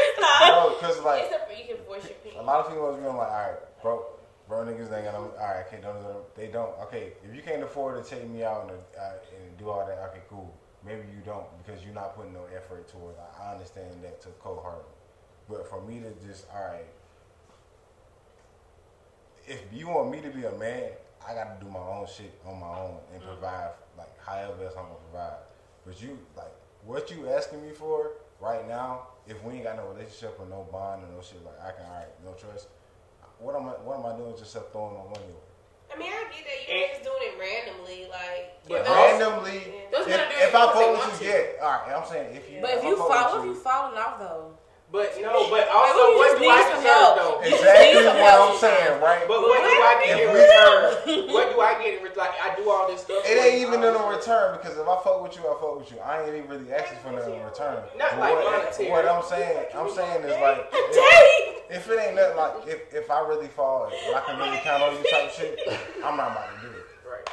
No, 0.49 0.77
because 0.79 1.01
like 1.03 1.25
It's 1.29 1.35
a, 1.35 1.41
you 1.53 1.75
can 1.75 1.85
voice 1.85 2.05
your 2.05 2.13
opinion. 2.17 2.41
a 2.41 2.47
lot 2.47 2.61
of 2.65 2.69
females 2.73 2.97
be 2.97 3.05
like, 3.05 3.17
all 3.17 3.27
right, 3.27 3.83
bro, 3.83 4.05
bro, 4.49 4.59
niggas 4.65 4.89
ain't 4.95 5.05
gonna, 5.05 5.19
all 5.19 5.37
right, 5.37 5.67
okay, 5.67 5.81
don't, 5.83 6.01
don't- 6.03 6.35
they 6.37 6.47
don't. 6.47 6.73
Okay, 6.89 7.13
if 7.27 7.35
you 7.35 7.43
can't 7.43 7.63
afford 7.63 8.03
to 8.03 8.09
take 8.09 8.27
me 8.29 8.45
out 8.45 8.63
and, 8.71 8.79
uh, 8.99 9.19
and 9.37 9.59
do 9.59 9.69
all 9.69 9.85
that, 9.85 9.99
okay, 10.11 10.23
cool. 10.31 10.55
Maybe 10.87 11.03
you 11.13 11.21
don't 11.25 11.47
because 11.59 11.85
you're 11.85 11.95
not 11.95 12.17
putting 12.17 12.33
no 12.33 12.45
effort 12.55 12.89
towards. 12.89 13.19
it. 13.19 13.25
I 13.43 13.53
understand 13.53 14.03
that 14.03 14.21
to 14.23 14.29
cold 14.41 14.61
hearted, 14.63 14.87
but 15.49 15.69
for 15.69 15.83
me 15.83 16.01
to 16.01 16.27
just, 16.27 16.47
all 16.55 16.63
right, 16.63 16.87
if 19.47 19.65
you 19.73 19.89
want 19.89 20.11
me 20.11 20.21
to 20.21 20.29
be 20.29 20.45
a 20.45 20.53
man, 20.53 20.91
I 21.27 21.35
got 21.35 21.59
to 21.59 21.65
do 21.65 21.71
my 21.71 21.81
own 21.81 22.07
shit 22.07 22.33
on 22.47 22.61
my 22.61 22.79
own 22.79 22.99
and 23.13 23.21
mm-hmm. 23.21 23.33
provide 23.33 23.71
like 23.97 24.13
however 24.25 24.65
else 24.65 24.75
I'm 24.77 24.85
gonna 24.85 24.95
provide. 25.11 25.39
But 25.85 26.01
you 26.01 26.19
like 26.37 26.55
what 26.85 27.11
you 27.11 27.29
asking 27.29 27.63
me 27.63 27.73
for 27.73 28.13
right 28.41 28.67
now? 28.69 29.09
If 29.27 29.43
we 29.43 29.55
ain't 29.55 29.65
got 29.65 29.77
no 29.77 29.89
relationship 29.89 30.39
or 30.39 30.47
no 30.47 30.67
bond 30.71 31.03
or 31.05 31.09
no 31.09 31.21
shit, 31.23 31.45
like 31.45 31.59
I 31.61 31.73
can 31.73 31.87
all 31.87 31.97
right, 31.97 32.25
no 32.25 32.33
trust. 32.35 32.69
What 33.39 33.57
am 33.57 33.67
I? 33.67 33.73
What 33.73 33.99
am 33.99 34.07
I 34.07 34.17
doing? 34.17 34.35
Just 34.39 34.57
up 34.57 34.73
throwing 34.73 34.95
my 34.95 35.05
money 35.05 35.27
away? 35.33 35.48
I 35.93 35.99
mean, 35.99 36.11
I 36.13 36.25
get 36.31 36.45
that 36.45 36.59
you 36.69 36.75
And- 36.75 36.91
just 36.93 37.03
doing 37.05 37.23
it 37.23 37.35
randomly, 37.41 38.09
like. 38.11 38.55
But 38.69 38.85
you 38.85 38.85
know, 38.85 38.95
randomly, 38.95 39.61
Those 39.91 40.07
if, 40.07 40.09
men 40.09 40.21
if 40.29 40.55
I 40.55 40.61
because 40.61 40.69
fuck 40.69 40.75
they 40.77 40.91
with 40.91 40.99
want 41.01 41.13
you, 41.13 41.19
to. 41.19 41.33
yeah. 41.33 41.65
All 41.65 41.73
right, 41.73 41.97
I'm 41.97 42.07
saying 42.07 42.37
if 42.37 42.45
you. 42.53 42.61
But 42.61 42.71
if 42.77 42.85
I 42.85 42.89
you 42.89 42.97
follow, 42.97 43.09
fall, 43.09 43.41
if 43.41 43.45
you 43.47 43.55
falling 43.55 43.97
off 43.99 44.19
though. 44.21 44.53
But 44.91 45.13
no, 45.21 45.51
but 45.53 45.69
also, 45.69 46.01
we 46.01 46.17
what 46.17 46.39
do 46.41 46.49
I 46.49 46.63
some 46.65 46.81
deserve 46.81 46.97
help. 46.97 47.17
though? 47.21 47.37
You 47.45 47.51
just 47.53 47.61
Exactly 47.61 47.93
need 47.93 48.05
some 48.09 48.17
what 48.17 48.33
help 48.33 48.49
I'm 48.49 48.57
saying, 48.57 48.95
right? 49.05 49.25
But 49.29 49.41
what 49.45 49.61
do 49.61 49.69
I 49.69 49.95
get 50.01 50.17
in 50.17 50.25
If 50.25 50.33
return? 50.33 51.29
what 51.29 51.45
do 51.53 51.61
I 51.61 51.73
get 51.77 51.91
in 51.99 52.03
return? 52.05 52.17
Like, 52.25 52.37
I 52.41 52.57
do 52.57 52.65
all 52.73 52.89
this 52.89 53.01
stuff. 53.05 53.21
It 53.29 53.37
ain't 53.37 53.61
even 53.69 53.85
in 53.85 53.93
a 53.93 54.05
return 54.09 54.57
because 54.57 54.77
if 54.81 54.89
I 54.89 54.97
fuck 55.05 55.21
with 55.21 55.37
you, 55.37 55.45
I 55.45 55.53
fuck 55.61 55.77
with 55.77 55.93
you. 55.93 56.01
I 56.01 56.25
ain't 56.25 56.33
even 56.33 56.49
really 56.49 56.73
asking 56.73 56.99
for 57.05 57.13
nothing 57.13 57.37
in 57.37 57.45
return. 57.45 57.85
Not 58.01 58.17
But 58.17 58.21
like 58.21 58.33
what, 58.33 58.45
monetary. 58.49 58.89
what 58.89 59.05
I'm 59.05 59.23
saying, 59.29 59.67
I'm 59.77 59.91
saying 59.93 60.25
is 60.25 60.37
like, 60.41 60.61
if, 60.73 61.58
if 61.71 61.89
it 61.89 62.01
ain't 62.01 62.17
nothing 62.17 62.37
like, 62.37 62.53
if, 62.67 62.95
if 62.95 63.11
I 63.11 63.21
really 63.21 63.49
fall, 63.49 63.91
if 63.93 64.15
I 64.15 64.21
can 64.21 64.39
really 64.39 64.59
count 64.59 64.83
on 64.83 64.97
you 64.97 65.11
type 65.11 65.31
shit, 65.33 65.59
I'm 66.05 66.17
not 66.17 66.33
about 66.33 66.55
to 66.55 66.67
do 66.67 66.73
it. 66.73 66.87
Right. 67.09 67.29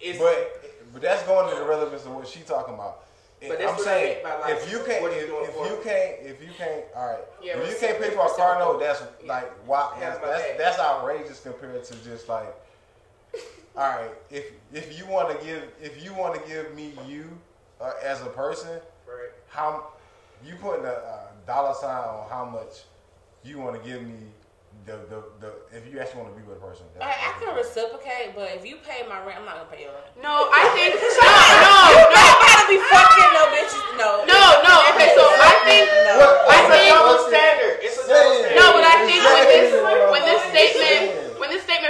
It's, 0.00 0.18
But 0.18 0.66
but 0.92 1.02
that's 1.02 1.22
going 1.24 1.52
to 1.52 1.60
the 1.60 1.66
relevance 1.66 2.06
of 2.06 2.12
what 2.12 2.26
she 2.26 2.40
talking 2.40 2.74
about. 2.74 3.04
But 3.40 3.60
I'm 3.62 3.78
saying 3.78 4.22
meant 4.24 4.40
by, 4.40 4.40
like, 4.40 4.56
if 4.56 4.72
you 4.72 4.78
can't 4.86 5.02
you 5.02 5.42
if, 5.42 5.50
if 5.50 5.70
you 5.70 5.78
can't 5.84 6.14
if 6.22 6.42
you 6.42 6.48
can't 6.56 6.84
all 6.96 7.06
right 7.06 7.24
Yeah, 7.42 7.58
if 7.58 7.68
you 7.70 7.76
can't 7.78 8.02
pay 8.02 8.10
for 8.10 8.24
a 8.24 8.30
car 8.30 8.58
note 8.58 8.80
that's 8.80 9.02
like 9.26 9.68
wow 9.68 9.92
Yeah, 10.00 10.16
that's 10.16 10.20
that's, 10.20 10.58
that's 10.58 10.78
outrageous 10.78 11.40
compared 11.40 11.84
to 11.84 11.94
just 12.02 12.30
like 12.30 12.54
all 13.76 13.90
right 13.90 14.10
if 14.30 14.52
if 14.72 14.98
you 14.98 15.06
want 15.06 15.38
to 15.38 15.46
give 15.46 15.64
if 15.82 16.02
you 16.02 16.14
want 16.14 16.34
to 16.34 16.48
give 16.48 16.74
me 16.74 16.94
you 17.06 17.28
uh, 17.78 17.92
as 18.02 18.22
a 18.22 18.26
person 18.26 18.80
right. 19.06 19.30
how 19.48 19.88
you 20.42 20.54
putting 20.54 20.86
a, 20.86 20.88
a 20.88 21.28
dollar 21.46 21.74
sign 21.74 22.04
on 22.08 22.26
how 22.30 22.46
much 22.46 22.84
you 23.46 23.58
want 23.58 23.78
to 23.78 23.82
give 23.88 24.02
me 24.02 24.14
the, 24.86 24.98
the, 25.10 25.18
the 25.42 25.50
if 25.74 25.86
you 25.90 25.98
actually 25.98 26.22
want 26.22 26.34
to 26.34 26.38
be 26.38 26.46
with 26.46 26.58
a 26.58 26.62
person 26.62 26.86
I, 27.02 27.10
I 27.10 27.30
can 27.42 27.50
reciprocate, 27.58 28.38
but 28.38 28.54
if 28.54 28.62
you 28.62 28.78
pay 28.86 29.02
my 29.10 29.18
rent, 29.26 29.42
I'm 29.42 29.46
not 29.46 29.58
gonna 29.66 29.70
pay 29.72 29.82
your 29.82 29.94
rent. 29.94 30.14
No, 30.22 30.46
I 30.50 30.62
think 30.78 30.94
no, 31.00 31.10
no, 31.10 31.74
no, 32.06 32.22
I'm 32.22 32.38
not 32.38 32.54
gonna 32.54 32.70
be 32.70 32.78
fucking 32.86 33.30
no 33.34 33.44
bitches. 33.50 33.82
No, 33.98 34.10
no, 34.30 34.40
no. 34.62 34.74
Okay, 34.94 35.10
so 35.18 35.22
I 35.26 35.52
think 35.66 35.84
no. 36.06 36.14
What- 36.22 36.46
I 36.46 36.54
It's 36.54 36.70
a 36.70 36.70
think- 36.70 36.90
double 36.94 37.18
standard. 37.26 37.74
It's 37.82 37.98
a 37.98 38.04
double 38.06 38.30
standard. 38.46 38.54
No, 38.62 38.66
but 38.78 38.84
I 38.86 38.96
think 39.10 39.18
when 39.26 39.44
this 39.50 39.66
Exactly 39.74 39.82
what 39.82 40.10
when 40.14 40.22
I'm 40.22 40.30
this 40.30 40.42
statement 40.54 41.25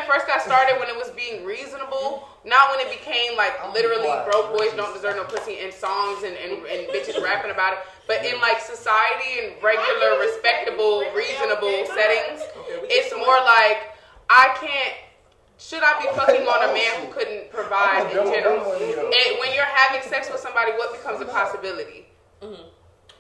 saying. 0.06 0.18
when 0.18 0.26
this 0.26 0.26
statement 0.26 0.26
first 0.26 0.26
got 0.26 0.40
started, 0.42 0.78
when 0.78 0.88
it 0.88 0.96
was 0.96 1.10
being 1.16 1.44
reasonable, 1.44 2.28
not 2.44 2.70
when 2.70 2.80
it 2.86 2.90
became 2.90 3.36
like 3.36 3.54
literally 3.74 4.06
quiet. 4.06 4.26
broke 4.30 4.56
boys 4.56 4.72
don't 4.76 4.94
deserve 4.94 5.16
no 5.16 5.24
pussy 5.24 5.58
in 5.60 5.72
songs 5.72 6.22
and, 6.22 6.36
and, 6.38 6.62
and 6.66 6.86
bitches 6.94 7.18
rapping 7.22 7.50
about 7.50 7.74
it, 7.74 7.78
but 8.06 8.24
in 8.24 8.38
like 8.40 8.60
society 8.60 9.42
and 9.42 9.62
regular, 9.62 10.18
respectable, 10.22 11.02
reasonable 11.14 11.86
settings, 11.90 12.42
Okay, 12.66 12.86
it's 12.90 13.10
can- 13.10 13.18
more 13.18 13.38
like 13.42 13.94
I 14.30 14.54
can't. 14.60 14.94
Should 15.58 15.82
I 15.82 15.98
be 16.02 16.08
fucking 16.14 16.44
on 16.46 16.68
a 16.68 16.72
man 16.74 17.00
who 17.06 17.12
couldn't 17.12 17.50
provide 17.50 18.10
in 18.12 18.26
general? 18.28 18.72
And 18.76 19.30
when 19.40 19.54
you're 19.54 19.64
having 19.64 20.02
sex 20.06 20.28
with 20.30 20.40
somebody, 20.40 20.72
what 20.72 20.92
becomes 20.92 21.22
a 21.22 21.24
possibility? 21.24 22.06
Mm-hmm. 22.42 22.60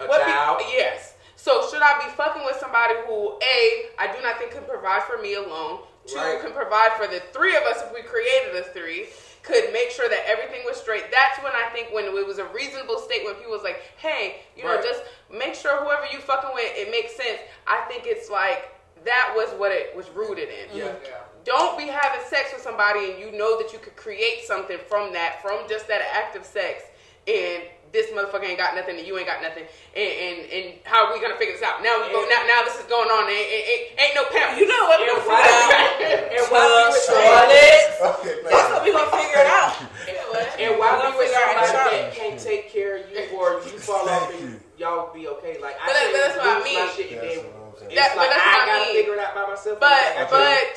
a 0.02 0.06
What 0.06 0.20
be- 0.26 0.30
child. 0.32 0.60
yes. 0.68 1.14
So 1.36 1.66
should 1.70 1.80
I 1.80 1.96
be 2.04 2.10
fucking 2.14 2.44
with 2.44 2.56
somebody 2.60 2.92
who 3.06 3.38
a 3.40 3.88
I 3.98 4.12
do 4.14 4.20
not 4.22 4.36
think 4.38 4.50
could 4.52 4.68
provide 4.68 5.04
for 5.04 5.16
me 5.22 5.34
alone. 5.34 5.80
Two 6.06 6.16
Right. 6.18 6.40
can 6.40 6.52
provide 6.52 6.92
for 6.92 7.06
the 7.06 7.20
three 7.32 7.56
of 7.56 7.62
us 7.64 7.82
if 7.82 7.92
we 7.92 8.02
created 8.02 8.54
a 8.56 8.62
three. 8.62 9.08
Could 9.42 9.72
make 9.72 9.90
sure 9.90 10.08
that 10.08 10.24
everything 10.26 10.64
was 10.64 10.76
straight. 10.76 11.10
That's 11.12 11.38
when 11.42 11.52
I 11.52 11.68
think 11.72 11.92
when 11.92 12.04
it 12.04 12.26
was 12.26 12.38
a 12.38 12.46
reasonable 12.46 12.98
state 12.98 13.24
when 13.24 13.34
people 13.36 13.52
was 13.52 13.62
like, 13.62 13.80
hey, 13.96 14.40
you 14.56 14.64
know, 14.64 14.80
just 14.82 15.02
make 15.30 15.54
sure 15.54 15.76
whoever 15.84 16.04
you 16.12 16.18
fucking 16.18 16.50
with, 16.52 16.72
it 16.74 16.90
makes 16.90 17.14
sense. 17.14 17.38
I 17.66 17.82
think 17.88 18.04
it's 18.06 18.28
like 18.28 18.74
that 19.04 19.32
was 19.36 19.48
what 19.58 19.70
it 19.70 19.94
was 19.96 20.08
rooted 20.10 20.48
in. 20.48 20.76
Yeah, 20.76 20.94
yeah. 21.04 21.18
Don't 21.44 21.78
be 21.78 21.84
having 21.84 22.20
sex 22.28 22.50
with 22.52 22.62
somebody 22.62 23.12
and 23.12 23.20
you 23.20 23.30
know 23.38 23.56
that 23.62 23.72
you 23.72 23.78
could 23.78 23.94
create 23.94 24.42
something 24.44 24.78
from 24.88 25.12
that, 25.12 25.40
from 25.42 25.68
just 25.68 25.86
that 25.86 26.02
act 26.12 26.34
of 26.34 26.44
sex. 26.44 26.82
And 27.26 27.62
this 27.92 28.10
motherfucker 28.12 28.44
ain't 28.44 28.58
got 28.58 28.74
nothing 28.74 28.98
and 28.98 29.06
you 29.06 29.16
ain't 29.16 29.26
got 29.30 29.40
nothing, 29.40 29.64
and 29.94 30.10
and, 30.26 30.38
and 30.52 30.66
how 30.84 31.06
are 31.06 31.14
we 31.14 31.20
gonna 31.22 31.38
figure 31.38 31.54
this 31.54 31.62
out? 31.62 31.80
Now 31.82 32.02
we 32.02 32.12
go 32.12 32.26
now 32.28 32.42
now 32.44 32.60
this 32.66 32.76
is 32.76 32.84
going 32.90 33.08
on. 33.08 33.24
And, 33.24 33.32
and, 33.32 33.62
and, 33.66 33.80
ain't 34.04 34.14
no 34.18 34.24
pimp. 34.28 34.58
You 34.58 34.66
know 34.68 34.84
what 34.90 35.00
we're 35.00 35.16
And 35.16 35.22
gonna 35.22 35.30
why, 35.30 35.40
figure 35.40 36.10
out? 36.12 36.32
and 36.36 36.44
why 36.52 36.62
be 36.66 36.92
with 36.92 37.02
somebody, 37.08 37.56
Charlotte. 37.96 38.42
That's 38.44 38.68
you. 38.68 38.74
what 38.74 38.82
we 38.84 38.90
gonna 38.92 39.12
figure 39.16 39.40
it 39.40 39.48
out. 39.48 39.74
and 40.60 40.70
while 40.76 40.76
We're 40.76 40.78
why 40.78 40.90
gonna 40.98 41.14
be 41.14 41.18
with 41.24 41.32
somebody 41.32 41.96
that 41.96 42.12
can't 42.12 42.38
take 42.40 42.68
care 42.70 42.92
of 43.00 43.02
you 43.10 43.18
or 43.38 43.62
you 43.64 43.78
fall 43.80 44.04
off 44.08 44.28
and 44.34 44.40
you. 44.42 44.60
y'all 44.76 45.14
be 45.14 45.26
okay? 45.40 45.56
Like 45.62 45.76
I 45.80 45.86
But 45.86 45.94
that- 45.94 46.02
can't 46.02 46.12
but 46.12 46.20
that's 46.20 46.36
what 46.36 46.46
I 46.46 46.54
lose 46.58 46.66
my 46.66 46.84
mean. 46.84 46.90
shit 46.92 47.08
and 47.16 47.20
That's 47.22 47.34
then 47.36 47.44
what 47.48 47.56
I'm 47.56 47.74
saying. 47.80 47.90
it's 47.90 47.96
That- 47.96 48.10
but 48.12 48.20
like 48.20 48.30
that's 48.30 48.44
I 48.44 48.52
what 48.52 48.60
I 48.60 48.66
gotta 48.66 48.84
mean. 48.84 48.96
figure 49.00 49.14
it 49.14 49.20
out 49.24 49.32
by 49.34 49.44
myself. 49.48 49.76
But 49.80 49.92
And 49.92 50.26
Okay. 50.26 50.36
but 50.36 50.74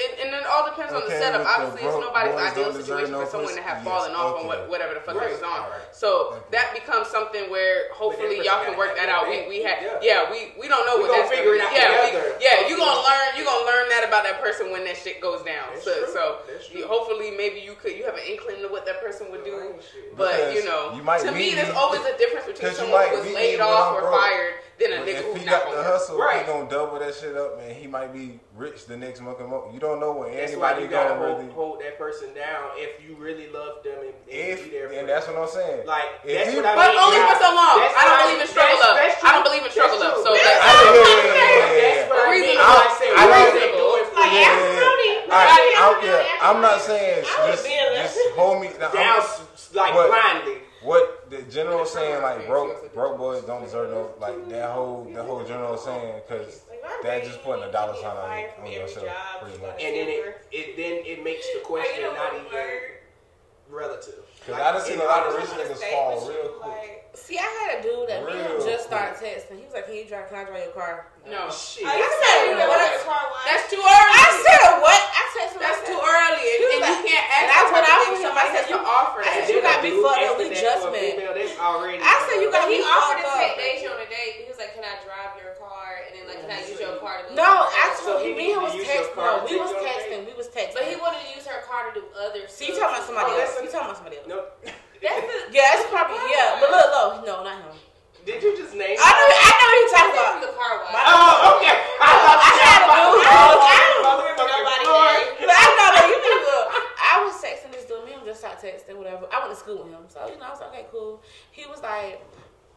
it, 0.00 0.18
and 0.24 0.34
it 0.34 0.46
all 0.48 0.64
depends 0.64 0.92
on 0.96 1.04
the 1.04 1.12
setup. 1.12 1.44
Obviously, 1.44 1.84
it's 1.86 2.00
nobody's 2.00 2.34
ideal 2.34 2.72
situation 2.72 3.12
no 3.12 3.20
for 3.24 3.30
someone 3.30 3.54
to 3.54 3.60
have 3.62 3.78
Yes, 3.78 3.84
fallen 3.84 4.12
off 4.16 4.40
on 4.40 4.46
what, 4.48 4.68
whatever 4.68 4.94
the 4.94 5.00
fuck 5.04 5.16
Right. 5.20 5.30
is 5.30 5.42
on. 5.42 5.68
Alright. 5.68 5.92
So 5.92 6.32
Okay. 6.32 6.56
that 6.56 6.72
becomes 6.72 7.08
something 7.08 7.50
where 7.50 7.92
hopefully 7.92 8.40
y'all 8.44 8.64
can 8.64 8.76
work 8.80 8.96
that 8.96 9.08
out. 9.08 9.28
We 9.28 9.44
we 9.48 9.62
had 9.62 9.78
Yeah. 9.82 10.00
yeah 10.26 10.30
we 10.32 10.52
we 10.58 10.66
don't 10.68 10.86
know 10.86 10.96
We 10.96 11.08
what 11.08 11.12
that's 11.12 11.28
figure 11.30 11.56
gonna 11.56 11.68
it 11.68 11.76
be. 11.76 11.80
out 11.80 11.92
Yeah, 11.92 12.24
we, 12.40 12.44
yeah. 12.44 12.68
You 12.68 12.76
gonna 12.76 13.00
learn 13.04 13.28
you 13.36 13.44
gonna 13.44 13.66
learn 13.66 13.88
that 13.90 14.04
about 14.08 14.24
that 14.24 14.40
person 14.40 14.70
when 14.72 14.84
that 14.84 14.96
shit 14.96 15.20
goes 15.20 15.42
down. 15.42 15.68
That's 15.74 15.84
So 15.84 16.06
so 16.08 16.22
you, 16.72 16.86
hopefully 16.86 17.30
maybe 17.36 17.60
you 17.60 17.74
could 17.74 17.92
you 17.92 18.04
have 18.04 18.14
an 18.16 18.24
inkling 18.26 18.64
of 18.64 18.70
what 18.70 18.86
that 18.86 19.00
person 19.04 19.30
would 19.30 19.44
do. 19.44 19.74
But 20.16 20.32
Because 20.32 20.54
you 20.54 20.64
know, 20.64 20.92
you 20.96 21.02
to 21.04 21.32
me, 21.32 21.54
there's 21.54 21.74
always 21.76 22.00
a 22.08 22.16
difference 22.16 22.46
between 22.46 22.72
someone 22.74 23.08
who 23.08 23.18
was 23.20 23.32
laid 23.34 23.60
off 23.60 23.94
or 23.94 24.10
fired 24.10 24.54
than 24.80 24.92
a 24.92 24.96
But 25.04 25.06
nigga 25.06 25.20
if 25.20 25.24
who's 25.28 25.38
he 25.40 25.44
not 25.44 25.52
got 25.52 25.70
the 25.70 25.76
gonna 25.76 25.88
hustle, 25.88 26.16
Right. 26.18 26.40
he 26.40 26.46
gonna 26.48 26.68
double 26.70 26.98
that 26.98 27.14
shit 27.14 27.36
up, 27.36 27.58
man. 27.60 27.74
He 27.76 27.86
might 27.86 28.12
be 28.12 28.40
rich 28.56 28.86
the 28.86 28.96
next 28.96 29.20
month. 29.20 29.38
and 29.40 29.48
month. 29.52 29.72
You 29.72 29.78
don't 29.80 30.00
know 30.00 30.12
when 30.12 30.32
That's 30.34 30.56
why 30.56 30.72
anybody 30.72 30.82
you 30.84 30.88
gotta 30.90 31.14
gonna 31.14 31.20
hold, 31.28 31.38
really. 31.44 31.52
hold 31.52 31.80
that 31.84 31.98
person 32.00 32.32
down 32.34 32.72
if 32.80 32.96
you 33.04 33.14
really 33.20 33.48
love 33.52 33.84
them 33.84 34.00
and, 34.00 34.16
and 34.24 34.32
If 34.56 34.64
be 34.64 34.70
there 34.72 34.88
for 34.88 34.94
and 34.96 35.04
them. 35.04 35.12
that's 35.12 35.28
what 35.28 35.36
I'm 35.36 35.48
saying. 35.52 35.86
Like 35.86 36.08
If 36.24 36.32
that's 36.32 36.50
he- 36.50 36.56
what 36.56 36.66
I 36.66 36.74
But 36.74 36.88
mean. 36.90 37.04
only 37.04 37.20
for 37.28 37.36
so 37.38 37.50
long. 37.52 37.76
I 37.76 37.92
don't 37.92 38.10
why- 38.10 38.24
believe 38.24 38.40
in 38.40 38.48
struggle 38.48 38.78
love. 38.80 38.96
I 38.96 39.30
don't 39.36 39.44
believe 39.44 39.64
in 39.64 39.70
struggle 39.70 39.98
love. 40.00 40.16
So 40.24 40.32
That's 40.32 40.44
that's- 40.48 40.64
I, 40.64 40.72
yeah, 40.72 40.90
yeah, 40.90 41.04
yeah, 41.04 41.28
yeah, 41.30 41.60
yeah, 41.60 41.94
That's 42.00 42.08
what 42.10 42.18
I 42.18 42.30
mean. 42.32 42.40
Reasonable. 42.40 42.72
Like 42.72 42.90
I 42.90 42.96
say, 42.96 43.08
I 43.10 43.20
what 43.20 43.36
don't- 43.36 43.54
they 43.60 43.70
doing 43.76 44.04
for 44.10 44.16
Like, 44.20 44.32
you. 44.32 44.38
yeah, 44.40 44.48
Afro 44.48 44.64
yeah. 44.64 44.80
Brody. 44.80 45.10
All 45.20 45.36
right, 45.36 45.50
Like, 45.50 45.76
I'm, 45.76 45.94
Afro 45.94 46.08
yeah, 46.08 46.46
I'm 46.48 46.58
not 46.60 46.78
saying 46.80 47.24
just, 47.24 47.64
be 47.64 47.70
just 48.00 48.18
hold 48.34 48.60
me. 48.64 48.68
down 48.80 49.20
like 49.74 49.92
blindly. 49.94 50.58
what 50.82 51.19
the 51.30 51.42
general 51.42 51.86
saying 51.86 52.20
like 52.22 52.46
broke 52.46 52.92
broke 52.92 53.16
boys 53.16 53.42
don't 53.44 53.62
deserve 53.62 53.90
no 53.90 54.10
like 54.20 54.48
that 54.48 54.70
whole 54.70 55.08
the 55.14 55.22
whole 55.22 55.44
general 55.44 55.76
saying 55.76 56.20
because 56.26 56.62
that 57.02 57.24
just 57.24 57.42
putting 57.42 57.62
a 57.64 57.72
dollar 57.72 57.94
sign 57.94 58.16
on, 58.16 58.50
from 58.56 58.64
on 58.66 58.72
yourself 58.72 59.06
pretty 59.40 59.58
much. 59.58 59.82
And 59.82 59.96
then 59.96 60.08
it, 60.08 60.46
it 60.52 60.76
then 60.76 61.02
it 61.06 61.24
makes 61.24 61.46
the 61.54 61.60
question 61.60 62.04
not 62.14 62.34
even 62.34 62.66
relative. 63.70 64.24
Cause 64.46 64.56
I 64.56 64.72
done 64.72 64.80
seen 64.82 64.98
a 65.00 65.04
lot 65.04 65.26
of 65.28 65.36
rich 65.36 65.50
Wanna 65.52 65.64
niggas 65.68 65.84
fall 65.92 66.16
real 66.28 66.48
quick. 66.58 66.70
like- 66.72 66.96
See, 67.14 67.36
I 67.38 67.42
had 67.46 67.78
a 67.78 67.82
dude 67.82 68.08
that 68.08 68.22
me 68.24 68.32
Real 68.32 68.62
just 68.64 68.86
quick. 68.88 69.12
started 69.12 69.14
texting. 69.20 69.58
He 69.60 69.66
was 69.66 69.74
like, 69.74 69.86
"Can 69.86 69.94
you 69.98 70.06
drive? 70.06 70.30
Can 70.30 70.38
I 70.40 70.44
drive 70.46 70.62
your 70.64 70.74
car?" 70.74 71.06
No. 71.26 71.46
Oh, 71.46 71.52
shit. 71.52 71.82
Oh, 71.84 71.90
you 71.92 72.00
I 72.00 72.10
said 72.10 72.22
said, 72.22 72.38
you 72.48 72.54
know 72.56 72.70
what? 72.70 72.80
what 72.80 73.02
car 73.06 73.24
was? 73.34 73.42
That's 73.50 73.66
too 73.70 73.82
early. 73.82 74.14
I 74.14 74.28
said, 74.40 74.62
"What?" 74.80 75.00
I 75.10 75.22
texted 75.34 75.54
him. 75.58 75.62
That's 75.62 75.82
too 75.90 76.00
early, 76.00 76.44
and, 76.50 76.58
He 76.58 76.64
was 76.64 76.74
and 76.80 76.86
you 76.90 77.10
can't 77.10 77.26
ask 77.30 77.42
and 77.42 77.50
I 77.50 77.54
that 77.60 77.66
went 77.70 77.84
type 77.84 77.86
of 77.86 77.90
out 77.90 78.00
with 78.00 78.10
him. 78.10 78.24
Somebody 78.30 78.48
I 78.48 78.54
said, 78.56 78.66
you- 78.70 78.80
offer 78.80 79.20
I 79.20 79.24
that. 79.26 79.34
said, 79.34 79.46
you 79.54 79.60
got 79.60 79.78
me 79.84 79.90
Dude, 79.90 80.00
fucked 80.00 80.10
up 80.10 80.22
asking 80.22 80.38
with 80.40 80.50
that 80.50 80.56
for 80.56 80.64
a 80.64 80.70
judgment. 80.70 81.02
female, 81.10 81.34
That's 81.36 81.54
already. 81.60 81.98
I 82.00 82.14
said, 82.24 82.36
you 82.40 82.48
got 82.50 82.62
But 82.64 82.70
he 82.72 82.78
offered 82.80 83.18
to 83.20 83.26
fucked 83.26 83.38
take 83.42 83.52
up. 83.52 83.58
Deja 83.60 83.86
on 83.90 84.00
a 84.00 84.08
date. 84.10 84.34
He 84.40 84.44
was 84.50 84.58
like, 84.58 84.72
"Can 84.74 84.84
I 84.86 84.94
drive 85.04 85.30
your 85.38 85.52
car?" 85.60 85.86
And 86.06 86.10
then 86.16 86.24
like, 86.30 86.40
"Can 86.40 86.50
I 86.50 86.60
use 86.64 86.78
your 86.80 86.96
car 87.02 87.14
to 87.20 87.22
go?" 87.28 87.34
No, 87.36 87.44
somewhere 87.44 87.74
I 87.74 87.86
told 88.00 88.18
he. 88.24 88.30
Me 88.34 88.54
and 88.54 88.58
him 88.58 88.62
was 88.64 88.72
to 88.74 88.82
texting. 88.86 89.14
car 89.18 89.26
No, 89.28 89.44
we 89.44 89.54
was 89.60 89.70
you 89.70 89.76
on 89.76 89.84
a 89.84 89.88
texting. 89.92 90.20
We 90.24 90.34
was 90.40 90.48
texting. 90.48 90.74
But 90.78 90.84
he 90.88 90.94
wanted 90.96 91.20
to 91.20 91.28
use 91.36 91.44
her 91.50 91.60
car 91.68 91.90
to 91.92 92.00
do 92.00 92.06
other 92.20 92.44
See, 92.48 92.68
you 92.68 92.76
talking 92.76 92.94
about 93.00 93.06
somebody 93.08 93.32
Oh, 93.32 93.40
else. 93.40 93.56
You 93.62 93.68
talking 93.72 93.88
about 93.88 93.96
somebody 93.96 94.16
else. 94.20 94.28
No. 94.28 94.38
That's 95.00 95.24
the, 95.24 95.36
Yeah, 95.56 95.80
it's 95.80 95.88
probably 95.88 96.20
yeah. 96.28 96.60
But 96.60 96.68
look, 96.70 96.88
look, 96.92 97.12
no, 97.24 97.40
not 97.42 97.56
him. 97.64 97.72
Did 98.28 98.42
you 98.44 98.52
just 98.52 98.76
name? 98.76 99.00
I 99.00 99.08
know, 99.16 99.26
I 99.32 99.50
know 99.56 99.64
who 99.64 99.76
you're 99.80 99.92
talking 99.96 100.12
about. 100.20 100.36
the 100.44 100.52
car 100.52 100.72
wash. 100.84 100.92
Oh, 100.92 101.56
okay. 101.56 101.72
I 102.04 102.10
thought 102.20 102.40
I 102.44 102.52
had 102.60 102.80
a 102.84 102.88
dude. 102.92 103.24
I 103.24 103.32
don't- 103.48 103.64
I 103.64 104.20
nobody 104.36 104.84
Lord. 104.84 105.16
name. 105.16 105.48
But 105.48 105.56
I 105.56 105.66
know 105.72 105.88
that 105.96 106.04
you 106.12 106.18
people. 106.20 106.60
I 107.00 107.14
was 107.24 107.34
texting 107.40 107.72
this 107.72 107.88
dude. 107.88 108.04
Me 108.04 108.12
and 108.12 108.20
him 108.20 108.28
just 108.28 108.44
started 108.44 108.60
texting, 108.60 108.96
whatever. 109.00 109.24
I 109.32 109.40
went 109.40 109.56
to 109.56 109.58
school 109.58 109.80
with 109.84 109.92
him, 109.96 110.04
so 110.12 110.20
you 110.28 110.36
know, 110.36 110.44
I 110.46 110.50
was 110.52 110.60
like, 110.60 110.68
okay, 110.76 110.86
cool. 110.92 111.24
He 111.50 111.64
was 111.64 111.80
like, 111.80 112.20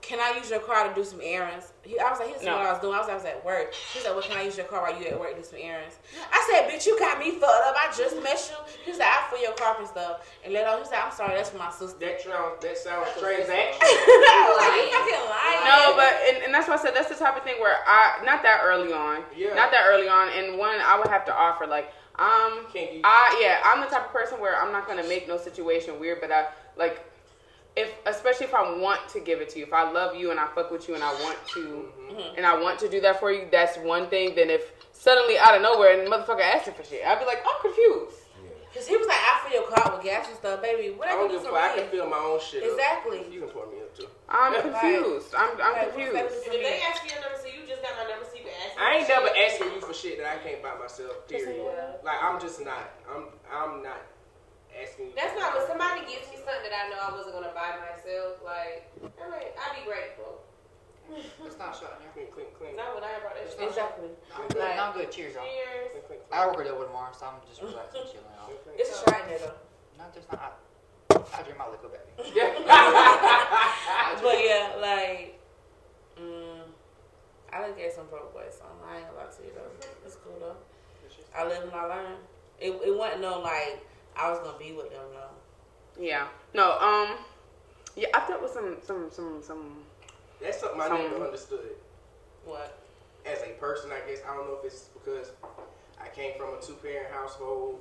"Can 0.03 0.19
I 0.19 0.37
use 0.37 0.49
your 0.51 0.59
car 0.59 0.87
to 0.87 0.93
do 0.93 1.03
some 1.03 1.19
errands?" 1.23 1.71
He, 1.83 1.97
I 1.99 2.09
was 2.11 2.19
like, 2.19 2.27
"He 2.29 2.33
was 2.35 2.43
No. 2.43 2.57
what 2.57 2.65
I 2.67 2.71
was 2.75 2.81
doing." 2.81 2.93
I 2.93 2.99
was, 2.99 3.09
I 3.09 3.15
was 3.15 3.25
at 3.25 3.43
work. 3.43 3.73
He 3.73 3.99
said, 3.99 4.11
"Well, 4.13 4.21
can 4.21 4.37
I 4.37 4.43
use 4.43 4.55
your 4.55 4.67
car 4.67 4.81
while 4.83 4.93
you 4.99 5.07
at 5.07 5.19
work 5.19 5.31
to 5.31 5.41
do 5.41 5.43
some 5.43 5.59
errands?" 5.61 5.95
I 6.31 6.39
said, 6.51 6.69
"Bitch, 6.69 6.85
you 6.85 6.99
got 6.99 7.17
me 7.19 7.31
fucked 7.31 7.65
up. 7.67 7.75
I 7.79 7.87
just 7.95 8.15
met 8.21 8.37
you." 8.51 8.57
He 8.85 8.91
said, 8.93 9.07
"I 9.07 9.25
fill 9.31 9.41
your 9.41 9.53
car 9.53 9.75
and 9.79 9.87
stuff." 9.87 10.27
And 10.43 10.53
let 10.53 10.67
on. 10.67 10.79
He 10.79 10.85
said, 10.85 10.99
"I'm 11.01 11.11
sorry, 11.11 11.35
that's 11.35 11.49
for 11.49 11.57
my 11.57 11.71
sister." 11.71 11.97
That 11.99 12.21
sounds 12.21 12.59
that 12.61 12.77
sounds 12.77 13.07
transactional. 13.17 13.79
I 13.79 14.43
was 14.51 14.57
like, 14.61 14.75
"You 14.77 14.91
fucking 14.91 15.23
lying." 15.31 15.61
No, 15.65 15.95
but 15.95 16.13
and, 16.29 16.37
and 16.45 16.53
that's 16.53 16.67
why 16.67 16.75
I 16.75 16.77
said 16.77 16.93
that's 16.95 17.09
the 17.09 17.15
type 17.15 17.35
of 17.37 17.43
thing 17.43 17.59
where 17.59 17.77
I 17.87 18.21
not 18.25 18.43
that 18.43 18.61
early 18.63 18.93
on, 18.93 19.23
Yeah. 19.35 19.53
not 19.55 19.71
that 19.71 19.85
early 19.87 20.07
on, 20.07 20.29
and 20.29 20.57
one 20.59 20.75
I 20.79 20.97
would 20.99 21.07
have 21.07 21.25
to 21.25 21.33
offer 21.33 21.65
like 21.67 21.91
um 22.19 22.67
Can't 22.71 22.93
you- 22.93 23.01
I 23.03 23.39
yeah 23.41 23.57
I'm 23.65 23.81
the 23.81 23.87
type 23.87 24.05
of 24.05 24.11
person 24.13 24.39
where 24.39 24.55
I'm 24.61 24.71
not 24.71 24.85
gonna 24.87 25.03
make 25.07 25.27
no 25.27 25.37
situation 25.37 25.99
weird, 25.99 26.21
but 26.21 26.31
I 26.31 26.47
like 26.77 27.01
if 27.75 27.91
especially 28.05 28.45
if 28.45 28.53
I 28.53 28.77
want 28.77 29.07
to 29.09 29.19
give 29.19 29.41
it 29.41 29.49
to 29.51 29.59
you, 29.59 29.65
if 29.65 29.73
I 29.73 29.89
love 29.91 30.15
you 30.15 30.31
and 30.31 30.39
I 30.39 30.47
fuck 30.53 30.69
with 30.71 30.87
you 30.87 30.95
and 30.95 31.03
I 31.03 31.11
want 31.23 31.37
to 31.55 31.85
Mm-hmm. 32.13 32.37
and 32.37 32.45
I 32.45 32.59
want 32.61 32.77
to 32.79 32.89
do 32.89 33.01
that 33.01 33.19
for 33.19 33.31
you, 33.31 33.47
that's 33.51 33.77
one 33.77 34.07
thing. 34.09 34.35
Then 34.35 34.49
if 34.51 34.71
suddenly 34.91 35.37
out 35.39 35.55
of 35.55 35.61
nowhere 35.63 35.97
and 35.97 36.05
the 36.05 36.11
motherfucker 36.15 36.41
asking 36.41 36.75
for 36.75 36.83
shit, 36.83 37.01
I'd 37.05 37.17
be 37.19 37.25
like 37.25 37.39
I'm 37.41 37.61
confused. 37.61 38.17
Cause 38.73 38.87
he 38.87 38.97
was 38.97 39.05
like, 39.05 39.21
"I 39.21 39.45
feel 39.45 39.61
your 39.61 39.69
car 39.69 39.93
with 39.93 40.03
gas 40.03 40.25
and 40.29 40.35
stuff, 40.37 40.59
baby. 40.61 40.89
What 40.97 41.07
I 41.07 41.13
I 41.13 41.15
don't 41.17 41.29
can 41.29 41.37
do 41.37 41.45
give 41.45 41.45
a 41.45 41.49
for 41.53 41.61
fuck. 41.61 41.71
I 41.71 41.75
can 41.77 41.85
me?" 41.85 41.91
feel 41.93 42.09
my 42.09 42.17
own 42.17 42.39
shit. 42.41 42.63
up. 42.65 42.69
Exactly. 42.73 43.19
You 43.29 43.39
can 43.45 43.49
pour 43.49 43.69
me 43.69 43.77
up 43.85 43.93
too. 43.97 44.09
I'm 44.29 44.53
Right. 44.53 44.61
confused. 44.65 45.29
I'm 45.37 45.49
I'm 45.61 45.73
Like, 45.77 45.93
confused. 45.93 46.13
what's 46.17 46.41
that 46.45 46.53
If 46.57 46.61
they 46.65 46.81
ask 46.81 47.05
you 47.05 47.09
your 47.13 47.21
number, 47.21 47.37
so 47.37 47.47
you 47.53 47.61
just 47.69 47.81
got 47.85 47.93
my 48.01 48.09
number, 48.09 48.25
so 48.25 48.33
you 48.33 48.45
can 48.49 48.53
ask. 48.65 48.73
me 48.73 48.81
I 48.81 48.89
ain't 48.97 49.05
for 49.05 49.13
never 49.13 49.29
shit. 49.29 49.45
asking 49.45 49.69
you 49.77 49.81
for 49.81 49.93
shit 49.93 50.17
that 50.17 50.25
I 50.25 50.37
can't 50.41 50.61
buy 50.65 50.73
myself. 50.73 51.13
Period. 51.29 51.69
Yeah. 51.69 52.01
Like 52.01 52.17
I'm 52.21 52.41
just 52.41 52.65
not. 52.65 52.85
I'm 53.05 53.23
I'm 53.45 53.81
not 53.85 54.01
asking. 54.77 55.13
That's 55.15 55.35
not 55.37 55.53
when 55.55 55.65
somebody 55.67 56.01
gives 56.09 56.27
me 56.31 56.37
something 56.41 56.63
that 56.65 56.73
I 56.73 56.89
know 56.89 56.99
I 57.01 57.11
wasn't 57.13 57.35
gonna 57.37 57.53
buy 57.53 57.77
myself. 57.81 58.41
Like, 58.41 58.89
I 59.19 59.23
mean, 59.29 59.51
I'd 59.53 59.73
be 59.77 59.83
grateful. 59.85 60.41
It's 61.45 61.59
not 61.59 61.75
shot 61.75 61.99
in 61.99 62.09
Clink, 62.15 62.31
clink, 62.31 62.55
clink. 62.57 62.77
Not 62.79 62.95
when 62.95 63.03
I 63.03 63.19
brought 63.19 63.35
that 63.35 63.45
shit. 63.51 63.59
Exactly. 63.59 64.09
I'm 64.33 64.47
good. 64.47 64.57
Like- 64.63 64.79
I'm 64.79 64.93
good. 64.95 65.11
Cheers, 65.11 65.35
y'all. 65.35 65.43
Cheers. 65.45 65.91
Clink, 65.91 66.05
clink, 66.07 66.21
I 66.31 66.47
work 66.47 66.57
with 66.57 66.67
it 66.67 66.73
tomorrow, 66.73 67.11
so 67.11 67.27
I'm 67.27 67.43
just 67.45 67.59
relaxing, 67.61 68.07
chilling 68.07 68.33
out. 68.39 68.47
clink, 68.47 68.63
clink. 68.63 68.79
It's 68.79 68.91
a 68.95 68.97
shot 69.03 69.21
in 69.21 69.27
there 69.29 69.41
though. 69.51 69.59
Not 69.99 70.09
just 70.15 70.31
not. 70.31 70.59
I, 71.11 71.19
I 71.37 71.39
drink 71.43 71.59
my 71.59 71.67
liquor, 71.69 71.91
baby. 71.91 72.11
But 74.23 74.39
yeah, 74.39 74.71
like, 74.79 75.39
mm, 76.17 76.63
I 77.51 77.61
done 77.61 77.75
gave 77.75 77.91
some 77.91 78.07
broke 78.07 78.33
boys 78.33 78.55
some. 78.57 78.71
I 78.87 78.97
ain't 79.03 79.07
gonna 79.07 79.19
lie 79.19 79.35
to 79.35 79.43
you 79.43 79.51
though. 79.53 79.67
It's 80.05 80.15
cool 80.23 80.39
though. 80.39 80.55
I 81.35 81.43
live 81.47 81.63
and 81.63 81.71
I 81.73 81.85
learn. 81.85 82.15
It, 82.59 82.71
it 82.85 82.95
wasn't 82.97 83.21
no 83.21 83.41
like 83.41 83.85
I 84.17 84.29
was 84.29 84.39
gonna 84.39 84.57
be 84.57 84.71
with 84.73 84.89
them 84.91 85.05
though. 85.13 86.01
Yeah. 86.03 86.27
No. 86.53 86.77
Um. 86.79 87.17
Yeah, 87.95 88.07
I 88.13 88.27
dealt 88.27 88.41
with 88.41 88.51
some 88.51 88.77
some 88.81 89.09
some 89.11 89.41
some. 89.43 89.77
That's 90.41 90.59
something 90.59 90.81
I 90.81 90.87
Some- 90.87 90.97
never 90.97 91.25
understood. 91.25 91.75
What? 92.45 92.79
As 93.25 93.41
a 93.43 93.53
person, 93.59 93.91
I 93.91 94.01
guess 94.09 94.19
I 94.27 94.35
don't 94.35 94.47
know 94.47 94.57
if 94.59 94.65
it's 94.65 94.89
because 94.93 95.31
I 96.01 96.09
came 96.09 96.33
from 96.37 96.55
a 96.57 96.61
two 96.61 96.73
parent 96.73 97.07
household 97.13 97.79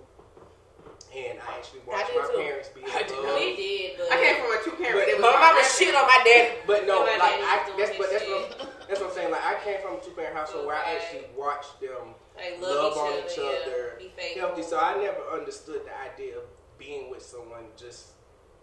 and 1.14 1.38
I 1.42 1.56
actually 1.58 1.80
watched 1.86 2.06
did 2.12 2.16
my 2.22 2.28
too. 2.30 2.38
parents 2.38 2.68
be 2.70 2.80
I 2.86 3.02
did. 3.02 3.18
above. 3.18 3.34
We 3.34 3.56
did, 3.56 3.98
but 3.98 4.12
I 4.12 4.16
came 4.22 4.36
from 4.38 4.50
a 4.54 4.60
two 4.62 4.76
parent. 4.78 4.94
But- 5.02 5.08
It 5.08 5.16
was 5.18 5.22
My 5.22 5.32
my 5.32 5.40
mama 5.42 5.58
grandparents. 5.58 5.78
shit 5.78 5.94
on 5.96 6.06
my 6.06 6.20
daddy. 6.22 6.54
But 6.66 6.86
no, 6.86 7.00
like 7.02 7.18
I, 7.18 7.74
that's 7.76 7.96
but 7.98 8.08
that's 8.12 8.22
shit. 8.22 8.30
what 8.30 8.86
that's 8.86 9.00
what 9.00 9.08
I'm 9.10 9.14
saying. 9.16 9.30
Like 9.32 9.44
I 9.44 9.54
came 9.64 9.80
from 9.82 9.96
a 9.96 10.00
two 10.00 10.12
parent 10.14 10.36
household 10.36 10.66
where 10.66 10.76
I 10.76 10.94
actually 10.94 11.26
watched 11.34 11.80
them 11.80 12.14
like 12.36 12.60
love, 12.60 12.96
love, 12.96 12.98
on 12.98 13.18
each 13.18 13.32
each 13.32 13.38
other, 13.38 13.48
other, 13.48 13.92
yeah, 14.00 14.06
be 14.06 14.12
faithful. 14.16 14.42
healthy. 14.48 14.62
So 14.62 14.78
I 14.78 14.96
never 14.96 15.20
understood 15.32 15.82
the 15.84 15.92
idea 16.12 16.36
of 16.38 16.44
being 16.78 17.10
with 17.10 17.22
someone 17.22 17.64
just 17.76 18.08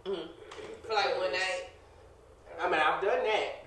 for 0.04 0.12
like 0.94 1.16
one 1.18 1.32
night. 1.32 1.70
I 2.60 2.68
mean, 2.70 2.80
I've 2.80 3.02
done 3.02 3.22
that. 3.24 3.64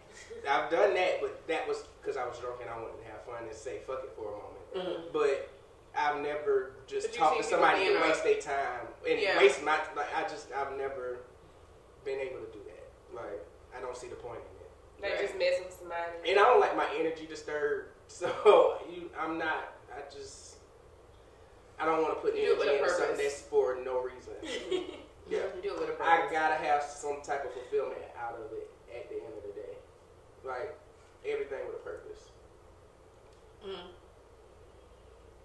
I've 0.50 0.70
done 0.70 0.94
that, 0.94 1.22
but 1.22 1.48
that 1.48 1.68
was 1.68 1.84
because 2.02 2.18
I 2.18 2.26
was 2.28 2.38
drunk 2.40 2.58
and 2.62 2.70
I 2.70 2.78
wanted 2.78 2.98
to 3.02 3.06
have 3.12 3.24
fun 3.26 3.48
and 3.48 3.56
say 3.56 3.80
fuck 3.88 4.02
it 4.04 4.12
for 4.16 4.28
a 4.30 4.38
moment. 4.38 4.68
Mm-hmm. 4.76 5.02
But 5.14 5.50
I've 5.98 6.22
never 6.22 6.74
just 6.88 7.12
But 7.12 7.18
talked 7.18 7.38
to 7.38 7.44
somebody 7.44 7.86
being 7.86 7.98
to 7.98 8.02
waste 8.04 8.24
their 8.24 8.40
time 8.42 8.88
and 9.10 9.20
Yeah. 9.20 9.38
waste 9.38 9.64
my 9.64 9.78
like. 9.96 10.14
I 10.16 10.24
just 10.24 10.48
I've 10.52 10.78
never 10.78 11.20
been 12.04 12.20
able 12.20 12.40
to 12.40 12.52
do 12.52 12.60
that. 12.66 13.16
Like 13.16 13.42
I 13.76 13.80
don't 13.82 13.96
see 13.98 14.08
the 14.08 14.16
point 14.16 14.40
in 14.40 15.06
it. 15.08 15.12
Like 15.12 15.22
just 15.22 15.38
messing 15.40 15.66
with 15.66 15.74
somebody. 15.80 16.30
And 16.30 16.40
I 16.40 16.44
don't 16.44 16.60
like 16.60 16.76
my 16.76 16.88
energy 17.00 17.26
disturbed. 17.26 17.90
So 18.08 18.78
you, 18.94 19.10
I'm 19.18 19.38
not. 19.40 19.74
I 19.98 20.02
just. 20.14 20.58
I 21.80 21.86
don't 21.86 22.02
want 22.02 22.16
to 22.16 22.22
put 22.22 22.36
You 22.36 22.56
do 22.56 22.62
it 22.62 22.68
energy 22.68 22.80
into 22.80 22.90
something 22.90 23.18
that's 23.18 23.42
for 23.42 23.78
no 23.84 24.02
reason. 24.02 24.34
yeah. 25.30 25.50
Do 25.62 25.74
it 25.74 25.80
with 25.80 25.90
a 25.90 25.98
I 26.02 26.22
purpose. 26.22 26.30
I 26.30 26.32
gotta 26.32 26.56
have 26.56 26.84
some 26.84 27.22
type 27.24 27.46
of 27.46 27.54
fulfillment 27.54 28.02
out 28.18 28.36
of 28.36 28.52
it 28.54 28.70
at 28.94 29.10
the 29.10 29.16
end 29.16 29.34
of 29.36 29.44
the 29.44 29.54
day. 29.60 29.76
Like 30.46 30.78
everything 31.26 31.66
with 31.68 31.78
a 31.78 31.84
purpose. 31.84 32.30
Mm. 33.66 33.90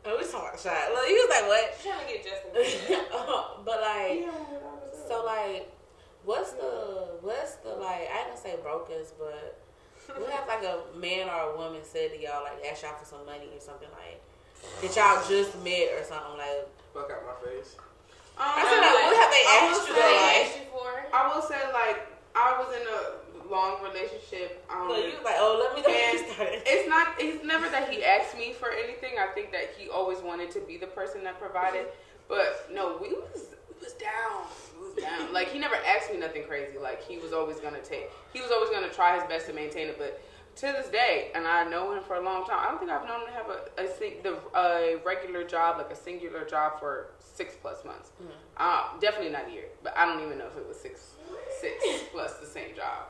Oh, 0.04 0.16
we 0.16 0.24
talking 0.24 0.40
about 0.40 0.56
the 0.56 0.62
shot. 0.62 0.92
Look, 0.92 1.06
he 1.06 1.14
was 1.14 1.30
like, 1.30 1.46
what? 1.46 1.66
trying 1.82 2.06
to 2.06 2.12
get 2.12 2.24
Justin. 2.24 3.04
but 3.64 3.80
like, 3.80 4.24
so 5.08 5.24
like, 5.24 5.70
what's 6.24 6.52
the 6.52 7.18
what's 7.20 7.56
the 7.56 7.70
like? 7.70 8.08
I 8.10 8.20
ain't 8.20 8.28
gonna 8.28 8.40
say 8.40 8.56
brokers, 8.62 9.12
but 9.18 9.58
what 10.16 10.30
have 10.30 10.48
like 10.48 10.64
a 10.64 10.96
man 10.96 11.28
or 11.28 11.52
a 11.52 11.56
woman 11.56 11.80
said 11.84 12.10
to 12.12 12.20
y'all 12.20 12.42
like 12.42 12.64
ask 12.64 12.82
y'all 12.82 12.96
for 12.96 13.04
some 13.04 13.26
money 13.26 13.48
or 13.52 13.60
something 13.60 13.88
like 13.92 14.22
that 14.82 14.94
y'all 14.96 15.22
just 15.28 15.56
met 15.64 15.88
or 15.96 16.04
something 16.04 16.38
like? 16.38 16.68
Fuck 16.94 17.10
out 17.10 17.22
my 17.26 17.36
face. 17.50 17.76
Um, 18.38 18.46
I 18.46 18.62
said, 18.62 18.80
like, 18.80 18.98
what 19.02 19.16
have 19.18 19.32
they 19.34 19.44
asked 19.50 19.88
you? 19.88 19.94
say- 19.94 20.00
What 20.00 20.02
though, 20.02 20.08
they 20.08 20.16
like? 20.16 20.46
asked 20.46 20.58
you 20.58 20.66
for? 20.70 20.90
I 21.14 21.20
will 21.34 21.42
say 21.42 21.60
like 21.72 21.98
I 22.36 22.54
was 22.58 22.70
in 22.74 22.84
a 22.86 23.50
long 23.50 23.82
relationship. 23.82 24.64
Um, 24.70 24.88
So 24.88 24.96
you 24.96 25.14
was 25.16 25.24
like, 25.24 25.36
oh, 25.38 25.58
let 25.58 25.74
me 25.74 25.82
go 25.82 25.88
get 25.88 26.14
And 26.14 26.32
started. 26.34 26.62
it's 26.66 26.88
not. 26.88 27.14
It's 27.18 27.44
never 27.44 27.68
that 27.70 27.88
he 27.90 28.04
asked 28.04 28.36
me 28.36 28.52
for 28.52 28.70
anything. 28.70 29.18
I 29.18 29.26
think 29.34 29.50
that 29.52 29.74
he 29.76 29.88
always 29.88 30.18
wanted 30.20 30.50
to 30.52 30.60
be 30.60 30.76
the 30.76 30.86
person 30.86 31.24
that 31.24 31.40
provided. 31.40 31.86
But 32.28 32.68
no, 32.72 32.98
we 33.00 33.08
was 33.08 33.56
we 33.72 33.84
was 33.84 33.94
down. 33.94 34.46
We 34.78 34.86
was 34.94 35.02
down. 35.02 35.32
Like 35.32 35.48
he 35.48 35.58
never 35.58 35.76
asked 35.86 36.12
me 36.12 36.18
nothing 36.18 36.44
crazy. 36.44 36.78
Like 36.78 37.02
he 37.02 37.18
was 37.18 37.32
always 37.32 37.58
gonna 37.58 37.80
take. 37.82 38.10
He 38.32 38.40
was 38.40 38.50
always 38.52 38.70
gonna 38.70 38.90
try 38.92 39.14
his 39.18 39.24
best 39.28 39.46
to 39.46 39.52
maintain 39.52 39.88
it. 39.88 39.96
But 39.98 40.20
to 40.58 40.66
this 40.66 40.88
day, 40.88 41.30
and 41.34 41.46
I 41.46 41.64
know 41.68 41.92
him 41.94 42.02
for 42.02 42.16
a 42.16 42.20
long 42.20 42.44
time. 42.46 42.58
I 42.60 42.66
don't 42.70 42.78
think 42.78 42.90
I've 42.90 43.06
known 43.06 43.20
him 43.22 43.26
to 43.28 43.32
have 43.32 43.46
a 43.50 43.58
a, 43.84 43.86
sing- 43.98 44.22
the, 44.22 44.38
a 44.58 44.96
regular 45.04 45.44
job, 45.44 45.78
like 45.78 45.90
a 45.90 45.96
singular 45.96 46.44
job, 46.44 46.78
for 46.80 47.10
six 47.18 47.54
plus 47.60 47.84
months. 47.84 48.10
Uh, 48.56 48.98
definitely 49.00 49.30
not 49.30 49.48
a 49.48 49.52
year. 49.52 49.66
But 49.82 49.96
I 49.96 50.04
don't 50.06 50.22
even 50.24 50.38
know 50.38 50.46
if 50.46 50.56
it 50.56 50.66
was 50.66 50.78
six 50.78 51.14
six 51.60 51.74
plus 52.12 52.34
the 52.38 52.46
same 52.46 52.74
job. 52.74 53.06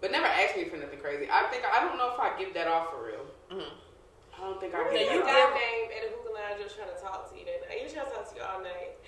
But 0.00 0.12
never 0.12 0.26
asked 0.26 0.56
me 0.56 0.64
for 0.68 0.76
nothing 0.76 0.98
crazy. 1.00 1.26
I 1.32 1.44
think 1.48 1.64
I 1.64 1.80
don't 1.80 1.96
know 1.96 2.12
if 2.12 2.20
I 2.20 2.36
give 2.38 2.52
that 2.54 2.68
off 2.68 2.90
for 2.92 3.04
real. 3.06 3.24
I 4.36 4.40
don't 4.44 4.60
think 4.60 4.74
I 4.74 4.84
Now, 4.84 4.90
give 4.92 5.00
you 5.08 5.18
you 5.18 5.24
that 5.24 5.32
guy 5.32 5.40
off. 5.48 5.56
named 5.56 5.90
at 5.96 6.02
a 6.04 6.08
hookah 6.12 6.34
lounge 6.36 6.60
was 6.62 6.74
trying 6.76 6.92
to 6.92 7.00
talk 7.00 7.32
to 7.32 7.38
you 7.38 7.46
that 7.48 7.64
night. 7.64 7.78
He 7.78 7.84
was 7.84 7.92
trying 7.94 8.06
to 8.06 8.12
talk 8.12 8.28
to 8.28 8.34
you 8.36 8.44
all 8.44 8.60
night. 8.60 8.98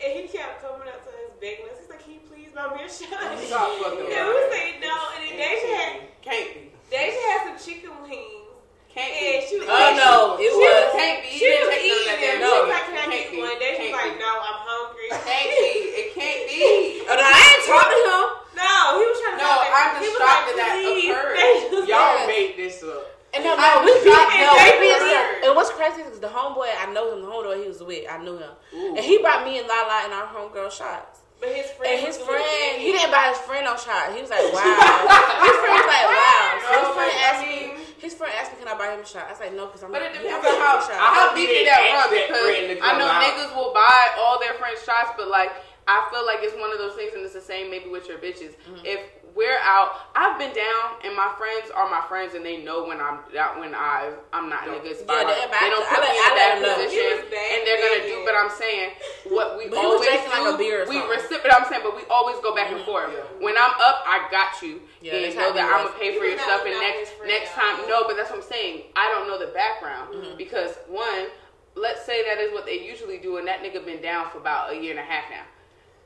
And 0.00 0.10
he 0.16 0.30
kept 0.30 0.62
coming 0.62 0.86
up 0.88 1.02
to 1.04 1.10
his 1.12 1.34
begging 1.42 1.66
us. 1.68 1.82
He's 1.82 1.90
like, 1.90 2.00
Can 2.00 2.14
you 2.16 2.22
please 2.24 2.54
buy 2.54 2.70
me 2.72 2.86
a 2.86 2.88
shot? 2.88 3.18
Stop 3.44 3.68
fucking 3.82 4.06
And 4.16 4.24
we 4.30 4.40
say 4.54 4.78
no. 4.80 4.94
And 5.12 5.20
then 5.26 5.34
Deja 5.36 5.68
had 5.76 5.92
Can't 6.22 6.48
be. 6.54 6.64
Deja 6.90 7.20
had 7.28 7.40
some 7.52 7.58
chicken 7.60 7.92
wings. 8.02 8.48
Can't 8.88 9.12
And 9.12 9.42
be. 9.42 9.46
she 9.46 9.54
was 9.60 9.68
Oh 9.68 9.88
no, 9.94 10.12
it 10.40 10.48
She 10.48 10.58
was. 10.58 10.88
Can't 10.96 11.20
be. 11.22 11.28
She 11.38 11.46
was 11.46 11.68
didn't 11.68 11.70
take 11.70 11.84
none 11.84 11.84
of 11.84 11.84
eating 11.84 12.08
that 12.08 12.18
them. 12.18 12.40
damn 12.40 12.40
She 12.40 12.48
was 12.48 12.68
like, 12.72 12.86
Can 12.88 12.96
I 12.96 13.06
Can't 13.08 13.28
get 13.28 13.38
one? 13.38 13.56
Deja 13.60 13.68
was 13.68 13.78
Can't 13.78 13.94
like, 13.98 14.12
be. 14.16 14.24
No, 14.24 14.32
I'm 14.40 14.58
hungry. 14.64 15.08
Can't 15.12 15.50
be. 15.52 15.68
It 15.98 16.08
can't 16.14 16.42
be. 16.48 16.62
Oh, 17.06 17.14
no, 17.14 17.24
I 17.26 17.40
ain't 17.42 17.64
talking 17.68 18.00
to 18.02 18.12
him. 18.16 18.28
No, 18.58 18.74
he 18.98 19.04
was 19.06 19.18
trying 19.22 19.36
to. 19.38 19.44
No, 19.44 19.52
I'm 19.60 19.90
He 19.98 20.08
just 20.08 20.14
was 20.18 20.22
shocked 20.24 20.46
like, 20.48 20.56
that 20.56 20.68
that 20.68 20.74
"Please." 20.82 21.10
occurred. 21.10 21.38
Was 21.78 21.84
Y'all 21.88 22.14
like, 22.18 22.26
made 22.26 22.52
this 22.58 22.82
up. 22.82 23.04
And 23.34 23.44
no, 23.44 23.54
no, 23.54 23.68
we 23.84 23.92
being, 24.02 24.08
shocked 24.08 24.34
no, 24.34 24.50
that 24.56 24.66
we 24.66 24.88
being 24.88 24.98
they 24.98 25.04
serious. 25.04 25.30
were. 25.30 25.46
And 25.46 25.52
what's 25.54 25.70
crazy 25.76 26.00
is 26.02 26.18
the 26.18 26.26
homeboy, 26.32 26.70
I 26.74 26.86
know 26.90 27.12
him, 27.14 27.20
the 27.22 27.28
homeboy 27.30 27.60
he 27.62 27.68
was 27.68 27.82
with, 27.84 28.02
I 28.08 28.18
knew 28.18 28.38
him. 28.40 28.50
And 28.96 29.04
he 29.04 29.18
brought 29.22 29.44
me 29.46 29.58
and 29.60 29.68
Lala 29.68 30.08
and 30.08 30.12
our 30.16 30.26
homegirl 30.26 30.72
shots. 30.72 31.20
But 31.38 31.54
his 31.54 31.70
friend, 31.78 31.94
And 31.94 32.00
his 32.02 32.16
friend, 32.18 32.82
he 32.82 32.90
didn't 32.90 33.14
buy 33.14 33.30
his 33.30 33.38
friend 33.46 33.62
no 33.64 33.78
shot. 33.78 34.10
He 34.10 34.20
was 34.20 34.30
like, 34.30 34.42
wow. 34.50 34.58
his 35.46 35.56
friend 35.62 35.74
was 35.78 35.86
like, 35.86 36.06
wow. 36.10 36.46
So 36.58 36.70
his 36.82 36.90
friend 36.98 37.12
asked 37.30 37.44
me, 37.46 37.58
his 38.02 38.12
friend 38.14 38.32
asked 38.34 38.50
me, 38.52 38.58
can 38.58 38.66
I 38.66 38.74
buy 38.74 38.90
him 38.94 39.00
a 39.02 39.06
shot? 39.06 39.30
I 39.30 39.34
said, 39.38 39.54
no, 39.54 39.66
because 39.70 39.86
I'm 39.86 39.94
But 39.94 40.02
it 40.02 40.18
I'm 40.18 40.22
depends 40.22 40.42
not 40.42 40.54
on 40.54 40.58
how, 40.58 40.74
for 40.82 40.90
shot. 40.90 40.98
how 40.98 41.30
hope 41.30 41.38
deep 41.38 41.50
you 41.50 41.62
that 41.70 41.78
ask 41.78 42.10
run 42.10 42.10
because 42.10 42.82
I 42.82 42.90
know 42.98 43.06
out. 43.06 43.22
niggas 43.22 43.50
will 43.54 43.70
buy 43.70 44.02
all 44.18 44.38
their 44.42 44.54
friends 44.58 44.82
shots, 44.82 45.14
but 45.14 45.28
like 45.30 45.54
I 45.86 46.04
feel 46.12 46.26
like 46.26 46.42
it's 46.42 46.58
one 46.60 46.68
of 46.70 46.76
those 46.78 46.94
things, 46.98 47.14
and 47.14 47.24
it's 47.24 47.32
the 47.32 47.40
same 47.40 47.70
maybe 47.70 47.88
with 47.88 48.08
your 48.10 48.18
bitches. 48.18 48.52
Mm-hmm. 48.68 48.84
If 48.84 49.00
we're 49.34 49.58
out, 49.62 49.92
I've 50.14 50.38
been 50.38 50.54
down, 50.54 50.84
and 51.04 51.14
my 51.16 51.32
friends 51.36 51.70
are 51.74 51.88
my 51.90 52.02
friends, 52.08 52.34
and 52.34 52.44
they 52.44 52.58
know 52.62 52.84
when 52.86 53.00
I'm 53.00 53.20
out 53.38 53.58
when 53.58 53.74
I 53.74 54.12
I'm 54.32 54.48
not 54.48 54.68
in 54.68 54.74
a 54.74 54.78
good 54.80 54.96
spot. 54.96 55.26
Yeah, 55.26 55.46
they- 55.48 55.70
don't 55.70 55.86
put 55.88 56.00
me 56.00 56.08
in 56.08 56.32
a 56.32 56.34
bad 56.34 56.54
position, 56.62 56.90
He 56.90 57.06
was 57.14 57.24
bad 57.30 57.48
and 57.58 57.60
they're 57.66 57.82
gonna 57.82 58.04
do. 58.08 58.22
But 58.24 58.34
I'm 58.34 58.50
saying 58.50 58.90
what 59.28 59.58
we 59.58 59.68
But 59.68 59.78
he 59.80 59.86
was 59.86 59.94
always 60.00 60.08
do, 60.24 60.30
like 60.30 60.54
a 60.54 60.58
beer 60.58 60.78
we 60.88 60.96
something. 60.96 61.10
Mm-hmm. 61.18 61.34
recip- 61.34 61.42
but 61.42 61.52
I'm 61.54 61.64
saying, 61.68 61.82
but 61.84 61.96
we 61.96 62.02
always 62.10 62.36
go 62.40 62.54
back 62.54 62.70
and 62.72 62.84
forth. 62.84 63.10
When 63.40 63.56
I'm 63.56 63.74
up, 63.82 64.04
I 64.06 64.28
got 64.30 64.60
you, 64.62 64.80
Yeah, 65.00 65.14
and 65.14 65.34
know 65.36 65.52
that 65.52 65.64
I'm 65.64 65.86
gonna 65.86 65.98
pay 65.98 66.18
for 66.18 66.24
your 66.24 66.38
stuff. 66.38 66.64
And 66.66 66.78
next 66.78 67.12
next 67.24 67.52
time, 67.52 67.88
no, 67.88 68.04
but 68.06 68.16
that's 68.16 68.30
what 68.30 68.40
I'm 68.40 68.48
saying. 68.48 68.90
I 68.96 69.08
don't 69.10 69.26
know 69.28 69.38
the 69.38 69.52
background 69.52 70.14
Mm-hmm. 70.14 70.36
because 70.36 70.76
one, 70.88 71.28
let's 71.74 72.04
say 72.04 72.24
that 72.24 72.38
is 72.42 72.52
what 72.52 72.66
they 72.66 72.80
usually 72.80 73.18
do, 73.18 73.36
and 73.38 73.46
that 73.46 73.62
nigga 73.62 73.84
been 73.84 74.02
down 74.02 74.30
for 74.30 74.38
about 74.38 74.72
a 74.72 74.76
year 74.76 74.90
and 74.90 75.00
a 75.00 75.02
half 75.02 75.24
now. 75.30 75.44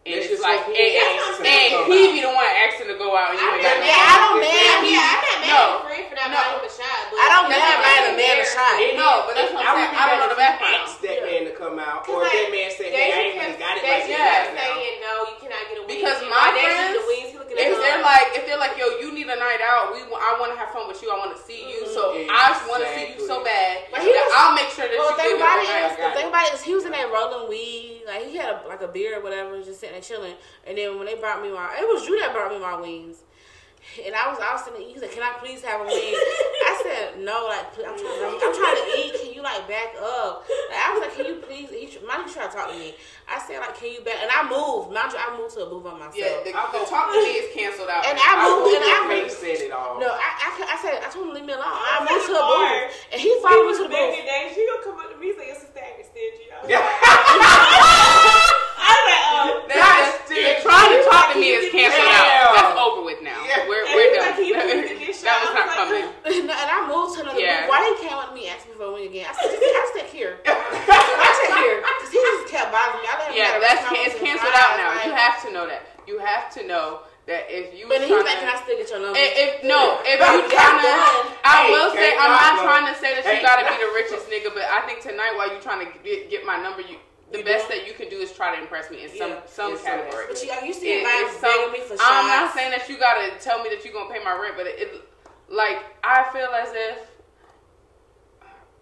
And 0.03 0.19
That's 0.19 0.27
it's 0.27 0.35
just 0.35 0.43
like, 0.43 0.59
what 0.67 0.75
and, 0.75 0.83
he 0.83 0.99
and, 0.99 1.15
asked 1.15 1.39
and 1.39 1.47
to 1.47 1.79
come 1.79 1.87
he 1.95 1.99
out. 2.03 2.11
be 2.11 2.21
the 2.27 2.33
one 2.35 2.51
asking 2.67 2.91
to 2.91 2.99
go 2.99 3.15
out, 3.15 3.31
and 3.31 3.39
you 3.39 3.47
I 3.47 3.55
ain't 3.55 3.63
mean, 3.63 3.71
got 3.71 3.87
Yeah, 3.87 4.03
I 4.03 4.15
don't 4.19 4.39
man. 4.43 4.51
Yeah, 4.83 4.99
I'm 4.99 5.23
not 5.23 5.39
mad 5.39 5.47
No. 5.47 5.63
at 5.63 5.79
a 5.79 5.87
friend 5.87 6.05
for 6.11 6.17
not 6.19 6.27
No. 6.27 6.39
buying 6.43 6.59
him 6.59 6.67
a 6.67 6.73
shot. 6.75 7.01
But 7.07 7.19
I 7.23 7.27
don't 7.39 7.47
That's 7.47 7.63
man 7.63 7.79
buying 7.87 8.07
a 8.11 8.15
man 8.19 8.35
a 8.43 8.47
shot. 8.51 8.75
And 8.83 8.95
No, 8.99 9.11
but 9.31 9.33
that's 9.39 9.53
what 9.55 9.63
I'm 9.63 9.79
would 9.79 9.87
saying. 9.87 9.95
be 9.95 10.03
I 10.03 10.05
don't 10.11 10.19
mad 10.19 10.27
know 10.27 10.31
the 10.35 10.39
he 10.43 10.43
background. 10.43 10.75
asked 10.83 11.01
that 11.07 11.19
Yeah. 11.23 11.31
man 11.31 11.43
to 11.47 11.55
come 11.55 11.77
out, 11.79 12.01
or 12.11 12.19
that 12.27 12.47
man 12.51 12.69
said, 12.75 12.91
"Hey, 12.91 13.15
I 13.15 13.19
ain't 13.31 13.37
really 13.39 13.59
got 13.63 13.75
it 13.79 13.83
like 13.87 14.11
Yeah. 14.11 14.11
you 14.11 14.19
got 14.19 14.43
kept 14.43 14.59
now." 14.59 14.75
saying 14.75 14.97
no, 15.07 15.13
you 15.31 15.37
cannot 15.39 15.63
get 15.71 15.77
a 15.79 15.83
wing. 15.87 15.91
Because 15.95 16.19
my 16.27 16.35
why 16.35 16.51
they 16.51 16.67
friends, 16.67 16.95
the 16.99 17.05
wings, 17.07 17.29
he 17.31 17.37
looking 17.39 17.55
at 17.55 17.63
If 17.63 17.79
they're 17.79 18.03
like, 18.03 18.29
if 18.35 18.43
they're 18.51 18.59
like, 18.59 18.75
yo, 18.75 18.87
you 18.99 19.09
need 19.15 19.31
a 19.31 19.39
night 19.39 19.63
out, 19.63 19.95
we, 19.95 20.03
I 20.03 20.35
want 20.43 20.51
to 20.51 20.59
have 20.59 20.75
fun 20.75 20.91
with 20.91 20.99
you. 20.99 21.15
I 21.15 21.17
want 21.23 21.31
mm-hmm. 21.31 21.47
to 21.47 21.47
see 21.47 21.63
you, 21.63 21.87
so 21.87 22.11
I 22.11 22.59
just 22.59 22.67
want 22.67 22.83
to 22.83 22.91
see 22.91 23.15
you 23.15 23.23
so 23.23 23.39
bad 23.47 23.87
But 23.95 24.03
he 24.03 24.11
that 24.11 24.19
was- 24.27 24.35
I'll 24.35 24.55
make 24.59 24.67
sure 24.75 24.91
that 24.91 24.99
Well, 24.99 25.15
you 25.15 25.15
the 25.15 25.23
thing 25.23 25.39
get 25.39 25.47
about 25.47 25.63
it. 25.63 25.71
it 25.71 25.79
is, 25.87 25.95
the 25.95 26.11
thing 26.19 26.27
about 26.27 26.47
it 26.51 26.55
is, 26.59 26.63
he 26.67 26.75
was 26.75 26.85
in 26.87 26.91
there 26.91 27.07
rolling 27.07 27.47
weed. 27.47 27.92
Like 28.13 28.29
he 28.29 28.37
had 28.37 28.51
a, 28.51 28.69
like 28.69 28.83
a 28.83 28.89
beer 28.89 29.19
or 29.19 29.23
whatever, 29.23 29.57
just 29.63 29.81
sitting 29.81 29.95
there 29.95 30.03
chilling. 30.03 30.35
And 30.67 30.77
then 30.77 30.97
when 30.99 31.07
they 31.07 31.15
brought 31.15 31.43
me 31.43 31.51
my, 31.51 31.75
it 31.79 31.87
was 31.89 32.07
you 32.07 32.21
that 32.21 32.33
brought 32.33 32.53
me 32.53 32.59
my 32.59 32.79
wings. 32.81 33.19
And 33.99 34.15
I 34.15 34.31
was, 34.31 34.39
I 34.39 34.55
was 34.55 34.63
sitting. 34.63 34.79
there, 34.79 34.89
He 34.95 34.97
said, 34.97 35.11
"Can 35.11 35.27
I 35.27 35.35
please 35.43 35.59
have 35.67 35.83
a 35.83 35.85
wing?" 35.91 36.15
I 36.71 36.73
said, 36.87 37.19
"No, 37.19 37.51
like 37.51 37.67
I'm 37.83 37.99
trying, 37.99 38.39
to, 38.39 38.39
I'm 38.39 38.55
trying 38.55 38.79
to 38.79 38.87
eat. 38.95 39.11
Can 39.19 39.35
you 39.35 39.43
like 39.43 39.67
back 39.67 39.99
up?" 39.99 40.47
Like, 40.71 40.79
I 40.79 40.87
was 40.95 41.01
like, 41.03 41.15
"Can 41.19 41.27
you 41.27 41.43
please?" 41.43 41.67
He, 41.67 41.91
tr- 41.91 42.07
mind 42.07 42.31
you, 42.31 42.31
trying 42.31 42.47
to 42.47 42.55
talk 42.55 42.71
to 42.71 42.79
me. 42.79 42.95
I 43.27 43.43
said, 43.43 43.59
"Like, 43.59 43.75
can 43.75 43.91
you 43.91 43.99
back?" 44.07 44.23
And 44.23 44.31
I 44.31 44.47
moved. 44.47 44.95
Mind 44.95 45.11
you, 45.11 45.19
I 45.19 45.35
moved 45.35 45.59
to 45.59 45.67
a 45.67 45.69
booth 45.69 45.83
on 45.83 45.99
myself. 45.99 46.15
Yeah, 46.15 46.47
the, 46.47 46.55
the 46.55 46.87
talk 46.87 47.11
to 47.11 47.19
me 47.27 47.43
is 47.43 47.51
canceled 47.51 47.91
out. 47.91 48.07
And 48.07 48.15
I 48.23 48.31
moved, 48.47 48.71
and 48.71 48.87
I 48.87 49.03
They 49.11 49.27
moved. 49.27 49.35
said 49.35 49.59
it 49.67 49.75
all. 49.75 49.99
No, 49.99 50.15
I, 50.15 50.31
I, 50.31 50.49
I 50.63 50.77
said, 50.79 51.03
I 51.03 51.11
told 51.11 51.27
him 51.27 51.35
to 51.35 51.43
leave 51.43 51.51
me 51.51 51.59
alone. 51.59 51.67
I 51.67 52.07
was 52.07 52.07
moved 52.07 52.31
to 52.31 52.39
a 52.39 52.47
bar. 52.47 52.71
booth, 52.87 52.95
and 53.13 53.19
he 53.19 53.35
He 53.35 53.43
followed 53.43 53.67
me 53.67 53.73
to 53.83 53.83
the 53.83 53.91
booth. 53.91 53.99
begging 53.99 54.31
Dave. 54.31 54.55
She 54.55 54.63
gonna 54.63 54.87
come 54.87 54.95
up 55.03 55.11
to 55.11 55.19
me 55.19 55.35
and 55.35 55.37
say, 55.43 55.47
"Your 55.51 55.59
sister 55.59 55.83
acting 55.83 55.92
stingy." 56.13 56.53
I 56.53 56.61
was 56.61 56.69
like, 56.69 56.77
I 56.79 56.85
was 58.93 59.05
like, 59.09 59.25
"Oh." 59.33 59.65
That's, 59.73 60.29
That's 60.29 60.61
trying 60.63 60.93
to 60.93 61.01
talk 61.09 61.33
to 61.33 61.41
me 61.41 61.57
is 61.57 61.73
canceled 61.73 62.05
out. 62.07 62.29
out? 62.29 62.53
That's 62.55 62.77
over 62.79 63.01
with 63.03 63.23
now. 63.25 63.41
Yeah. 63.49 63.65
We're, 63.67 63.83
we're 63.91 64.13
done. 64.15 64.29
like, 64.31 64.37
"Can 64.37 64.45
you 64.47 64.55
please 64.55 64.93
get 64.93 65.01
this 65.09 65.23
that 65.25 65.41
was 65.43 65.51
I 65.51 65.55
not 65.57 65.67
was 65.67 65.75
coming. 65.81 66.07
Oh. 66.13 66.53
and 66.63 66.69
I 66.71 66.79
moved 66.87 67.17
to 67.17 67.21
another 67.27 67.41
Yeah. 67.41 67.67
Why 67.69 67.81
he 67.83 67.95
came 68.07 68.15
up 68.17 68.29
to 68.31 68.35
me 68.37 68.47
asking 68.49 68.73
me 68.73 68.77
for 68.79 68.85
a 68.91 68.93
wing 68.95 69.09
again? 69.11 69.27
I 69.29 69.33
said, 69.35 69.51
I 69.51 69.85
stick 69.97 70.09
here. 70.13 70.39
I 70.47 71.29
stick 71.43 71.53
here. 71.59 71.81
Because 71.83 72.11
he 72.13 72.19
just 72.21 72.47
kept 72.53 72.71
bothering 72.71 73.03
me. 73.03 73.09
I 73.09 73.11
let 73.19 73.27
him 73.33 73.37
Yeah, 73.37 73.59
that's 73.59 73.83
can- 73.89 73.97
it's 74.07 74.15
canceled 74.21 74.55
out 74.57 74.77
now. 74.79 74.93
You 75.03 75.11
have 75.17 75.41
to 75.43 75.51
know 75.53 75.67
that. 75.67 75.83
You 76.07 76.19
have 76.21 76.51
to 76.55 76.63
know 76.67 77.01
that 77.27 77.47
if 77.49 77.71
you. 77.79 77.87
But 77.89 78.01
then 78.03 78.09
he 78.09 78.15
was 78.15 78.23
tryna- 78.23 78.27
like, 78.27 78.39
can 78.43 78.51
I 78.51 78.59
still 78.63 78.77
get 78.79 78.91
your 78.91 79.01
number? 79.01 79.19
If, 79.19 79.31
if 79.37 79.51
no, 79.65 79.99
if 80.03 80.19
you 80.19 80.43
trying 80.51 80.79
to, 80.83 80.91
done. 80.91 81.39
I 81.47 81.67
Hey, 81.67 81.71
will 81.71 81.91
say 81.95 82.11
I'm 82.19 82.31
not 82.35 82.51
no, 82.57 82.63
no. 82.63 82.67
trying 82.67 82.87
to 82.91 82.97
say 82.99 83.15
that 83.15 83.23
you 83.27 83.39
gotta 83.43 83.63
be 83.67 83.77
the 83.79 83.91
richest 83.95 84.27
nigga, 84.31 84.51
but 84.55 84.67
I 84.67 84.83
think 84.87 85.01
tonight 85.03 85.35
while 85.39 85.47
you 85.53 85.61
trying 85.63 85.87
to 85.87 85.91
get, 86.03 86.31
get 86.31 86.43
my 86.47 86.59
number, 86.59 86.83
you 86.83 86.99
the 87.31 87.39
You 87.39 87.45
best 87.45 87.69
doing? 87.69 87.81
that 87.81 87.89
you 87.89 87.95
can 87.95 88.11
do 88.11 88.19
is 88.21 88.33
try 88.33 88.55
to 88.55 88.61
impress 88.61 88.91
me 88.91 89.05
in 89.05 89.11
some 89.17 89.31
Yeah. 89.31 89.47
some 89.47 89.73
In 89.73 89.79
category. 89.79 90.25
But 90.29 90.37
you, 90.43 90.53
you 90.67 90.73
see 90.75 91.01
It- 91.01 91.07
him 91.07 91.33
some- 91.41 91.73
me 91.73 91.81
for 91.81 91.97
shots. 91.97 92.03
I'm 92.05 92.27
not 92.29 92.53
saying 92.55 92.71
that 92.73 92.89
you 92.91 92.99
gotta 92.99 93.33
tell 93.41 93.63
me 93.63 93.71
that 93.71 93.85
you're 93.85 93.95
gonna 93.95 94.13
pay 94.13 94.23
my 94.23 94.35
rent, 94.37 94.55
but 94.57 94.67
it, 94.67 94.77
it 94.81 94.91
like 95.49 95.79
I 96.05 96.25
feel 96.33 96.49
as 96.53 96.71
if 96.75 96.99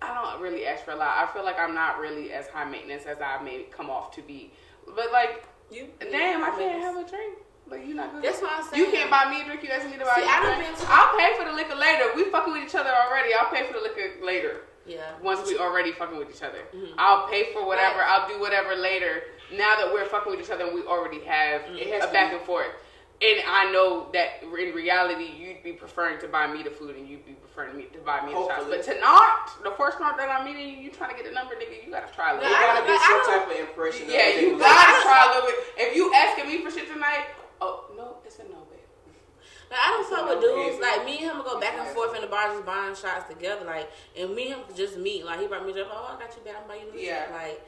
I 0.02 0.14
don't 0.14 0.40
really 0.40 0.66
ask 0.66 0.84
for 0.84 0.92
a 0.92 0.96
lot. 0.96 1.12
I 1.22 1.30
feel 1.32 1.44
like 1.44 1.58
I'm 1.58 1.74
not 1.74 1.98
really 2.00 2.32
as 2.32 2.48
high 2.48 2.64
maintenance 2.64 3.04
as 3.04 3.20
I 3.20 3.42
may 3.42 3.64
come 3.70 3.90
off 3.90 4.14
to 4.16 4.22
be. 4.22 4.50
But 4.86 5.12
like, 5.12 5.44
You, 5.70 5.88
damn, 6.00 6.42
I 6.42 6.50
can't 6.50 6.82
have 6.82 6.96
a 6.96 7.08
drink. 7.08 7.38
Like 7.70 7.86
you're 7.86 7.96
not 7.96 8.12
good. 8.12 8.22
That's 8.24 8.40
what 8.42 8.50
I'm 8.52 8.64
saying. 8.68 8.82
You 8.84 8.90
can't 8.90 9.10
buy 9.10 9.30
me 9.30 9.42
a 9.42 9.44
drink. 9.44 9.62
You 9.62 9.70
asking 9.70 9.92
me 9.92 9.98
to 9.98 10.04
buy 10.04 10.14
See, 10.16 10.22
you 10.22 10.28
I 10.28 10.38
a 10.38 10.42
done 10.42 10.56
drink. 10.58 10.76
been 10.76 10.86
to- 10.86 10.90
I'll 10.92 11.16
pay 11.16 11.30
for 11.38 11.44
the 11.44 11.52
liquor 11.54 11.76
later. 11.76 12.04
We 12.16 12.24
fucking 12.30 12.52
with 12.52 12.64
each 12.64 12.74
other 12.74 12.90
already. 12.90 13.30
I'll 13.34 13.50
pay 13.50 13.66
for 13.66 13.74
the 13.74 13.80
liquor 13.80 14.24
later. 14.24 14.62
Yeah. 14.86 15.12
Once 15.22 15.46
we 15.46 15.56
already 15.58 15.92
fucking 15.92 16.18
with 16.18 16.30
each 16.34 16.42
other, 16.42 16.58
Mm-hmm. 16.74 16.94
I'll 16.98 17.28
pay 17.28 17.52
for 17.52 17.64
whatever. 17.64 18.00
I'll 18.02 18.26
do 18.28 18.40
whatever 18.40 18.74
later. 18.74 19.22
Now 19.52 19.76
that 19.78 19.92
we're 19.92 20.04
fucking 20.06 20.30
with 20.32 20.40
each 20.40 20.50
other, 20.50 20.64
and 20.66 20.74
we 20.74 20.82
already 20.82 21.20
have 21.20 21.62
It 21.70 21.86
has 21.94 22.08
a 22.08 22.12
back 22.12 22.32
and 22.32 22.42
forth. 22.42 22.70
And 23.22 23.36
I 23.46 23.70
know 23.70 24.08
that 24.14 24.40
in 24.42 24.48
reality, 24.50 25.28
you'd 25.36 25.62
be 25.62 25.72
preferring 25.72 26.18
to 26.20 26.28
buy 26.28 26.46
me 26.48 26.62
the 26.62 26.70
food, 26.70 26.96
and 26.96 27.06
you'd 27.06 27.26
be 27.26 27.32
preferring 27.36 27.76
me 27.76 27.84
to 27.92 27.98
buy 28.00 28.24
me 28.24 28.32
the 28.32 28.46
shots. 28.48 28.64
But 28.66 28.82
to 28.88 28.98
not, 28.98 29.62
the 29.62 29.72
first 29.76 30.00
night 30.00 30.16
that 30.16 30.30
I'm 30.32 30.46
meeting 30.48 30.66
you, 30.72 30.88
you 30.88 30.90
trying 30.90 31.10
to 31.14 31.16
get 31.22 31.30
a 31.30 31.34
number, 31.34 31.54
nigga, 31.54 31.84
you 31.84 31.92
gotta 31.92 32.08
try 32.14 32.30
a 32.32 32.34
little. 32.40 32.48
There 32.48 32.56
I- 32.58 32.80
gotta 32.80 32.86
be 32.88 32.96
some 32.96 33.22
type 33.28 33.44
of 33.44 33.68
impression. 33.68 34.06
Yeah, 34.08 34.40
you 34.40 34.58
gotta 34.58 35.02
try 35.04 35.20
a 35.28 35.34
little 35.36 35.50
bit. 35.52 35.56
If 35.76 35.96
you 35.96 36.10
asking 36.14 36.46
me 36.48 36.64
for 36.64 36.70
shit 36.72 36.88
tonight, 36.88 37.26
no, 37.36 37.44
it's 38.30 38.38
a 38.38 38.44
no. 38.44 38.62
Like, 39.70 39.78
I 39.78 39.90
don't 39.90 40.06
fuck 40.10 40.28
with 40.28 40.40
dudes. 40.40 40.78
Like 40.80 41.04
me 41.04 41.18
and 41.18 41.30
him 41.30 41.42
go 41.44 41.58
back 41.60 41.74
and 41.78 41.86
forth 41.94 42.14
in 42.14 42.22
the 42.22 42.26
bar 42.26 42.48
just 42.54 42.64
buying 42.66 42.94
shots 42.94 43.28
together. 43.28 43.64
Like 43.64 43.90
and 44.18 44.34
me 44.34 44.50
and 44.52 44.62
him 44.62 44.76
just 44.76 44.96
meet. 44.98 45.24
Like 45.24 45.40
he 45.40 45.46
brought 45.46 45.66
me 45.66 45.72
just 45.72 45.90
oh 45.92 46.14
I 46.16 46.18
got 46.20 46.34
you 46.36 46.42
back, 46.42 46.62
I'm 46.62 46.68
buying 46.68 46.86
you 46.86 46.92
this 46.92 47.02
Yeah. 47.02 47.24
shit. 47.26 47.32
Like 47.34 47.60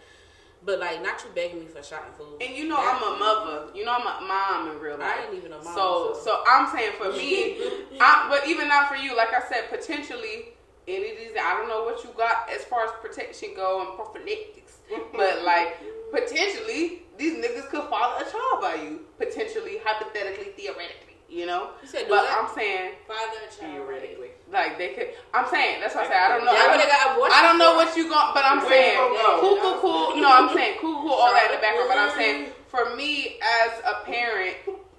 but 0.65 0.79
like 0.79 1.03
not 1.03 1.23
you 1.23 1.31
begging 1.35 1.61
me 1.61 1.67
for 1.67 1.83
shot 1.83 2.03
and 2.07 2.15
food. 2.17 2.41
And 2.43 2.57
you 2.57 2.67
know 2.69 2.77
I'm 2.79 3.03
a 3.03 3.19
mother. 3.19 3.67
You 3.75 3.85
know 3.85 3.93
I'm 3.99 4.07
a 4.07 4.27
mom 4.27 4.71
in 4.75 4.81
real 4.83 4.99
life. 4.99 5.15
I 5.19 5.27
ain't 5.27 5.35
even 5.35 5.53
a 5.53 5.63
mom, 5.63 5.75
So 5.75 6.15
so- 6.15 6.21
so 6.25 6.45
I'm 6.47 6.71
saying 6.75 6.93
for 6.99 7.11
me, 7.13 7.59
I, 8.01 8.27
but 8.31 8.49
even 8.49 8.67
not 8.69 8.89
for 8.89 8.97
you. 8.97 9.17
Like 9.17 9.33
I 9.35 9.43
said, 9.49 9.71
potentially 9.71 10.55
And 10.89 10.99
it 10.99 11.19
is. 11.23 11.37
I 11.41 11.55
don't 11.57 11.69
know 11.69 11.85
what 11.85 12.03
you 12.03 12.11
got 12.17 12.51
as 12.51 12.65
far 12.65 12.85
as 12.85 12.91
protection 13.01 13.51
go 13.55 13.81
and 13.87 13.95
prophylactics, 13.95 14.79
but 15.15 15.43
like 15.45 15.79
potentially 16.11 17.03
these 17.17 17.35
niggas 17.45 17.69
could 17.69 17.85
father 17.89 18.25
a 18.25 18.31
child 18.31 18.61
by 18.61 18.75
you. 18.83 19.01
Potentially, 19.23 19.79
hypothetically, 19.85 20.51
theoretically, 20.59 21.14
you 21.31 21.47
know. 21.47 21.70
You 21.83 21.89
said 21.89 22.07
But 22.09 22.27
what? 22.27 22.35
I'm 22.35 22.49
saying, 22.55 22.99
Father 23.07 23.39
and 23.39 23.51
child. 23.55 23.87
Theoretically. 23.87 24.31
like 24.51 24.79
they 24.79 24.91
could. 24.95 25.09
I'm 25.33 25.47
saying 25.49 25.81
that's 25.81 25.95
what 25.95 26.07
I 26.07 26.09
say. 26.11 26.18
I 26.18 26.29
don't 26.29 26.45
know. 26.45 26.53
That's 26.53 26.66
I 26.66 26.70
what 26.75 26.81
don't, 26.83 26.91
got 26.91 27.14
abortion 27.14 27.37
I 27.39 27.43
don't 27.47 27.59
know 27.59 27.75
what 27.77 27.97
you 27.97 28.05
going, 28.11 28.31
but 28.35 28.45
I'm 28.45 28.59
Where 28.59 28.68
saying 28.68 28.99
you 28.99 29.39
cool, 29.41 29.57
cool, 29.62 29.79
cool. 29.81 30.16
No, 30.18 30.29
I'm 30.31 30.51
saying 30.55 30.79
cool, 30.81 30.99
cool, 31.03 31.14
all 31.14 31.33
that 31.33 31.51
in 31.51 31.57
the 31.57 31.62
background. 31.62 31.89
But 31.89 31.99
I'm 31.99 32.14
saying 32.18 32.53
for 32.68 32.97
me 32.97 33.39
as 33.62 33.70
a 33.87 34.05
parent, 34.05 34.57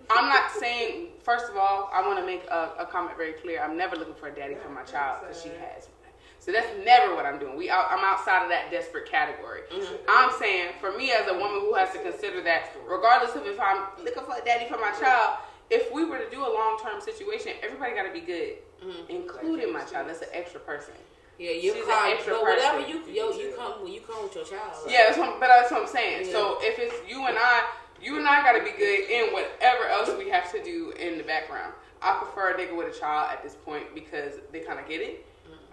I'm 0.09 0.29
not 0.29 0.51
saying. 0.51 1.09
First 1.23 1.49
of 1.49 1.55
all, 1.55 1.89
I 1.93 2.05
want 2.05 2.19
to 2.19 2.25
make 2.25 2.43
a, 2.51 2.71
a 2.79 2.85
comment 2.85 3.15
very 3.15 3.31
clear. 3.33 3.61
I'm 3.63 3.77
never 3.77 3.95
looking 3.95 4.13
for 4.15 4.27
a 4.27 4.35
daddy 4.35 4.55
for 4.55 4.67
my 4.69 4.83
child 4.83 5.21
because 5.21 5.41
she 5.41 5.49
has 5.49 5.87
one. 5.87 6.02
So 6.43 6.51
that's 6.51 6.67
never 6.83 7.15
what 7.15 7.25
I'm 7.25 7.39
doing. 7.39 7.55
We, 7.55 7.69
out, 7.69 7.87
I'm 7.89 8.03
outside 8.03 8.43
of 8.43 8.49
that 8.49 8.69
desperate 8.69 9.09
category. 9.09 9.61
Mm-hmm. 9.71 9.95
I'm 10.09 10.29
saying 10.37 10.73
for 10.81 10.91
me 10.91 11.11
as 11.11 11.25
a 11.29 11.33
woman 11.33 11.61
who 11.61 11.73
has 11.75 11.93
to 11.93 11.99
consider 11.99 12.43
that, 12.43 12.75
regardless 12.85 13.33
of 13.37 13.45
if 13.45 13.57
I'm 13.61 13.87
looking 14.03 14.23
for 14.23 14.35
a 14.35 14.43
daddy 14.43 14.67
for 14.67 14.77
my 14.77 14.91
child, 14.99 15.37
if 15.69 15.89
we 15.93 16.03
were 16.03 16.17
to 16.17 16.29
do 16.29 16.41
a 16.41 16.51
long 16.51 16.77
term 16.83 16.99
situation, 16.99 17.53
everybody 17.63 17.95
got 17.95 18.03
to 18.03 18.11
be 18.11 18.19
good, 18.19 18.59
mm-hmm. 18.83 19.07
including 19.07 19.71
my 19.71 19.85
child. 19.85 20.09
That's 20.09 20.21
an 20.21 20.27
extra 20.33 20.59
person. 20.59 20.95
Yeah, 21.39 21.51
you 21.51 21.73
She's 21.73 21.83
an 21.83 21.89
call, 21.89 22.11
extra 22.11 22.33
but 22.33 22.43
whatever 22.43 22.83
person. 22.83 23.07
you 23.07 23.13
yo, 23.13 23.31
you 23.31 23.53
come 23.55 23.81
when 23.81 23.93
you 23.93 24.01
come 24.01 24.23
with 24.23 24.35
your 24.35 24.43
child. 24.43 24.83
like- 24.83 24.91
Yeah, 24.93 25.05
that's 25.07 25.17
what, 25.17 25.39
but 25.39 25.47
that's 25.47 25.71
what 25.71 25.83
I'm 25.83 25.87
saying. 25.87 26.27
Yeah. 26.27 26.33
So 26.33 26.57
if 26.59 26.77
it's 26.77 27.09
you 27.09 27.25
and 27.25 27.37
I, 27.39 27.71
you 28.01 28.19
and 28.19 28.27
I 28.27 28.43
got 28.43 28.59
to 28.59 28.63
be 28.63 28.75
good 28.77 29.09
in 29.09 29.31
whatever 29.31 29.87
else 29.87 30.11
we 30.17 30.29
have 30.29 30.51
to 30.51 30.61
do 30.61 30.91
in 30.99 31.17
the 31.17 31.23
background. 31.23 31.71
I 32.01 32.19
prefer 32.19 32.51
a 32.51 32.57
nigga 32.59 32.75
with 32.75 32.93
a 32.93 32.99
child 32.99 33.31
at 33.31 33.41
this 33.41 33.55
point 33.55 33.95
because 33.95 34.33
they 34.51 34.59
kind 34.59 34.77
of 34.77 34.89
get 34.89 34.99
it. 34.99 35.25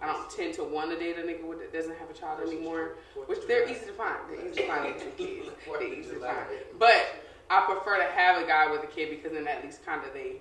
I 0.02 0.06
don't 0.06 0.30
tend 0.30 0.54
to 0.54 0.64
want 0.64 0.90
to 0.90 0.98
date 0.98 1.18
a 1.18 1.22
nigga 1.22 1.58
that 1.58 1.72
doesn't 1.72 1.96
have 1.98 2.08
a 2.10 2.14
child 2.14 2.40
anymore, 2.46 2.96
which 3.26 3.46
they're 3.46 3.68
easy 3.68 3.86
to 3.86 3.92
find. 3.92 4.16
They're 4.30 4.46
easy 4.48 4.62
to 4.62 4.66
find 4.68 4.84
with 4.94 5.02
two 5.02 5.24
kids. 5.24 5.48
They're 5.66 5.92
easy 5.92 6.10
to 6.14 6.20
find. 6.20 6.46
But 6.78 7.06
I 7.50 7.60
prefer 7.66 7.98
to 7.98 8.04
have 8.04 8.42
a 8.42 8.46
guy 8.46 8.70
with 8.70 8.82
a 8.82 8.86
kid 8.86 9.10
because 9.10 9.32
then 9.32 9.46
at 9.46 9.62
least 9.64 9.84
kind 9.84 10.02
of 10.06 10.14
they 10.14 10.36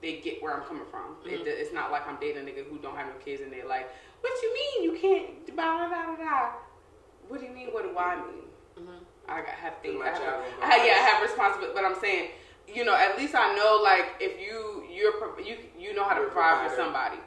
they 0.00 0.16
get 0.20 0.42
where 0.42 0.54
I'm 0.54 0.62
coming 0.64 0.84
from. 0.90 1.16
It, 1.26 1.42
it's 1.46 1.72
not 1.74 1.92
like 1.92 2.08
I'm 2.08 2.16
dating 2.20 2.42
a 2.42 2.50
nigga 2.50 2.64
who 2.68 2.78
don't 2.78 2.96
have 2.96 3.06
no 3.06 3.12
kids 3.24 3.42
and 3.42 3.52
they're 3.52 3.68
like, 3.68 3.88
"What 4.22 4.32
you 4.42 4.54
mean 4.54 4.82
you 4.90 4.98
can't?" 4.98 5.54
Blah, 5.54 5.88
blah, 5.88 6.06
blah, 6.06 6.16
blah. 6.16 6.50
What 7.28 7.40
do 7.40 7.46
you 7.46 7.52
mean? 7.52 7.68
What 7.68 7.84
do 7.84 7.96
I 7.98 8.16
mean? 8.16 8.44
I 9.28 9.40
got 9.42 9.50
have 9.50 9.74
things. 9.82 10.00
I 10.02 10.08
have, 10.08 10.22
I 10.62 10.66
have- 10.66 10.86
yeah, 10.86 10.92
I 10.94 11.08
have 11.10 11.22
responsibility. 11.22 11.74
But 11.74 11.84
I'm 11.84 12.00
saying, 12.00 12.30
you 12.66 12.84
know, 12.84 12.94
at 12.96 13.16
least 13.18 13.34
I 13.36 13.54
know 13.54 13.80
like 13.84 14.16
if 14.20 14.40
you 14.40 14.84
you're 14.90 15.12
you 15.38 15.56
you 15.78 15.94
know 15.94 16.04
how 16.04 16.14
to 16.14 16.22
provide 16.24 16.68
for 16.68 16.74
somebody, 16.76 17.18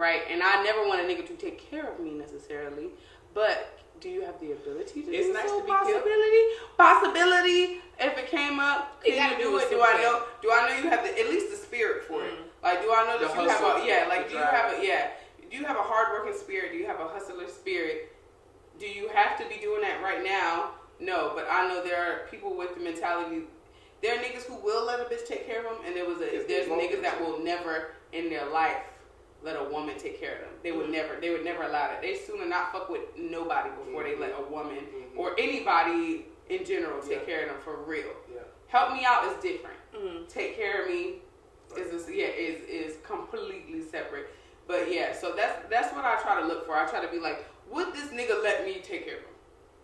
right? 0.00 0.22
And 0.30 0.42
I 0.42 0.62
never 0.64 0.80
want 0.88 1.00
a 1.02 1.04
nigga 1.04 1.26
to 1.28 1.34
take 1.34 1.70
care 1.70 1.86
of 1.92 2.00
me 2.00 2.12
necessarily, 2.12 2.88
but. 3.34 3.76
Do 4.00 4.08
you 4.08 4.22
have 4.24 4.40
the 4.40 4.52
ability 4.52 5.02
to 5.02 5.10
It's 5.12 5.26
do 5.26 5.34
nice 5.34 5.50
so? 5.50 5.60
to 5.60 5.64
be 5.66 5.70
kept. 5.70 5.84
possibility, 5.84 6.42
possibility. 6.78 7.62
If 8.00 8.16
it 8.16 8.28
came 8.30 8.58
up, 8.58 8.96
It 9.04 9.12
can 9.14 9.30
gotta 9.32 9.42
you 9.44 9.50
do 9.50 9.58
do 9.60 9.66
it? 9.66 9.68
Do 9.68 9.82
I 9.82 9.92
know? 10.00 10.22
Do 10.40 10.50
I 10.50 10.68
know 10.70 10.82
you 10.82 10.88
have 10.88 11.04
the 11.04 11.12
at 11.20 11.28
least 11.28 11.50
the 11.50 11.56
spirit 11.56 12.04
for 12.04 12.24
it? 12.24 12.32
Mm. 12.32 12.48
Like, 12.62 12.80
do 12.80 12.88
I 12.96 13.04
know 13.04 13.18
that 13.20 13.36
The 13.36 13.42
you 13.42 13.48
have 13.50 13.60
a 13.60 13.86
yeah? 13.86 14.06
Like, 14.08 14.30
do 14.30 14.36
you 14.36 14.40
have 14.40 14.72
a 14.72 14.86
yeah? 14.86 15.10
Do 15.50 15.54
you 15.58 15.64
have 15.66 15.76
a 15.76 15.82
hardworking 15.82 16.32
spirit? 16.40 16.72
Do 16.72 16.78
you 16.78 16.86
have 16.86 16.98
a 16.98 17.08
hustler 17.08 17.46
spirit? 17.48 18.16
Do 18.78 18.86
you 18.86 19.08
have 19.12 19.36
to 19.36 19.44
be 19.52 19.60
doing 19.60 19.82
that 19.82 20.02
right 20.02 20.24
now? 20.24 20.70
No, 20.98 21.32
but 21.34 21.46
I 21.50 21.68
know 21.68 21.84
there 21.84 22.00
are 22.02 22.26
people 22.30 22.56
with 22.56 22.74
the 22.74 22.80
mentality. 22.80 23.42
There 24.02 24.14
are 24.16 24.22
niggas 24.22 24.44
who 24.44 24.54
will 24.64 24.86
let 24.86 25.00
a 25.00 25.04
bitch 25.04 25.26
take 25.26 25.46
care 25.46 25.58
of 25.60 25.64
them, 25.76 25.84
and 25.84 25.94
there 25.94 26.06
was 26.08 26.18
a 26.24 26.42
there's 26.48 26.68
niggas 26.68 27.02
that 27.02 27.20
will 27.20 27.38
never 27.44 27.90
in 28.14 28.30
their 28.30 28.48
life 28.48 28.78
let 29.42 29.56
a 29.56 29.64
woman 29.64 29.94
take 29.98 30.20
care 30.20 30.34
of 30.34 30.40
them. 30.40 30.50
They 30.62 30.72
would 30.72 30.84
Mm-hmm. 30.84 30.92
never. 30.92 31.20
They 31.20 31.30
would 31.30 31.44
never 31.44 31.62
allow 31.62 31.88
that. 31.88 32.02
They 32.02 32.14
sooner 32.16 32.46
not 32.46 32.72
fuck 32.72 32.90
with 32.90 33.02
nobody 33.16 33.70
before 33.70 34.04
they 34.04 34.16
let 34.16 34.34
a 34.38 34.42
woman 34.50 34.76
Mhm. 34.76 35.18
or 35.18 35.34
anybody 35.38 36.26
in 36.48 36.64
general 36.64 37.00
take 37.00 37.20
Yeah. 37.20 37.24
care 37.24 37.42
of 37.44 37.48
them 37.50 37.60
for 37.62 37.76
real. 37.76 38.12
Yeah. 38.32 38.40
Help 38.68 38.92
me 38.92 39.04
out 39.04 39.24
is 39.26 39.34
different. 39.42 39.78
Mhm. 39.94 40.28
Take 40.28 40.56
care 40.56 40.82
of 40.82 40.88
me 40.88 41.22
is 41.76 41.92
is- 41.92 42.10
yeah 42.10 42.26
is 42.26 42.60
is 42.68 42.96
completely 43.04 43.82
separate. 43.82 44.28
But 44.66 44.90
yeah, 44.92 45.12
so 45.12 45.32
that's 45.32 45.68
that's 45.70 45.94
what 45.94 46.04
I 46.04 46.16
try 46.20 46.40
to 46.40 46.46
look 46.46 46.66
for. 46.66 46.74
I 46.76 46.84
try 46.86 47.00
to 47.00 47.08
be 47.10 47.18
like, 47.18 47.44
would 47.68 47.92
this 47.94 48.08
nigga 48.10 48.42
let 48.42 48.64
me 48.64 48.80
take 48.82 49.04
care 49.06 49.16
of 49.18 49.22
him? 49.22 49.34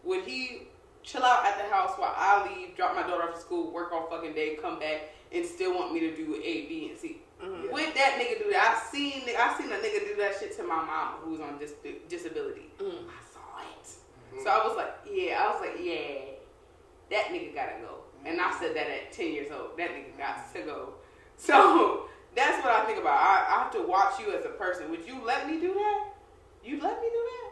Would 0.05 0.25
he 0.25 0.69
chill 1.03 1.23
out 1.25 1.45
at 1.47 1.57
the 1.59 1.65
house 1.73 1.97
while 1.99 2.15
I 2.17 2.49
leave, 2.49 2.77
drop 2.77 2.95
my 2.95 3.03
daughter 3.03 3.23
off 3.29 3.35
to 3.35 3.41
school, 3.41 3.71
work 3.71 3.93
all 3.93 4.07
fucking 4.09 4.35
day, 4.35 4.57
come 4.57 4.79
back, 4.81 5.11
and 5.33 5.47
still 5.47 5.75
want 5.75 5.93
me 5.93 6.01
to 6.01 6.15
do 6.17 6.35
A, 6.37 6.67
B, 6.67 6.89
and 6.91 6.99
C? 6.99 7.23
Mhm. 7.43 7.71
Would 7.71 7.95
that 7.95 8.19
nigga 8.19 8.43
do 8.43 8.51
that? 8.53 8.79
I 8.83 8.91
seen 8.91 9.23
I 9.37 9.57
seen 9.59 9.71
a 9.71 9.77
nigga 9.77 10.07
do 10.09 10.17
that 10.17 10.37
shit 10.39 10.57
to 10.57 10.63
my 10.63 10.77
mama 10.77 11.17
who 11.23 11.33
was 11.33 11.41
on 11.41 11.59
dis- 11.59 11.75
disability. 12.09 12.71
Mhm. 12.79 13.05
I 13.09 13.23
saw 13.33 13.61
it. 13.61 14.43
So 14.43 14.51
I 14.51 14.67
was 14.67 14.77
like, 14.77 14.95
yeah, 15.11 15.43
I 15.45 15.51
was 15.53 15.61
like, 15.61 15.77
yeah, 15.81 16.33
that 17.11 17.27
nigga 17.27 17.55
gotta 17.55 17.81
go. 17.81 18.01
And 18.25 18.41
I 18.41 18.51
said 18.59 18.75
that 18.75 18.89
at 18.89 19.13
10 19.13 19.33
years 19.33 19.51
old. 19.53 19.77
That 19.77 19.91
nigga 19.91 20.17
got 20.19 20.53
to 20.55 20.63
go. 20.63 20.95
So 21.37 22.09
that's 22.35 22.65
what 22.65 22.73
I 22.75 22.85
think 22.87 22.99
about. 22.99 23.19
I, 23.21 23.47
I 23.57 23.63
have 23.63 23.71
to 23.73 23.83
watch 23.83 24.19
you 24.19 24.33
as 24.35 24.45
a 24.45 24.49
person. 24.51 24.91
Would 24.91 25.07
you 25.07 25.21
let 25.25 25.49
me 25.49 25.61
do 25.61 25.73
that? 25.75 26.09
You 26.65 26.81
let 26.81 27.01
me 27.01 27.09
do 27.09 27.23
that? 27.31 27.51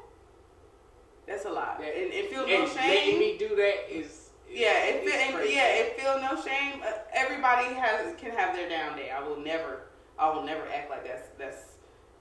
That's 1.26 1.45
a 1.45 1.51
lot. 1.51 1.78
That- 1.78 1.95
and 1.97 2.12
it 2.12 2.30
feel 2.30 2.47
no 2.47 2.62
And 2.64 2.74
letting 2.74 3.18
me 3.18 3.39
do 3.39 3.49
that 3.57 3.95
is 3.95 4.24
Yeah, 4.51 4.84
it 4.84 5.05
is 5.05 5.12
feel, 5.12 5.38
and, 5.38 5.51
yeah, 5.51 5.68
it 5.68 6.01
feel 6.01 6.20
no 6.20 6.40
shame. 6.40 6.80
Uh, 6.82 6.92
everybody 7.12 7.74
has 7.74 8.14
can 8.16 8.30
have 8.30 8.55
their 8.55 8.68
down 8.68 8.97
day. 8.97 9.11
I 9.11 9.26
will 9.26 9.40
never, 9.40 9.82
I 10.18 10.30
will 10.34 10.45
never 10.45 10.62
act 10.68 10.90
like 10.90 11.05
that's 11.07 11.28
that's 11.38 11.72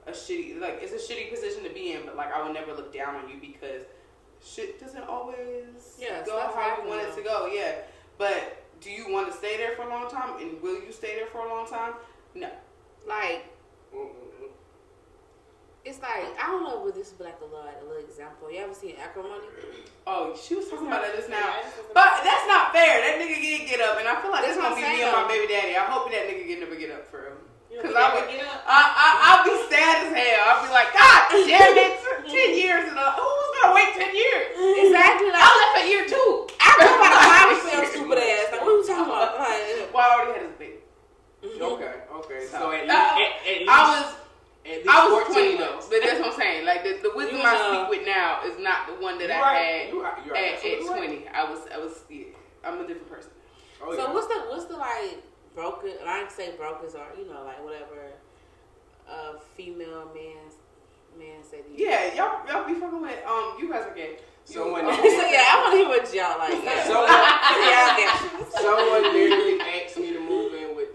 a 0.06 0.10
shitty 0.10 0.60
like 0.60 0.80
it's 0.82 0.92
a 0.92 1.12
shitty 1.12 1.30
position 1.30 1.62
to 1.64 1.70
be 1.70 1.92
in. 1.92 2.06
But 2.06 2.16
like 2.16 2.32
I 2.32 2.42
will 2.42 2.52
never 2.52 2.72
look 2.72 2.92
down 2.92 3.14
on 3.16 3.28
you 3.28 3.36
because 3.40 3.82
shit 4.44 4.80
doesn't 4.80 5.04
always 5.04 5.96
Yeah, 5.98 6.24
go 6.24 6.38
stuff 6.38 6.54
how 6.54 6.82
you 6.82 6.88
want 6.88 7.02
it 7.02 7.14
to 7.16 7.22
go. 7.22 7.46
Yeah, 7.52 7.76
but 8.18 8.64
do 8.80 8.90
you 8.90 9.12
want 9.12 9.30
to 9.30 9.36
stay 9.36 9.56
there 9.56 9.76
for 9.76 9.82
a 9.82 9.88
long 9.88 10.10
time? 10.10 10.40
And 10.40 10.60
will 10.60 10.82
you 10.82 10.92
stay 10.92 11.14
there 11.16 11.26
for 11.26 11.38
a 11.38 11.48
long 11.48 11.68
time? 11.68 11.94
No. 12.34 12.50
Like. 13.06 13.46
It's 15.84 16.00
like 16.00 16.24
I 16.40 16.48
don't 16.48 16.64
know, 16.64 16.80
but 16.84 16.96
this 16.96 17.12
is 17.12 17.20
like 17.20 17.36
a 17.40 17.44
little, 17.44 17.60
a 17.60 17.84
little 17.84 18.00
example. 18.00 18.48
You 18.48 18.64
ever 18.64 18.72
seen 18.72 18.96
acrimony? 18.96 19.44
Oh, 20.08 20.32
she 20.32 20.56
was 20.56 20.68
talking 20.68 20.88
about 20.88 21.04
that 21.04 21.12
just 21.16 21.28
now. 21.28 21.60
But 21.92 22.24
that's 22.24 22.46
not 22.48 22.72
fair. 22.72 23.04
That 23.04 23.20
nigga 23.20 23.36
didn't 23.36 23.68
get 23.68 23.80
up, 23.84 24.00
and 24.00 24.08
I 24.08 24.16
feel 24.20 24.32
like 24.32 24.44
That's 24.48 24.56
that's 24.56 24.76
gonna 24.76 24.80
be 24.80 24.84
me 24.84 25.04
and 25.04 25.12
my 25.12 25.28
baby 25.28 25.48
daddy. 25.48 25.76
I 25.76 25.84
hope 25.88 26.08
that 26.08 26.24
nigga 26.24 26.44
get 26.48 26.60
never 26.60 26.76
get 26.76 26.92
up 26.92 27.04
for 27.08 27.28
him. 27.28 27.36
You 27.68 27.82
Cause 27.82 27.90
I 27.90 28.06
would, 28.14 28.30
get 28.30 28.38
up? 28.46 28.62
I, 28.70 28.80
I, 28.86 29.08
I'll 29.34 29.42
be 29.42 29.50
sad 29.66 30.06
as 30.06 30.12
hell. 30.14 30.40
I'll 30.46 30.62
be 30.62 30.70
like, 30.70 30.94
God 30.94 31.20
damn 31.42 31.74
it, 31.74 31.92
ten 32.32 32.50
years 32.54 32.86
and 32.86 32.94
uh, 32.96 33.12
who's 33.18 33.50
gonna 33.60 33.74
wait 33.74 33.90
ten 33.98 34.14
years? 34.14 34.46
Exactly. 34.88 35.28
Like, 35.34 35.42
I 35.42 35.50
left 35.52 35.74
a 35.82 35.84
year 35.90 36.04
too. 36.06 36.46
I 36.62 36.70
come 36.80 37.02
out 37.02 37.12
of 37.12 37.24
my 37.28 37.44
feel 37.60 37.82
stupid 37.92 38.18
ass. 38.22 38.54
Like, 38.54 38.62
what 38.62 38.72
are 38.72 38.78
you 38.78 38.86
talking 38.86 39.10
about? 39.10 39.36
Like, 39.36 39.90
Well, 39.92 40.00
I 40.00 40.08
already 40.16 40.32
had 40.38 40.46
his 40.48 40.56
baby. 40.56 40.80
Okay, 41.44 41.94
okay. 42.24 42.40
So, 42.46 42.56
So, 42.56 42.72
at, 42.72 42.86
least, 42.86 42.94
at, 42.94 43.20
at 43.42 43.58
least, 43.58 43.68
I 43.68 43.80
was, 43.90 44.06
at 44.06 44.06
least 44.06 44.23
I 44.66 45.08
was 45.08 45.24
14 45.28 45.32
twenty 45.34 45.58
though. 45.58 45.80
But 45.90 46.00
that's 46.02 46.20
what 46.20 46.32
I'm 46.32 46.38
saying. 46.38 46.64
Like 46.66 46.82
the, 46.84 46.98
the 47.02 47.12
wisdom 47.14 47.38
You 47.38 47.44
I 47.44 47.56
speak 47.56 47.98
with 47.98 48.06
now 48.06 48.40
is 48.44 48.58
not 48.58 48.86
the 48.88 48.94
one 48.94 49.18
that 49.18 49.30
I 49.30 49.40
right. 49.40 49.56
had 49.58 49.88
You 49.92 50.02
right. 50.02 50.26
You 50.26 50.32
right. 50.32 50.44
at, 50.44 50.48
at 50.50 50.54
Absolutely 50.64 50.88
right. 50.88 50.96
twenty. 50.98 51.28
I 51.28 51.44
was, 51.50 51.60
I 51.74 51.78
was, 51.78 52.04
yeah, 52.08 52.24
I'm 52.64 52.80
a 52.80 52.86
different 52.86 53.10
person. 53.10 53.30
Oh, 53.82 53.94
so 53.94 54.06
yeah. 54.08 54.12
what's 54.12 54.26
the 54.28 54.40
what's 54.48 54.64
the 54.66 54.76
like 54.76 55.22
broken? 55.54 55.90
And 56.00 56.08
I 56.08 56.20
ain't 56.22 56.30
say 56.32 56.52
brokers 56.56 56.94
or 56.94 57.06
you 57.18 57.26
know 57.28 57.44
like 57.44 57.62
whatever. 57.62 58.12
Uh, 59.08 59.36
female 59.54 60.08
man 60.14 60.48
man 61.18 61.44
say 61.44 61.60
to 61.60 61.68
you. 61.70 61.86
Yeah, 61.88 62.14
y'all, 62.14 62.40
y'all 62.48 62.66
be 62.66 62.74
fucking 62.80 63.00
with. 63.02 63.18
Um, 63.26 63.54
you 63.60 63.70
guys 63.70 63.84
are 63.86 63.94
gay. 63.94 64.16
Someone- 64.44 64.86
You- 64.86 64.92
so 64.96 65.26
yeah, 65.28 65.44
I 65.44 65.60
want 65.60 65.72
to 65.72 65.76
hear 65.78 65.88
what 65.88 66.14
y'all 66.14 66.38
like. 66.38 66.64
Yeah. 66.64 66.84
Someone- 66.84 67.08
yeah, 67.68 67.94
okay. 67.94 68.60
Someone 68.60 69.02
literally 69.12 69.60
asked 69.60 69.96
me 69.98 70.12
to 70.12 70.20
move 70.20 70.30
in 70.30 70.43
with 70.43 70.43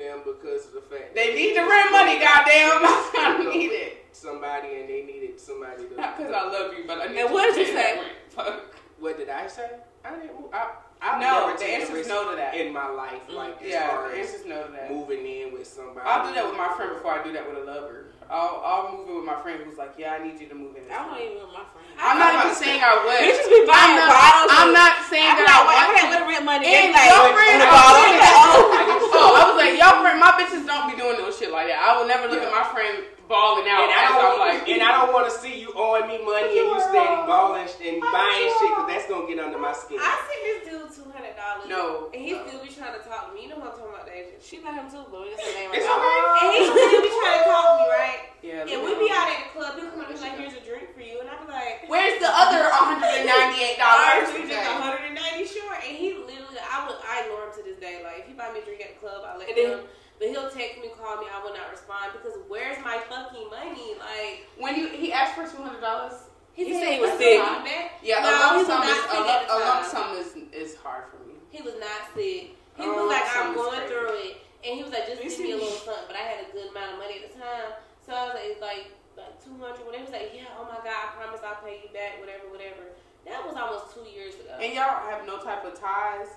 them 0.10 0.22
because 0.26 0.66
of 0.68 0.74
the 0.74 0.82
fact 0.82 1.14
They 1.16 1.28
that 1.30 1.36
need 1.36 1.54
the 1.56 1.62
rent 1.62 1.92
money, 1.92 2.16
wanted- 2.18 2.26
goddamn. 2.26 2.82
I 2.84 3.44
just 3.44 3.56
need 3.56 3.72
it. 3.72 3.96
Somebody 4.12 4.68
and 4.82 4.90
they 4.90 5.04
needed 5.06 5.40
somebody 5.40 5.86
to. 5.88 5.96
Not 5.96 6.18
because 6.18 6.34
I 6.34 6.44
love 6.50 6.74
you, 6.74 6.84
but 6.88 6.98
I 7.00 7.08
need 7.08 7.20
And 7.22 7.32
what 7.34 7.54
did 7.54 7.68
you 7.68 7.74
say? 7.74 8.02
Fuck. 8.30 8.76
What 9.00 9.18
did 9.18 9.30
I 9.30 9.48
say? 9.48 9.70
I 10.04 10.16
didn't. 10.16 10.40
move. 10.42 10.50
I, 10.54 10.72
I've 11.02 11.22
No, 11.22 11.46
never 11.48 11.54
the 11.54 11.60
taken 11.64 11.82
answer's 11.82 11.96
risk 11.96 12.10
no 12.10 12.30
to 12.32 12.36
that. 12.36 12.56
in 12.56 12.74
my 12.74 12.90
life. 12.90 13.22
Like 13.30 13.56
mm-hmm. 13.56 13.66
as 13.66 13.72
Yeah, 13.72 13.88
far 13.90 14.10
the 14.12 14.20
as 14.20 14.28
answer's 14.34 14.46
no 14.48 14.66
to 14.66 14.72
that. 14.74 14.92
moving 14.92 15.26
in 15.26 15.54
with 15.54 15.68
somebody. 15.68 16.02
I'll 16.04 16.28
do 16.28 16.34
that 16.34 16.46
with 16.48 16.58
my 16.58 16.74
friend 16.76 16.92
before 16.96 17.14
I 17.14 17.24
do 17.24 17.32
that 17.34 17.48
with 17.48 17.64
a 17.64 17.66
lover. 17.66 18.08
I'll, 18.30 18.62
I'll 18.62 18.86
move 18.94 19.10
in 19.10 19.16
with 19.18 19.26
my 19.26 19.42
friend 19.42 19.58
who's 19.66 19.78
like, 19.82 19.98
yeah, 19.98 20.14
I 20.14 20.22
need 20.22 20.38
you 20.38 20.46
to 20.54 20.56
move 20.56 20.78
in. 20.78 20.86
I 20.86 21.02
don't 21.02 21.18
even 21.18 21.42
with 21.42 21.50
my 21.50 21.66
friend. 21.74 21.90
I'm 21.98 22.22
not 22.22 22.38
even 22.38 22.54
saying 22.54 22.78
I 22.78 22.94
would. 23.02 23.20
Bitches 23.26 23.50
be 23.50 23.66
buying 23.66 23.98
I'm 23.98 24.06
not, 24.06 24.14
bottles. 24.14 24.50
I'm 24.54 24.72
not 24.72 24.94
saying 25.10 25.34
I 25.34 25.36
that 25.42 25.50
I 25.50 25.58
like, 25.66 25.66
wait, 25.66 25.82
want 25.82 25.90
wait, 25.98 26.06
to. 26.06 26.22
wait, 26.22 26.30
rent 26.30 26.46
money. 26.46 26.66
And 26.70 26.94
oh, 26.94 27.02
like, 27.02 27.10
your 27.10 27.26
friend, 27.34 27.58
oh, 27.66 27.74
Like, 27.74 28.22
oh. 28.22 29.18
oh, 29.18 29.34
I 29.34 29.42
was 29.50 29.58
like, 29.58 29.74
y'all 29.82 29.98
friend, 30.06 30.18
my 30.22 30.32
bitches 30.38 30.62
don't 30.64 30.86
be 30.88 30.96
doing 30.96 31.18
no 31.18 31.34
shit 31.34 31.50
like 31.50 31.74
that. 31.74 31.82
I 31.82 31.98
would 31.98 32.06
never 32.06 32.30
look 32.30 32.46
at 32.46 32.54
my 32.54 32.64
friend 32.70 33.02
balling 33.26 33.66
out. 33.70 33.86
And 33.86 33.94
I 33.94 34.14
don't, 34.14 34.22
I'm 34.22 34.38
like, 34.42 34.62
and 34.70 34.82
I 34.82 34.92
don't 35.06 35.14
want 35.14 35.26
to 35.30 35.34
see 35.34 35.58
you 35.62 35.70
owing 35.78 36.06
me 36.10 36.18
money 36.22 36.50
and 36.54 36.70
you 36.70 36.78
steady 36.82 37.18
balling 37.30 37.66
and 37.66 37.98
buying 38.02 38.50
shit 38.58 38.70
because 38.74 38.88
that's 38.90 39.06
gonna 39.10 39.26
get 39.30 39.38
under 39.42 39.58
my 39.62 39.74
skin. 39.74 40.02
Oh, 40.02 40.06
I 40.06 40.14
sent 40.26 40.42
this 40.46 40.60
dude 40.66 40.90
two 40.98 41.06
hundred 41.14 41.38
dollars. 41.38 41.70
No. 41.70 42.10
and 42.14 42.22
he 42.22 42.34
still 42.34 42.62
be 42.62 42.70
trying 42.74 42.98
to 42.98 43.04
talk 43.06 43.30
to 43.30 43.38
me. 43.38 43.46
You 43.46 43.54
know 43.54 43.62
what 43.62 43.78
I'm 43.78 43.78
talking 43.78 43.94
about, 43.94 44.10
Deja? 44.10 44.34
She 44.42 44.58
let 44.66 44.74
him 44.82 44.90
too, 44.90 45.06
but 45.14 45.22
we 45.22 45.30
just 45.30 45.46
name 45.58 45.70
It's 45.74 45.86
right 45.86 45.94
now. 45.94 46.02
okay. 46.02 46.42
And 46.42 46.52
he 46.58 46.62
still 46.74 47.02
be 47.06 47.12
trying 47.22 47.38
to 47.38 47.46
talk 47.46 47.69
me, 48.66 48.72
yeah, 48.72 48.80
And 48.80 48.86
we 48.88 48.92
be 49.00 49.10
out 49.12 49.28
at 49.30 49.40
the 49.46 49.50
club. 49.56 49.72
He'll 49.80 49.92
come 49.92 50.02
up 50.02 50.10
and 50.10 50.18
be 50.18 50.24
like, 50.24 50.36
"Here's 50.40 50.56
a 50.58 50.64
drink 50.66 50.92
for 50.96 51.02
you," 51.04 51.20
and 51.22 51.28
I'd 51.30 51.40
be 51.40 51.48
like, 51.52 51.86
Where's 51.88 52.18
the 52.20 52.32
other 52.32 52.68
$198? 52.68 53.80
"Ours 53.80 54.30
is 54.36 54.50
just 54.50 54.68
190 54.80 55.46
short." 55.48 55.80
And 55.86 55.94
he 55.96 56.14
literally, 56.14 56.60
I 56.60 56.88
would, 56.88 56.98
I 57.04 57.24
ignore 57.28 57.48
him 57.48 57.54
to 57.56 57.64
this 57.64 57.80
day. 57.80 58.02
Like 58.04 58.24
if 58.24 58.26
he 58.28 58.34
buy 58.34 58.52
get 58.54 58.66
drink 58.66 58.82
at 58.82 58.96
the 58.96 59.00
club, 59.00 59.24
I 59.24 59.38
let 59.38 59.50
him. 59.50 59.88
But 60.20 60.36
he'll 60.36 60.52
text 60.52 60.84
me, 60.84 60.92
call 61.00 61.16
me, 61.24 61.32
I 61.32 61.40
will 61.40 61.56
not 61.56 61.72
respond 61.72 62.12
because 62.12 62.36
where's 62.52 62.76
my 62.84 63.00
fucking 63.08 63.48
money? 63.48 63.96
Like 63.96 64.44
When 64.60 64.76
you 64.76 64.92
he 64.92 65.14
asked 65.16 65.36
for 65.40 65.48
two 65.48 65.64
hundred 65.64 65.80
dollars. 65.82 66.28
He 66.54 66.68
said 66.76 66.92
he 66.94 67.00
was 67.00 67.16
"Let's 67.16 67.24
sick." 67.24 67.40
Yeah, 68.04 68.20
No, 68.20 68.28
a 68.28 68.60
lump 68.60 68.68
sum 68.68 68.84
is 68.84 69.00
a, 69.00 69.16
lump, 69.16 69.48
the 69.48 69.54
a 69.54 69.58
lump 69.64 69.80
time. 69.80 69.92
sum 69.92 70.08
is 70.20 70.30
is 70.52 70.76
hard 70.76 71.06
for 71.08 71.24
me. 71.24 71.36
He 71.50 71.62
was 71.64 71.76
not 71.80 72.12
sick. 72.14 72.60
He 72.76 72.88
was 72.88 73.08
like, 73.12 73.24
I'm 73.36 73.56
going 73.56 73.88
through 73.88 74.12
it. 74.28 74.38
And 74.64 74.76
he 74.76 74.84
was 74.84 74.92
like, 74.92 75.08
just 75.08 75.20
give 75.38 75.40
me 75.40 75.52
a 75.52 75.56
little 75.56 75.72
something. 75.72 76.04
But 76.08 76.16
I 76.16 76.20
had 76.20 76.48
a 76.48 76.52
good 76.52 76.72
amount 76.72 76.94
of 76.94 77.00
money 77.00 77.24
at 77.24 77.32
the 77.32 77.40
time. 77.40 77.80
So 78.10 78.18
I 78.18 78.26
was 78.26 78.34
like, 78.34 78.50
it's 78.50 78.62
like, 78.66 78.86
like 79.14 79.38
200 79.46 79.86
whatever. 79.86 79.94
He 79.94 80.02
was 80.02 80.10
like, 80.18 80.34
yeah, 80.34 80.50
oh 80.58 80.66
my 80.66 80.82
God, 80.82 80.98
I 80.98 81.14
promise 81.14 81.46
I'll 81.46 81.62
pay 81.62 81.86
you 81.86 81.94
back, 81.94 82.18
whatever, 82.18 82.50
whatever. 82.50 82.90
That 83.30 83.46
was 83.46 83.54
almost 83.54 83.94
two 83.94 84.10
years 84.10 84.34
ago. 84.34 84.58
And 84.58 84.74
y'all 84.74 84.98
have 85.14 85.30
no 85.30 85.38
type 85.38 85.62
of 85.62 85.78
ties. 85.78 86.34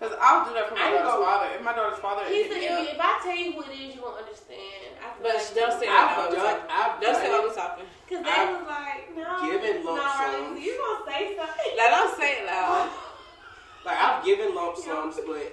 Cause 0.00 0.16
I'll 0.18 0.48
do 0.48 0.56
that 0.56 0.66
for 0.72 0.74
my 0.74 0.88
I 0.88 0.90
daughter's 0.96 1.12
gonna- 1.14 1.26
father. 1.28 1.48
If 1.54 1.62
my 1.62 1.74
daughter's 1.76 2.00
father 2.00 2.24
He 2.26 2.42
hit 2.42 2.50
said, 2.50 2.58
me 2.58 2.66
if, 2.66 2.72
up, 2.72 2.80
you- 2.80 2.94
if 2.96 3.00
I 3.04 3.12
tell 3.22 3.36
you 3.36 3.52
who 3.52 3.60
it 3.68 3.74
is, 3.76 3.94
you 3.94 4.00
won't 4.02 4.18
understand. 4.24 4.88
I 4.98 5.06
feel 5.14 5.20
But 5.22 5.34
like 5.36 5.52
don't 5.54 5.76
say 5.78 5.86
I've 5.92 6.10
that. 6.16 6.32
done. 6.32 6.60
I've 6.72 6.94
Don't 7.04 7.14
say 7.20 7.28
done 7.28 7.32
what 7.36 7.44
it. 7.44 7.48
we 7.52 7.54
talking. 7.54 7.86
Because 8.08 8.22
they 8.24 8.32
I've 8.32 8.50
was 8.56 8.66
like, 8.66 9.02
no, 9.14 9.30
given 9.46 9.76
it's 9.76 9.84
lump 9.84 9.96
not 10.02 10.16
right. 10.16 10.32
sums. 10.32 10.58
You 10.64 10.72
gonna 10.80 11.04
say 11.06 11.22
something? 11.36 11.72
Like, 11.76 11.90
don't 11.92 12.14
say 12.16 12.30
it 12.40 12.46
loud. 12.48 12.90
Like 13.84 13.98
I've 13.98 14.24
given 14.24 14.54
lump 14.54 14.76
sums, 14.80 15.16
but 15.26 15.52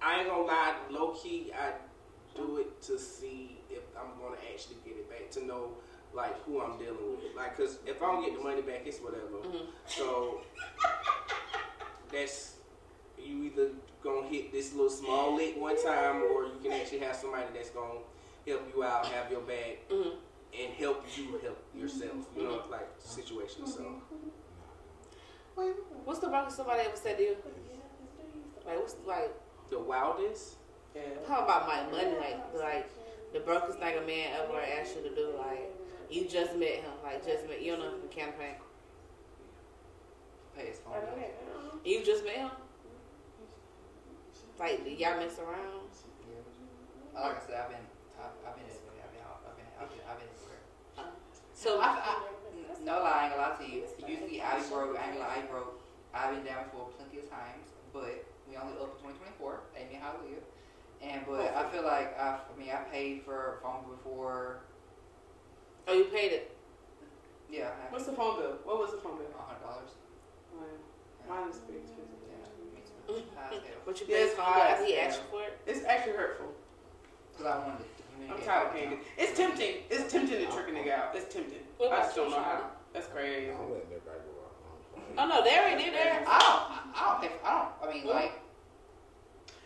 I 0.00 0.20
ain't 0.20 0.28
gonna 0.30 0.42
lie. 0.46 0.74
Low 0.90 1.10
key, 1.12 1.50
I 1.52 1.72
do 2.36 2.58
it 2.58 2.80
to 2.82 2.98
see 2.98 3.55
I'm 4.00 4.18
gonna 4.20 4.40
actually 4.52 4.76
get 4.84 4.96
it 4.96 5.08
back. 5.10 5.30
To 5.32 5.44
know 5.44 5.70
like 6.14 6.40
who 6.44 6.60
I'm 6.62 6.78
dealing 6.78 6.96
with. 7.22 7.34
Like, 7.36 7.56
cause 7.56 7.78
if 7.86 8.02
I 8.02 8.06
don't 8.06 8.24
get 8.24 8.36
the 8.36 8.42
money 8.42 8.62
back, 8.62 8.82
it's 8.86 8.98
whatever. 8.98 9.38
So 9.86 10.40
that's 12.12 12.54
you 13.18 13.44
either 13.44 13.70
gonna 14.02 14.26
hit 14.28 14.52
this 14.52 14.72
little 14.72 14.90
small 14.90 15.34
lick 15.36 15.60
one 15.60 15.82
time, 15.82 16.22
or 16.22 16.44
you 16.44 16.58
can 16.62 16.72
actually 16.72 17.00
have 17.00 17.16
somebody 17.16 17.46
that's 17.54 17.70
gonna 17.70 18.00
help 18.46 18.62
you 18.74 18.84
out, 18.84 19.06
have 19.06 19.30
your 19.30 19.40
back, 19.40 19.88
Mhm. 19.88 20.16
and 20.58 20.72
help 20.74 21.04
you 21.16 21.38
help 21.38 21.58
yourself. 21.74 22.26
You 22.36 22.44
know, 22.44 22.62
like 22.70 22.88
situation. 22.98 23.66
So 23.66 24.00
What's 26.04 26.20
the 26.20 26.28
wrong 26.28 26.50
somebody 26.50 26.82
ever 26.82 26.96
said 26.96 27.16
to 27.16 27.22
you? 27.22 27.36
Like, 28.66 28.78
what's 28.78 28.94
like, 29.06 29.34
the 29.70 29.78
wildest. 29.78 30.56
how 31.26 31.44
about 31.44 31.66
my 31.66 31.82
money? 31.90 32.16
Like, 32.18 32.54
like 32.54 32.90
the 33.32 33.40
brokest 33.40 33.78
thing 33.78 33.96
a 33.96 34.06
man 34.06 34.30
ever 34.42 34.60
asked 34.60 34.96
you 34.96 35.02
to 35.08 35.14
do. 35.14 35.30
Like, 35.38 35.74
you 36.10 36.26
just 36.28 36.54
met 36.56 36.82
him. 36.84 36.92
Like, 37.02 37.24
just 37.26 37.48
met. 37.48 37.62
You 37.62 37.72
don't 37.76 37.80
know 37.80 37.98
the 38.00 38.08
campaign. 38.08 38.54
Pay 40.56 40.66
his 40.66 40.78
phone 40.78 40.94
bill. 40.94 41.80
You 41.84 42.04
just 42.04 42.24
met 42.24 42.36
him. 42.36 42.50
Like, 44.58 44.80
y'all 44.86 45.18
mess 45.20 45.38
around? 45.38 45.92
Yeah. 46.24 47.20
Like 47.20 47.36
I 47.36 47.46
said, 47.46 47.60
I've 47.60 47.68
been, 47.68 47.84
I've, 48.16 48.32
I've 48.40 48.56
been 48.56 48.64
everywhere. 48.64 49.04
I've 49.04 49.12
been, 49.12 49.20
out- 49.20 49.42
I've 49.44 49.56
been, 49.60 49.68
I've 49.76 49.90
been, 49.92 50.00
I've 50.08 50.18
been 50.18 50.32
everywhere. 50.32 50.62
Uh, 50.96 51.12
so, 51.52 51.76
I, 51.80 51.88
I, 52.00 52.12
no 52.84 53.04
lie, 53.04 53.12
I 53.12 53.24
ain't 53.28 53.36
gonna 53.36 53.48
lie 53.52 53.56
to 53.60 53.66
you. 53.68 53.84
Usually 54.08 54.40
I 54.40 54.56
be 54.56 54.64
broke, 54.72 54.96
I 54.96 55.04
ain't 55.12 55.20
gonna 55.20 55.28
lie, 55.28 55.44
I 55.44 55.50
broke. 55.50 55.76
I've 56.14 56.32
been 56.32 56.44
down 56.48 56.64
for 56.72 56.88
plenty 56.96 57.20
of 57.20 57.28
times, 57.28 57.68
but 57.92 58.24
we 58.48 58.56
only 58.56 58.72
up 58.80 58.96
for 58.96 59.12
2024. 59.12 59.60
Amen, 59.76 60.00
hallelujah. 60.00 60.40
And 61.02 61.22
but 61.26 61.54
I 61.54 61.68
feel 61.70 61.84
like 61.84 62.18
I, 62.18 62.38
I 62.38 62.58
mean 62.58 62.70
I 62.70 62.82
paid 62.90 63.22
for 63.24 63.58
a 63.58 63.62
phone 63.62 63.84
before. 63.90 64.60
oh, 65.88 65.92
you 65.94 66.04
paid 66.04 66.32
it. 66.32 66.56
Yeah, 67.50 67.68
I 67.70 67.92
what's 67.92 68.06
the 68.06 68.12
phone 68.12 68.38
bill? 68.40 68.58
What 68.64 68.78
was 68.78 68.90
the 68.92 68.98
phone 68.98 69.18
bill? 69.18 69.26
hundred 69.36 69.62
dollars. 69.62 69.90
Mine 71.28 71.50
is 71.50 71.58
pretty 71.58 71.80
expensive. 71.80 72.14
Yeah, 72.26 72.46
me 72.74 72.82
too. 73.06 73.22
High. 73.36 73.58
But 73.84 74.00
you 74.00 74.06
Yeah, 74.08 74.16
paid 74.16 74.22
it's 74.22 74.30
his 74.30 74.38
phone 74.38 74.54
bill 74.54 74.86
he 74.86 74.96
asked 74.98 75.22
for 75.30 75.42
it. 75.42 75.58
It's 75.66 75.84
actually 75.84 76.16
hurtful. 76.16 76.46
Cause 77.36 77.46
I 77.46 77.58
wanted 77.58 77.78
to 77.78 77.96
I'm 78.30 78.42
tired 78.42 78.68
of 78.68 78.72
paying 78.74 78.92
it. 78.92 78.98
It's 79.18 79.36
tempting. 79.36 79.74
It's 79.90 80.10
tempting 80.10 80.38
to 80.38 80.46
trick 80.50 80.68
a 80.68 80.72
nigga 80.72 80.92
out. 80.92 81.14
It's 81.14 81.32
tempting. 81.32 81.60
What 81.76 81.92
I 81.92 81.96
about 81.96 82.04
just 82.06 82.16
don't 82.16 82.30
know 82.30 82.36
how. 82.42 82.70
That's 82.92 83.06
crazy. 83.08 83.50
I'm 83.50 83.70
letting 83.70 83.92
everybody 83.92 84.20
go 84.24 84.40
out. 84.42 84.46
Oh 85.18 85.28
no, 85.28 85.44
they 85.44 85.56
already 85.56 85.84
did 85.84 85.94
that. 85.94 86.24
I 86.26 86.38
don't. 86.40 86.96
I 86.96 87.20
don't 87.20 87.32
I 87.44 87.50
don't. 87.52 87.90
I 87.90 87.94
mean, 87.94 88.06
like, 88.06 88.40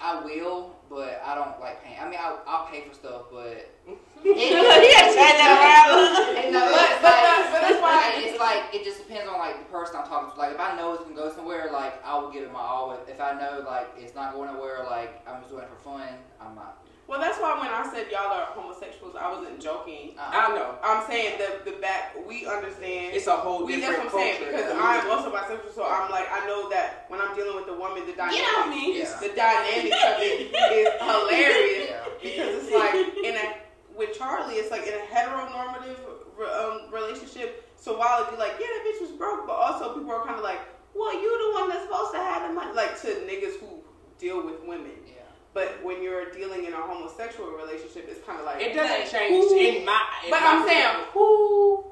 I 0.01 0.20
will, 0.24 0.76
but 0.91 1.22
I 1.24 1.34
don't 1.38 1.55
like 1.61 1.82
paying. 1.84 1.97
I 2.03 2.05
mean, 2.11 2.18
I'll, 2.20 2.43
I'll 2.47 2.66
pay 2.66 2.82
for 2.82 2.93
stuff, 2.95 3.30
but 3.30 3.70
you 3.86 3.95
gotta 4.26 4.82
change 5.14 5.16
that 5.38 5.49
around. 5.55 6.51
No, 6.53 6.59
But- 6.66 6.91
it's 6.91 6.99
but 7.01 7.14
like, 7.14 7.53
but 7.55 7.61
that's 7.62 7.80
why- 7.80 8.12
it's 8.18 8.38
like 8.41 8.74
it 8.74 8.82
just 8.84 8.99
depends 9.07 9.30
on 9.30 9.38
like 9.38 9.59
the 9.59 9.64
person 9.70 9.97
I'm 10.03 10.07
talking 10.09 10.34
to. 10.34 10.38
Like 10.38 10.53
if 10.53 10.59
I 10.61 10.76
know 10.76 10.95
it's 10.95 11.05
gonna 11.05 11.14
go 11.14 11.30
somewhere, 11.32 11.70
like 11.72 12.05
I 12.05 12.18
will 12.18 12.30
give 12.30 12.43
it 12.43 12.53
my 12.53 12.59
all. 12.61 12.99
If 13.07 13.20
I 13.20 13.38
know 13.38 13.62
like 13.66 13.88
it's 13.97 14.14
not 14.16 14.34
going 14.34 14.53
nowhere, 14.53 14.82
like 14.84 15.22
I'm 15.28 15.38
just 15.41 15.51
doing 15.51 15.62
it 15.62 15.70
for 15.70 15.76
fun, 15.82 16.09
I'm 16.41 16.55
not. 16.57 16.82
Well, 17.11 17.19
that's 17.19 17.43
why 17.43 17.59
when 17.59 17.67
I 17.67 17.83
said 17.91 18.07
y'all 18.07 18.31
are 18.31 18.47
homosexuals, 18.55 19.17
I 19.19 19.27
wasn't 19.35 19.59
joking. 19.61 20.15
Uh, 20.15 20.31
I 20.31 20.55
know. 20.55 20.79
I'm 20.79 21.03
saying 21.11 21.43
the 21.43 21.69
the 21.69 21.77
back 21.83 22.15
we 22.23 22.47
understand. 22.47 23.19
It's 23.19 23.27
a 23.27 23.35
whole 23.35 23.67
we, 23.67 23.83
that's 23.83 23.91
different 23.99 24.15
what 24.15 24.23
I'm 24.23 24.39
saying 24.39 24.39
culture. 24.39 24.55
because 24.55 24.71
I'm 24.79 25.11
also 25.11 25.29
bisexual, 25.35 25.75
so 25.75 25.83
I'm 25.83 26.07
like 26.15 26.31
I 26.31 26.47
know 26.47 26.71
that 26.71 27.07
when 27.11 27.19
I'm 27.21 27.35
dealing 27.35 27.57
with 27.59 27.67
a 27.67 27.75
woman, 27.75 28.07
the 28.07 28.15
dynamic, 28.15 28.39
Get 28.39 28.59
off 28.63 28.71
me. 28.71 28.99
Yeah. 29.03 29.19
the 29.19 29.33
dynamic 29.35 29.91
of 29.91 30.15
it 30.23 30.55
is 30.79 30.89
hilarious 31.03 31.91
Yeah. 31.91 32.15
because 32.23 32.51
it's 32.63 32.71
like 32.71 32.95
in 33.27 33.35
a 33.35 33.59
with 33.99 34.17
Charlie, 34.17 34.55
it's 34.63 34.71
like 34.71 34.87
in 34.87 34.95
a 34.95 35.03
heteronormative 35.11 35.99
um, 36.39 36.95
relationship. 36.95 37.67
So 37.75 37.99
while 37.99 38.23
it'd 38.23 38.33
be 38.33 38.39
like, 38.39 38.55
yeah, 38.61 38.71
that 38.71 38.83
bitch 38.87 39.01
was 39.03 39.11
broke, 39.19 39.47
but 39.51 39.55
also 39.59 39.99
people 39.99 40.13
are 40.13 40.25
kind 40.25 40.39
of 40.39 40.45
like, 40.45 40.61
well, 40.95 41.13
you 41.13 41.27
the 41.27 41.59
one 41.61 41.69
that's 41.69 41.83
supposed 41.85 42.13
to 42.15 42.19
have 42.23 42.47
the 42.47 42.55
money, 42.55 42.73
like 42.73 42.95
to 43.03 43.09
niggas 43.27 43.59
who 43.59 43.83
deal 44.19 44.45
with 44.47 44.63
women. 44.63 44.93
Yeah. 45.07 45.20
But 45.53 45.83
when 45.83 46.03
you're 46.03 46.31
dealing 46.31 46.65
in 46.65 46.73
a 46.73 46.77
homosexual 46.77 47.51
relationship, 47.51 48.07
it's 48.09 48.25
kind 48.25 48.39
of 48.39 48.47
like 48.47 48.61
It 48.63 48.73
doesn't 48.75 49.01
Like, 49.01 49.11
change 49.11 49.45
who- 49.51 49.57
in 49.57 49.85
my. 49.85 50.01
in 50.25 50.31
But 50.31 50.41
my 50.43 50.47
I'm 50.47 50.67
saying 50.69 50.97
who 51.13 51.85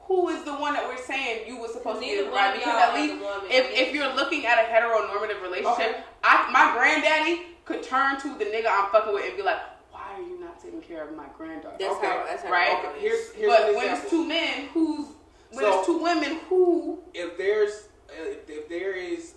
who 0.00 0.28
is 0.28 0.44
the 0.44 0.52
one 0.54 0.74
that 0.74 0.86
we're 0.86 0.98
saying 1.02 1.46
you 1.46 1.58
were 1.58 1.68
supposed 1.68 2.00
to 2.00 2.06
Neither 2.06 2.24
get 2.24 2.32
one 2.32 2.40
right? 2.42 2.54
Because 2.54 2.82
at 2.82 2.94
least 2.94 3.14
if 3.50 3.70
if 3.88 3.94
you're 3.94 4.12
looking 4.14 4.44
at 4.46 4.58
a 4.58 4.68
heteronormative 4.68 5.40
relationship, 5.42 6.04
I 6.22 6.50
my 6.50 6.74
granddaddy 6.76 7.46
could 7.64 7.82
turn 7.82 8.18
to 8.20 8.28
the 8.38 8.44
nigga 8.46 8.66
I'm 8.68 8.90
fucking 8.90 9.12
with 9.14 9.24
and 9.26 9.36
be 9.36 9.42
like, 9.42 9.60
Why 9.90 10.02
are 10.16 10.20
you 10.20 10.38
not 10.40 10.60
taking 10.60 10.82
care 10.82 11.04
of 11.08 11.16
my 11.16 11.24
granddaughter? 11.36 11.76
That's 11.78 11.96
Okay, 11.96 12.06
how. 12.06 12.24
That's 12.26 12.42
how. 12.42 12.50
right? 12.50 12.84
Okay, 12.84 13.00
here's 13.00 13.32
here's 13.32 13.48
but 13.50 13.74
when 13.74 13.94
it's 13.94 14.10
two 14.10 14.26
men, 14.26 14.68
who's 14.74 15.06
when 15.52 15.64
So- 15.64 15.78
it's 15.78 15.86
two 15.86 15.98
women, 15.98 16.40
who 16.50 17.02
if 17.14 17.36
there's 17.38 17.88
uh, 18.10 18.22
if, 18.24 18.48
if 18.50 18.68
there 18.68 18.92
is 18.92 19.34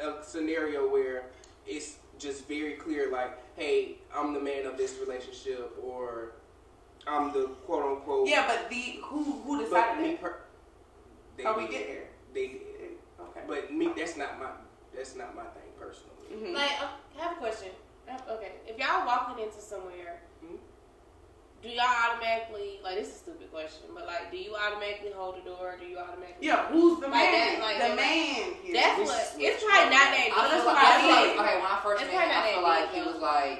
a 0.00 0.22
scenario 0.24 0.88
where 0.88 1.16
it's 1.16 1.23
just 1.23 1.23
very 2.74 2.84
clear, 2.84 3.10
like, 3.12 3.38
hey, 3.56 3.96
I'm 4.14 4.32
the 4.34 4.40
man 4.40 4.66
of 4.66 4.76
this 4.76 4.98
relationship, 5.00 5.72
or 5.82 6.32
I'm 7.06 7.32
the 7.32 7.48
quote 7.66 7.98
unquote. 7.98 8.28
Yeah, 8.28 8.46
but 8.46 8.68
the 8.70 8.98
who 9.02 9.22
who 9.24 9.58
But 9.58 9.64
decided 9.64 10.02
me 10.02 10.16
per- 10.16 10.40
they 11.36 11.42
How 11.44 11.56
we 11.56 11.62
did. 11.62 11.70
get 11.72 11.86
here? 11.86 12.08
They 12.32 12.46
did. 12.48 12.90
Okay. 13.20 13.40
But 13.46 13.72
me, 13.72 13.90
that's 13.96 14.16
not 14.16 14.38
my 14.38 14.48
that's 14.94 15.16
not 15.16 15.34
my 15.34 15.42
thing 15.42 15.70
personally. 15.78 16.12
Mhm. 16.50 16.54
Like, 16.54 16.70
I 17.18 17.22
have 17.22 17.32
a 17.32 17.40
question. 17.40 17.70
Okay, 18.30 18.52
if 18.66 18.78
y'all 18.78 19.06
walking 19.06 19.44
into 19.44 19.60
somewhere, 19.60 20.20
Mhm. 20.44 20.58
Do 21.64 21.70
y'all 21.72 21.88
automatically 22.12 22.78
like 22.84 22.96
this 23.00 23.08
is 23.08 23.14
a 23.14 23.18
stupid 23.24 23.48
question, 23.50 23.88
but 23.96 24.04
like, 24.06 24.30
do 24.30 24.36
you 24.36 24.52
automatically 24.54 25.10
hold 25.16 25.40
the 25.40 25.44
door? 25.48 25.74
Do 25.80 25.86
you 25.88 25.96
automatically? 25.98 26.44
Yeah, 26.46 26.68
who's 26.68 27.00
the 27.00 27.08
Like 27.08 27.24
man? 27.32 27.58
that, 27.58 27.64
like 27.64 27.78
the 27.80 27.96
man 27.96 28.44
here. 28.62 28.74
That's 28.76 29.00
what. 29.00 29.24
switch. 29.32 29.48
It's 29.48 29.64
probably 29.64 29.88
not 29.90 30.08
that. 30.12 30.28
I 30.28 30.28
deep. 30.28 30.34
feel 30.36 30.44
that's 30.52 30.66
like, 30.68 30.76
what 30.76 30.76
I 30.76 30.92
I 30.92 31.08
like 31.08 31.24
mean. 31.24 31.40
okay 31.40 31.56
when 31.58 31.70
I 31.72 31.78
first 31.82 32.02
It's 32.04 32.12
met 32.12 32.28
him, 32.28 32.36
I 32.36 32.42
feel 32.52 32.62
like 32.62 32.86
deep, 32.92 33.00
he 33.00 33.08
was 33.08 33.20
like 33.24 33.58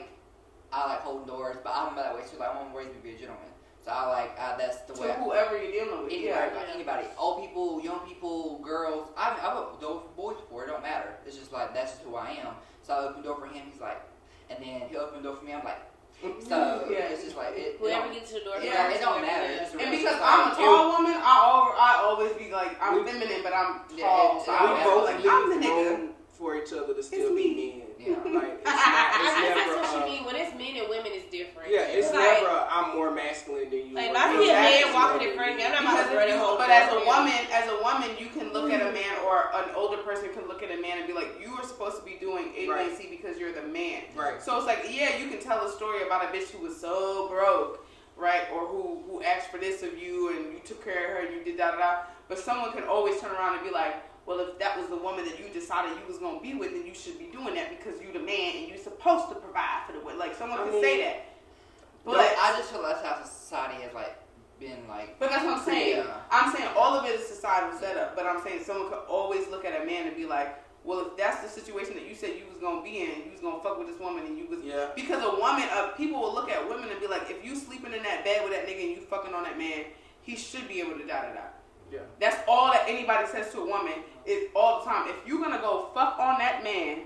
I 0.70 0.78
like 0.92 1.00
holding 1.00 1.26
doors, 1.26 1.57
but 1.64 1.72
I'm 1.74 1.96
that 1.96 2.12
way 2.14 2.22
too. 2.28 2.36
Like 2.36 2.52
I'm 2.52 2.68
raised 2.76 2.92
to 2.92 3.00
be 3.00 3.14
a 3.14 3.18
gentleman, 3.18 3.48
so 3.80 3.88
I 3.90 4.05
like 4.12 4.30
I, 4.36 4.57
that's 4.61 4.84
the 4.84 4.92
to 4.94 5.00
way. 5.00 5.11
I, 5.11 5.16
whoever 5.16 5.57
you're 5.57 5.72
dealing 5.72 6.05
with. 6.05 6.12
Anybody, 6.12 6.28
Yeah. 6.28 6.50
like 6.52 6.68
anybody, 6.74 7.07
old 7.16 7.40
people, 7.40 7.80
young 7.80 8.05
people, 8.05 8.61
girls. 8.61 9.09
I 9.16 9.32
I've 9.40 9.57
opened 9.57 9.80
the 9.80 9.86
door 9.88 10.02
for 10.05 10.12
boys 10.12 10.36
before. 10.44 10.64
It 10.64 10.68
don't 10.68 10.82
matter. 10.84 11.16
It's 11.24 11.36
just 11.40 11.52
like 11.57 11.72
that's 11.72 11.92
just 11.96 12.05
who 12.05 12.16
I 12.20 12.36
am. 12.44 12.52
So 12.84 12.92
I 12.92 12.98
opened 13.09 13.24
the 13.24 13.28
door 13.32 13.38
for 13.40 13.46
him. 13.48 13.64
He's 13.70 13.80
like, 13.80 14.02
and 14.50 14.59
then 14.61 14.88
he 14.92 14.96
opened 15.00 15.24
the 15.24 15.28
door 15.30 15.36
for 15.40 15.44
me. 15.46 15.55
I'm 15.55 15.64
like, 15.64 15.80
so 16.22 16.86
Yeah. 16.90 17.10
it's 17.12 17.24
just 17.24 17.36
like 17.36 17.52
it. 17.56 17.58
it 17.58 17.76
Whoever 17.80 18.06
don't- 18.06 18.14
gets 18.14 18.28
to 18.32 18.38
the 18.38 18.44
door. 18.44 18.56
it, 18.56 18.64
Yeah, 18.64 18.82
don't, 18.88 18.92
it 18.96 19.00
don't 19.00 19.20
matter. 19.22 19.44
it 19.44 19.50
It's 19.50 19.62
is. 19.62 19.72
just 19.72 19.74
a 19.74 19.82
And 19.86 19.90
because 19.98 20.20
I'm 20.22 20.40
a 20.40 20.44
like- 20.48 20.56
tall 20.56 20.92
woman, 20.92 21.16
I 21.16 21.34
al- 21.44 21.74
I 21.78 21.90
always 22.04 22.32
be 22.32 22.50
like 22.50 22.76
I'm 22.82 22.94
We- 23.04 23.10
feminine, 23.10 23.42
but 23.42 23.52
I'm 23.54 23.80
Yeah, 23.94 24.06
tall. 24.06 24.38
it- 24.40 24.44
so 24.46 24.52
I 24.52 24.62
we 24.62 24.66
always 24.68 24.78
yeah. 24.78 24.84
feel 24.84 24.94
both 24.94 25.04
like 25.04 25.18
leave 25.18 25.32
I'm 25.32 25.48
the 25.50 25.56
nigga. 25.66 26.08
Room 26.45 26.61
for 26.61 26.64
each 26.64 26.72
other 26.72 26.92
to 26.92 26.99
It's 26.99 27.09
still 27.09 27.34
be 27.34 27.55
me. 27.55 27.57
men. 27.78 27.88
Yeah. 27.99 28.38
Like 28.38 28.61
it's 28.61 28.64
not. 28.64 28.76
I 28.76 29.16
It's 29.24 29.34
guess 29.34 29.57
never. 29.57 29.80
that's 29.80 29.92
what 29.92 30.03
uh, 30.03 30.07
you 30.07 30.12
mean. 30.12 30.24
When 30.28 30.36
it's 30.36 30.53
men 30.53 30.76
and 30.76 30.88
women, 30.92 31.11
it's 31.16 31.30
different. 31.32 31.70
Yeah, 31.72 31.88
it's 31.88 32.12
like, 32.12 32.45
never. 32.45 32.53
a, 32.53 32.68
I'm 32.68 32.97
more 32.97 33.11
masculine 33.14 33.70
than 33.70 33.88
you. 33.88 33.95
Like, 33.97 34.12
or 34.12 34.16
if 34.16 34.20
I 34.20 34.28
see 34.36 34.51
a 34.51 34.53
man 34.53 34.92
walking 34.92 35.22
in 35.24 35.28
than 35.32 35.36
front 35.40 35.51
of 35.53 35.57
me, 35.57 35.64
I'm 35.64 35.72
you. 35.72 35.88
not 35.88 35.95
about 35.95 36.05
Because 36.05 36.11
to 36.12 36.16
run 36.20 36.28
and 36.28 36.36
you, 36.36 36.57
but 36.61 36.68
as 36.70 36.84
a 36.84 36.92
for 36.92 37.01
you. 37.01 37.07
woman, 37.09 37.40
as 37.49 37.64
a 37.72 37.76
woman, 37.80 38.11
you 38.20 38.28
can 38.28 38.47
look 38.53 38.68
at 38.70 38.80
a 38.84 38.92
man 38.92 39.14
or 39.24 39.34
an 39.57 39.68
older 39.74 39.99
person 40.05 40.28
can 40.36 40.45
look 40.47 40.61
at 40.62 40.70
a 40.70 40.78
man 40.80 40.99
and 41.01 41.07
be 41.09 41.14
like, 41.16 41.30
"You 41.40 41.51
are 41.57 41.64
supposed 41.64 41.97
to 41.97 42.05
be 42.05 42.16
doing 42.20 42.53
A, 42.53 42.68
B, 42.68 42.70
Right. 42.70 42.88
and 42.88 42.97
C 42.97 43.09
because 43.09 43.38
you're 43.40 43.53
the 43.57 43.64
man." 43.64 44.05
Right. 44.14 44.36
So 44.42 44.53
it's 44.61 44.66
like, 44.68 44.84
yeah, 44.90 45.16
you 45.16 45.32
can 45.32 45.40
tell 45.40 45.64
a 45.64 45.70
story 45.72 46.05
about 46.05 46.24
a 46.24 46.28
bitch 46.28 46.51
who 46.53 46.61
was 46.61 46.76
so 46.76 47.28
broke, 47.32 47.86
right, 48.20 48.45
or 48.53 48.66
who 48.68 49.01
who 49.09 49.22
asked 49.24 49.49
for 49.49 49.57
this 49.59 49.80
of 49.82 49.97
you 49.97 50.28
and 50.36 50.53
you 50.53 50.61
took 50.64 50.84
care 50.84 51.01
of 51.09 51.11
her 51.16 51.18
and 51.24 51.30
you 51.34 51.40
did 51.45 51.57
da 51.57 51.72
da 51.72 51.78
da. 51.78 51.90
But 52.28 52.38
someone 52.38 52.72
can 52.72 52.84
always 52.84 53.16
turn 53.20 53.32
around 53.32 53.57
and 53.57 53.64
be 53.64 53.70
like, 53.72 53.97
well, 54.26 54.40
if 54.40 54.58
that 54.58 54.78
was 54.78 54.88
the 54.88 54.96
woman 54.96 55.24
that 55.26 55.38
you 55.38 55.48
decided 55.52 55.92
you 56.00 56.06
was 56.08 56.18
gonna 56.18 56.40
be 56.40 56.54
with, 56.54 56.72
then 56.72 56.86
you 56.86 56.94
should 56.94 57.18
be 57.18 57.26
doing 57.26 57.54
that 57.54 57.70
because 57.70 58.00
you 58.00 58.12
the 58.12 58.18
man 58.24 58.56
and 58.56 58.68
you're 58.68 58.78
supposed 58.78 59.28
to 59.28 59.34
provide 59.34 59.82
for 59.86 59.92
the 59.92 60.00
woman. 60.00 60.18
Like 60.18 60.34
someone 60.34 60.58
I 60.60 60.64
can 60.64 60.72
mean, 60.72 60.82
say 60.82 61.02
that, 61.02 61.26
but 62.04 62.14
But 62.14 62.34
I 62.40 62.54
just 62.56 62.70
feel 62.70 62.82
that's 62.82 63.04
how 63.04 63.22
society 63.24 63.82
has 63.82 63.92
like 63.94 64.16
been 64.60 64.86
like. 64.88 65.18
But 65.18 65.30
that's 65.30 65.44
what 65.44 65.58
I'm 65.58 65.64
saying. 65.64 65.98
Yeah. 66.06 66.16
I'm 66.30 66.54
saying 66.54 66.68
all 66.76 66.94
of 66.94 67.04
it 67.06 67.20
is 67.20 67.26
societal 67.26 67.78
setup. 67.78 68.14
But 68.16 68.26
I'm 68.26 68.42
saying 68.42 68.62
someone 68.64 68.88
could 68.88 69.04
always 69.08 69.48
look 69.48 69.64
at 69.64 69.82
a 69.82 69.84
man 69.84 70.06
and 70.06 70.16
be 70.16 70.26
like, 70.26 70.60
well, 70.84 71.00
if 71.00 71.16
that's 71.16 71.42
the 71.42 71.48
situation 71.48 71.94
that 71.94 72.06
you 72.06 72.14
said 72.14 72.30
you 72.36 72.44
was 72.48 72.58
gonna 72.60 72.82
be 72.82 72.98
in, 73.00 73.24
you 73.24 73.32
was 73.32 73.40
gonna 73.40 73.62
fuck 73.62 73.78
with 73.78 73.88
this 73.88 73.98
woman, 73.98 74.26
and 74.26 74.36
you 74.38 74.46
was 74.46 74.60
Yeah. 74.62 74.88
because 74.94 75.22
a 75.24 75.30
woman, 75.30 75.64
uh, 75.72 75.88
people 75.96 76.20
will 76.20 76.34
look 76.34 76.50
at 76.50 76.68
women 76.68 76.88
and 76.90 77.00
be 77.00 77.06
like, 77.06 77.30
if 77.30 77.44
you 77.44 77.56
sleeping 77.56 77.92
in 77.94 78.02
that 78.02 78.24
bed 78.24 78.44
with 78.44 78.52
that 78.52 78.66
nigga 78.66 78.82
and 78.88 78.90
you 78.96 79.00
fucking 79.00 79.32
on 79.34 79.44
that 79.44 79.56
man, 79.58 79.84
he 80.22 80.36
should 80.36 80.68
be 80.68 80.80
able 80.80 80.92
to 80.98 81.06
da 81.06 81.22
da 81.22 81.32
da. 81.32 81.40
Yeah. 81.93 82.01
That's 82.20 82.37
all 82.49 82.72
that 82.72 82.85
anybody 82.89 83.26
says 83.28 83.51
to 83.53 83.61
a 83.61 83.66
woman 83.66 83.95
is 84.26 84.49
all 84.55 84.80
the 84.80 84.87
time. 84.91 85.09
If 85.09 85.16
you're 85.26 85.41
gonna 85.43 85.61
go 85.61 85.91
fuck 85.95 86.18
on 86.18 86.39
that 86.39 86.64
man 86.64 87.01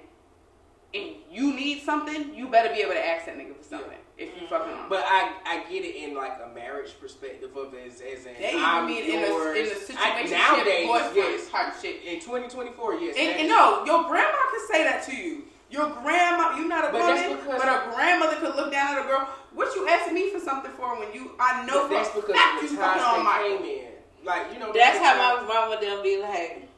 and 0.95 1.11
you 1.31 1.55
need 1.55 1.83
something, 1.83 2.35
you 2.35 2.49
better 2.49 2.72
be 2.72 2.81
able 2.81 2.93
to 2.95 3.07
ask 3.07 3.26
that 3.26 3.37
nigga 3.37 3.57
for 3.57 3.62
something. 3.64 3.99
If 4.16 4.31
you 4.41 4.49
fucking 4.49 4.72
on. 4.72 4.89
But 4.89 5.05
I, 5.07 5.33
I 5.47 5.70
get 5.70 5.85
it 5.85 5.95
in 5.95 6.16
like 6.16 6.39
a 6.45 6.53
marriage 6.53 6.99
perspective 7.01 7.55
of 7.57 7.72
as, 7.74 8.01
as 8.01 8.26
in 8.26 8.35
they 8.41 8.55
I'm 8.59 8.87
mean 8.87 9.05
in 9.05 9.20
yours. 9.20 9.57
in 9.57 9.64
the 9.66 10.01
I- 10.01 10.24
situation 10.24 10.39
nowadays, 10.39 10.87
boyfriend 10.89 11.14
yes. 11.39 11.49
type 11.51 11.74
shit. 11.81 12.03
In 12.05 12.18
2024, 12.20 12.95
yes. 12.95 13.16
And, 13.16 13.41
and 13.41 13.49
no, 13.49 13.85
your 13.85 14.03
grandma 14.09 14.39
can 14.51 14.66
say 14.66 14.83
that 14.85 15.05
to 15.05 15.14
you. 15.14 15.45
Your 15.70 15.91
grandma, 16.03 16.57
you're 16.57 16.66
not 16.66 16.89
a 16.89 16.93
But 16.93 17.03
woman, 17.03 17.39
but 17.47 17.68
a 17.68 17.93
grandmother 17.95 18.37
could 18.37 18.57
look 18.57 18.72
down 18.72 18.97
at 18.97 19.05
a 19.05 19.07
girl. 19.07 19.29
What 19.53 19.74
you 19.76 19.87
asking 19.87 20.14
me 20.14 20.31
for 20.33 20.41
something 20.41 20.70
for 20.72 20.99
when 20.99 21.12
you? 21.12 21.33
I 21.39 21.64
know 21.66 21.87
for 21.87 21.95
that's 21.95 22.09
because 22.09 22.35
fact 22.35 22.62
you 22.62 22.68
fucking 22.76 23.03
on 23.03 23.22
Michael. 23.24 23.59
came 23.59 23.66
in. 23.66 23.89
Like 24.24 24.52
you 24.52 24.58
know, 24.58 24.72
That's 24.72 24.98
the 24.98 25.04
how 25.04 25.36
times- 25.36 25.48
my 25.48 25.54
mama 25.54 25.80
them 25.80 26.02
be 26.02 26.20
like. 26.20 26.68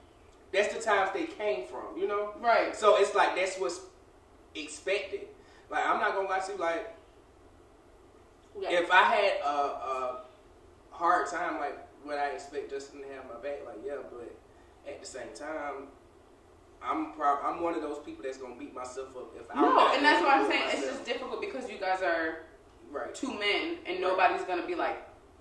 That's 0.53 0.74
the 0.74 0.80
times 0.80 1.11
they 1.14 1.26
came 1.26 1.66
from. 1.66 1.97
You 1.97 2.09
know. 2.09 2.34
Right. 2.41 2.74
So 2.76 2.97
it's 2.97 3.14
like 3.14 3.36
that's 3.36 3.57
what's 3.59 3.80
expected. 4.55 5.28
Like 5.70 5.86
I'm 5.86 6.01
not 6.01 6.14
gonna 6.14 6.28
lie 6.28 6.41
to 6.41 6.53
you. 6.53 6.59
Like 6.59 6.97
Yeah. 8.61 8.70
if 8.80 8.91
I 8.91 9.03
had 9.05 9.32
a, 9.45 9.49
a 9.49 10.20
hard 10.91 11.28
time, 11.30 11.59
like 11.61 11.78
would 12.05 12.16
I 12.18 12.28
expect 12.30 12.70
Justin 12.70 13.03
to 13.03 13.09
have 13.14 13.24
my 13.26 13.41
back? 13.43 13.61
Like 13.64 13.78
yeah, 13.86 13.97
but 14.11 14.34
at 14.88 15.01
the 15.01 15.07
same 15.07 15.28
time, 15.34 15.86
I'm 16.82 17.12
prob- 17.12 17.41
I'm 17.45 17.62
one 17.62 17.74
of 17.74 17.82
those 17.82 17.99
people 18.05 18.24
that's 18.24 18.38
gonna 18.38 18.57
beat 18.57 18.74
myself 18.74 19.16
up 19.16 19.32
if 19.36 19.45
I'm 19.55 19.62
No, 19.62 19.72
not 19.74 19.97
and 19.97 20.05
that's 20.05 20.18
able 20.18 20.26
what 20.28 20.36
I'm 20.36 20.45
do 20.45 20.51
it 20.51 20.53
saying. 20.53 20.70
It's 20.72 20.86
just 20.88 21.05
difficult 21.05 21.41
because 21.41 21.70
you 21.70 21.78
guys 21.78 22.03
are 22.03 22.38
right. 22.91 23.14
two 23.14 23.38
men, 23.38 23.76
and 23.86 24.01
nobody's 24.01 24.43
gonna 24.43 24.66
be 24.66 24.74
like, 24.74 24.97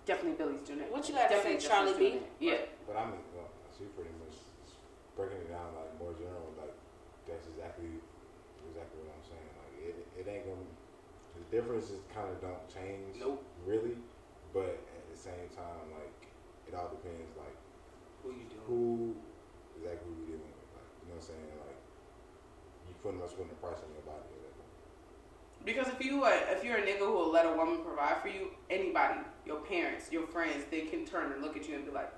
definitely 0.05 0.37
Billy's 0.37 0.61
doing 0.63 0.81
it. 0.81 0.91
What 0.91 1.07
you 1.07 1.15
gotta 1.15 1.29
Definitely 1.33 1.59
say, 1.59 1.67
Charlie 1.67 1.93
Justin's 1.93 2.23
B? 2.39 2.47
Yeah. 2.51 2.61
But 2.87 2.95
I 2.97 3.03
mean, 3.09 3.23
well, 3.35 3.49
she 3.73 3.85
pretty 3.95 4.13
much 4.21 4.35
breaking 5.15 5.43
it 5.43 5.51
down 5.51 5.75
like 5.75 5.91
more 5.99 6.13
general. 6.15 6.51
Like 6.55 6.75
that's 7.27 7.47
exactly 7.51 7.99
exactly 8.69 8.97
what 9.03 9.11
I'm 9.15 9.25
saying. 9.27 9.51
Like 9.59 9.75
it, 9.83 9.95
it 10.19 10.25
ain't 10.29 10.45
gonna. 10.47 10.67
The 11.37 11.45
differences 11.55 12.03
kind 12.11 12.27
of 12.27 12.41
don't 12.43 12.65
change. 12.67 13.15
Nope. 13.21 13.39
Really, 13.63 13.95
but 14.51 14.75
at 14.91 15.05
the 15.07 15.15
same 15.15 15.47
time, 15.55 15.91
like 15.95 16.27
it 16.67 16.73
all 16.75 16.89
depends. 16.91 17.35
Like 17.37 17.55
Who 18.23 18.35
you 18.35 18.47
doing? 18.49 18.65
who 18.67 18.81
exactly 19.79 20.03
who 20.07 20.13
you 20.19 20.25
dealing 20.35 20.51
with. 20.51 20.69
Like 20.75 20.89
you 21.03 21.05
know 21.11 21.19
what 21.19 21.27
I'm 21.27 21.31
saying. 21.31 21.55
Like 21.63 21.79
you 22.89 22.93
pretty 22.99 23.19
much 23.19 23.31
putting 23.37 23.53
a 23.53 23.59
price 23.61 23.79
on 23.79 23.91
your 23.93 24.03
body. 24.03 24.38
At 25.60 25.66
that 25.66 25.76
point. 25.76 25.88
Because 25.88 25.93
if 25.93 26.05
you 26.05 26.26
if 26.26 26.64
you're 26.64 26.78
a 26.78 26.82
nigga 26.82 26.99
who 26.99 27.14
will 27.14 27.32
let 27.32 27.45
a 27.45 27.53
woman 27.53 27.80
provide 27.84 28.22
for 28.22 28.28
you, 28.28 28.49
anybody, 28.70 29.20
your 29.45 29.57
parents, 29.57 30.12
your 30.12 30.28
friends, 30.28 30.66
they 30.72 30.82
can 30.82 31.05
turn 31.05 31.32
and 31.32 31.41
look 31.41 31.57
at 31.57 31.68
you 31.68 31.76
and 31.76 31.86
be 31.86 31.91
like, 31.91 32.12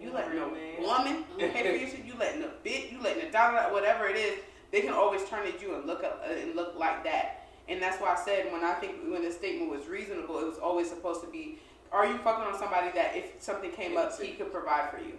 you 0.00 0.12
letting 0.12 0.38
a 0.38 0.80
woman 0.80 1.24
pay 1.38 1.78
for 1.78 1.90
shit, 1.90 2.04
you 2.04 2.14
letting 2.18 2.42
a 2.42 2.50
bit, 2.62 2.90
you 2.90 3.00
letting 3.00 3.26
a 3.26 3.30
dollar, 3.30 3.72
whatever 3.72 4.08
it 4.08 4.16
is, 4.16 4.38
they 4.70 4.80
can 4.80 4.92
always 4.92 5.24
turn 5.28 5.46
at 5.46 5.62
you 5.62 5.74
and 5.74 5.86
look 5.86 6.02
up 6.02 6.24
uh, 6.28 6.32
and 6.32 6.56
look 6.56 6.74
like 6.76 7.04
that. 7.04 7.48
And 7.68 7.80
that's 7.80 8.00
why 8.00 8.14
I 8.14 8.16
said 8.16 8.52
when 8.52 8.64
I 8.64 8.74
think 8.74 8.96
when 9.08 9.22
the 9.22 9.30
statement 9.30 9.70
was 9.70 9.86
reasonable, 9.86 10.40
it 10.40 10.46
was 10.46 10.58
always 10.58 10.88
supposed 10.88 11.20
to 11.22 11.30
be, 11.30 11.58
are 11.92 12.06
you 12.06 12.18
fucking 12.18 12.44
on 12.44 12.58
somebody 12.58 12.90
that 12.94 13.16
if 13.16 13.40
something 13.40 13.70
came 13.70 13.96
up, 13.96 14.18
he 14.20 14.32
could 14.32 14.52
provide 14.52 14.90
for 14.90 14.98
you? 14.98 15.14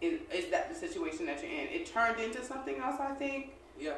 Is, 0.00 0.20
is 0.32 0.50
that 0.50 0.68
the 0.68 0.78
situation 0.78 1.26
that 1.26 1.42
you're 1.42 1.50
in? 1.50 1.68
It 1.68 1.86
turned 1.86 2.20
into 2.20 2.44
something 2.44 2.76
else, 2.78 3.00
I 3.00 3.14
think 3.14 3.52
Yeah. 3.78 3.92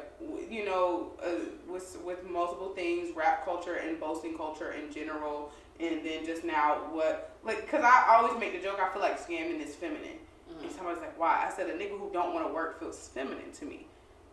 you 0.49 0.65
know, 0.65 1.11
uh, 1.23 1.29
with 1.67 1.97
with 2.03 2.29
multiple 2.29 2.69
things, 2.75 3.15
rap 3.15 3.45
culture 3.45 3.75
and 3.75 3.99
boasting 3.99 4.35
culture 4.37 4.73
in 4.73 4.91
general, 4.93 5.51
and 5.79 6.05
then 6.05 6.25
just 6.25 6.43
now 6.43 6.75
what 6.91 7.35
like 7.43 7.61
because 7.61 7.83
I 7.83 8.15
always 8.17 8.37
make 8.39 8.53
the 8.53 8.61
joke 8.61 8.79
I 8.81 8.91
feel 8.91 9.01
like 9.01 9.19
scamming 9.19 9.65
is 9.65 9.75
feminine, 9.75 10.19
Mm-hmm. 10.51 10.63
and 10.65 10.71
somebody's 10.75 10.99
like, 10.99 11.17
why? 11.19 11.45
I 11.47 11.53
said 11.55 11.69
a 11.69 11.73
nigga 11.73 11.97
who 11.99 12.09
don't 12.11 12.33
want 12.33 12.47
to 12.47 12.51
work 12.53 12.79
feels 12.79 13.07
feminine 13.13 13.51
to 13.59 13.65
me 13.65 13.85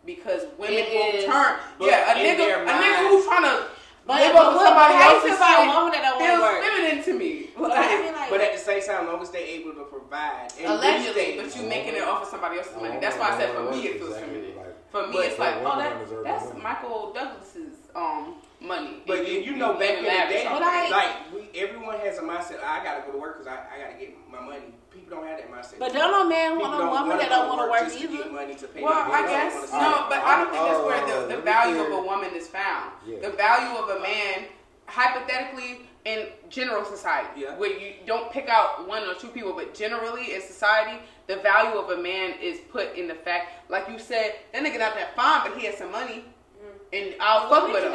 because 0.05 0.43
women 0.57 0.73
It 0.73 0.89
will 0.91 1.19
is, 1.19 1.25
turn 1.25 1.59
yeah 1.79 2.11
a 2.11 2.17
in 2.19 2.25
nigga 2.33 2.37
their 2.37 2.63
a 2.63 2.67
nigga 2.67 2.81
mind- 2.81 3.07
who's 3.07 3.25
trying 3.25 3.43
to 3.43 3.67
But, 4.07 4.21
live 4.21 4.33
but 4.33 4.45
up 4.45 4.51
to 4.51 4.55
what, 4.57 4.65
somebody 4.67 4.93
how 4.95 5.09
you 5.09 5.15
else's 5.15 5.31
a 5.31 5.45
shit 5.45 5.67
woman 5.67 5.91
that 5.93 6.01
don't 6.01 6.17
want 6.17 6.23
to 6.23 6.27
feels 6.27 6.41
work? 6.41 6.59
feminine 6.63 7.03
to 7.05 7.13
me. 7.13 7.31
But 7.59 7.71
I 7.75 8.01
mean, 8.01 8.13
like, 8.13 8.29
But 8.31 8.41
at 8.41 8.51
the 8.53 8.59
same 8.59 8.81
time, 8.81 9.03
as 9.03 9.07
long 9.13 9.21
as 9.21 9.29
they're 9.31 9.41
able 9.45 9.73
to 9.73 9.83
provide, 9.83 10.47
and 10.57 10.67
allegedly, 10.73 11.37
these 11.37 11.53
but 11.53 11.55
you 11.61 11.67
A 11.67 11.69
making 11.69 11.93
it 11.95 12.01
woman- 12.01 12.09
off 12.09 12.23
of 12.23 12.29
somebody 12.29 12.57
else's 12.57 12.75
money. 12.81 12.97
That's 12.99 13.17
why 13.19 13.31
I 13.31 13.37
said 13.37 13.53
for 13.53 13.63
me 13.69 13.77
it 13.85 13.99
feels 13.99 14.15
exactly 14.17 14.41
feminine. 14.41 14.73
Like, 14.93 15.03
For 15.05 15.07
me, 15.11 15.17
But- 15.17 15.25
it's 15.25 15.39
like, 15.39 15.55
oh, 15.57 15.77
that, 15.79 16.23
that's 16.23 16.45
money. 16.49 16.61
Michael 16.61 17.11
Douglas's 17.13 17.75
um 17.95 18.35
money. 18.61 19.03
But 19.05 19.19
And 19.19 19.27
you, 19.27 19.39
you 19.41 19.55
know, 19.55 19.73
back 19.73 19.97
in 19.97 20.03
the 20.03 20.09
day, 20.09 20.45
on 20.45 20.53
But 20.53 20.61
it. 20.61 20.67
I- 20.67 20.89
like 20.89 21.33
we, 21.53 21.59
everyone 21.59 21.99
has 21.99 22.17
a 22.17 22.21
mindset. 22.21 22.63
I 22.63 22.83
gotta 22.83 23.03
go 23.05 23.11
to 23.13 23.17
work 23.17 23.39
because 23.39 23.47
I, 23.53 23.75
I 23.75 23.79
gotta 23.83 23.99
get 23.99 24.15
my 24.31 24.39
money. 24.39 24.73
People 24.91 25.17
don't 25.17 25.27
have 25.27 25.37
that 25.37 25.51
mindset. 25.51 25.79
But 25.79 25.93
don't 25.93 26.11
no 26.11 26.27
man 26.27 26.57
People 26.57 26.69
want 26.71 26.83
a 26.83 26.87
woman 26.89 27.17
that 27.17 27.29
don't 27.29 27.47
want 27.49 27.61
to 27.67 27.69
work 27.71 27.83
just 27.91 27.99
to 27.99 28.11
either. 28.11 28.31
money 28.31 28.55
to 28.55 28.67
pay 28.67 28.81
Well, 28.81 28.93
I 29.11 29.21
guess 29.27 29.71
They 29.71 29.77
no, 29.77 30.05
but 30.09 30.17
it. 30.19 30.23
I 30.23 30.37
don't 30.37 30.51
think 30.51 30.63
that's 30.63 30.85
where 30.85 31.03
Oh, 31.03 31.27
the, 31.27 31.35
the 31.35 31.41
value 31.41 31.81
of 31.81 31.91
a 31.91 32.01
woman 32.01 32.33
is 32.33 32.47
found. 32.47 32.91
Yeah. 33.05 33.19
The 33.19 33.29
value 33.31 33.77
of 33.77 33.89
a 33.89 33.99
man, 34.01 34.45
hypothetically, 34.85 35.81
in 36.05 36.27
general 36.49 36.85
society, 36.85 37.41
Yeah. 37.41 37.57
where 37.57 37.77
you 37.77 37.95
don't 38.05 38.31
pick 38.31 38.47
out 38.49 38.87
one 38.87 39.03
or 39.03 39.13
two 39.15 39.27
people, 39.27 39.53
but 39.53 39.73
generally 39.73 40.33
in 40.33 40.41
society, 40.41 40.99
the 41.27 41.37
value 41.37 41.77
of 41.79 41.89
a 41.97 42.01
man 42.01 42.33
is 42.41 42.59
put 42.71 42.95
in 42.95 43.07
the 43.07 43.15
fact, 43.15 43.69
like 43.69 43.87
you 43.89 43.99
said, 43.99 44.35
that 44.53 44.63
nigga 44.63 44.79
not 44.79 44.95
that 44.95 45.15
fine, 45.15 45.49
but 45.49 45.57
he 45.59 45.65
has 45.65 45.77
some 45.77 45.91
money, 45.91 46.23
mm-hmm. 46.23 46.93
and 46.93 47.15
I'll 47.19 47.49
fuck 47.49 47.67
with 47.71 47.83
him. 47.83 47.91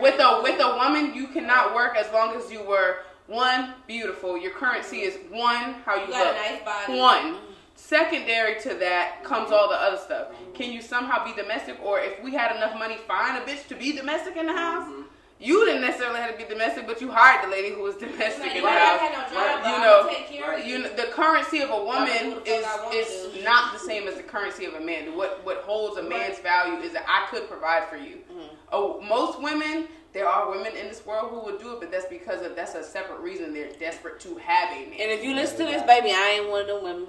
With 0.00 0.18
a 0.18 0.40
with 0.42 0.60
a 0.60 0.76
woman, 0.76 1.14
you 1.14 1.28
cannot 1.28 1.74
work 1.74 1.96
as 1.96 2.10
long 2.12 2.34
as 2.36 2.50
you 2.50 2.62
were 2.62 3.00
one 3.26 3.74
beautiful. 3.86 4.36
Your 4.38 4.52
currency 4.52 4.98
is 4.98 5.18
one 5.30 5.74
how 5.84 5.96
you, 5.96 6.06
You 6.06 6.08
got 6.08 6.26
look. 6.26 6.36
a 6.36 6.52
nice 6.52 6.64
body. 6.64 6.98
One. 6.98 7.36
Secondary 7.76 8.60
to 8.60 8.74
that 8.74 9.24
comes 9.24 9.50
all 9.50 9.68
the 9.70 9.74
other 9.74 9.96
stuff. 9.96 10.28
Can 10.52 10.70
you 10.70 10.82
somehow 10.82 11.24
be 11.24 11.32
domestic, 11.40 11.78
or 11.82 11.98
if 11.98 12.22
we 12.22 12.32
had 12.32 12.54
enough 12.54 12.78
money, 12.78 12.96
find 13.08 13.38
a 13.38 13.40
bitch 13.40 13.66
to 13.68 13.74
be 13.74 13.96
domestic 13.96 14.36
in 14.36 14.46
the 14.46 14.52
house? 14.52 14.86
Mm-hmm. 14.86 15.02
You 15.42 15.64
didn't 15.64 15.80
necessarily 15.80 16.20
have 16.20 16.32
to 16.32 16.36
be 16.36 16.44
domestic, 16.44 16.86
but 16.86 17.00
you 17.00 17.10
hired 17.10 17.42
the 17.42 17.50
lady 17.50 17.70
who 17.74 17.80
was 17.82 17.94
domestic 17.96 18.44
Like, 18.44 18.56
in 18.56 18.62
the 18.62 18.68
house. 18.70 19.00
no 19.32 19.40
job, 19.40 19.64
You 19.64 19.78
know, 19.84 20.00
I'ma 20.02 20.08
take 20.10 20.26
care 20.28 20.52
of 20.52 20.66
You 20.66 20.76
you. 20.76 20.82
know, 20.82 20.92
the 20.94 21.04
currency 21.04 21.60
of 21.60 21.70
a 21.70 21.82
woman 21.82 22.34
what 22.34 22.46
is 22.46 22.62
fuck 22.64 22.80
I 22.80 22.84
wanna 22.84 22.96
is 22.96 23.42
not 23.44 23.72
the 23.72 23.78
same 23.78 24.06
as 24.06 24.16
the 24.16 24.22
currency 24.22 24.66
of 24.66 24.74
a 24.74 24.80
man. 24.80 25.16
What 25.16 25.40
what 25.44 25.62
holds 25.62 25.96
a 25.96 26.02
man's 26.02 26.38
value 26.40 26.78
is 26.82 26.92
that 26.92 27.04
I 27.08 27.26
could 27.30 27.48
provide 27.48 27.88
for 27.88 27.96
you. 27.96 28.18
Mm-hmm. 28.30 28.54
Oh, 28.70 29.00
most 29.00 29.40
women, 29.40 29.88
there 30.12 30.28
are 30.28 30.50
women 30.50 30.76
in 30.76 30.88
this 30.88 31.06
world 31.06 31.30
who 31.30 31.40
would 31.50 31.58
do 31.58 31.72
it, 31.72 31.80
but 31.80 31.90
that's 31.90 32.06
because 32.06 32.42
of 32.44 32.54
that's 32.54 32.74
a 32.74 32.84
separate 32.84 33.20
reason. 33.20 33.54
They're 33.54 33.72
desperate 33.78 34.20
to 34.20 34.36
have 34.36 34.70
a 34.76 34.90
man. 34.90 35.00
And 35.00 35.10
if 35.10 35.24
you 35.24 35.34
listen 35.34 35.56
to 35.58 35.64
this, 35.72 35.82
baby, 35.84 36.10
I 36.10 36.38
ain't 36.40 36.50
one 36.50 36.60
of 36.62 36.66
them 36.68 36.82
women. 36.84 37.06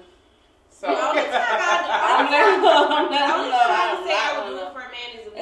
so 0.70 0.86
The 0.86 0.96
only 0.96 1.22
time 1.22 1.32
I'm 1.34 2.26
I, 2.28 2.30
not. 2.30 2.90
I'm 2.90 3.04
the 3.12 3.18
not. 3.18 3.36
only 3.36 3.50
no, 3.50 3.58
time 3.58 3.68
I 3.68 3.92
I'm 3.92 3.98
would 4.00 4.08
say 4.08 4.16
I 4.16 4.32
not 4.32 4.44
would 4.44 4.50
do 4.50 4.56
one 4.56 4.62
it 4.62 4.66
of 4.66 4.72
them. 4.72 4.72
for 4.72 4.80
a 4.80 4.90
man 4.90 5.08
is 5.12 5.20
if 5.20 5.26
we've 5.26 5.34
been 5.34 5.36
married 5.36 5.36
or 5.36 5.36
dating. 5.36 5.36
Yeah, 5.36 5.36
for 5.36 5.36
we 5.36 5.36
a 5.36 5.36
long 5.36 5.36
married. 5.36 5.41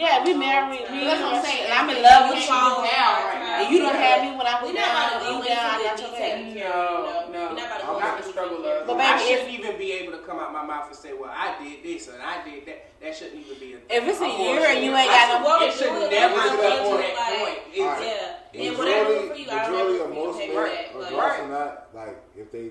Time. 0.00 0.24
We 0.24 0.34
married. 0.34 0.80
That's 0.88 1.20
what 1.20 1.34
I'm 1.34 1.44
saying. 1.44 1.64
And 1.64 1.72
I'm 1.72 1.88
in 1.90 2.02
love 2.02 2.26
you 2.26 2.32
with 2.34 2.40
you. 2.40 2.48
do 2.48 2.50
down 2.50 3.14
right 3.28 3.40
now. 3.40 3.60
And 3.60 3.66
you 3.72 3.78
don't 3.84 3.94
have 3.96 4.18
me 4.24 4.30
when 4.36 4.46
I 4.46 4.54
was 4.62 4.72
We're 4.72 4.80
not 4.80 4.88
down. 4.88 4.96
about 4.96 5.12
to 5.12 5.24
go 5.24 5.30
You 5.30 5.36
into 5.36 5.48
down, 5.48 5.66
I 5.70 5.82
got 5.84 6.00
your 6.00 6.10
back. 6.10 6.36
details. 6.40 6.56
No, 6.56 7.28
know? 7.30 7.32
no. 7.32 7.54
Not 7.54 7.68
to 7.68 7.86
I'm 7.86 7.92
go 7.94 7.98
not 8.00 8.16
the 8.18 8.24
struggle 8.30 8.64
of- 8.64 8.86
But 8.86 8.96
I 8.96 9.16
baby, 9.18 9.20
if- 9.20 9.38
shouldn't 9.40 9.58
even 9.60 9.78
be 9.78 9.92
able 9.92 10.12
to 10.18 10.22
come 10.24 10.38
out 10.40 10.52
my 10.52 10.64
mouth 10.64 10.86
and 10.88 10.96
say, 10.96 11.12
"Well, 11.12 11.30
I 11.32 11.54
did 11.62 11.82
this 11.84 12.08
and 12.08 12.22
I 12.22 12.42
did 12.44 12.66
that." 12.66 12.78
That 13.00 13.16
shouldn't 13.16 13.40
even 13.44 13.58
be 13.58 13.74
a. 13.74 13.78
If 13.88 14.04
it's 14.08 14.20
a 14.20 14.24
I'm 14.24 14.40
year 14.40 14.60
and 14.66 14.84
you 14.84 14.92
ain't 14.96 15.08
got 15.08 15.28
should- 15.30 15.40
no- 15.40 15.48
What 15.48 15.62
It 15.62 15.72
should 15.74 15.88
do 15.88 16.02
is 16.04 16.10
never 16.10 16.34
I'm 16.36 16.56
get 16.56 16.60
gonna 16.60 16.98
that 16.98 17.38
point. 17.40 17.58
Yeah. 17.72 18.36
And 18.52 18.78
whatever 18.78 19.08
Majority, 19.10 19.28
for 19.28 19.34
you, 19.36 19.46
I 19.50 19.62
don't 19.62 19.72
majority 19.72 19.98
know 19.98 20.04
of 20.04 20.08
for 20.10 20.14
you 20.14 20.24
most 20.26 20.32
to 20.32 20.46
men, 20.46 20.48
pay 20.48 20.90
that. 20.92 21.12
Like, 21.12 21.48
not, 21.48 21.86
like 21.94 22.16
if 22.36 22.52
they 22.52 22.70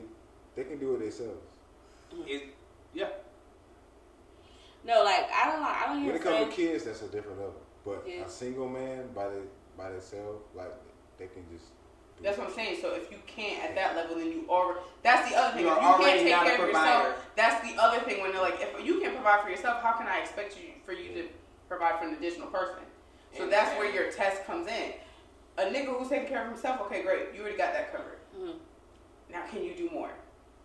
they 0.56 0.64
can 0.66 0.78
do 0.78 0.96
it 0.96 1.00
themselves. 1.00 1.40
it- 2.28 2.44
yeah. 2.94 3.08
No, 4.84 5.04
like 5.04 5.30
I 5.32 5.52
don't 5.52 5.62
know. 5.62 5.70
I 5.70 5.84
don't 5.88 6.04
Hear 6.04 6.14
When 6.14 6.22
hear 6.22 6.32
it 6.32 6.40
comes 6.44 6.56
to 6.56 6.62
kids, 6.62 6.84
that's 6.86 7.02
a 7.02 7.08
different 7.08 7.40
level. 7.40 7.62
But 7.86 8.04
Yeah. 8.08 8.26
a 8.26 8.30
single 8.30 8.68
man 8.68 9.10
by 9.14 9.28
the 9.30 9.42
by 9.78 9.90
themselves, 9.92 10.44
like 10.56 10.72
they 11.18 11.28
can 11.28 11.46
just. 11.52 11.66
That's 12.22 12.38
what 12.38 12.48
I'm 12.50 12.54
saying. 12.54 12.80
So 12.82 12.94
if 12.96 13.10
you 13.12 13.18
can't 13.28 13.64
at 13.64 13.76
that 13.76 13.96
level, 13.96 14.18
then 14.18 14.28
you 14.28 14.46
already. 14.50 14.80
That's 15.04 15.30
the 15.30 15.38
other 15.38 15.54
thing. 15.56 15.66
You 15.66 15.72
if 15.72 15.78
are 15.78 15.82
you 15.82 15.88
can't 15.88 16.02
already 16.02 16.20
take 16.24 16.32
not 16.32 16.46
a 16.46 16.50
care 16.50 16.56
of 16.66 16.72
provider. 16.72 17.08
yourself, 17.10 17.26
that's 17.36 17.70
the 17.72 17.82
other 17.82 18.00
thing. 18.00 18.22
When 18.22 18.32
they're 18.34 18.42
like, 18.42 18.60
if 18.60 18.86
you 18.86 19.00
can 19.00 19.14
provide 19.14 19.42
for 19.44 19.50
yourself, 19.50 19.82
how 19.82 19.94
can 19.94 20.08
I 20.08 20.20
expect 20.20 20.58
you 20.58 20.74
for 20.86 20.92
you 20.92 21.14
to 21.14 21.30
provide 21.70 22.00
for 22.00 22.06
an 22.08 22.16
additional 22.16 22.48
person? 22.48 22.84
So 23.38 23.44
And- 23.44 23.52
that's 23.54 23.78
where 23.78 23.90
your 23.94 24.12
test 24.12 24.44
comes 24.46 24.68
in. 24.68 24.94
A 25.58 25.64
nigga 25.66 25.98
who's 25.98 26.10
taking 26.10 26.28
care 26.28 26.42
of 26.42 26.48
himself, 26.50 26.82
okay, 26.82 27.04
great, 27.04 27.34
you 27.34 27.42
already 27.42 27.58
got 27.58 27.74
that 27.74 27.92
covered. 27.92 28.20
Mhm. 28.38 28.60
Now 29.30 29.46
can 29.48 29.64
you 29.64 29.74
do 29.76 29.90
more? 29.90 30.10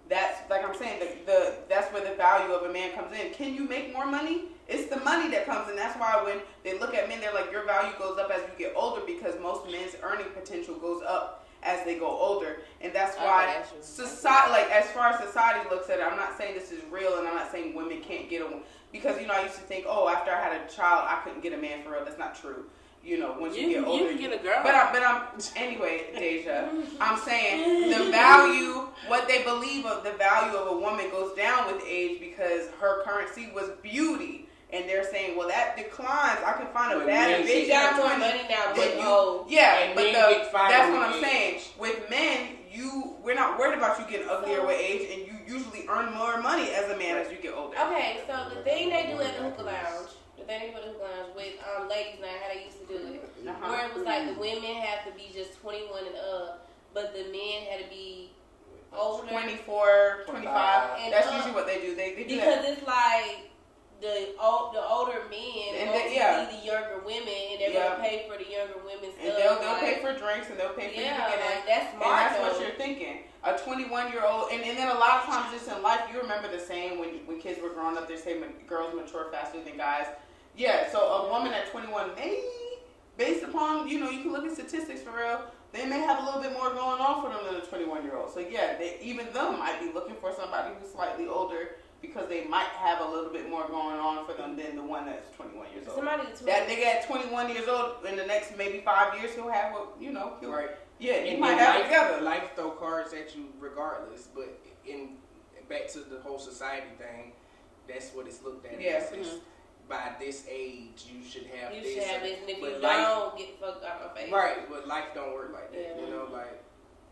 That's 0.09 0.48
like 0.50 0.64
I'm 0.64 0.74
saying, 0.76 1.00
the, 1.00 1.32
the 1.32 1.55
that's 1.68 1.92
where 1.92 2.05
the 2.09 2.14
value 2.16 2.55
of 2.55 2.68
a 2.68 2.72
man 2.72 2.92
comes 2.92 3.16
in. 3.16 3.32
Can 3.32 3.55
you 3.55 3.66
make 3.66 3.92
more 3.92 4.07
money? 4.07 4.44
It's 4.68 4.88
the 4.94 5.00
money 5.00 5.30
that 5.30 5.46
comes 5.46 5.68
in. 5.70 5.76
That's 5.76 5.98
why 5.98 6.22
when 6.24 6.38
they 6.62 6.78
look 6.78 6.94
at 6.94 7.09
men, 7.09 7.20
they're 7.20 7.34
like, 7.34 7.52
your 7.52 7.64
value 7.64 7.92
goes 7.98 8.18
up 8.18 8.30
as 8.30 8.40
you 8.40 8.59
get 8.59 8.74
older 8.76 9.02
because 9.07 9.34
most 9.40 9.70
men's 9.70 9.96
earning 10.02 10.26
potential 10.34 10.74
goes 10.76 11.02
up 11.02 11.46
as 11.62 11.82
they 11.84 11.98
go 11.98 12.07
older, 12.07 12.59
and 12.82 12.92
that's 12.92 13.16
why 13.16 13.62
society, 13.80 14.50
like 14.50 14.70
as 14.70 14.90
far 14.90 15.09
as 15.09 15.20
society 15.24 15.66
looks 15.70 15.88
at 15.88 15.98
it, 15.98 16.02
I'm 16.05 16.16
not 16.16 16.36
saying 16.36 16.55
this 16.55 16.70
is 16.70 16.82
real, 16.90 17.18
and 17.18 17.26
I'm 17.26 17.34
not 17.34 17.50
saying 17.50 17.74
women 17.74 18.02
can't 18.02 18.28
get 18.28 18.42
a 18.42 18.48
because 18.92 19.20
you 19.20 19.26
know 19.26 19.34
I 19.34 19.42
used 19.42 19.57
to 19.57 19.62
think, 19.62 19.86
oh, 19.88 20.09
after 20.09 20.30
I 20.30 20.40
had 20.40 20.61
a 20.61 20.72
child, 20.72 21.07
I 21.09 21.20
couldn't 21.24 21.42
get 21.42 21.52
a 21.52 21.57
man 21.57 21.82
for 21.82 21.92
real. 21.92 22.05
That's 22.05 22.18
not 22.18 22.38
true. 22.38 22.66
You 23.05 23.18
know, 23.18 23.36
once 23.38 23.55
you, 23.57 23.62
You- 23.62 23.68
get 23.68 23.78
you 23.80 23.86
older, 23.86 24.09
can 24.09 24.18
get 24.18 24.32
a 24.32 24.42
girl. 24.42 24.61
But 24.62 24.74
I'm, 24.74 24.92
but 24.92 25.02
I'm 25.02 25.22
anyway, 25.57 26.05
Deja. 26.18 26.68
I'm 27.00 27.18
saying 27.20 27.90
the 27.90 28.11
value, 28.11 28.88
what 29.09 29.28
they 29.28 29.42
believe 29.42 29.84
of 29.84 30.05
the 30.05 30.12
value 30.12 30.57
of 30.57 30.68
a 30.76 30.80
woman 30.80 31.11
goes 31.11 31.36
down 31.36 31.66
with 31.72 31.82
age 31.86 32.18
because 32.20 32.68
her 32.80 33.02
currency 33.05 33.50
was 33.55 33.68
beauty, 33.82 34.48
and 34.72 34.88
they're 34.88 35.05
saying, 35.11 35.36
well, 35.36 35.48
that 35.48 35.76
declines. 35.76 36.38
I 36.46 36.55
can 36.57 36.66
find 36.72 36.94
a 36.94 36.98
But 36.98 37.07
bad 37.07 37.44
bitch 37.44 37.68
got 37.68 37.92
at 37.92 37.96
more 37.98 38.07
20, 38.07 38.20
money 38.20 38.40
now, 38.48 38.72
but 38.74 38.96
you- 38.96 39.44
yeah, 39.55 39.92
but 39.94 40.05
the, 40.05 40.48
that's 40.52 40.90
what 40.90 41.02
I'm 41.09 41.14
age. 41.14 41.20
saying. 41.22 41.61
With 41.78 42.09
men, 42.09 42.48
you 42.72 43.16
we're 43.22 43.34
not 43.34 43.59
worried 43.59 43.76
about 43.78 43.98
you 44.00 44.07
getting 44.11 44.28
uglier 44.28 44.66
with 44.66 44.80
age, 44.80 45.09
and 45.12 45.26
you 45.26 45.34
usually 45.57 45.86
earn 45.88 46.12
more 46.14 46.40
money 46.40 46.70
as 46.70 46.90
a 46.90 46.96
man 46.96 47.18
as 47.18 47.30
you 47.30 47.36
get 47.38 47.52
older. 47.55 47.76
Okay, 47.78 48.20
so 48.26 48.48
the 48.55 48.62
thing 48.62 48.88
they 48.88 49.12
do 49.14 49.20
at 49.22 49.36
the 49.36 49.42
hookah 49.44 49.62
lounge, 49.62 50.09
the 50.47 50.53
thing 50.53 50.61
they 50.61 50.70
do 50.70 50.76
at 50.76 50.84
the 50.84 51.03
lounge 51.03 51.32
with 51.36 51.55
um, 51.64 51.88
ladies 51.88 52.20
night, 52.20 52.36
how 52.42 52.53
they 52.55 52.64
used 52.64 52.78
to 52.80 52.86
do 52.86 52.97
it, 53.14 53.49
Uh-huh. 53.49 53.68
where 53.72 53.86
it 53.88 53.95
was 53.95 54.05
like 54.05 54.26
the 54.28 54.38
women 54.40 54.76
have 54.84 55.05
to 55.09 55.12
be 55.16 55.30
just 55.32 55.61
21 55.61 56.07
and 56.07 56.16
up, 56.16 56.68
but 56.92 57.14
the 57.14 57.24
men 57.32 57.64
had 57.70 57.80
to 57.84 57.88
be 57.90 58.30
older. 58.92 59.26
24, 59.28 60.24
25. 60.26 61.01
And 61.01 61.12
That's 61.12 61.26
up. 61.28 61.34
usually 61.34 61.55
what 61.55 61.66
they 61.66 61.80
do. 61.80 61.95
They, 61.97 62.14
they 62.14 62.24
do 62.24 62.36
Because 62.36 62.62
that. 62.64 62.72
it's 62.78 62.86
like 62.86 63.51
the 64.01 64.34
old, 64.40 64.74
the 64.74 64.84
older 64.84 65.22
men 65.30 65.74
And 65.80 65.90
want 65.90 66.05
they- 66.05 66.14
yeah. 66.16 66.49
see 66.51 66.57
the 66.61 66.64
younger 66.66 67.01
women, 67.05 67.40
and 67.53 67.61
they're 67.61 67.70
Yeah. 67.72 67.88
gonna 67.97 68.05
pay 68.05 68.28
for 68.28 68.36
the 68.36 68.49
younger 68.51 68.78
women's 68.84 69.14
And 69.18 69.32
stuff. 69.32 69.38
they'll, 69.38 69.59
they'll 69.61 69.72
like, 69.80 69.80
pay 69.80 69.97
for 70.03 70.12
drinks 70.18 70.51
and 70.51 70.59
they'll 70.61 70.76
pay 70.76 70.92
for 70.92 71.01
yeah, 71.01 71.16
you 71.16 71.24
to 71.24 71.38
get 71.38 71.47
like 71.47 71.66
that's 71.66 71.88
And 71.95 72.03
smart. 72.03 72.30
that's 72.30 72.38
what 72.40 72.61
you're 72.61 72.76
thinking. 72.76 73.24
A 73.45 73.59
21 73.59 74.12
year 74.12 74.24
old, 74.24 74.53
and, 74.53 74.62
and 74.62 74.76
then 74.78 74.88
a 74.88 74.99
lot 74.99 75.20
of 75.20 75.26
times 75.26 75.53
just 75.53 75.68
in 75.68 75.82
life, 75.82 76.01
you 76.12 76.20
remember 76.20 76.49
the 76.49 76.59
saying 76.59 76.99
when 76.99 77.11
when 77.26 77.40
kids 77.40 77.61
were 77.61 77.68
growing 77.70 77.97
up, 77.97 78.09
they 78.09 78.16
say 78.16 78.34
ma- 78.38 78.47
girls 78.66 78.95
mature 78.95 79.28
faster 79.30 79.61
than 79.62 79.76
guys. 79.76 80.07
Yeah, 80.57 80.90
so 80.90 81.00
a 81.00 81.30
woman 81.30 81.52
at 81.52 81.70
21 81.70 82.14
may, 82.16 82.42
based 83.16 83.42
upon, 83.44 83.88
you 83.88 83.98
know, 84.00 84.11
you 84.11 84.22
can 84.22 84.32
look 84.32 84.44
at 84.44 84.52
statistics 84.52 85.02
for 85.02 85.16
real, 85.16 85.40
they 85.72 85.84
may 85.86 85.98
have 85.98 86.22
a 86.22 86.24
little 86.24 86.40
bit 86.40 86.52
more 86.52 86.70
going 86.70 87.00
on 87.00 87.22
for 87.22 87.30
them 87.30 87.44
than 87.44 87.61
a 87.61 87.66
21 87.66 88.05
year 88.05 88.16
old. 88.16 88.32
So 88.32 88.40
yeah, 88.40 88.78
they, 88.78 88.98
even 89.02 89.26
them 89.32 89.59
might 89.59 89.80
be 89.80 89.92
looking 89.92 90.14
for 90.20 90.32
somebody 90.32 90.72
who's 90.80 90.92
slightly 90.92 91.26
older 91.26 91.76
because 92.00 92.28
they 92.28 92.44
might 92.44 92.68
have 92.78 93.00
a 93.00 93.11
little 93.11 93.32
bit 93.32 93.48
more 93.50 93.66
going 93.66 93.96
on 93.96 94.26
for 94.26 94.34
them 94.34 94.57
than 94.57 94.76
the 94.76 94.82
one 94.82 95.07
that's 95.07 95.34
21 95.36 95.66
years 95.74 95.88
old. 95.88 95.96
Somebody 95.96 96.22
that's 96.24 96.40
That 96.42 96.68
nigga 96.68 96.84
at 96.84 97.07
21 97.07 97.48
years 97.50 97.66
old, 97.66 98.05
in 98.07 98.16
the 98.16 98.26
next 98.26 98.57
maybe 98.57 98.80
five 98.84 99.18
years, 99.18 99.34
he'll 99.34 99.50
have 99.50 99.72
what, 99.72 99.96
you 99.98 100.12
know, 100.12 100.34
he'll, 100.40 100.52
Right. 100.52 100.70
yeah, 101.00 101.18
you 101.24 101.30
And 101.32 101.40
might 101.40 101.59
have 101.59 101.74
life, 101.76 101.84
together. 101.84 102.20
life 102.20 102.50
throw 102.55 102.70
cards 102.72 103.12
at 103.12 103.34
you 103.34 103.46
regardless. 103.59 104.28
But 104.34 104.61
in 104.86 105.16
back 105.68 105.88
to 105.92 106.00
the 106.00 106.20
whole 106.20 106.38
society 106.38 106.88
thing, 106.98 107.32
that's 107.88 108.11
what 108.11 108.26
it's 108.26 108.42
looked 108.42 108.66
at. 108.66 108.80
Yeah. 108.80 108.90
as. 108.96 109.12
It's, 109.12 109.28
mm-hmm. 109.28 109.38
By 109.89 110.12
this 110.18 110.47
age, 110.51 111.05
you 111.12 111.22
should 111.28 111.45
have 111.47 111.74
You 111.74 111.82
this. 111.82 111.95
should 111.95 112.03
have 112.05 112.22
this, 112.22 112.39
and 112.41 112.49
if 112.49 112.57
you 112.59 112.62
but 112.64 112.80
life- 112.80 113.05
don't, 113.07 113.37
get 113.39 113.61
fucked 113.61 113.82
fuck 113.85 113.91
out 113.91 114.14
my 114.16 114.20
face. 114.22 114.32
Right, 114.32 114.70
but 114.70 114.89
life 114.89 115.05
don't 115.14 115.35
work 115.35 115.53
like 115.53 115.72
that. 115.72 115.97
Yeah. 115.99 116.05
You 116.07 116.11
know, 116.11 116.28
like 116.32 116.62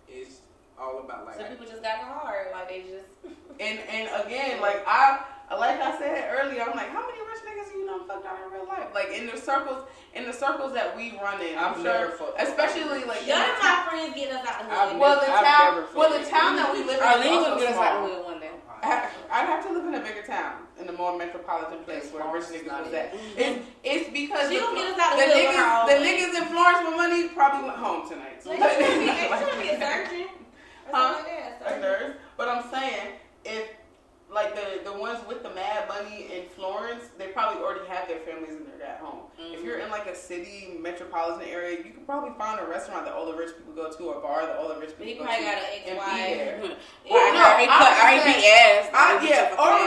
it's 0.09 0.41
all 0.81 1.01
about 1.01 1.27
like. 1.27 1.37
Some 1.37 1.47
people 1.49 1.67
just 1.67 1.83
got 1.83 1.99
hard, 2.01 2.47
like 2.53 2.69
they 2.69 2.81
just. 2.83 3.07
And 3.61 3.79
and 3.81 4.09
again, 4.25 4.61
like 4.63 4.83
I 4.89 5.21
like 5.55 5.79
I 5.79 5.97
said 5.99 6.33
earlier, 6.33 6.63
I'm 6.63 6.75
like, 6.75 6.89
how 6.89 7.05
many 7.07 7.21
rich 7.21 7.45
niggas 7.45 7.71
you 7.77 7.85
know 7.85 8.03
fucked 8.09 8.25
out 8.27 8.39
in 8.47 8.51
real 8.51 8.67
life? 8.67 8.89
Like 8.95 9.11
in 9.13 9.27
the 9.29 9.37
circles, 9.37 9.85
in 10.15 10.25
the 10.25 10.33
circles 10.33 10.73
that 10.73 10.97
we 10.97 11.13
run 11.23 11.39
in, 11.43 11.59
I'm 11.59 11.75
I've 11.77 11.77
sure, 11.77 11.85
never 11.85 12.13
fucked 12.13 12.41
especially 12.41 13.05
like 13.05 13.29
None 13.29 13.45
in 13.45 13.55
of 13.55 13.61
my 13.63 13.85
friends 13.87 14.15
getting 14.17 14.35
us 14.35 14.47
out 14.49 14.65
the 14.65 14.75
hood. 14.75 14.99
well, 14.99 15.21
the 15.21 15.31
I've 15.31 15.45
town, 15.45 15.85
well, 15.95 16.11
the 16.19 16.25
town 16.27 16.57
that 16.57 16.73
we 16.73 16.81
live 16.83 16.97
in 16.97 17.05
Arlene 17.05 17.29
is 17.29 17.31
will 17.45 17.45
also 17.53 17.61
get 17.61 17.71
us 17.71 17.77
out 17.77 18.09
the 18.09 18.15
hood 18.15 18.25
one 18.25 18.41
day. 18.41 18.51
I- 18.83 19.09
I'd 19.31 19.47
have 19.47 19.65
to 19.67 19.73
live 19.73 19.87
in 19.87 19.95
a 19.95 20.01
bigger 20.01 20.23
town, 20.23 20.67
in 20.81 20.89
a 20.89 20.93
more 20.93 21.17
metropolitan 21.17 21.85
place 21.85 22.11
where 22.13 22.23
rich 22.33 22.45
Florence 22.45 22.51
is 22.51 22.63
niggas 22.63 22.67
not 22.67 22.85
was 22.85 22.95
at. 22.95 23.15
It's, 23.37 23.67
it's 23.85 24.11
because 24.11 24.49
She 24.51 24.57
the, 24.57 24.61
gonna 24.61 24.77
get 24.79 24.93
us 24.95 24.99
out 25.01 25.17
the 25.17 25.25
the 25.25 25.33
hood 25.33 25.47
with 25.47 25.57
her 25.57 25.63
niggas, 25.63 25.87
the 25.87 25.99
niggas 26.05 26.43
in 26.43 26.45
Florence 26.53 26.79
with 26.87 26.97
money 26.97 27.29
probably 27.29 27.69
went 27.69 27.79
home 27.79 28.09
tonight. 28.09 28.43
So 28.43 28.51
They 28.51 28.57
should 28.59 28.99
be, 28.99 29.07
they 29.07 29.39
should 29.39 29.63
be 29.63 29.69
a 29.71 29.81
surgeon. 29.87 30.29
Or 30.89 30.95
Huh? 30.95 31.15
like 31.17 31.27
that. 31.61 31.79
a 31.79 31.81
nurse. 31.81 32.17
But 32.37 32.49
I'm 32.49 32.65
saying, 32.71 33.13
if 33.45 33.69
like 34.31 34.55
the 34.55 34.83
the 34.91 34.97
ones 34.99 35.19
with 35.29 35.43
the 35.43 35.51
mad 35.51 35.87
money 35.89 36.27
in 36.33 36.49
Florence, 36.57 37.05
they 37.19 37.29
probably 37.29 37.63
already 37.63 37.87
have 37.89 38.09
their 38.09 38.19
families 38.21 38.57
and 38.57 38.67
they're 38.67 38.87
at 38.89 38.99
home. 38.99 39.22
If 39.39 39.65
you're 39.65 39.79
in 39.79 39.91
like 39.91 40.07
a 40.07 40.15
city 40.15 40.77
metropolitan 40.81 41.49
area, 41.49 41.79
you 41.79 41.91
can 41.93 42.05
probably 42.05 42.31
find 42.39 42.61
a 42.61 42.65
restaurant 42.69 43.05
that 43.07 43.15
all 43.15 43.27
the 43.27 43.37
rich 43.37 43.51
people 43.57 43.73
go 43.75 43.91
to, 43.91 44.03
or 44.05 44.19
a 44.19 44.21
bar 44.21 44.47
that 44.47 44.57
all 44.57 44.69
the 44.69 44.77
rich 44.79 44.97
people 44.99 45.25
go 45.25 45.31
probably 45.31 45.45
to, 45.45 45.51
got 45.51 45.59
an 45.59 45.65
and 45.75 45.85
be 45.85 45.91
ex-wife. 45.91 46.79
Well, 47.11 47.35
no, 47.35 47.41
I, 47.43 47.67
I, 47.69 47.73
I 48.07 48.25
be 48.25 48.33
saying- 48.33 48.45
ass. 48.45 48.91
I, 48.95 49.19
They 49.19 49.29
yeah, 49.29 49.33
get 49.33 49.49
your 49.49 49.57
fucking 49.57 49.59
ass. 49.59 49.59
already. 49.59 49.82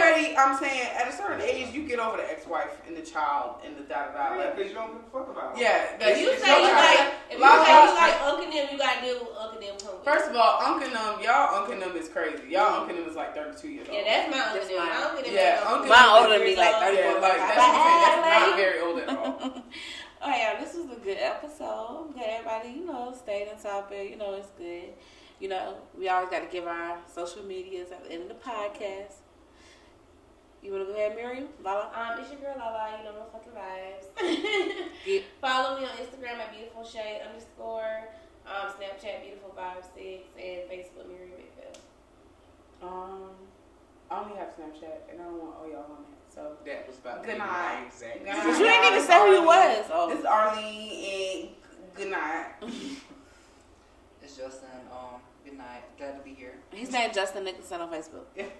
I'm 0.45 0.57
saying 0.57 0.87
at 0.95 1.07
a 1.07 1.11
certain 1.11 1.41
age, 1.41 1.73
you 1.73 1.87
get 1.87 1.99
over 1.99 2.17
the 2.17 2.29
ex-wife 2.29 2.69
and 2.87 2.95
the 2.95 3.01
child 3.01 3.57
and 3.65 3.75
the 3.77 3.81
da 3.83 4.07
da 4.13 4.29
da. 4.31 4.35
Like, 4.37 4.55
because 4.55 4.69
you 4.71 4.77
don't 4.77 4.93
give 4.93 5.01
a 5.01 5.09
fuck 5.11 5.27
about. 5.29 5.57
it. 5.57 5.61
yeah, 5.61 5.97
If 5.99 6.21
you 6.21 6.29
it's 6.31 6.43
say 6.43 6.61
you 6.61 6.69
life. 6.69 6.99
like, 6.99 7.13
if 7.29 7.37
you 7.39 7.45
say 7.45 7.73
you 7.73 7.95
like 7.95 8.21
Uncle 8.21 8.45
them, 8.51 8.65
you 8.71 8.77
gotta 8.77 9.01
deal 9.01 9.19
with 9.25 9.37
Uncle 9.37 9.59
them. 9.59 9.75
come. 9.81 9.97
First 10.05 10.29
of 10.29 10.35
all, 10.35 10.61
Uncle 10.61 10.89
Num, 10.93 11.21
y'all 11.21 11.55
Uncle 11.59 11.75
Num 11.75 11.95
is 11.97 12.07
crazy. 12.09 12.43
Y'all 12.49 12.81
Uncle 12.81 12.95
Num 12.95 13.09
is 13.09 13.15
like 13.15 13.33
32 13.35 13.67
years 13.67 13.87
old. 13.89 13.97
yeah, 13.97 14.03
that's 14.05 14.29
my 14.31 14.39
Uncle 14.39 14.55
That's 14.55 14.67
them. 14.69 14.77
mine. 14.77 14.91
I 14.93 15.01
don't 15.01 15.33
Yeah, 15.33 15.63
Uncle 15.65 15.89
Mine 15.89 16.05
Num 16.05 16.15
older 16.23 16.33
is 16.35 16.39
than 16.39 16.47
me, 16.47 16.55
like 16.55 16.75
34, 16.75 17.03
Yeah, 17.03 17.13
like, 17.19 17.37
that's, 17.41 17.57
what 17.57 17.65
I'm 17.65 17.75
saying. 17.75 18.01
that's 18.05 18.21
not 18.49 18.57
very 18.57 18.79
old 18.85 18.97
at 18.99 19.09
all. 19.09 19.63
Oh 20.27 20.29
yeah, 20.29 20.59
this 20.59 20.73
was 20.73 20.85
a 20.89 20.99
good 21.01 21.17
episode. 21.19 22.13
Got 22.15 22.23
everybody, 22.25 22.69
you 22.79 22.85
know, 22.87 23.13
stayed 23.15 23.47
on 23.47 23.61
topic. 23.61 24.09
You 24.09 24.17
know, 24.17 24.33
it's 24.33 24.49
good. 24.57 24.89
You 25.39 25.49
know, 25.49 25.75
we 25.95 26.09
always 26.09 26.29
got 26.31 26.39
to 26.39 26.47
give 26.51 26.65
our 26.65 26.97
social 27.13 27.43
medias 27.43 27.91
at 27.91 28.03
the 28.05 28.11
end 28.11 28.23
of 28.23 28.29
the 28.29 28.33
podcast. 28.35 29.13
You 30.65 30.71
want 30.73 30.87
to 30.87 30.93
go 30.93 30.97
ahead, 30.97 31.15
Miriam? 31.15 31.45
Lala? 31.63 31.91
Um, 31.93 32.19
it's 32.19 32.31
your 32.31 32.39
girl 32.41 32.55
Lala, 32.57 32.97
you 32.97 33.03
know 33.05 33.13
my 33.21 33.29
fucking 33.29 33.53
vibes. 33.53 34.09
Yeah. 35.05 35.19
Follow 35.39 35.77
me 35.79 35.85
on 35.85 35.91
Instagram 36.01 36.39
at 36.41 36.51
beautiful 36.51 36.83
shade 36.83 37.21
underscore, 37.29 38.09
um, 38.47 38.73
Snapchat 38.73 39.21
beautiful 39.21 39.53
vibe 39.55 39.83
six, 39.93 40.25
and 40.35 40.65
Facebook 40.65 41.07
Miriam 41.07 41.29
McPhail. 41.37 41.77
Um, 42.81 43.29
I 44.09 44.21
only 44.23 44.35
have 44.37 44.47
Snapchat, 44.57 45.05
and 45.11 45.21
I 45.21 45.25
don't 45.25 45.37
want 45.37 45.55
all 45.61 45.69
y'all 45.69 45.83
on 45.83 46.01
it. 46.09 46.33
So 46.33 46.57
That 46.65 46.87
was 46.87 46.97
about 46.97 47.21
to 47.21 47.29
Good 47.29 47.37
night. 47.37 47.47
my 47.47 47.85
exact. 47.85 48.19
You 48.57 48.65
didn't 48.65 48.85
even 48.93 49.05
say 49.05 49.19
who 49.19 49.33
you 49.35 49.45
was. 49.45 49.85
Oh. 49.93 50.09
this 50.09 50.19
is 50.19 50.25
Arlene, 50.25 51.45
and 51.45 51.49
good 51.95 52.09
night. 52.09 52.53
It's 54.23 54.35
Justin. 54.35 54.69
Um, 54.91 55.21
good 55.45 55.57
night. 55.57 55.83
Glad 55.97 56.17
to 56.17 56.23
be 56.23 56.33
here. 56.33 56.55
His 56.71 56.91
name 56.91 57.11
Justin 57.13 57.43
Nicholson 57.43 57.79
on 57.79 57.91
Facebook. 57.91 58.25
like 58.35 58.51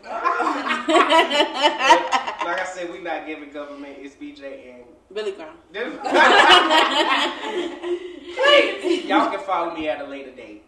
I 2.62 2.66
said, 2.72 2.92
we 2.92 3.02
not 3.02 3.26
giving 3.26 3.50
government. 3.50 3.98
It's 4.00 4.16
BJ 4.16 4.76
and. 4.76 4.84
Billy 5.12 5.32
Brown. 5.34 5.56
Y'all 9.06 9.30
can 9.30 9.40
follow 9.40 9.74
me 9.74 9.88
at 9.88 10.02
a 10.02 10.06
later 10.06 10.32
date. 10.32 10.64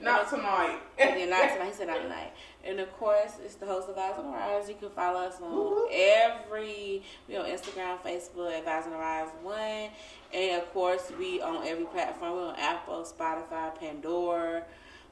Not 0.00 0.28
tonight. 0.28 0.78
yeah, 0.98 1.24
not 1.26 1.52
tonight. 1.52 1.66
He 1.66 1.72
said 1.72 1.88
not 1.88 2.02
tonight. 2.02 2.32
And 2.64 2.80
of 2.80 2.92
course, 2.92 3.32
it's 3.44 3.54
the 3.56 3.66
host 3.66 3.88
of 3.88 3.96
Vibes 3.96 4.18
on 4.18 4.26
the 4.26 4.32
Rise. 4.32 4.68
You 4.68 4.74
can 4.74 4.90
follow 4.90 5.20
us 5.20 5.40
on 5.40 5.88
every, 5.92 7.02
we 7.28 7.36
on 7.36 7.46
Instagram, 7.46 7.98
Facebook, 8.00 8.52
at 8.52 8.64
Vibes 8.64 8.84
on 8.86 8.90
the 8.90 8.96
Rise 8.96 9.28
One, 9.42 9.90
and 10.32 10.62
of 10.62 10.72
course, 10.72 11.12
we 11.18 11.40
on 11.40 11.66
every 11.66 11.84
platform. 11.84 12.36
We 12.36 12.42
on 12.42 12.56
Apple, 12.56 13.04
Spotify, 13.04 13.78
Pandora. 13.78 14.64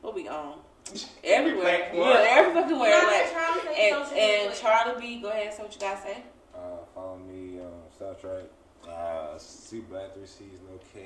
What 0.03 0.15
we 0.15 0.29
on? 0.29 0.59
Everywhere. 1.25 1.79
platform. 1.91 2.09
Yeah, 2.09 2.27
every 2.29 2.55
fucking 2.61 2.79
where. 2.79 3.03
Nah, 3.03 3.09
Like, 3.09 3.33
Charlie 3.33 3.61
say 3.75 3.91
and 3.91 4.07
social 4.07 4.19
and. 4.19 4.55
Charlie 4.55 5.01
B, 5.01 5.21
go 5.23 5.29
ahead 5.29 5.47
and 5.47 5.55
say 5.55 5.63
what 5.63 5.75
you 5.75 5.81
guys 5.81 6.03
say. 6.03 6.23
Uh, 6.55 6.59
follow 6.95 7.19
me 7.19 7.61
on 7.61 7.73
Star 7.95 8.15
Trek. 8.15 8.45
Uh, 8.89 9.39
C 9.39 9.79
Black 9.89 10.13
Three 10.15 10.27
C's 10.27 10.59
No 10.69 10.79
K. 10.93 11.01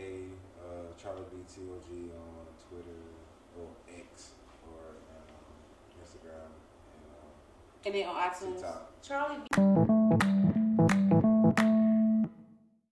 Uh, 0.58 0.90
Charlie 1.00 1.22
B 1.30 1.36
T 1.46 1.60
O 1.70 1.76
G 1.88 2.10
on 2.10 2.46
Twitter 2.68 3.04
or 3.60 3.68
X 3.96 4.30
or 4.72 4.80
um, 5.12 5.54
Instagram 6.02 6.50
and 7.84 7.86
And 7.86 7.94
then 7.94 8.08
on 8.08 8.16
um, 8.16 8.22
iTunes. 8.30 8.56
TikTok. 8.56 8.80
Charlie. 9.02 10.56